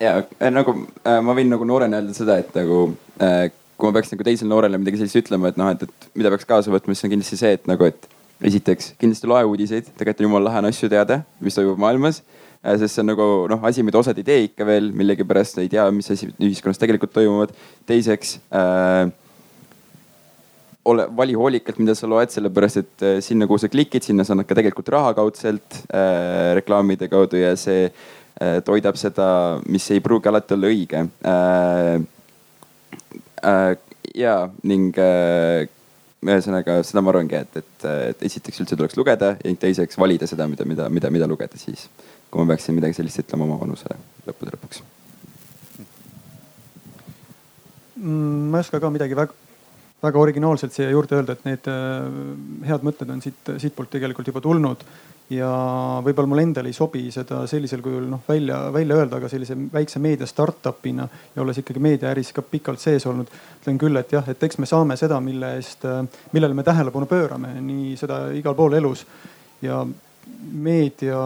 ja 0.00 0.16
eh, 0.22 0.50
nagu 0.50 0.76
ma 1.04 1.36
võin 1.36 1.52
nagu 1.52 1.68
noorena 1.68 2.00
öelda 2.00 2.16
seda, 2.16 2.38
et 2.40 2.56
nagu 2.56 2.86
kui 3.18 3.88
ma 3.90 3.94
peaks 3.96 4.12
nagu 4.14 4.26
teisele 4.26 4.50
noorele 4.50 4.78
midagi 4.80 5.02
sellist 5.02 5.20
ütlema, 5.24 5.50
et 5.50 5.60
noh, 5.60 5.72
et, 5.74 5.82
et 5.82 6.10
mida 6.14 6.32
peaks 6.32 6.48
kaasa 6.48 6.72
võtma, 6.72 6.94
siis 6.94 7.08
on 7.08 7.14
kindlasti 7.16 7.40
see, 7.40 7.56
et 7.58 7.68
nagu, 7.70 7.90
et 7.90 8.08
esiteks 8.44 8.94
kindlasti 9.00 9.28
loe 9.30 9.44
uudiseid, 9.50 9.92
tegelikult 9.98 10.24
on 10.24 10.30
jumala 10.30 10.50
lahe 10.50 10.62
on 10.62 10.70
asju 10.70 10.90
teada, 10.92 11.22
mis 11.42 11.56
toimub 11.56 11.80
maailmas 11.80 12.22
sest 12.64 12.96
see 12.96 13.02
on 13.04 13.10
nagu 13.12 13.26
noh, 13.50 13.60
asi, 13.68 13.84
mida 13.86 14.00
osad 14.00 14.18
ei 14.20 14.26
tee 14.26 14.46
ikka 14.48 14.66
veel, 14.68 14.88
millegipärast 14.96 15.60
ei 15.62 15.68
tea, 15.72 15.84
mis 15.92 16.08
asi 16.14 16.30
ühiskonnas 16.32 16.80
tegelikult 16.80 17.12
toimuvad. 17.12 17.52
teiseks 17.86 18.38
äh, 18.56 19.12
ole, 20.88 21.06
vali 21.16 21.36
hoolikalt, 21.36 21.78
mida 21.82 21.96
sa 21.98 22.08
loed, 22.10 22.32
sellepärast 22.32 22.80
et 22.82 23.04
äh, 23.04 23.20
sinna, 23.24 23.48
kuhu 23.50 23.60
sa 23.60 23.70
klikid, 23.72 24.04
sinna 24.06 24.24
sa 24.24 24.34
annad 24.34 24.48
ka 24.48 24.56
tegelikult 24.58 24.90
raha 24.96 25.12
kaudselt 25.16 25.80
äh, 25.88 26.54
reklaamide 26.58 27.08
kaudu 27.12 27.40
ja 27.40 27.54
see 27.60 27.86
äh, 27.88 28.58
toidab 28.64 28.98
seda, 29.00 29.28
mis 29.68 29.90
ei 29.92 30.02
pruugi 30.04 30.32
alati 30.32 30.56
olla 30.58 30.72
õige 30.72 31.06
äh,. 31.30 32.02
Äh, 33.44 33.74
ja 34.16 34.34
ning 34.64 34.96
äh, 34.96 35.66
ühesõnaga 36.24 36.78
seda 36.86 37.02
ma 37.04 37.12
arvangi, 37.12 37.36
et, 37.36 37.58
et, 37.60 37.86
et 38.14 38.22
esiteks 38.24 38.62
üldse 38.62 38.78
tuleks 38.78 38.96
lugeda 38.96 39.34
ja 39.36 39.54
teiseks 39.60 39.98
valida 40.00 40.28
seda, 40.30 40.46
mida, 40.48 40.64
mida, 40.64 41.10
mida 41.12 41.28
lugeda 41.28 41.60
siis 41.60 41.88
kui 42.34 42.42
ma 42.42 42.50
peaksin 42.50 42.74
midagi 42.74 42.98
sellist 42.98 43.22
ütlema 43.22 43.46
oma 43.46 43.60
vanusele 43.60 43.94
lõppude 44.26 44.56
lõpuks 44.56 44.82
mm,? 48.02 48.50
ma 48.50 48.58
ei 48.58 48.66
oska 48.66 48.80
ka 48.82 48.90
midagi 48.90 49.14
väga, 49.14 49.36
väga 50.02 50.22
originaalselt 50.26 50.74
siia 50.74 50.90
juurde 50.90 51.20
öelda, 51.20 51.36
et 51.36 51.46
need 51.46 51.68
äh, 51.70 52.08
head 52.66 52.86
mõtted 52.86 53.12
on 53.14 53.22
siit, 53.22 53.54
siitpoolt 53.62 53.92
tegelikult 53.94 54.32
juba 54.32 54.42
tulnud. 54.42 54.82
ja 55.32 55.48
võib-olla 56.04 56.28
mul 56.28 56.42
endal 56.42 56.66
ei 56.68 56.74
sobi 56.76 57.06
seda 57.14 57.38
sellisel 57.48 57.80
kujul 57.80 58.10
noh 58.10 58.26
välja, 58.28 58.58
välja 58.74 58.98
öelda, 58.98 59.22
aga 59.22 59.30
sellise 59.32 59.54
väikse 59.72 60.02
meedia 60.02 60.26
startup'ina 60.28 61.06
ja 61.36 61.42
olles 61.42 61.62
ikkagi 61.62 61.80
meediaäris 61.86 62.34
ka 62.34 62.42
pikalt 62.42 62.82
sees 62.82 63.06
olnud, 63.08 63.30
ütlen 63.62 63.78
küll, 63.80 63.96
et 63.96 64.12
jah, 64.12 64.26
et 64.28 64.42
eks 64.42 64.58
me 64.60 64.68
saame 64.68 64.98
seda, 65.00 65.22
mille 65.24 65.54
eest, 65.60 65.86
äh, 65.86 66.02
millele 66.34 66.58
me 66.58 66.66
tähelepanu 66.66 67.06
pöörame, 67.08 67.54
nii 67.62 67.94
seda 68.02 68.26
igal 68.36 68.58
pool 68.58 68.76
elus 68.82 69.06
ja 69.62 69.80
meedia 70.52 71.22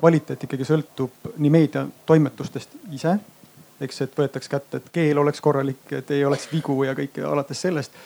kvaliteet 0.00 0.46
ikkagi 0.46 0.66
sõltub 0.68 1.34
nii 1.36 1.52
meediatoimetustest 1.52 2.78
ise, 2.96 3.16
eks, 3.84 4.00
et 4.04 4.16
võetaks 4.16 4.48
kätte, 4.48 4.80
et 4.80 4.88
keel 4.92 5.20
oleks 5.20 5.42
korralik, 5.44 5.82
et 5.96 6.10
ei 6.16 6.24
oleks 6.24 6.48
vigu 6.52 6.76
ja 6.84 6.96
kõike 6.96 7.24
alates 7.26 7.60
sellest. 7.66 8.00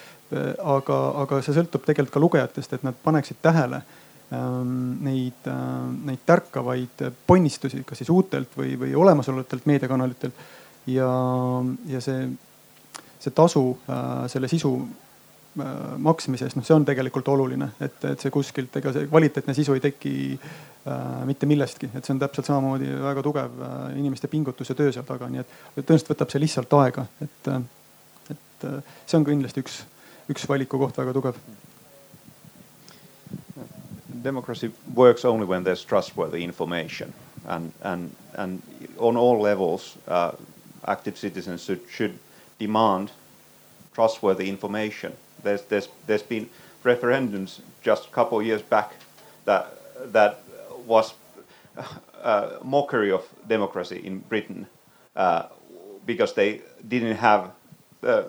aga, 0.65 0.97
aga 1.21 1.39
see 1.45 1.55
sõltub 1.55 1.85
tegelikult 1.85 2.15
ka 2.15 2.21
lugejatest, 2.23 2.73
et 2.73 2.83
nad 2.83 2.97
paneksid 3.05 3.37
tähele 3.43 3.83
ähm, 4.33 4.97
neid 5.05 5.47
äh,, 5.47 5.61
neid 6.09 6.25
tärkavaid 6.27 7.05
ponnistusi, 7.27 7.85
kas 7.87 8.01
siis 8.01 8.11
uutelt 8.11 8.57
või, 8.59 8.73
või 8.81 8.95
olemasolevatelt 8.95 9.67
meediakanalitelt 9.67 10.41
ja, 10.87 11.11
ja 11.87 12.01
see, 12.01 12.27
see 13.21 13.37
tasu 13.37 13.77
selle 14.33 14.49
sisu 14.49 14.73
maksmises, 15.55 16.57
noh, 16.57 16.65
see 16.67 16.75
on 16.75 16.85
tegelikult 16.87 17.29
oluline, 17.31 17.69
et, 17.83 17.99
et 18.11 18.21
see 18.21 18.33
kuskilt, 18.35 18.75
ega 18.81 18.93
see 18.95 19.07
kvaliteetne 19.11 19.55
sisu 19.55 19.77
ei 19.77 19.83
teki 19.85 20.15
äh, 20.35 21.21
mitte 21.29 21.47
millestki, 21.47 21.91
et 21.95 22.05
see 22.05 22.15
on 22.15 22.23
täpselt 22.23 22.49
samamoodi 22.51 22.91
väga 23.03 23.23
tugev 23.23 23.61
äh, 23.63 23.77
inimeste 23.99 24.31
pingutus 24.33 24.73
ja 24.73 24.79
töö 24.79 24.93
seal 24.95 25.07
taga, 25.07 25.29
nii 25.31 25.45
et 25.45 25.55
tõenäoliselt 25.79 26.11
võtab 26.15 26.33
see 26.33 26.43
lihtsalt 26.43 26.75
aega, 26.81 27.07
et, 27.23 27.53
et 28.35 28.67
see 29.07 29.21
on 29.21 29.29
kindlasti 29.29 29.63
üks, 29.63 29.79
üks 30.35 30.49
valikukoht 30.51 30.99
väga 30.99 31.15
tugev. 31.15 31.39
Democracy 34.25 34.73
works 34.97 35.25
only 35.25 35.47
when 35.47 35.65
there's 35.65 35.85
trustworthy 35.85 36.43
information 36.43 37.13
and, 37.47 37.73
and, 37.83 38.11
and 38.39 38.63
on 38.99 39.17
all 39.17 39.39
levels 39.43 39.99
uh, 40.09 40.33
active 40.87 41.19
citizens 41.19 41.63
should, 41.63 41.85
should 41.91 42.19
demand 42.59 43.11
trustworthy 43.95 44.49
information 44.49 45.13
there's, 45.45 45.63
there's, 45.63 45.89
there's 46.07 46.23
been 46.23 46.49
referendums 46.85 47.61
just 47.83 48.07
a 48.07 48.11
couple 48.11 48.41
of 48.41 48.47
years 48.47 48.63
back 48.63 48.95
that, 49.45 50.13
that 50.13 50.43
was 50.87 51.15
a 52.23 52.59
mockery 52.63 53.11
of 53.11 53.27
democracy 53.49 54.01
in 54.05 54.19
Britain 54.21 54.67
uh, 55.17 55.47
because 56.07 56.35
they 56.35 56.61
didn't 56.89 57.17
have 57.17 57.51
uh, 58.03 58.25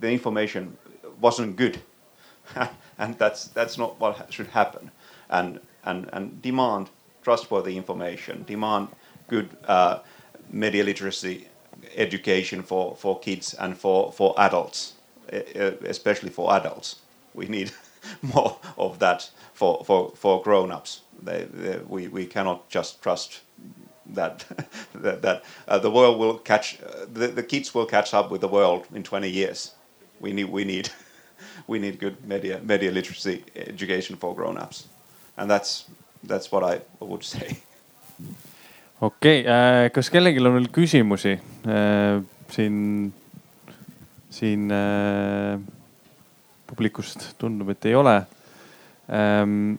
the 0.00 0.10
information 0.10 0.76
wasn't 1.20 1.56
good, 1.56 1.78
and 2.98 3.18
that's 3.18 3.48
that's 3.48 3.78
not 3.78 3.98
what 4.00 4.32
should 4.32 4.48
happen. 4.48 4.90
And 5.28 5.60
and 5.84 6.08
and 6.12 6.42
demand 6.42 6.90
trustworthy 7.22 7.76
information, 7.76 8.44
demand 8.46 8.88
good 9.28 9.48
uh, 9.68 9.98
media 10.50 10.84
literacy 10.84 11.48
education 11.96 12.62
for 12.62 12.96
for 12.96 13.18
kids 13.20 13.54
and 13.54 13.76
for 13.76 14.12
for 14.12 14.34
adults 14.38 14.94
especially 15.30 16.30
for 16.30 16.52
adults. 16.52 16.96
We 17.34 17.46
need 17.46 17.72
more 18.22 18.56
of 18.76 18.98
that 18.98 19.30
for, 19.54 19.84
for, 19.84 20.12
for 20.14 20.42
grown-ups. 20.42 21.02
They, 21.22 21.44
they, 21.44 21.78
we, 21.86 22.08
we 22.08 22.26
cannot 22.26 22.68
just 22.68 23.02
trust 23.02 23.40
that 24.14 24.44
that, 24.94 25.22
that 25.22 25.44
uh, 25.68 25.78
the 25.78 25.90
world 25.90 26.18
will 26.18 26.38
catch 26.38 26.78
uh, 26.82 27.06
the, 27.12 27.28
the 27.28 27.42
kids 27.42 27.74
will 27.74 27.86
catch 27.86 28.14
up 28.14 28.30
with 28.30 28.40
the 28.40 28.48
world 28.48 28.86
in 28.94 29.02
20 29.02 29.28
years. 29.28 29.74
We 30.20 30.32
need 30.32 30.50
we 30.50 30.64
need 30.64 30.90
we 31.66 31.78
need 31.78 31.98
good 31.98 32.16
media 32.26 32.60
media 32.62 32.90
literacy 32.90 33.44
education 33.54 34.16
for 34.16 34.34
grown-ups, 34.34 34.88
and 35.36 35.50
that's 35.50 35.84
that's 36.22 36.50
what 36.52 36.64
I 36.64 36.80
would 37.00 37.24
say. 37.24 37.58
okay, 39.00 39.44
äh,, 39.44 39.90
kas 39.92 40.10
kellelgi 40.10 40.42
on 40.44 40.52
veel 40.58 40.68
küsimusi 40.68 41.38
äh, 41.64 42.20
siin 42.52 43.12
siin 44.30 44.70
äh, 44.74 45.58
publikust 46.70 47.32
tundub, 47.40 47.72
et 47.74 47.90
ei 47.90 47.96
ole 47.98 48.16
ähm,. 49.10 49.74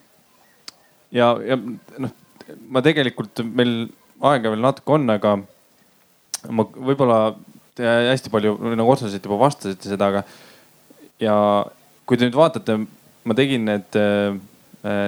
ja, 1.12 1.32
ja 1.40 1.56
noh, 1.56 2.12
ma 2.68 2.82
tegelikult 2.84 3.42
meil 3.48 3.88
aega 4.22 4.52
veel 4.52 4.62
natuke 4.62 4.96
on, 4.98 5.08
aga 5.14 5.36
ma 6.52 6.66
võib-olla 6.66 7.18
hästi 7.78 8.30
palju 8.32 8.56
nagu 8.76 8.92
otseselt 8.92 9.24
juba 9.24 9.40
vastasite 9.40 9.88
seda, 9.88 10.10
aga 10.12 10.24
ja 11.22 11.36
kui 12.06 12.18
te 12.18 12.26
nüüd 12.26 12.36
vaatate, 12.36 12.76
ma 13.24 13.36
tegin 13.38 13.64
need, 13.68 13.96
äh, 13.96 14.34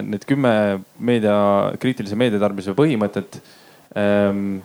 need 0.07 0.25
kümme 0.29 0.55
meedia, 0.99 1.37
kriitilise 1.83 2.17
meediatarbimise 2.19 2.77
põhimõtet 2.79 3.41
ähm, 3.99 4.63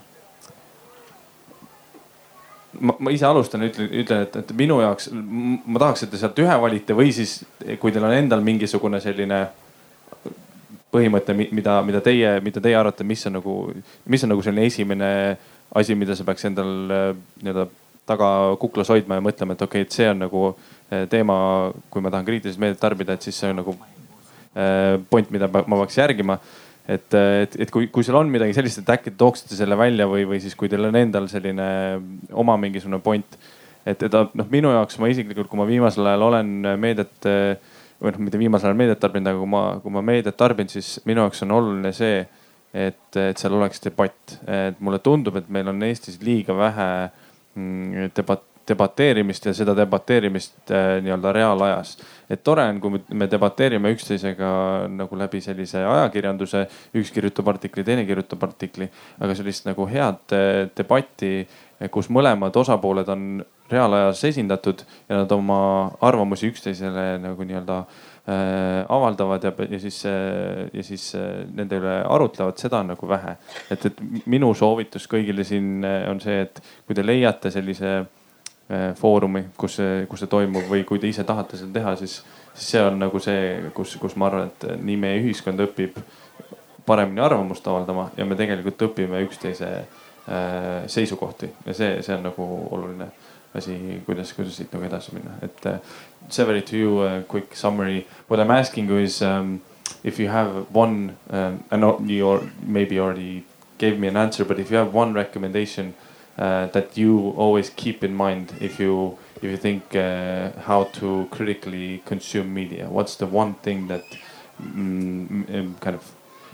ma, 2.80 2.96
ma 3.00 3.14
ise 3.14 3.26
alustan, 3.26 3.64
ütlen, 3.68 3.90
ütlen, 4.04 4.28
et, 4.28 4.36
et 4.42 4.54
minu 4.58 4.80
jaoks, 4.84 5.10
ma 5.14 5.82
tahaks, 5.82 6.06
et 6.06 6.14
te 6.14 6.22
sealt 6.22 6.40
ühe 6.44 6.60
valite 6.62 6.98
või 6.98 7.14
siis, 7.16 7.40
kui 7.82 7.94
teil 7.96 8.06
on 8.06 8.16
endal 8.16 8.44
mingisugune 8.46 9.02
selline 9.04 9.44
põhimõte, 10.94 11.36
mida, 11.38 11.80
mida 11.86 12.02
teie, 12.06 12.38
mida 12.46 12.62
teie 12.64 12.78
arvate, 12.78 13.06
mis 13.06 13.26
on 13.30 13.38
nagu, 13.38 13.56
mis 14.10 14.26
on 14.26 14.34
nagu 14.34 14.46
selline 14.46 14.66
esimene 14.70 15.12
asi, 15.78 15.96
mida 15.98 16.16
sa 16.18 16.26
peaks 16.26 16.48
endal 16.50 16.72
nii-öelda 16.90 17.68
taga 18.10 18.30
kuklas 18.62 18.90
hoidma 18.90 19.20
ja 19.20 19.24
mõtlema, 19.24 19.54
et 19.54 19.62
okei 19.62 19.84
okay,, 19.84 19.88
et 19.88 19.98
see 20.00 20.08
on 20.10 20.24
nagu 20.24 20.46
eh, 20.50 21.06
teema, 21.12 21.36
kui 21.94 22.02
ma 22.02 22.10
tahan 22.14 22.26
kriitilist 22.26 22.62
meediat 22.62 22.82
tarbida, 22.82 23.14
et 23.14 23.28
siis 23.28 23.38
see 23.38 23.52
on 23.52 23.62
nagu 23.62 23.76
eh, 23.78 24.96
point, 25.12 25.30
mida 25.34 25.50
ma 25.54 25.82
peaks 25.84 26.00
järgima 26.02 26.40
et, 26.90 27.14
et, 27.14 27.58
et 27.66 27.72
kui, 27.74 27.88
kui 27.94 28.06
seal 28.06 28.18
on 28.18 28.32
midagi 28.32 28.56
sellist, 28.58 28.82
et 28.82 28.94
äkki 28.96 29.14
te 29.14 29.20
tooksite 29.20 29.58
selle 29.58 29.78
välja 29.78 30.08
või, 30.10 30.26
või 30.30 30.42
siis 30.42 30.58
kui 30.58 30.72
teil 30.72 30.90
on 30.90 30.98
endal 30.98 31.30
selline 31.32 31.68
oma 32.34 32.58
mingisugune 32.62 33.02
point. 33.06 33.38
et, 33.86 34.02
et 34.06 34.16
noh, 34.16 34.50
minu 34.50 34.74
jaoks 34.74 34.98
ma 35.02 35.12
isiklikult, 35.12 35.50
kui 35.52 35.60
ma 35.60 35.68
viimasel 35.70 36.10
ajal 36.10 36.26
olen 36.32 36.56
meediat 36.82 37.30
või 38.00 38.14
noh, 38.14 38.22
mitte 38.26 38.40
viimasel 38.40 38.72
ajal 38.72 38.80
meediat 38.80 39.02
tarbinud, 39.04 39.32
aga 39.32 39.42
kui 39.42 39.52
ma, 39.52 39.64
kui 39.84 39.96
ma 39.96 40.04
meediat 40.06 40.38
tarbin, 40.40 40.70
siis 40.72 40.98
minu 41.10 41.26
jaoks 41.26 41.44
on 41.46 41.56
oluline 41.58 41.92
see, 41.96 42.22
et, 42.74 43.08
et 43.18 43.42
seal 43.42 43.56
oleks 43.58 43.84
debatt. 43.84 44.38
et 44.48 44.80
mulle 44.80 45.02
tundub, 45.04 45.40
et 45.40 45.50
meil 45.50 45.68
on 45.72 45.84
Eestis 45.84 46.20
liiga 46.24 46.56
vähe 46.58 46.90
mm, 47.56 48.14
debat-, 48.16 48.49
debateerimist 48.70 49.46
ja 49.50 49.54
seda 49.58 49.76
debateerimist 49.78 50.72
äh, 50.72 50.98
nii-öelda 51.04 51.34
reaalajas. 51.36 51.98
et 52.30 52.44
tore 52.44 52.64
on, 52.70 52.80
kui 52.82 53.00
me 53.18 53.28
debateerime 53.32 53.90
üksteisega 53.96 54.50
nagu 54.94 55.18
läbi 55.18 55.42
sellise 55.42 55.82
ajakirjanduse, 55.86 56.66
üks 57.00 57.14
kirjutab 57.16 57.48
artikli, 57.50 57.84
teine 57.84 58.06
kirjutab 58.06 58.44
artikli, 58.46 58.90
aga 59.20 59.38
sellist 59.38 59.66
nagu 59.70 59.88
head 59.90 60.36
äh, 60.38 60.68
debatti, 60.78 61.48
kus 61.94 62.10
mõlemad 62.12 62.56
osapooled 62.60 63.08
on 63.10 63.26
reaalajas 63.72 64.24
esindatud 64.28 64.82
ja 65.08 65.22
nad 65.22 65.32
oma 65.32 65.60
arvamusi 66.04 66.50
üksteisele 66.52 67.06
nagu 67.24 67.46
nii-öelda 67.48 67.78
äh, 67.80 68.86
avaldavad 68.92 69.48
ja, 69.48 69.54
ja 69.70 69.80
siis 69.80 70.04
ja 70.04 70.84
siis 70.84 71.10
nende 71.16 71.80
üle 71.80 71.96
arutlevad, 72.04 72.60
seda 72.62 72.84
on 72.84 72.94
nagu 72.94 73.10
vähe. 73.10 73.38
et, 73.72 73.90
et 73.90 74.06
minu 74.30 74.54
soovitus 74.54 75.08
kõigile 75.10 75.48
siin 75.48 75.86
on 76.10 76.22
see, 76.22 76.42
et 76.46 76.62
kui 76.86 76.98
te 76.98 77.06
leiate 77.06 77.54
sellise 77.54 78.02
foorumi, 78.96 79.44
kus 79.58 79.80
see, 79.80 80.06
kus 80.10 80.22
see 80.22 80.30
toimub 80.30 80.68
või 80.70 80.84
kui 80.86 81.00
te 81.02 81.10
ise 81.10 81.24
tahate 81.26 81.58
seda 81.58 81.74
teha, 81.80 81.96
siis, 81.98 82.20
siis 82.54 82.68
see 82.76 82.84
on 82.86 83.00
nagu 83.02 83.22
see, 83.24 83.72
kus, 83.74 83.96
kus 84.02 84.14
ma 84.20 84.28
arvan, 84.30 84.52
et 84.52 84.68
nii 84.78 84.98
meie 85.02 85.24
ühiskond 85.24 85.62
õpib 85.66 85.98
paremini 86.86 87.24
arvamust 87.26 87.66
avaldama 87.68 88.12
ja 88.18 88.26
me 88.30 88.38
tegelikult 88.38 88.86
õpime 88.90 89.24
üksteise 89.26 89.72
äh, 89.80 90.86
seisukohti 90.86 91.50
ja 91.66 91.74
see, 91.74 91.98
see 92.06 92.14
on 92.14 92.30
nagu 92.30 92.46
oluline 92.70 93.10
asi, 93.58 93.76
kuidas, 94.06 94.34
kuidas 94.38 94.58
siit 94.58 94.74
nagu 94.74 94.86
edasi 94.86 95.16
minna, 95.16 95.40
et 95.42 95.66
uh, 95.66 95.80
Severi 96.30 96.62
to 96.62 96.78
you 96.78 97.02
a 97.02 97.24
quick 97.24 97.56
summary. 97.56 98.06
What 98.28 98.40
I 98.40 98.44
am 98.44 98.52
asking 98.52 98.90
you 98.90 99.00
is 99.00 99.22
um, 99.22 99.62
if 100.04 100.20
you 100.20 100.30
have 100.30 100.68
one 100.72 101.18
um, 101.32 101.64
and 101.72 102.10
you 102.10 102.50
maybe 102.62 103.00
already 103.00 103.46
gave 103.80 103.98
me 103.98 104.08
an 104.08 104.18
answer, 104.18 104.46
but 104.46 104.60
if 104.60 104.70
you 104.70 104.78
have 104.78 104.94
one 104.94 105.14
recommendation 105.14 105.96
uh, 106.40 106.68
that 106.68 106.98
you 106.98 107.34
always 107.36 107.70
keep 107.70 108.04
in 108.04 108.16
mind 108.16 108.54
if 108.62 108.80
you 108.80 109.18
if 109.42 109.44
you 109.44 109.58
think 109.58 109.96
uh, 109.96 110.52
how 110.62 110.86
to 110.86 111.28
critically 111.32 112.02
consume 112.06 112.54
media? 112.54 112.90
What's 112.90 113.16
the 113.16 113.26
one 113.26 113.56
thing 113.56 113.88
that 113.88 114.06
mm, 114.62 115.46
mm 115.46 115.80
kind 115.82 115.96
of 115.96 116.12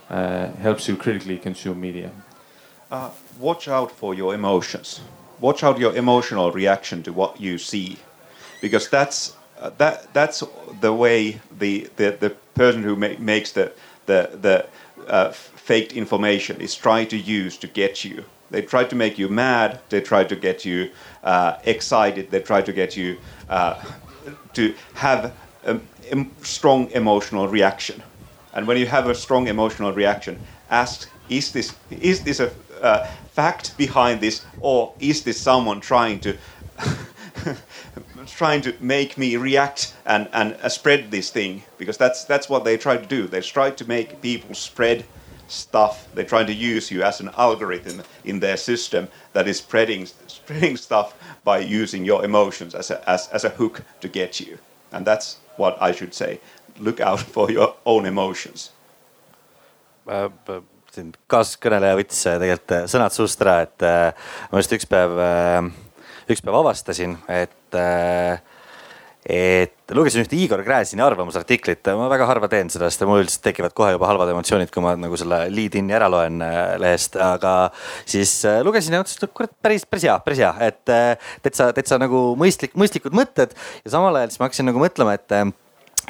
uh, 0.10 0.48
helps 0.54 0.88
you 0.88 0.96
critically 0.96 1.38
consume 1.38 1.80
media? 1.80 2.10
Uh, 2.92 3.12
watch 3.40 3.68
out 3.68 3.92
for 3.92 4.16
your 4.16 4.34
emotions. 4.34 5.02
Watch 5.40 5.64
out 5.64 5.80
your 5.80 5.96
emotional 5.96 6.52
reaction 6.52 7.04
to 7.04 7.14
what 7.14 7.40
you 7.40 7.58
see, 7.58 7.98
because 8.62 8.90
that's 8.90 9.36
uh, 9.60 9.70
that 9.78 10.12
that's 10.14 10.44
the 10.82 10.94
way 10.94 11.40
the 11.60 11.88
the, 11.98 12.18
the 12.20 12.30
person 12.56 12.82
who 12.84 12.96
ma 12.96 13.10
makes 13.20 13.52
the 13.52 13.72
the 14.08 14.30
the 14.42 14.66
uh, 15.08 15.32
faked 15.32 15.94
information 15.94 16.60
is 16.60 16.74
trying 16.74 17.08
to 17.08 17.18
use 17.18 17.58
to 17.58 17.68
get 17.68 18.04
you 18.04 18.26
they 18.52 18.62
try 18.62 18.84
to 18.84 18.96
make 18.96 19.18
you 19.18 19.28
mad. 19.28 19.80
They 19.90 20.02
try 20.02 20.24
to 20.24 20.36
get 20.36 20.66
you 20.66 20.92
uh, 21.24 21.58
excited. 21.64 22.32
They 22.32 22.42
try 22.42 22.62
to 22.62 22.72
get 22.72 22.96
you 22.96 23.18
uh, 23.50 23.84
to 24.54 24.74
have 24.94 25.34
a, 25.66 25.80
strong 26.42 26.92
emotional 26.92 27.48
reaction. 27.48 28.04
And 28.54 28.68
when 28.68 28.78
you 28.78 28.86
have 28.86 29.10
a 29.10 29.16
strong 29.16 29.48
emotional 29.48 29.92
reaction, 29.94 30.40
ask: 30.70 31.10
Is 31.30 31.52
this 31.52 31.76
is 31.90 32.22
this 32.24 32.40
a 32.40 32.52
uh, 32.82 33.08
fact 33.34 33.78
behind 33.78 34.22
this, 34.22 34.46
or 34.62 34.94
is 35.00 35.24
this 35.24 35.42
someone 35.42 35.82
trying 35.82 36.20
to 36.22 36.38
trying 38.28 38.62
to 38.62 38.74
make 38.80 39.18
me 39.18 39.36
react 39.36 39.94
and 40.06 40.30
and 40.32 40.54
uh, 40.54 40.70
spread 40.70 41.12
this 41.12 41.32
thing? 41.32 41.64
Because 41.78 41.98
that's 41.98 42.24
that's 42.26 42.48
what 42.48 42.64
they 42.64 42.78
try 42.78 42.98
to 42.98 43.06
do. 43.06 43.28
They 43.28 43.42
try 43.42 43.72
to 43.72 43.86
make 43.86 44.22
people 44.22 44.56
spread 44.56 45.06
stuff. 45.48 46.08
They're 46.14 46.26
trying 46.26 46.48
to 46.48 46.54
use 46.54 46.92
you 46.92 47.04
as 47.04 47.20
an 47.20 47.30
algorithm 47.38 48.02
in 48.24 48.40
their 48.40 48.58
system 48.58 49.08
that 49.34 49.48
is 49.48 49.58
spreading 49.58 50.08
spreading 50.28 50.78
stuff 50.78 51.14
by 51.44 51.60
using 51.60 52.06
your 52.06 52.24
emotions 52.24 52.76
as 52.76 52.92
a, 52.92 53.10
as, 53.10 53.30
as 53.30 53.44
a 53.44 53.50
hook 53.50 53.82
to 54.02 54.08
get 54.08 54.40
you. 54.40 54.58
And 54.92 55.06
that's 55.06 55.38
what 55.58 55.78
I 55.82 55.92
should 55.92 56.14
say. 56.14 56.40
Look 56.80 57.00
out 57.00 57.20
for 57.36 57.52
your 57.52 57.76
own 57.86 58.06
emotions. 58.06 58.72
Äh, 60.08 60.30
äh, 60.50 60.62
siin 60.94 61.16
kaaskõneleja 61.28 61.98
võttis 61.98 62.22
äh, 62.30 62.38
tegelikult 62.40 62.92
sõnad 62.92 63.14
suust 63.16 63.42
ära, 63.42 63.62
et 63.66 63.86
ma 64.52 64.62
just 64.62 64.76
üks 64.78 64.86
päev 64.88 65.18
üks 66.32 66.42
päev 66.42 66.58
avastasin, 66.60 67.18
et 67.30 67.78
äh, 67.78 68.42
et 69.26 69.94
lugesin 69.98 70.22
ühte 70.22 70.38
Igor 70.38 70.62
Gräzini 70.66 71.02
arvamusartiklit, 71.02 71.88
ma 71.98 72.06
väga 72.12 72.28
harva 72.30 72.50
teen 72.50 72.70
seda, 72.70 72.92
sest 72.94 73.08
mul 73.10 73.24
üldiselt 73.24 73.42
tekivad 73.48 73.74
kohe 73.78 73.96
juba 73.96 74.10
halvad 74.12 74.30
emotsioonid, 74.36 74.70
kui 74.74 74.84
ma 74.86 74.94
nagu 75.00 75.18
selle 75.18 75.40
lead-in'i 75.50 75.96
ära 75.98 76.10
loen 76.14 76.44
äh, 76.46 76.76
lehest, 76.82 77.18
aga 77.18 77.56
siis 78.06 78.38
äh, 78.46 78.60
lugesin 78.66 78.94
ja 78.94 79.02
mõtlesin, 79.02 79.26
et 79.26 79.34
kurat, 79.34 79.54
päris, 79.66 79.88
päris 79.90 80.06
hea, 80.06 80.20
päris 80.28 80.44
hea, 80.46 80.52
et 80.68 80.94
äh, 80.94 81.32
täitsa, 81.46 81.72
täitsa 81.74 81.98
nagu 82.02 82.28
mõistlik, 82.38 82.78
mõistlikud 82.78 83.18
mõtted. 83.18 83.58
Ja 83.82 83.96
samal 83.98 84.20
ajal 84.20 84.34
siis 84.34 84.44
ma 84.44 84.50
hakkasin 84.50 84.70
nagu 84.70 84.84
mõtlema, 84.84 85.18
et, 85.18 85.38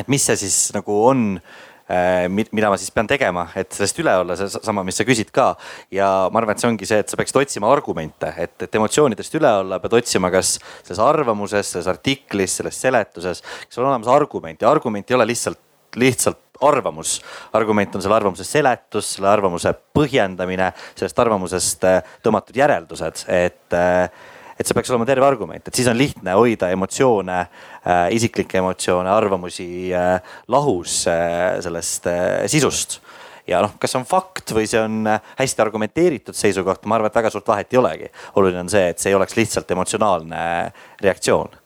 et 0.04 0.12
mis 0.12 0.28
see 0.28 0.36
siis 0.44 0.60
nagu 0.76 1.00
on 1.08 1.40
mida 1.86 2.70
ma 2.72 2.78
siis 2.82 2.90
pean 2.94 3.06
tegema, 3.06 3.44
et 3.60 3.70
sellest 3.76 4.00
üle 4.02 4.14
olla, 4.18 4.38
seesama, 4.40 4.82
mis 4.88 4.98
sa 4.98 5.06
küsid 5.06 5.30
ka. 5.36 5.52
ja 5.94 6.08
ma 6.34 6.42
arvan, 6.42 6.56
et 6.56 6.64
see 6.64 6.70
ongi 6.72 6.88
see, 6.90 7.02
et 7.04 7.12
sa 7.12 7.20
peaksid 7.20 7.38
otsima 7.44 7.70
argumente, 7.70 8.32
et, 8.42 8.56
et 8.66 8.80
emotsioonidest 8.80 9.38
üle 9.38 9.52
olla, 9.62 9.80
pead 9.84 9.94
otsima, 10.00 10.32
kas 10.34 10.56
selles 10.80 11.02
arvamuses, 11.04 11.76
selles 11.76 11.90
artiklis, 11.92 12.58
selles 12.58 12.82
seletuses, 12.82 13.44
kas 13.68 13.78
on 13.78 13.92
olemas 13.92 14.10
argument 14.10 14.66
ja 14.66 14.72
argument 14.72 15.12
ei 15.12 15.20
ole 15.20 15.30
lihtsalt, 15.30 15.62
lihtsalt 16.02 16.42
arvamus. 16.62 17.22
argument 17.54 17.96
on 17.96 18.02
selle 18.02 18.16
arvamuse 18.16 18.44
seletus, 18.48 19.16
selle 19.18 19.30
arvamuse 19.30 19.74
põhjendamine, 19.96 20.72
sellest 20.96 21.20
arvamusest 21.20 21.86
äh, 21.90 22.16
tõmmatud 22.24 22.58
järeldused, 22.58 23.26
et 23.30 23.78
äh, 23.78 24.10
et 24.56 24.68
see 24.68 24.76
peaks 24.78 24.92
olema 24.94 25.08
terve 25.08 25.28
argument, 25.28 25.68
et 25.68 25.76
siis 25.76 25.88
on 25.92 25.98
lihtne 26.00 26.36
hoida 26.38 26.70
emotsioone 26.72 27.40
äh,, 27.42 28.06
isiklikke 28.16 28.62
emotsioone, 28.62 29.12
arvamusi 29.12 29.68
äh, 29.92 30.38
lahus 30.48 31.02
äh, 31.12 31.58
sellest 31.66 32.08
äh, 32.12 32.46
sisust 32.52 33.02
ja 33.48 33.62
noh, 33.64 33.76
kas 33.82 33.94
on 33.98 34.06
fakt 34.08 34.54
või 34.56 34.66
see 34.70 34.82
on 34.82 35.04
äh, 35.10 35.34
hästi 35.40 35.64
argumenteeritud 35.66 36.38
seisukoht, 36.38 36.86
ma 36.90 36.98
arvan, 36.98 37.12
et 37.12 37.20
väga 37.20 37.32
suurt 37.34 37.48
vahet 37.48 37.74
ei 37.74 37.82
olegi. 37.82 38.10
oluline 38.36 38.64
on 38.64 38.72
see, 38.72 38.90
et 38.90 39.02
see 39.02 39.12
ei 39.14 39.18
oleks 39.20 39.38
lihtsalt 39.38 39.72
emotsionaalne 39.76 40.42
reaktsioon. 41.04 41.62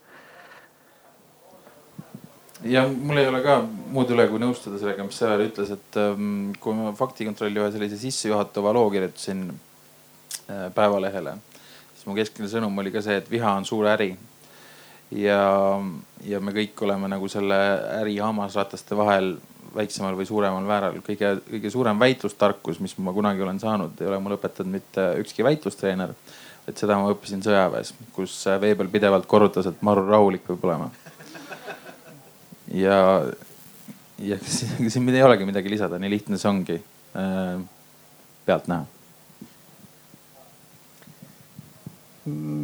ja 2.68 2.84
mul 2.88 3.22
ei 3.22 3.28
ole 3.30 3.40
ka 3.44 3.60
muud 3.64 4.10
üle 4.12 4.26
kui 4.28 4.42
nõustuda 4.42 4.80
sellega, 4.80 5.06
mis 5.06 5.16
Sõer 5.16 5.46
ütles, 5.46 5.70
et 5.72 6.00
ähm, 6.00 6.50
kui 6.60 6.76
ma 6.76 6.92
faktikontrolli 6.96 7.62
ühe 7.62 7.70
sellise 7.72 7.96
sissejuhatava 8.02 8.74
loo 8.76 8.90
kirjutasin 8.92 9.46
äh, 9.48 10.66
Päevalehele 10.74 11.38
siis 12.00 12.08
mu 12.08 12.16
keskne 12.16 12.48
sõnum 12.48 12.78
oli 12.80 12.88
ka 12.94 13.02
see, 13.04 13.18
et 13.20 13.26
viha 13.28 13.52
on 13.58 13.66
suur 13.68 13.84
äri. 13.92 14.14
ja, 15.12 15.40
ja 16.24 16.40
me 16.40 16.52
kõik 16.56 16.80
oleme 16.86 17.10
nagu 17.12 17.28
selle 17.28 17.56
äri 17.98 18.16
hammasrataste 18.16 18.96
vahel 18.96 19.34
väiksemal 19.74 20.16
või 20.16 20.24
suuremal 20.26 20.64
määral. 20.64 20.96
kõige, 21.04 21.34
kõige 21.50 21.70
suurem 21.70 21.98
väitlustarkus, 22.00 22.80
mis 22.80 22.96
ma 22.98 23.12
kunagi 23.12 23.42
olen 23.44 23.60
saanud, 23.60 24.00
ei 24.00 24.08
ole 24.08 24.18
mulle 24.18 24.38
õpetanud 24.40 24.72
mitte 24.72 25.04
ükski 25.20 25.44
väitlustreener. 25.44 26.14
et 26.68 26.78
seda 26.78 26.96
ma 26.96 27.10
õppisin 27.12 27.42
sõjaväes, 27.44 27.92
kus 28.16 28.38
vee 28.62 28.74
peal 28.78 28.88
pidevalt 28.88 29.26
korrutas, 29.26 29.66
et 29.66 29.82
maru 29.82 30.06
rahulik 30.08 30.46
peab 30.46 30.64
olema. 30.64 30.88
ja, 32.72 33.26
ja 34.18 34.40
siin 34.94 35.12
ei 35.12 35.22
olegi 35.22 35.44
midagi 35.44 35.76
lisada, 35.76 36.00
nii 36.00 36.14
lihtne 36.16 36.40
see 36.40 36.48
ongi 36.48 36.78
äh, 36.80 37.60
pealtnäha 38.48 38.99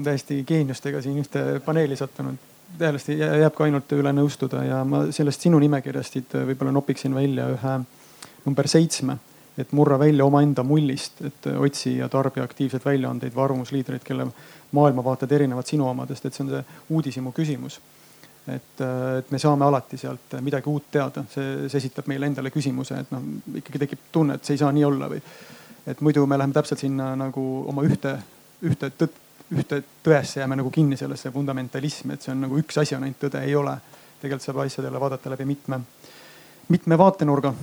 täiesti 0.04 0.42
geeniustega 0.48 1.00
siin 1.02 1.18
ühte 1.22 1.44
paneeli 1.64 1.96
sattunud. 1.96 2.36
täiesti 2.78 3.18
jääb 3.18 3.54
ka 3.54 3.64
ainult 3.64 3.92
üle 3.96 4.12
nõustuda 4.12 4.64
ja 4.66 4.82
ma 4.84 5.06
sellest 5.10 5.46
sinu 5.46 5.58
nimekirjast 5.62 6.18
siit 6.18 6.36
võib-olla 6.50 6.74
nopiksin 6.74 7.14
välja 7.14 7.48
ühe 7.54 7.78
number 8.44 8.68
seitsme. 8.68 9.18
et 9.58 9.72
murra 9.72 9.98
välja 9.98 10.24
omaenda 10.24 10.62
mullist, 10.62 11.22
et 11.24 11.46
otsi 11.56 11.96
ja 11.96 12.08
tarbi 12.12 12.40
aktiivseid 12.40 12.84
väljaandeid 12.84 13.32
või 13.32 13.44
arvamusliidreid, 13.44 14.02
kelle 14.04 14.26
maailmavaated 14.76 15.32
erinevad 15.32 15.66
sinu 15.66 15.88
omadest, 15.88 16.26
et 16.26 16.34
see 16.34 16.44
on 16.44 16.50
see 16.50 16.64
uudishimu 16.92 17.32
küsimus 17.32 17.80
et, 18.48 18.80
et 19.18 19.30
me 19.30 19.38
saame 19.38 19.64
alati 19.64 19.98
sealt 20.00 20.36
midagi 20.44 20.70
uut 20.70 20.90
teada, 20.92 21.24
see, 21.32 21.66
see 21.70 21.80
esitab 21.82 22.08
meile 22.10 22.28
endale 22.30 22.52
küsimuse, 22.54 23.00
et 23.02 23.12
noh, 23.14 23.24
ikkagi 23.60 23.82
tekib 23.86 24.08
tunne, 24.12 24.36
et 24.36 24.44
see 24.44 24.56
ei 24.56 24.62
saa 24.62 24.72
nii 24.74 24.84
olla 24.86 25.08
või. 25.10 25.22
et 25.86 26.00
muidu 26.02 26.26
me 26.26 26.38
läheme 26.38 26.54
täpselt 26.54 26.82
sinna 26.82 27.14
nagu 27.18 27.46
oma 27.70 27.84
ühte, 27.86 28.16
ühte 28.66 28.90
tõtt 28.98 29.22
ühte 29.54 29.82
tõesse 30.04 30.40
jääme 30.40 30.58
nagu 30.58 30.70
kinni 30.74 30.98
sellesse 30.98 31.30
fundamentalismi, 31.34 32.16
et 32.16 32.24
see 32.24 32.32
on 32.34 32.42
nagu 32.46 32.58
üks 32.58 32.80
asi 32.82 32.96
on 32.96 33.06
ainult 33.06 33.20
tõde, 33.22 33.42
ei 33.46 33.54
ole. 33.54 33.76
tegelikult 34.20 34.46
saab 34.46 34.62
asjadele 34.64 35.00
vaadata 35.00 35.30
läbi 35.30 35.44
mitme, 35.44 35.80
mitme 36.68 36.98
vaatenurga. 36.98 37.54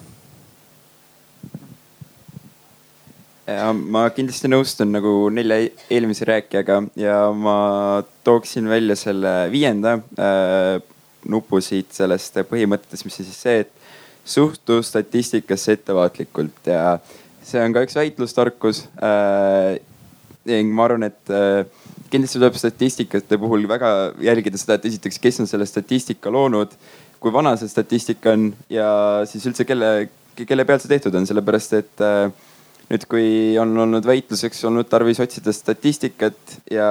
ja 3.48 3.74
ma 3.74 4.06
kindlasti 4.16 4.48
nõustun 4.48 4.94
nagu 4.96 5.30
nelja 5.30 5.58
eelmise 5.92 6.26
rääkijaga 6.26 6.84
ja 6.96 7.18
ma 7.36 8.04
tooksin 8.24 8.70
välja 8.70 8.96
selle 8.96 9.34
viienda 9.52 9.98
äh, 10.16 10.80
nupu 11.28 11.60
siit 11.62 11.92
sellest 11.92 12.40
põhimõttest, 12.48 13.04
mis 13.04 13.20
on 13.20 13.28
siis 13.28 13.42
see, 13.42 13.66
et 13.66 13.72
suhtu 14.24 14.80
statistikasse 14.84 15.76
ettevaatlikult 15.76 16.72
ja 16.72 17.00
see 17.44 17.60
on 17.60 17.76
ka 17.76 17.84
üks 17.84 18.00
väitlustarkus 18.00 18.86
äh, 18.96 19.82
ning 20.50 20.74
ma 20.76 20.88
arvan, 20.88 21.08
et 21.08 21.32
äh, 21.32 21.64
kindlasti 22.12 22.40
tuleb 22.40 22.58
statistikate 22.60 23.40
puhul 23.42 23.68
väga 23.70 24.14
jälgida 24.22 24.60
seda, 24.60 24.78
et 24.78 24.88
esiteks, 24.92 25.20
kes 25.24 25.42
on 25.44 25.50
selle 25.50 25.68
statistika 25.70 26.32
loonud, 26.34 26.74
kui 27.24 27.34
vana 27.34 27.56
see 27.60 27.72
statistika 27.72 28.34
on 28.36 28.50
ja 28.72 28.88
siis 29.30 29.46
üldse 29.50 29.66
kelle, 29.68 30.10
kelle 30.36 30.66
pealt 30.68 30.84
see 30.84 30.92
tehtud 30.92 31.16
on, 31.16 31.28
sellepärast 31.30 31.78
et 31.80 32.04
äh, 32.04 32.28
nüüd, 32.90 33.08
kui 33.12 33.30
on 33.62 33.72
olnud 33.86 34.06
väitluseks 34.08 34.66
olnud 34.70 34.90
tarvis 34.92 35.22
otsida 35.24 35.54
statistikat 35.56 36.60
ja 36.72 36.90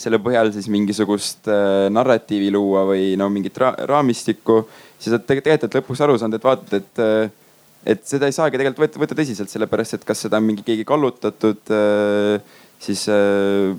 selle 0.00 0.18
põhjal 0.24 0.50
siis 0.54 0.70
mingisugust 0.72 1.50
äh, 1.52 1.90
narratiivi 1.92 2.48
luua 2.54 2.86
või 2.88 3.12
no 3.20 3.28
mingit 3.30 3.60
ra 3.60 3.74
raamistikku, 3.92 4.62
siis 4.96 5.12
oled 5.12 5.28
tegelikult 5.28 5.76
lõpuks 5.78 6.02
aru 6.02 6.18
saanud, 6.18 6.40
et 6.40 6.48
vaatad, 6.48 6.80
et 6.80 7.40
et 7.86 8.04
seda 8.06 8.28
ei 8.28 8.34
saagi 8.34 8.58
tegelikult 8.58 8.84
võtta, 8.84 9.00
võtta 9.02 9.16
tõsiselt, 9.18 9.50
sellepärast 9.50 9.98
et 9.98 10.04
kas 10.06 10.24
seda 10.24 10.38
on 10.38 10.46
mingi 10.46 10.64
keegi 10.66 10.84
kallutatud 10.86 11.72
äh, 11.74 12.60
siis 12.82 13.04
äh, 13.10 13.72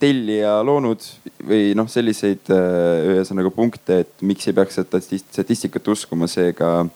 tellija 0.00 0.56
loonud 0.64 1.04
või 1.44 1.74
noh, 1.76 1.88
selliseid 1.92 2.48
äh, 2.54 3.10
ühesõnaga 3.16 3.52
punkte, 3.52 4.00
et 4.06 4.24
miks 4.24 4.48
ei 4.48 4.56
peaks 4.56 4.80
statistikat 4.80 5.92
uskuma, 5.92 6.28
seega 6.30 6.86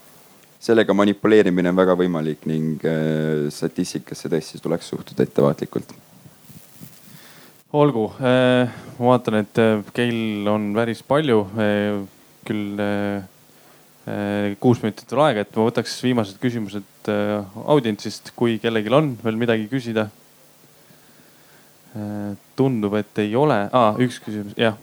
sellega 0.65 0.97
manipuleerimine 0.97 1.69
on 1.69 1.77
väga 1.77 1.97
võimalik 2.01 2.47
ning 2.49 2.81
statistikasse 3.53 4.31
tõesti 4.33 4.63
tuleks 4.65 4.89
suhtuda 4.89 5.27
ettevaatlikult. 5.27 5.93
olgu, 7.75 8.07
ma 8.17 9.11
vaatan, 9.11 9.43
et 9.43 9.61
kell 9.93 10.49
on 10.49 10.71
päris 10.73 11.03
palju, 11.05 11.43
küll 12.49 12.81
kuus 14.61 14.83
minutit 14.83 15.13
on 15.17 15.23
aega, 15.25 15.47
et 15.47 15.55
ma 15.57 15.65
võtaks 15.65 15.95
viimased 16.05 16.37
küsimused 16.43 17.09
audientsist, 17.09 18.35
kui 18.37 18.59
kellelgi 18.61 18.93
on 18.93 19.15
veel 19.25 19.39
midagi 19.41 19.65
küsida 19.71 20.11
Äh, 21.95 22.35
tundub, 22.57 22.97
et 22.99 23.19
ei 23.23 23.37
ole 23.39 23.55
ah,, 23.71 23.95
üks 24.03 24.17
küsimus, 24.19 24.57
jah. 24.59 24.75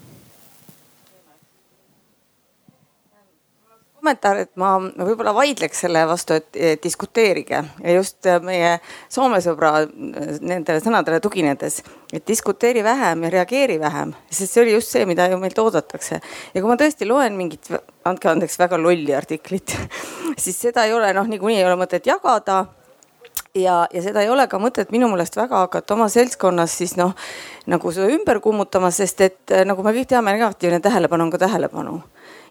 Kommentaar, 4.02 4.40
et 4.42 4.52
ma 4.58 4.74
võib-olla 4.82 5.34
vaidleks 5.36 5.84
selle 5.86 6.02
vastu, 6.10 6.40
et 6.40 6.82
diskuteerige. 6.82 7.62
Ja 7.84 7.94
just 7.94 8.26
meie 8.42 8.80
Soome 9.12 9.42
sõbra 9.44 9.86
nendele 9.92 10.82
sõnadele 10.82 11.22
tuginedes, 11.22 11.82
et 12.12 12.26
diskuteeri 12.28 12.84
vähem 12.84 13.28
ja 13.28 13.32
reageeri 13.38 13.78
vähem, 13.80 14.16
sest 14.30 14.56
see 14.56 14.64
oli 14.64 14.74
just 14.74 14.92
see, 14.92 15.06
mida 15.06 15.30
ju 15.30 15.38
meilt 15.38 15.60
oodatakse. 15.62 16.20
ja 16.54 16.62
kui 16.62 16.70
ma 16.70 16.78
tõesti 16.80 17.08
loen 17.08 17.38
mingit, 17.38 17.70
andke 18.06 18.30
andeks, 18.32 18.58
väga 18.60 18.80
lolli 18.82 19.14
artiklit, 19.16 19.78
siis 20.44 20.58
seda 20.58 20.86
ei 20.86 20.94
ole 20.94 21.14
noh, 21.14 21.28
niikuinii 21.30 21.62
ei 21.62 21.70
ole 21.70 21.78
mõtet 21.80 22.10
jagada. 22.10 22.66
Ja, 23.56 23.84
ja 23.92 24.00
seda 24.00 24.22
ei 24.24 24.30
ole 24.32 24.46
ka 24.48 24.62
mõtet 24.64 24.94
minu 24.96 25.10
meelest 25.12 25.36
väga 25.36 25.66
hakata 25.66 25.94
oma 25.98 26.06
seltskonnas 26.08 26.72
siis 26.78 26.94
noh, 26.96 27.12
nagu 27.68 27.92
seda 27.92 28.08
ümber 28.08 28.40
kummutama, 28.40 28.94
sest 28.96 29.22
et 29.22 29.52
eh, 29.52 29.66
nagu 29.68 29.84
me 29.84 29.92
kõik 29.92 30.08
teame, 30.08 30.32
negatiivne 30.32 30.80
tähelepanu 30.80 31.28
on 31.28 31.34
ka 31.34 31.42
tähelepanu 31.42 31.98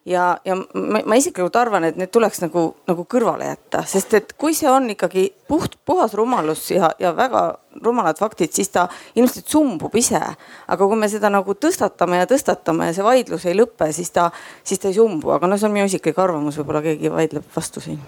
ja, 0.06 0.39
ja 0.44 0.56
ma, 0.56 1.01
ma 1.06 1.18
isiklikult 1.18 1.56
arvan, 1.56 1.85
et 1.89 1.98
need 2.01 2.10
tuleks 2.12 2.40
nagu, 2.44 2.64
nagu 2.89 3.05
kõrvale 3.10 3.51
jätta, 3.51 3.82
sest 3.89 4.14
et 4.16 4.32
kui 4.40 4.55
see 4.56 4.70
on 4.70 4.89
ikkagi 4.94 5.27
puht, 5.48 5.77
puhas 5.86 6.14
rumalus 6.18 6.66
ja, 6.72 6.93
ja 7.02 7.12
väga 7.16 7.44
rumalad 7.85 8.18
faktid, 8.20 8.52
siis 8.56 8.72
ta 8.72 8.86
ilmselt 9.14 9.48
sumbub 9.51 9.94
ise. 10.01 10.20
aga 10.66 10.89
kui 10.89 10.98
me 10.98 11.09
seda 11.12 11.31
nagu 11.32 11.55
tõstatame 11.55 12.22
ja 12.22 12.28
tõstatame 12.31 12.90
ja 12.90 12.97
see 12.97 13.06
vaidlus 13.06 13.47
ei 13.47 13.56
lõpe, 13.59 13.93
siis 13.97 14.10
ta, 14.14 14.31
siis 14.64 14.81
ta 14.81 14.90
ei 14.90 14.98
sumbu, 14.98 15.35
aga 15.36 15.51
no 15.51 15.59
see 15.59 15.68
on 15.68 15.77
minu 15.77 15.89
isiklik 15.90 16.18
arvamus, 16.18 16.59
võib-olla 16.60 16.85
keegi 16.85 17.12
vaidleb 17.12 17.56
vastu 17.56 17.85
siin 17.85 18.01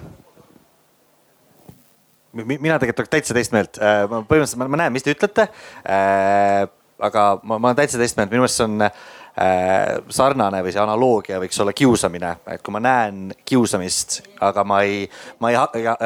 mina 2.32 2.78
tegelikult 2.80 3.04
olen 3.04 3.12
täitsa 3.12 3.34
teist 3.36 3.52
meelt, 3.52 3.76
äh, 3.76 4.06
ma 4.08 4.22
põhimõtteliselt 4.24 4.62
ma, 4.62 4.68
ma 4.72 4.78
näen, 4.80 4.94
mis 4.94 5.04
te 5.04 5.12
ütlete 5.12 5.48
äh,. 5.84 6.68
aga 7.02 7.22
ma, 7.42 7.58
ma 7.58 7.68
olen 7.68 7.76
täitsa 7.76 7.98
teist 8.00 8.16
meelt, 8.16 8.30
minu 8.30 8.44
meelest 8.44 8.56
see 8.60 8.64
on 8.64 8.86
äh, 8.86 9.02
sarnane 9.32 10.60
või 10.60 10.72
see 10.74 10.80
analoogia 10.82 11.38
võiks 11.40 11.56
olla 11.62 11.72
kiusamine, 11.72 12.34
et 12.52 12.60
kui 12.60 12.74
ma 12.74 12.82
näen 12.84 13.32
kiusamist, 13.48 14.18
aga 14.44 14.64
ma 14.68 14.82
ei, 14.84 15.06
ma 15.40 15.48
ei, 15.48 15.56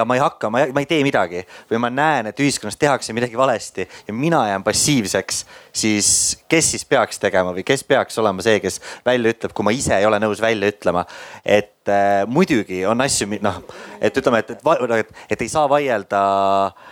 ma 0.06 0.14
ei 0.14 0.22
hakka, 0.22 0.50
ma 0.52 0.62
ei, 0.62 0.74
ma 0.74 0.84
ei 0.84 0.86
tee 0.86 1.02
midagi 1.02 1.42
või 1.70 1.80
ma 1.82 1.90
näen, 1.90 2.30
et 2.30 2.42
ühiskonnas 2.42 2.78
tehakse 2.78 3.16
midagi 3.16 3.38
valesti 3.38 3.88
ja 4.06 4.14
mina 4.14 4.44
jään 4.46 4.62
passiivseks, 4.66 5.42
siis 5.74 6.10
kes 6.48 6.70
siis 6.76 6.86
peaks 6.86 7.18
tegema 7.18 7.50
või 7.56 7.66
kes 7.66 7.82
peaks 7.84 8.22
olema 8.22 8.46
see, 8.46 8.60
kes 8.62 8.78
välja 9.06 9.34
ütleb, 9.34 9.56
kui 9.56 9.66
ma 9.66 9.74
ise 9.74 9.98
ei 9.98 10.06
ole 10.06 10.22
nõus 10.22 10.42
välja 10.42 10.70
ütlema. 10.70 11.02
et 11.44 11.90
äh, 11.90 12.22
muidugi 12.30 12.84
on 12.86 13.00
asju, 13.02 13.26
noh, 13.42 13.58
et 14.00 14.22
ütleme, 14.22 14.44
et, 14.44 14.54
et, 14.54 14.94
et, 15.00 15.16
et 15.30 15.42
ei 15.42 15.50
saa 15.50 15.66
vaielda 15.70 16.22
äh, 16.70 16.85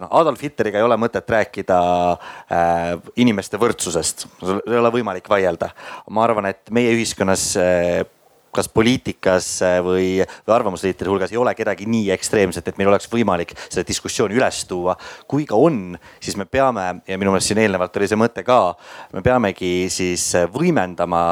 noh, 0.00 0.12
Adolf 0.20 0.42
Hitleriga 0.44 0.78
ei 0.78 0.86
ole 0.86 0.98
mõtet 1.00 1.26
rääkida 1.30 1.80
äh, 2.14 2.94
inimeste 3.20 3.58
võrdsusest, 3.60 4.26
ei 4.46 4.78
ole 4.78 4.92
võimalik 4.94 5.28
vaielda. 5.30 5.72
ma 6.10 6.24
arvan, 6.24 6.50
et 6.52 6.70
meie 6.74 6.92
ühiskonnas 6.94 7.50
äh, 7.58 8.04
kas 8.54 8.68
poliitikas 8.68 9.48
äh, 9.62 9.78
või, 9.84 10.06
või 10.46 10.54
arvamusliitide 10.54 11.10
hulgas 11.10 11.34
ei 11.34 11.40
ole 11.40 11.54
kedagi 11.58 11.86
nii 11.90 12.10
ekstreemset, 12.14 12.66
et 12.68 12.78
meil 12.80 12.90
oleks 12.90 13.10
võimalik 13.10 13.54
seda 13.66 13.86
diskussiooni 13.86 14.38
üles 14.38 14.64
tuua. 14.70 14.96
kui 15.26 15.46
ka 15.46 15.58
on, 15.58 15.98
siis 16.20 16.38
me 16.38 16.46
peame 16.46 17.02
ja 17.06 17.18
minu 17.18 17.34
meelest 17.34 17.52
siin 17.52 17.62
eelnevalt 17.62 18.00
oli 18.00 18.10
see 18.10 18.20
mõte 18.20 18.46
ka, 18.46 18.62
me 19.14 19.22
peamegi 19.26 19.90
siis 19.92 20.32
võimendama 20.54 21.22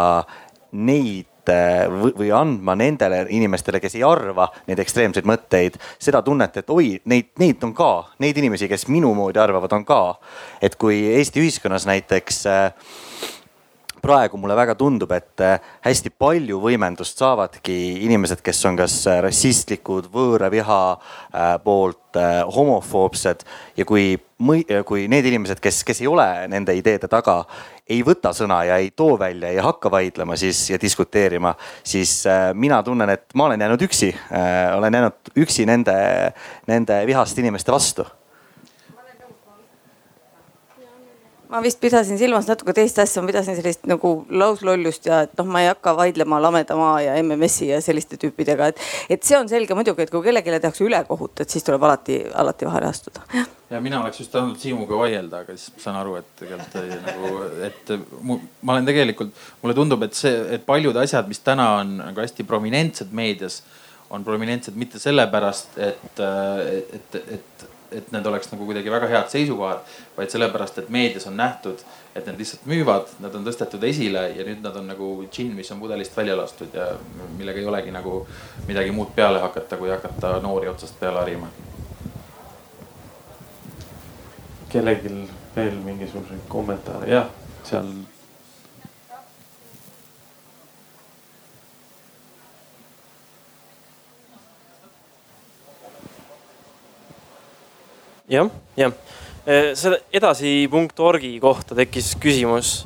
neid 0.73 1.38
äh, 1.53 1.87
või 1.89 2.31
andma 2.35 2.77
nendele 2.79 3.25
inimestele, 3.35 3.81
kes 3.81 3.99
ei 3.99 4.05
arva 4.07 4.49
neid 4.69 4.81
ekstreemseid 4.83 5.29
mõtteid, 5.29 5.79
seda 5.99 6.23
tunnet, 6.27 6.57
et 6.61 6.71
oi, 6.71 6.95
neid, 7.11 7.33
neid 7.41 7.65
on 7.67 7.75
ka, 7.77 7.93
neid 8.23 8.39
inimesi, 8.39 8.69
kes 8.71 8.89
minu 8.93 9.13
moodi 9.17 9.41
arvavad, 9.43 9.73
on 9.77 9.85
ka. 9.89 10.03
et 10.63 10.77
kui 10.77 11.01
Eesti 11.19 11.43
ühiskonnas 11.43 11.87
näiteks 11.89 12.47
äh, 12.47 12.73
praegu 14.03 14.39
mulle 14.41 14.57
väga 14.57 14.75
tundub, 14.79 15.13
et 15.17 15.43
äh, 15.45 15.59
hästi 15.85 16.13
palju 16.19 16.61
võimendust 16.63 17.21
saavadki 17.21 17.77
inimesed, 18.07 18.43
kes 18.45 18.65
on 18.69 18.79
kas 18.79 18.97
äh, 19.11 19.21
rassistlikud, 19.25 20.11
võõraviha 20.13 20.81
äh, 20.95 21.55
poolt, 21.65 22.05
homofoobsed. 22.19 23.43
Ja 23.77 23.85
kui, 23.87 24.15
kui 24.89 25.03
need 25.13 25.27
inimesed, 25.29 25.61
kes, 25.63 25.83
kes 25.87 26.01
ei 26.01 26.09
ole 26.09 26.25
nende 26.51 26.73
ideede 26.75 27.07
taga, 27.13 27.43
ei 27.85 28.01
võta 28.03 28.33
sõna 28.35 28.63
ja 28.65 28.79
ei 28.81 28.89
too 28.97 29.19
välja, 29.21 29.53
ei 29.53 29.61
hakka 29.63 29.93
vaidlema 29.93 30.37
siis 30.41 30.65
ja 30.73 30.81
diskuteerima, 30.81 31.53
siis 31.85 32.23
mina 32.59 32.81
tunnen, 32.83 33.13
et 33.13 33.29
ma 33.37 33.47
olen 33.47 33.61
jäänud 33.61 33.85
üksi, 33.91 34.09
olen 34.79 34.99
jäänud 34.99 35.35
üksi 35.45 35.69
nende, 35.69 35.99
nende 36.67 37.03
vihaste 37.07 37.45
inimeste 37.45 37.77
vastu 37.77 38.09
ma 41.49 41.61
vist 41.65 41.81
pidasin 41.81 42.19
silmas 42.21 42.49
natuke 42.49 42.75
teist 42.77 42.99
asja, 43.01 43.23
ma 43.23 43.31
pidasin 43.31 43.57
sellist 43.57 43.87
nagu 43.89 44.11
lauslollust 44.29 45.09
ja 45.09 45.23
et 45.25 45.33
noh, 45.39 45.49
ma 45.49 45.63
ei 45.65 45.71
hakka 45.71 45.95
vaidlema 45.97 46.41
Lameda 46.43 46.77
maa 46.77 46.99
ja 47.01 47.15
MMS-i 47.23 47.71
ja 47.71 47.81
selliste 47.85 48.19
tüüpidega, 48.21 48.69
et, 48.73 48.83
et 49.17 49.25
see 49.25 49.39
on 49.39 49.49
selge 49.51 49.77
muidugi, 49.79 50.05
et 50.05 50.13
kui 50.13 50.25
kellelegi 50.27 50.53
tehakse 50.59 50.85
ülekohut, 50.85 51.41
et 51.41 51.55
siis 51.55 51.65
tuleb 51.65 51.87
alati, 51.89 52.21
alati 52.43 52.69
vahele 52.69 52.91
astuda. 52.91 53.25
ja 53.71 53.81
mina 53.85 54.03
oleks 54.03 54.21
just 54.21 54.33
tahtnud 54.35 54.61
Siimuga 54.61 55.01
vaielda, 55.01 55.43
aga 55.47 55.57
siis 55.57 55.73
saan 55.81 55.97
aru, 56.03 56.19
et 56.21 56.29
tegelikult 56.43 57.09
nagu, 57.09 57.33
et 57.71 57.95
mu, 58.21 58.39
ma 58.63 58.77
olen 58.77 58.93
tegelikult, 58.93 59.33
mulle 59.63 59.77
tundub, 59.79 60.05
et 60.05 60.21
see, 60.21 60.35
et 60.59 60.69
paljud 60.69 60.97
asjad, 61.01 61.29
mis 61.33 61.41
täna 61.45 61.71
on 61.81 61.97
nagu 62.03 62.25
hästi 62.25 62.45
prominentsed 62.49 63.17
meedias, 63.17 63.63
on 64.13 64.25
prominentsed 64.25 64.77
mitte 64.77 65.01
sellepärast, 65.01 65.81
et, 65.85 66.21
et, 66.21 67.19
et, 67.19 67.21
et 67.39 67.69
et 67.93 68.11
need 68.13 68.27
oleks 68.27 68.51
nagu 68.53 68.67
kuidagi 68.69 68.91
väga 68.93 69.09
head 69.09 69.31
seisukohad, 69.33 69.81
vaid 70.17 70.33
sellepärast, 70.33 70.83
et 70.83 70.91
meedias 70.93 71.27
on 71.31 71.37
nähtud, 71.39 71.81
et 72.15 72.27
need 72.27 72.43
lihtsalt 72.43 72.67
müüvad, 72.69 73.15
nad 73.25 73.35
on 73.35 73.47
tõstetud 73.47 73.85
esile 73.89 74.27
ja 74.37 74.45
nüüd 74.47 74.61
nad 74.65 74.77
on 74.77 74.91
nagu 74.93 75.09
džinn, 75.31 75.55
mis 75.57 75.71
on 75.73 75.81
pudelist 75.81 76.17
välja 76.17 76.37
lastud 76.37 76.75
ja 76.75 76.91
millega 77.39 77.63
ei 77.63 77.71
olegi 77.71 77.95
nagu 77.95 78.21
midagi 78.69 78.93
muud 78.93 79.15
peale 79.17 79.41
hakata, 79.45 79.81
kui 79.81 79.91
hakata 79.93 80.37
noori 80.45 80.69
otsast 80.69 81.01
peale 81.01 81.25
harima. 81.25 81.51
kellelgi 84.69 85.09
veel 85.55 85.79
mingisuguseid 85.81 86.43
kommentaare, 86.53 87.07
jah, 87.09 87.31
seal 87.65 87.87
jah, 98.29 98.51
jah. 98.77 98.93
Äh, 99.49 99.73
selle 99.79 100.03
edasi.org-i 100.13 101.39
kohta 101.41 101.77
tekkis 101.79 102.13
küsimus, 102.21 102.83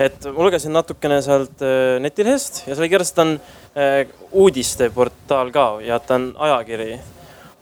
et 0.00 0.24
ma 0.32 0.46
lugesin 0.46 0.72
natukene 0.72 1.18
sealt 1.24 1.60
äh, 1.64 1.98
netilehest 2.00 2.62
ja 2.70 2.76
kirjas, 2.88 3.12
et 3.12 3.20
on 3.20 3.34
äh, 3.76 3.98
uudisteportaal 4.32 5.52
ka 5.52 5.66
ja 5.84 6.00
et 6.00 6.14
on 6.16 6.30
ajakiri. 6.48 6.96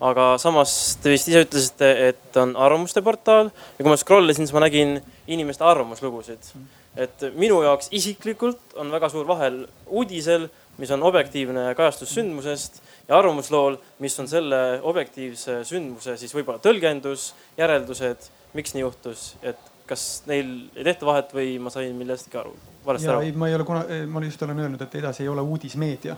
aga 0.04 0.34
samas 0.38 0.98
te 1.00 1.10
vist 1.10 1.28
ise 1.30 1.44
ütlesite, 1.46 1.90
et 2.10 2.36
on 2.36 2.54
arvamuste 2.60 3.02
portaal 3.02 3.48
ja 3.48 3.82
kui 3.82 3.90
ma 3.90 3.96
scroll 3.98 4.30
isin, 4.30 4.46
siis 4.46 4.54
ma 4.54 4.62
nägin 4.66 4.98
inimeste 5.26 5.64
arvamuslugusid. 5.64 6.54
et 6.96 7.26
minu 7.34 7.62
jaoks 7.62 7.90
isiklikult 7.90 8.78
on 8.78 8.94
väga 8.94 9.10
suur 9.10 9.26
vahel 9.26 9.64
uudisel, 9.86 10.46
mis 10.78 10.90
on 10.94 11.02
objektiivne 11.02 11.72
kajastus 11.74 12.14
sündmusest 12.14 12.83
ja 13.08 13.18
arvamuslool, 13.18 13.76
mis 14.04 14.16
on 14.20 14.28
selle 14.30 14.60
objektiivse 14.82 15.60
sündmuse 15.68 16.16
siis 16.20 16.34
võib-olla 16.34 16.62
tõlgendus, 16.64 17.32
järeldused, 17.58 18.28
miks 18.56 18.74
nii 18.74 18.84
juhtus, 18.84 19.32
et 19.42 19.72
kas 19.88 20.22
neil 20.28 20.52
ei 20.76 20.86
tehta 20.86 21.06
vahet 21.08 21.34
või 21.36 21.56
ma 21.60 21.72
sain 21.72 21.92
millestki 21.98 22.38
aru, 22.40 22.54
valesti 22.86 23.10
aru? 23.12 23.26
ei, 23.26 23.34
ma 23.36 23.50
ei 23.50 23.56
ole 23.58 23.66
kuna, 23.68 23.84
ma 24.08 24.22
just 24.24 24.42
olen 24.46 24.64
öelnud, 24.64 24.84
et 24.86 24.96
edasi 25.00 25.24
ei 25.24 25.32
ole 25.32 25.44
uudismeedia. 25.44 26.16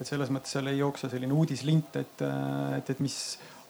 et 0.00 0.08
selles 0.08 0.32
mõttes 0.34 0.56
seal 0.56 0.70
ei 0.72 0.80
jookse 0.80 1.10
selline 1.12 1.36
uudislint, 1.36 1.96
et, 2.00 2.24
et, 2.78 2.90
et 2.90 3.02
mis 3.04 3.16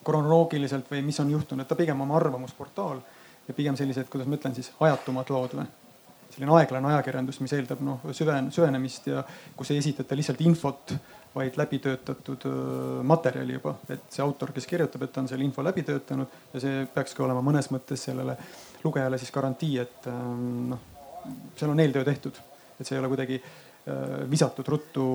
kronoloogiliselt 0.06 0.88
või 0.90 1.02
mis 1.06 1.18
on 1.22 1.30
juhtunud, 1.30 1.66
ta 1.66 1.78
pigem 1.78 2.00
on 2.06 2.14
arvamusportaal 2.16 3.02
ja 3.48 3.54
pigem 3.54 3.76
sellised, 3.78 4.08
kuidas 4.10 4.30
ma 4.30 4.38
ütlen 4.38 4.54
siis, 4.54 4.70
ajatumad 4.80 5.30
lood 5.34 5.58
või 5.58 5.66
selline 6.32 6.54
aeglane 6.56 6.88
ajakirjandus, 6.94 7.42
mis 7.44 7.52
eeldab 7.52 7.82
noh 7.84 8.06
süven-, 8.16 8.48
süvenemist 8.54 9.10
ja 9.10 9.24
kus 9.56 9.72
ei 9.74 9.82
esitata 9.82 10.16
lihtsalt 10.16 10.40
infot 10.46 10.94
vaid 11.34 11.56
läbitöötatud 11.56 12.44
materjali 13.08 13.56
juba, 13.56 13.74
et 13.90 14.04
see 14.12 14.22
autor, 14.24 14.52
kes 14.52 14.66
kirjutab, 14.68 15.06
et 15.06 15.12
ta 15.14 15.22
on 15.22 15.28
selle 15.30 15.46
info 15.46 15.64
läbi 15.64 15.84
töötanud 15.86 16.38
ja 16.52 16.62
see 16.62 16.84
peakski 16.94 17.24
olema 17.24 17.40
mõnes 17.44 17.70
mõttes 17.72 18.04
sellele 18.08 18.36
lugejale 18.84 19.18
siis 19.20 19.32
garantii, 19.32 19.78
et 19.80 20.08
noh, 20.10 20.82
seal 21.56 21.72
on 21.72 21.80
eeltöö 21.80 22.04
tehtud, 22.04 22.40
et 22.78 22.84
see 22.84 22.96
ei 22.96 23.02
ole 23.02 23.12
kuidagi 23.12 23.40
visatud 24.30 24.68
ruttu 24.68 25.06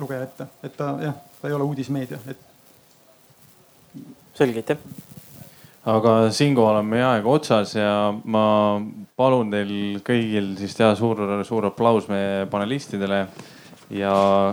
lugeja 0.00 0.24
ette, 0.26 0.48
et 0.64 0.76
ta 0.76 0.94
jah, 1.02 1.18
ta 1.40 1.50
ei 1.50 1.56
ole 1.56 1.68
uudismeedia, 1.68 2.18
et. 2.32 2.48
selge, 4.34 4.64
aitäh 4.64 5.12
aga 5.84 6.12
siinkohal 6.32 6.80
on 6.80 6.86
meie 6.88 7.04
aeg 7.04 7.26
otsas 7.28 7.74
ja 7.76 7.90
ma 8.24 8.44
palun 9.18 9.50
teil 9.52 10.00
kõigil 10.04 10.54
siis 10.58 10.76
teha 10.78 10.94
suur, 10.96 11.20
suur 11.44 11.68
aplaus 11.68 12.08
meie 12.08 12.46
panelistidele 12.50 13.26
ja 13.90 14.52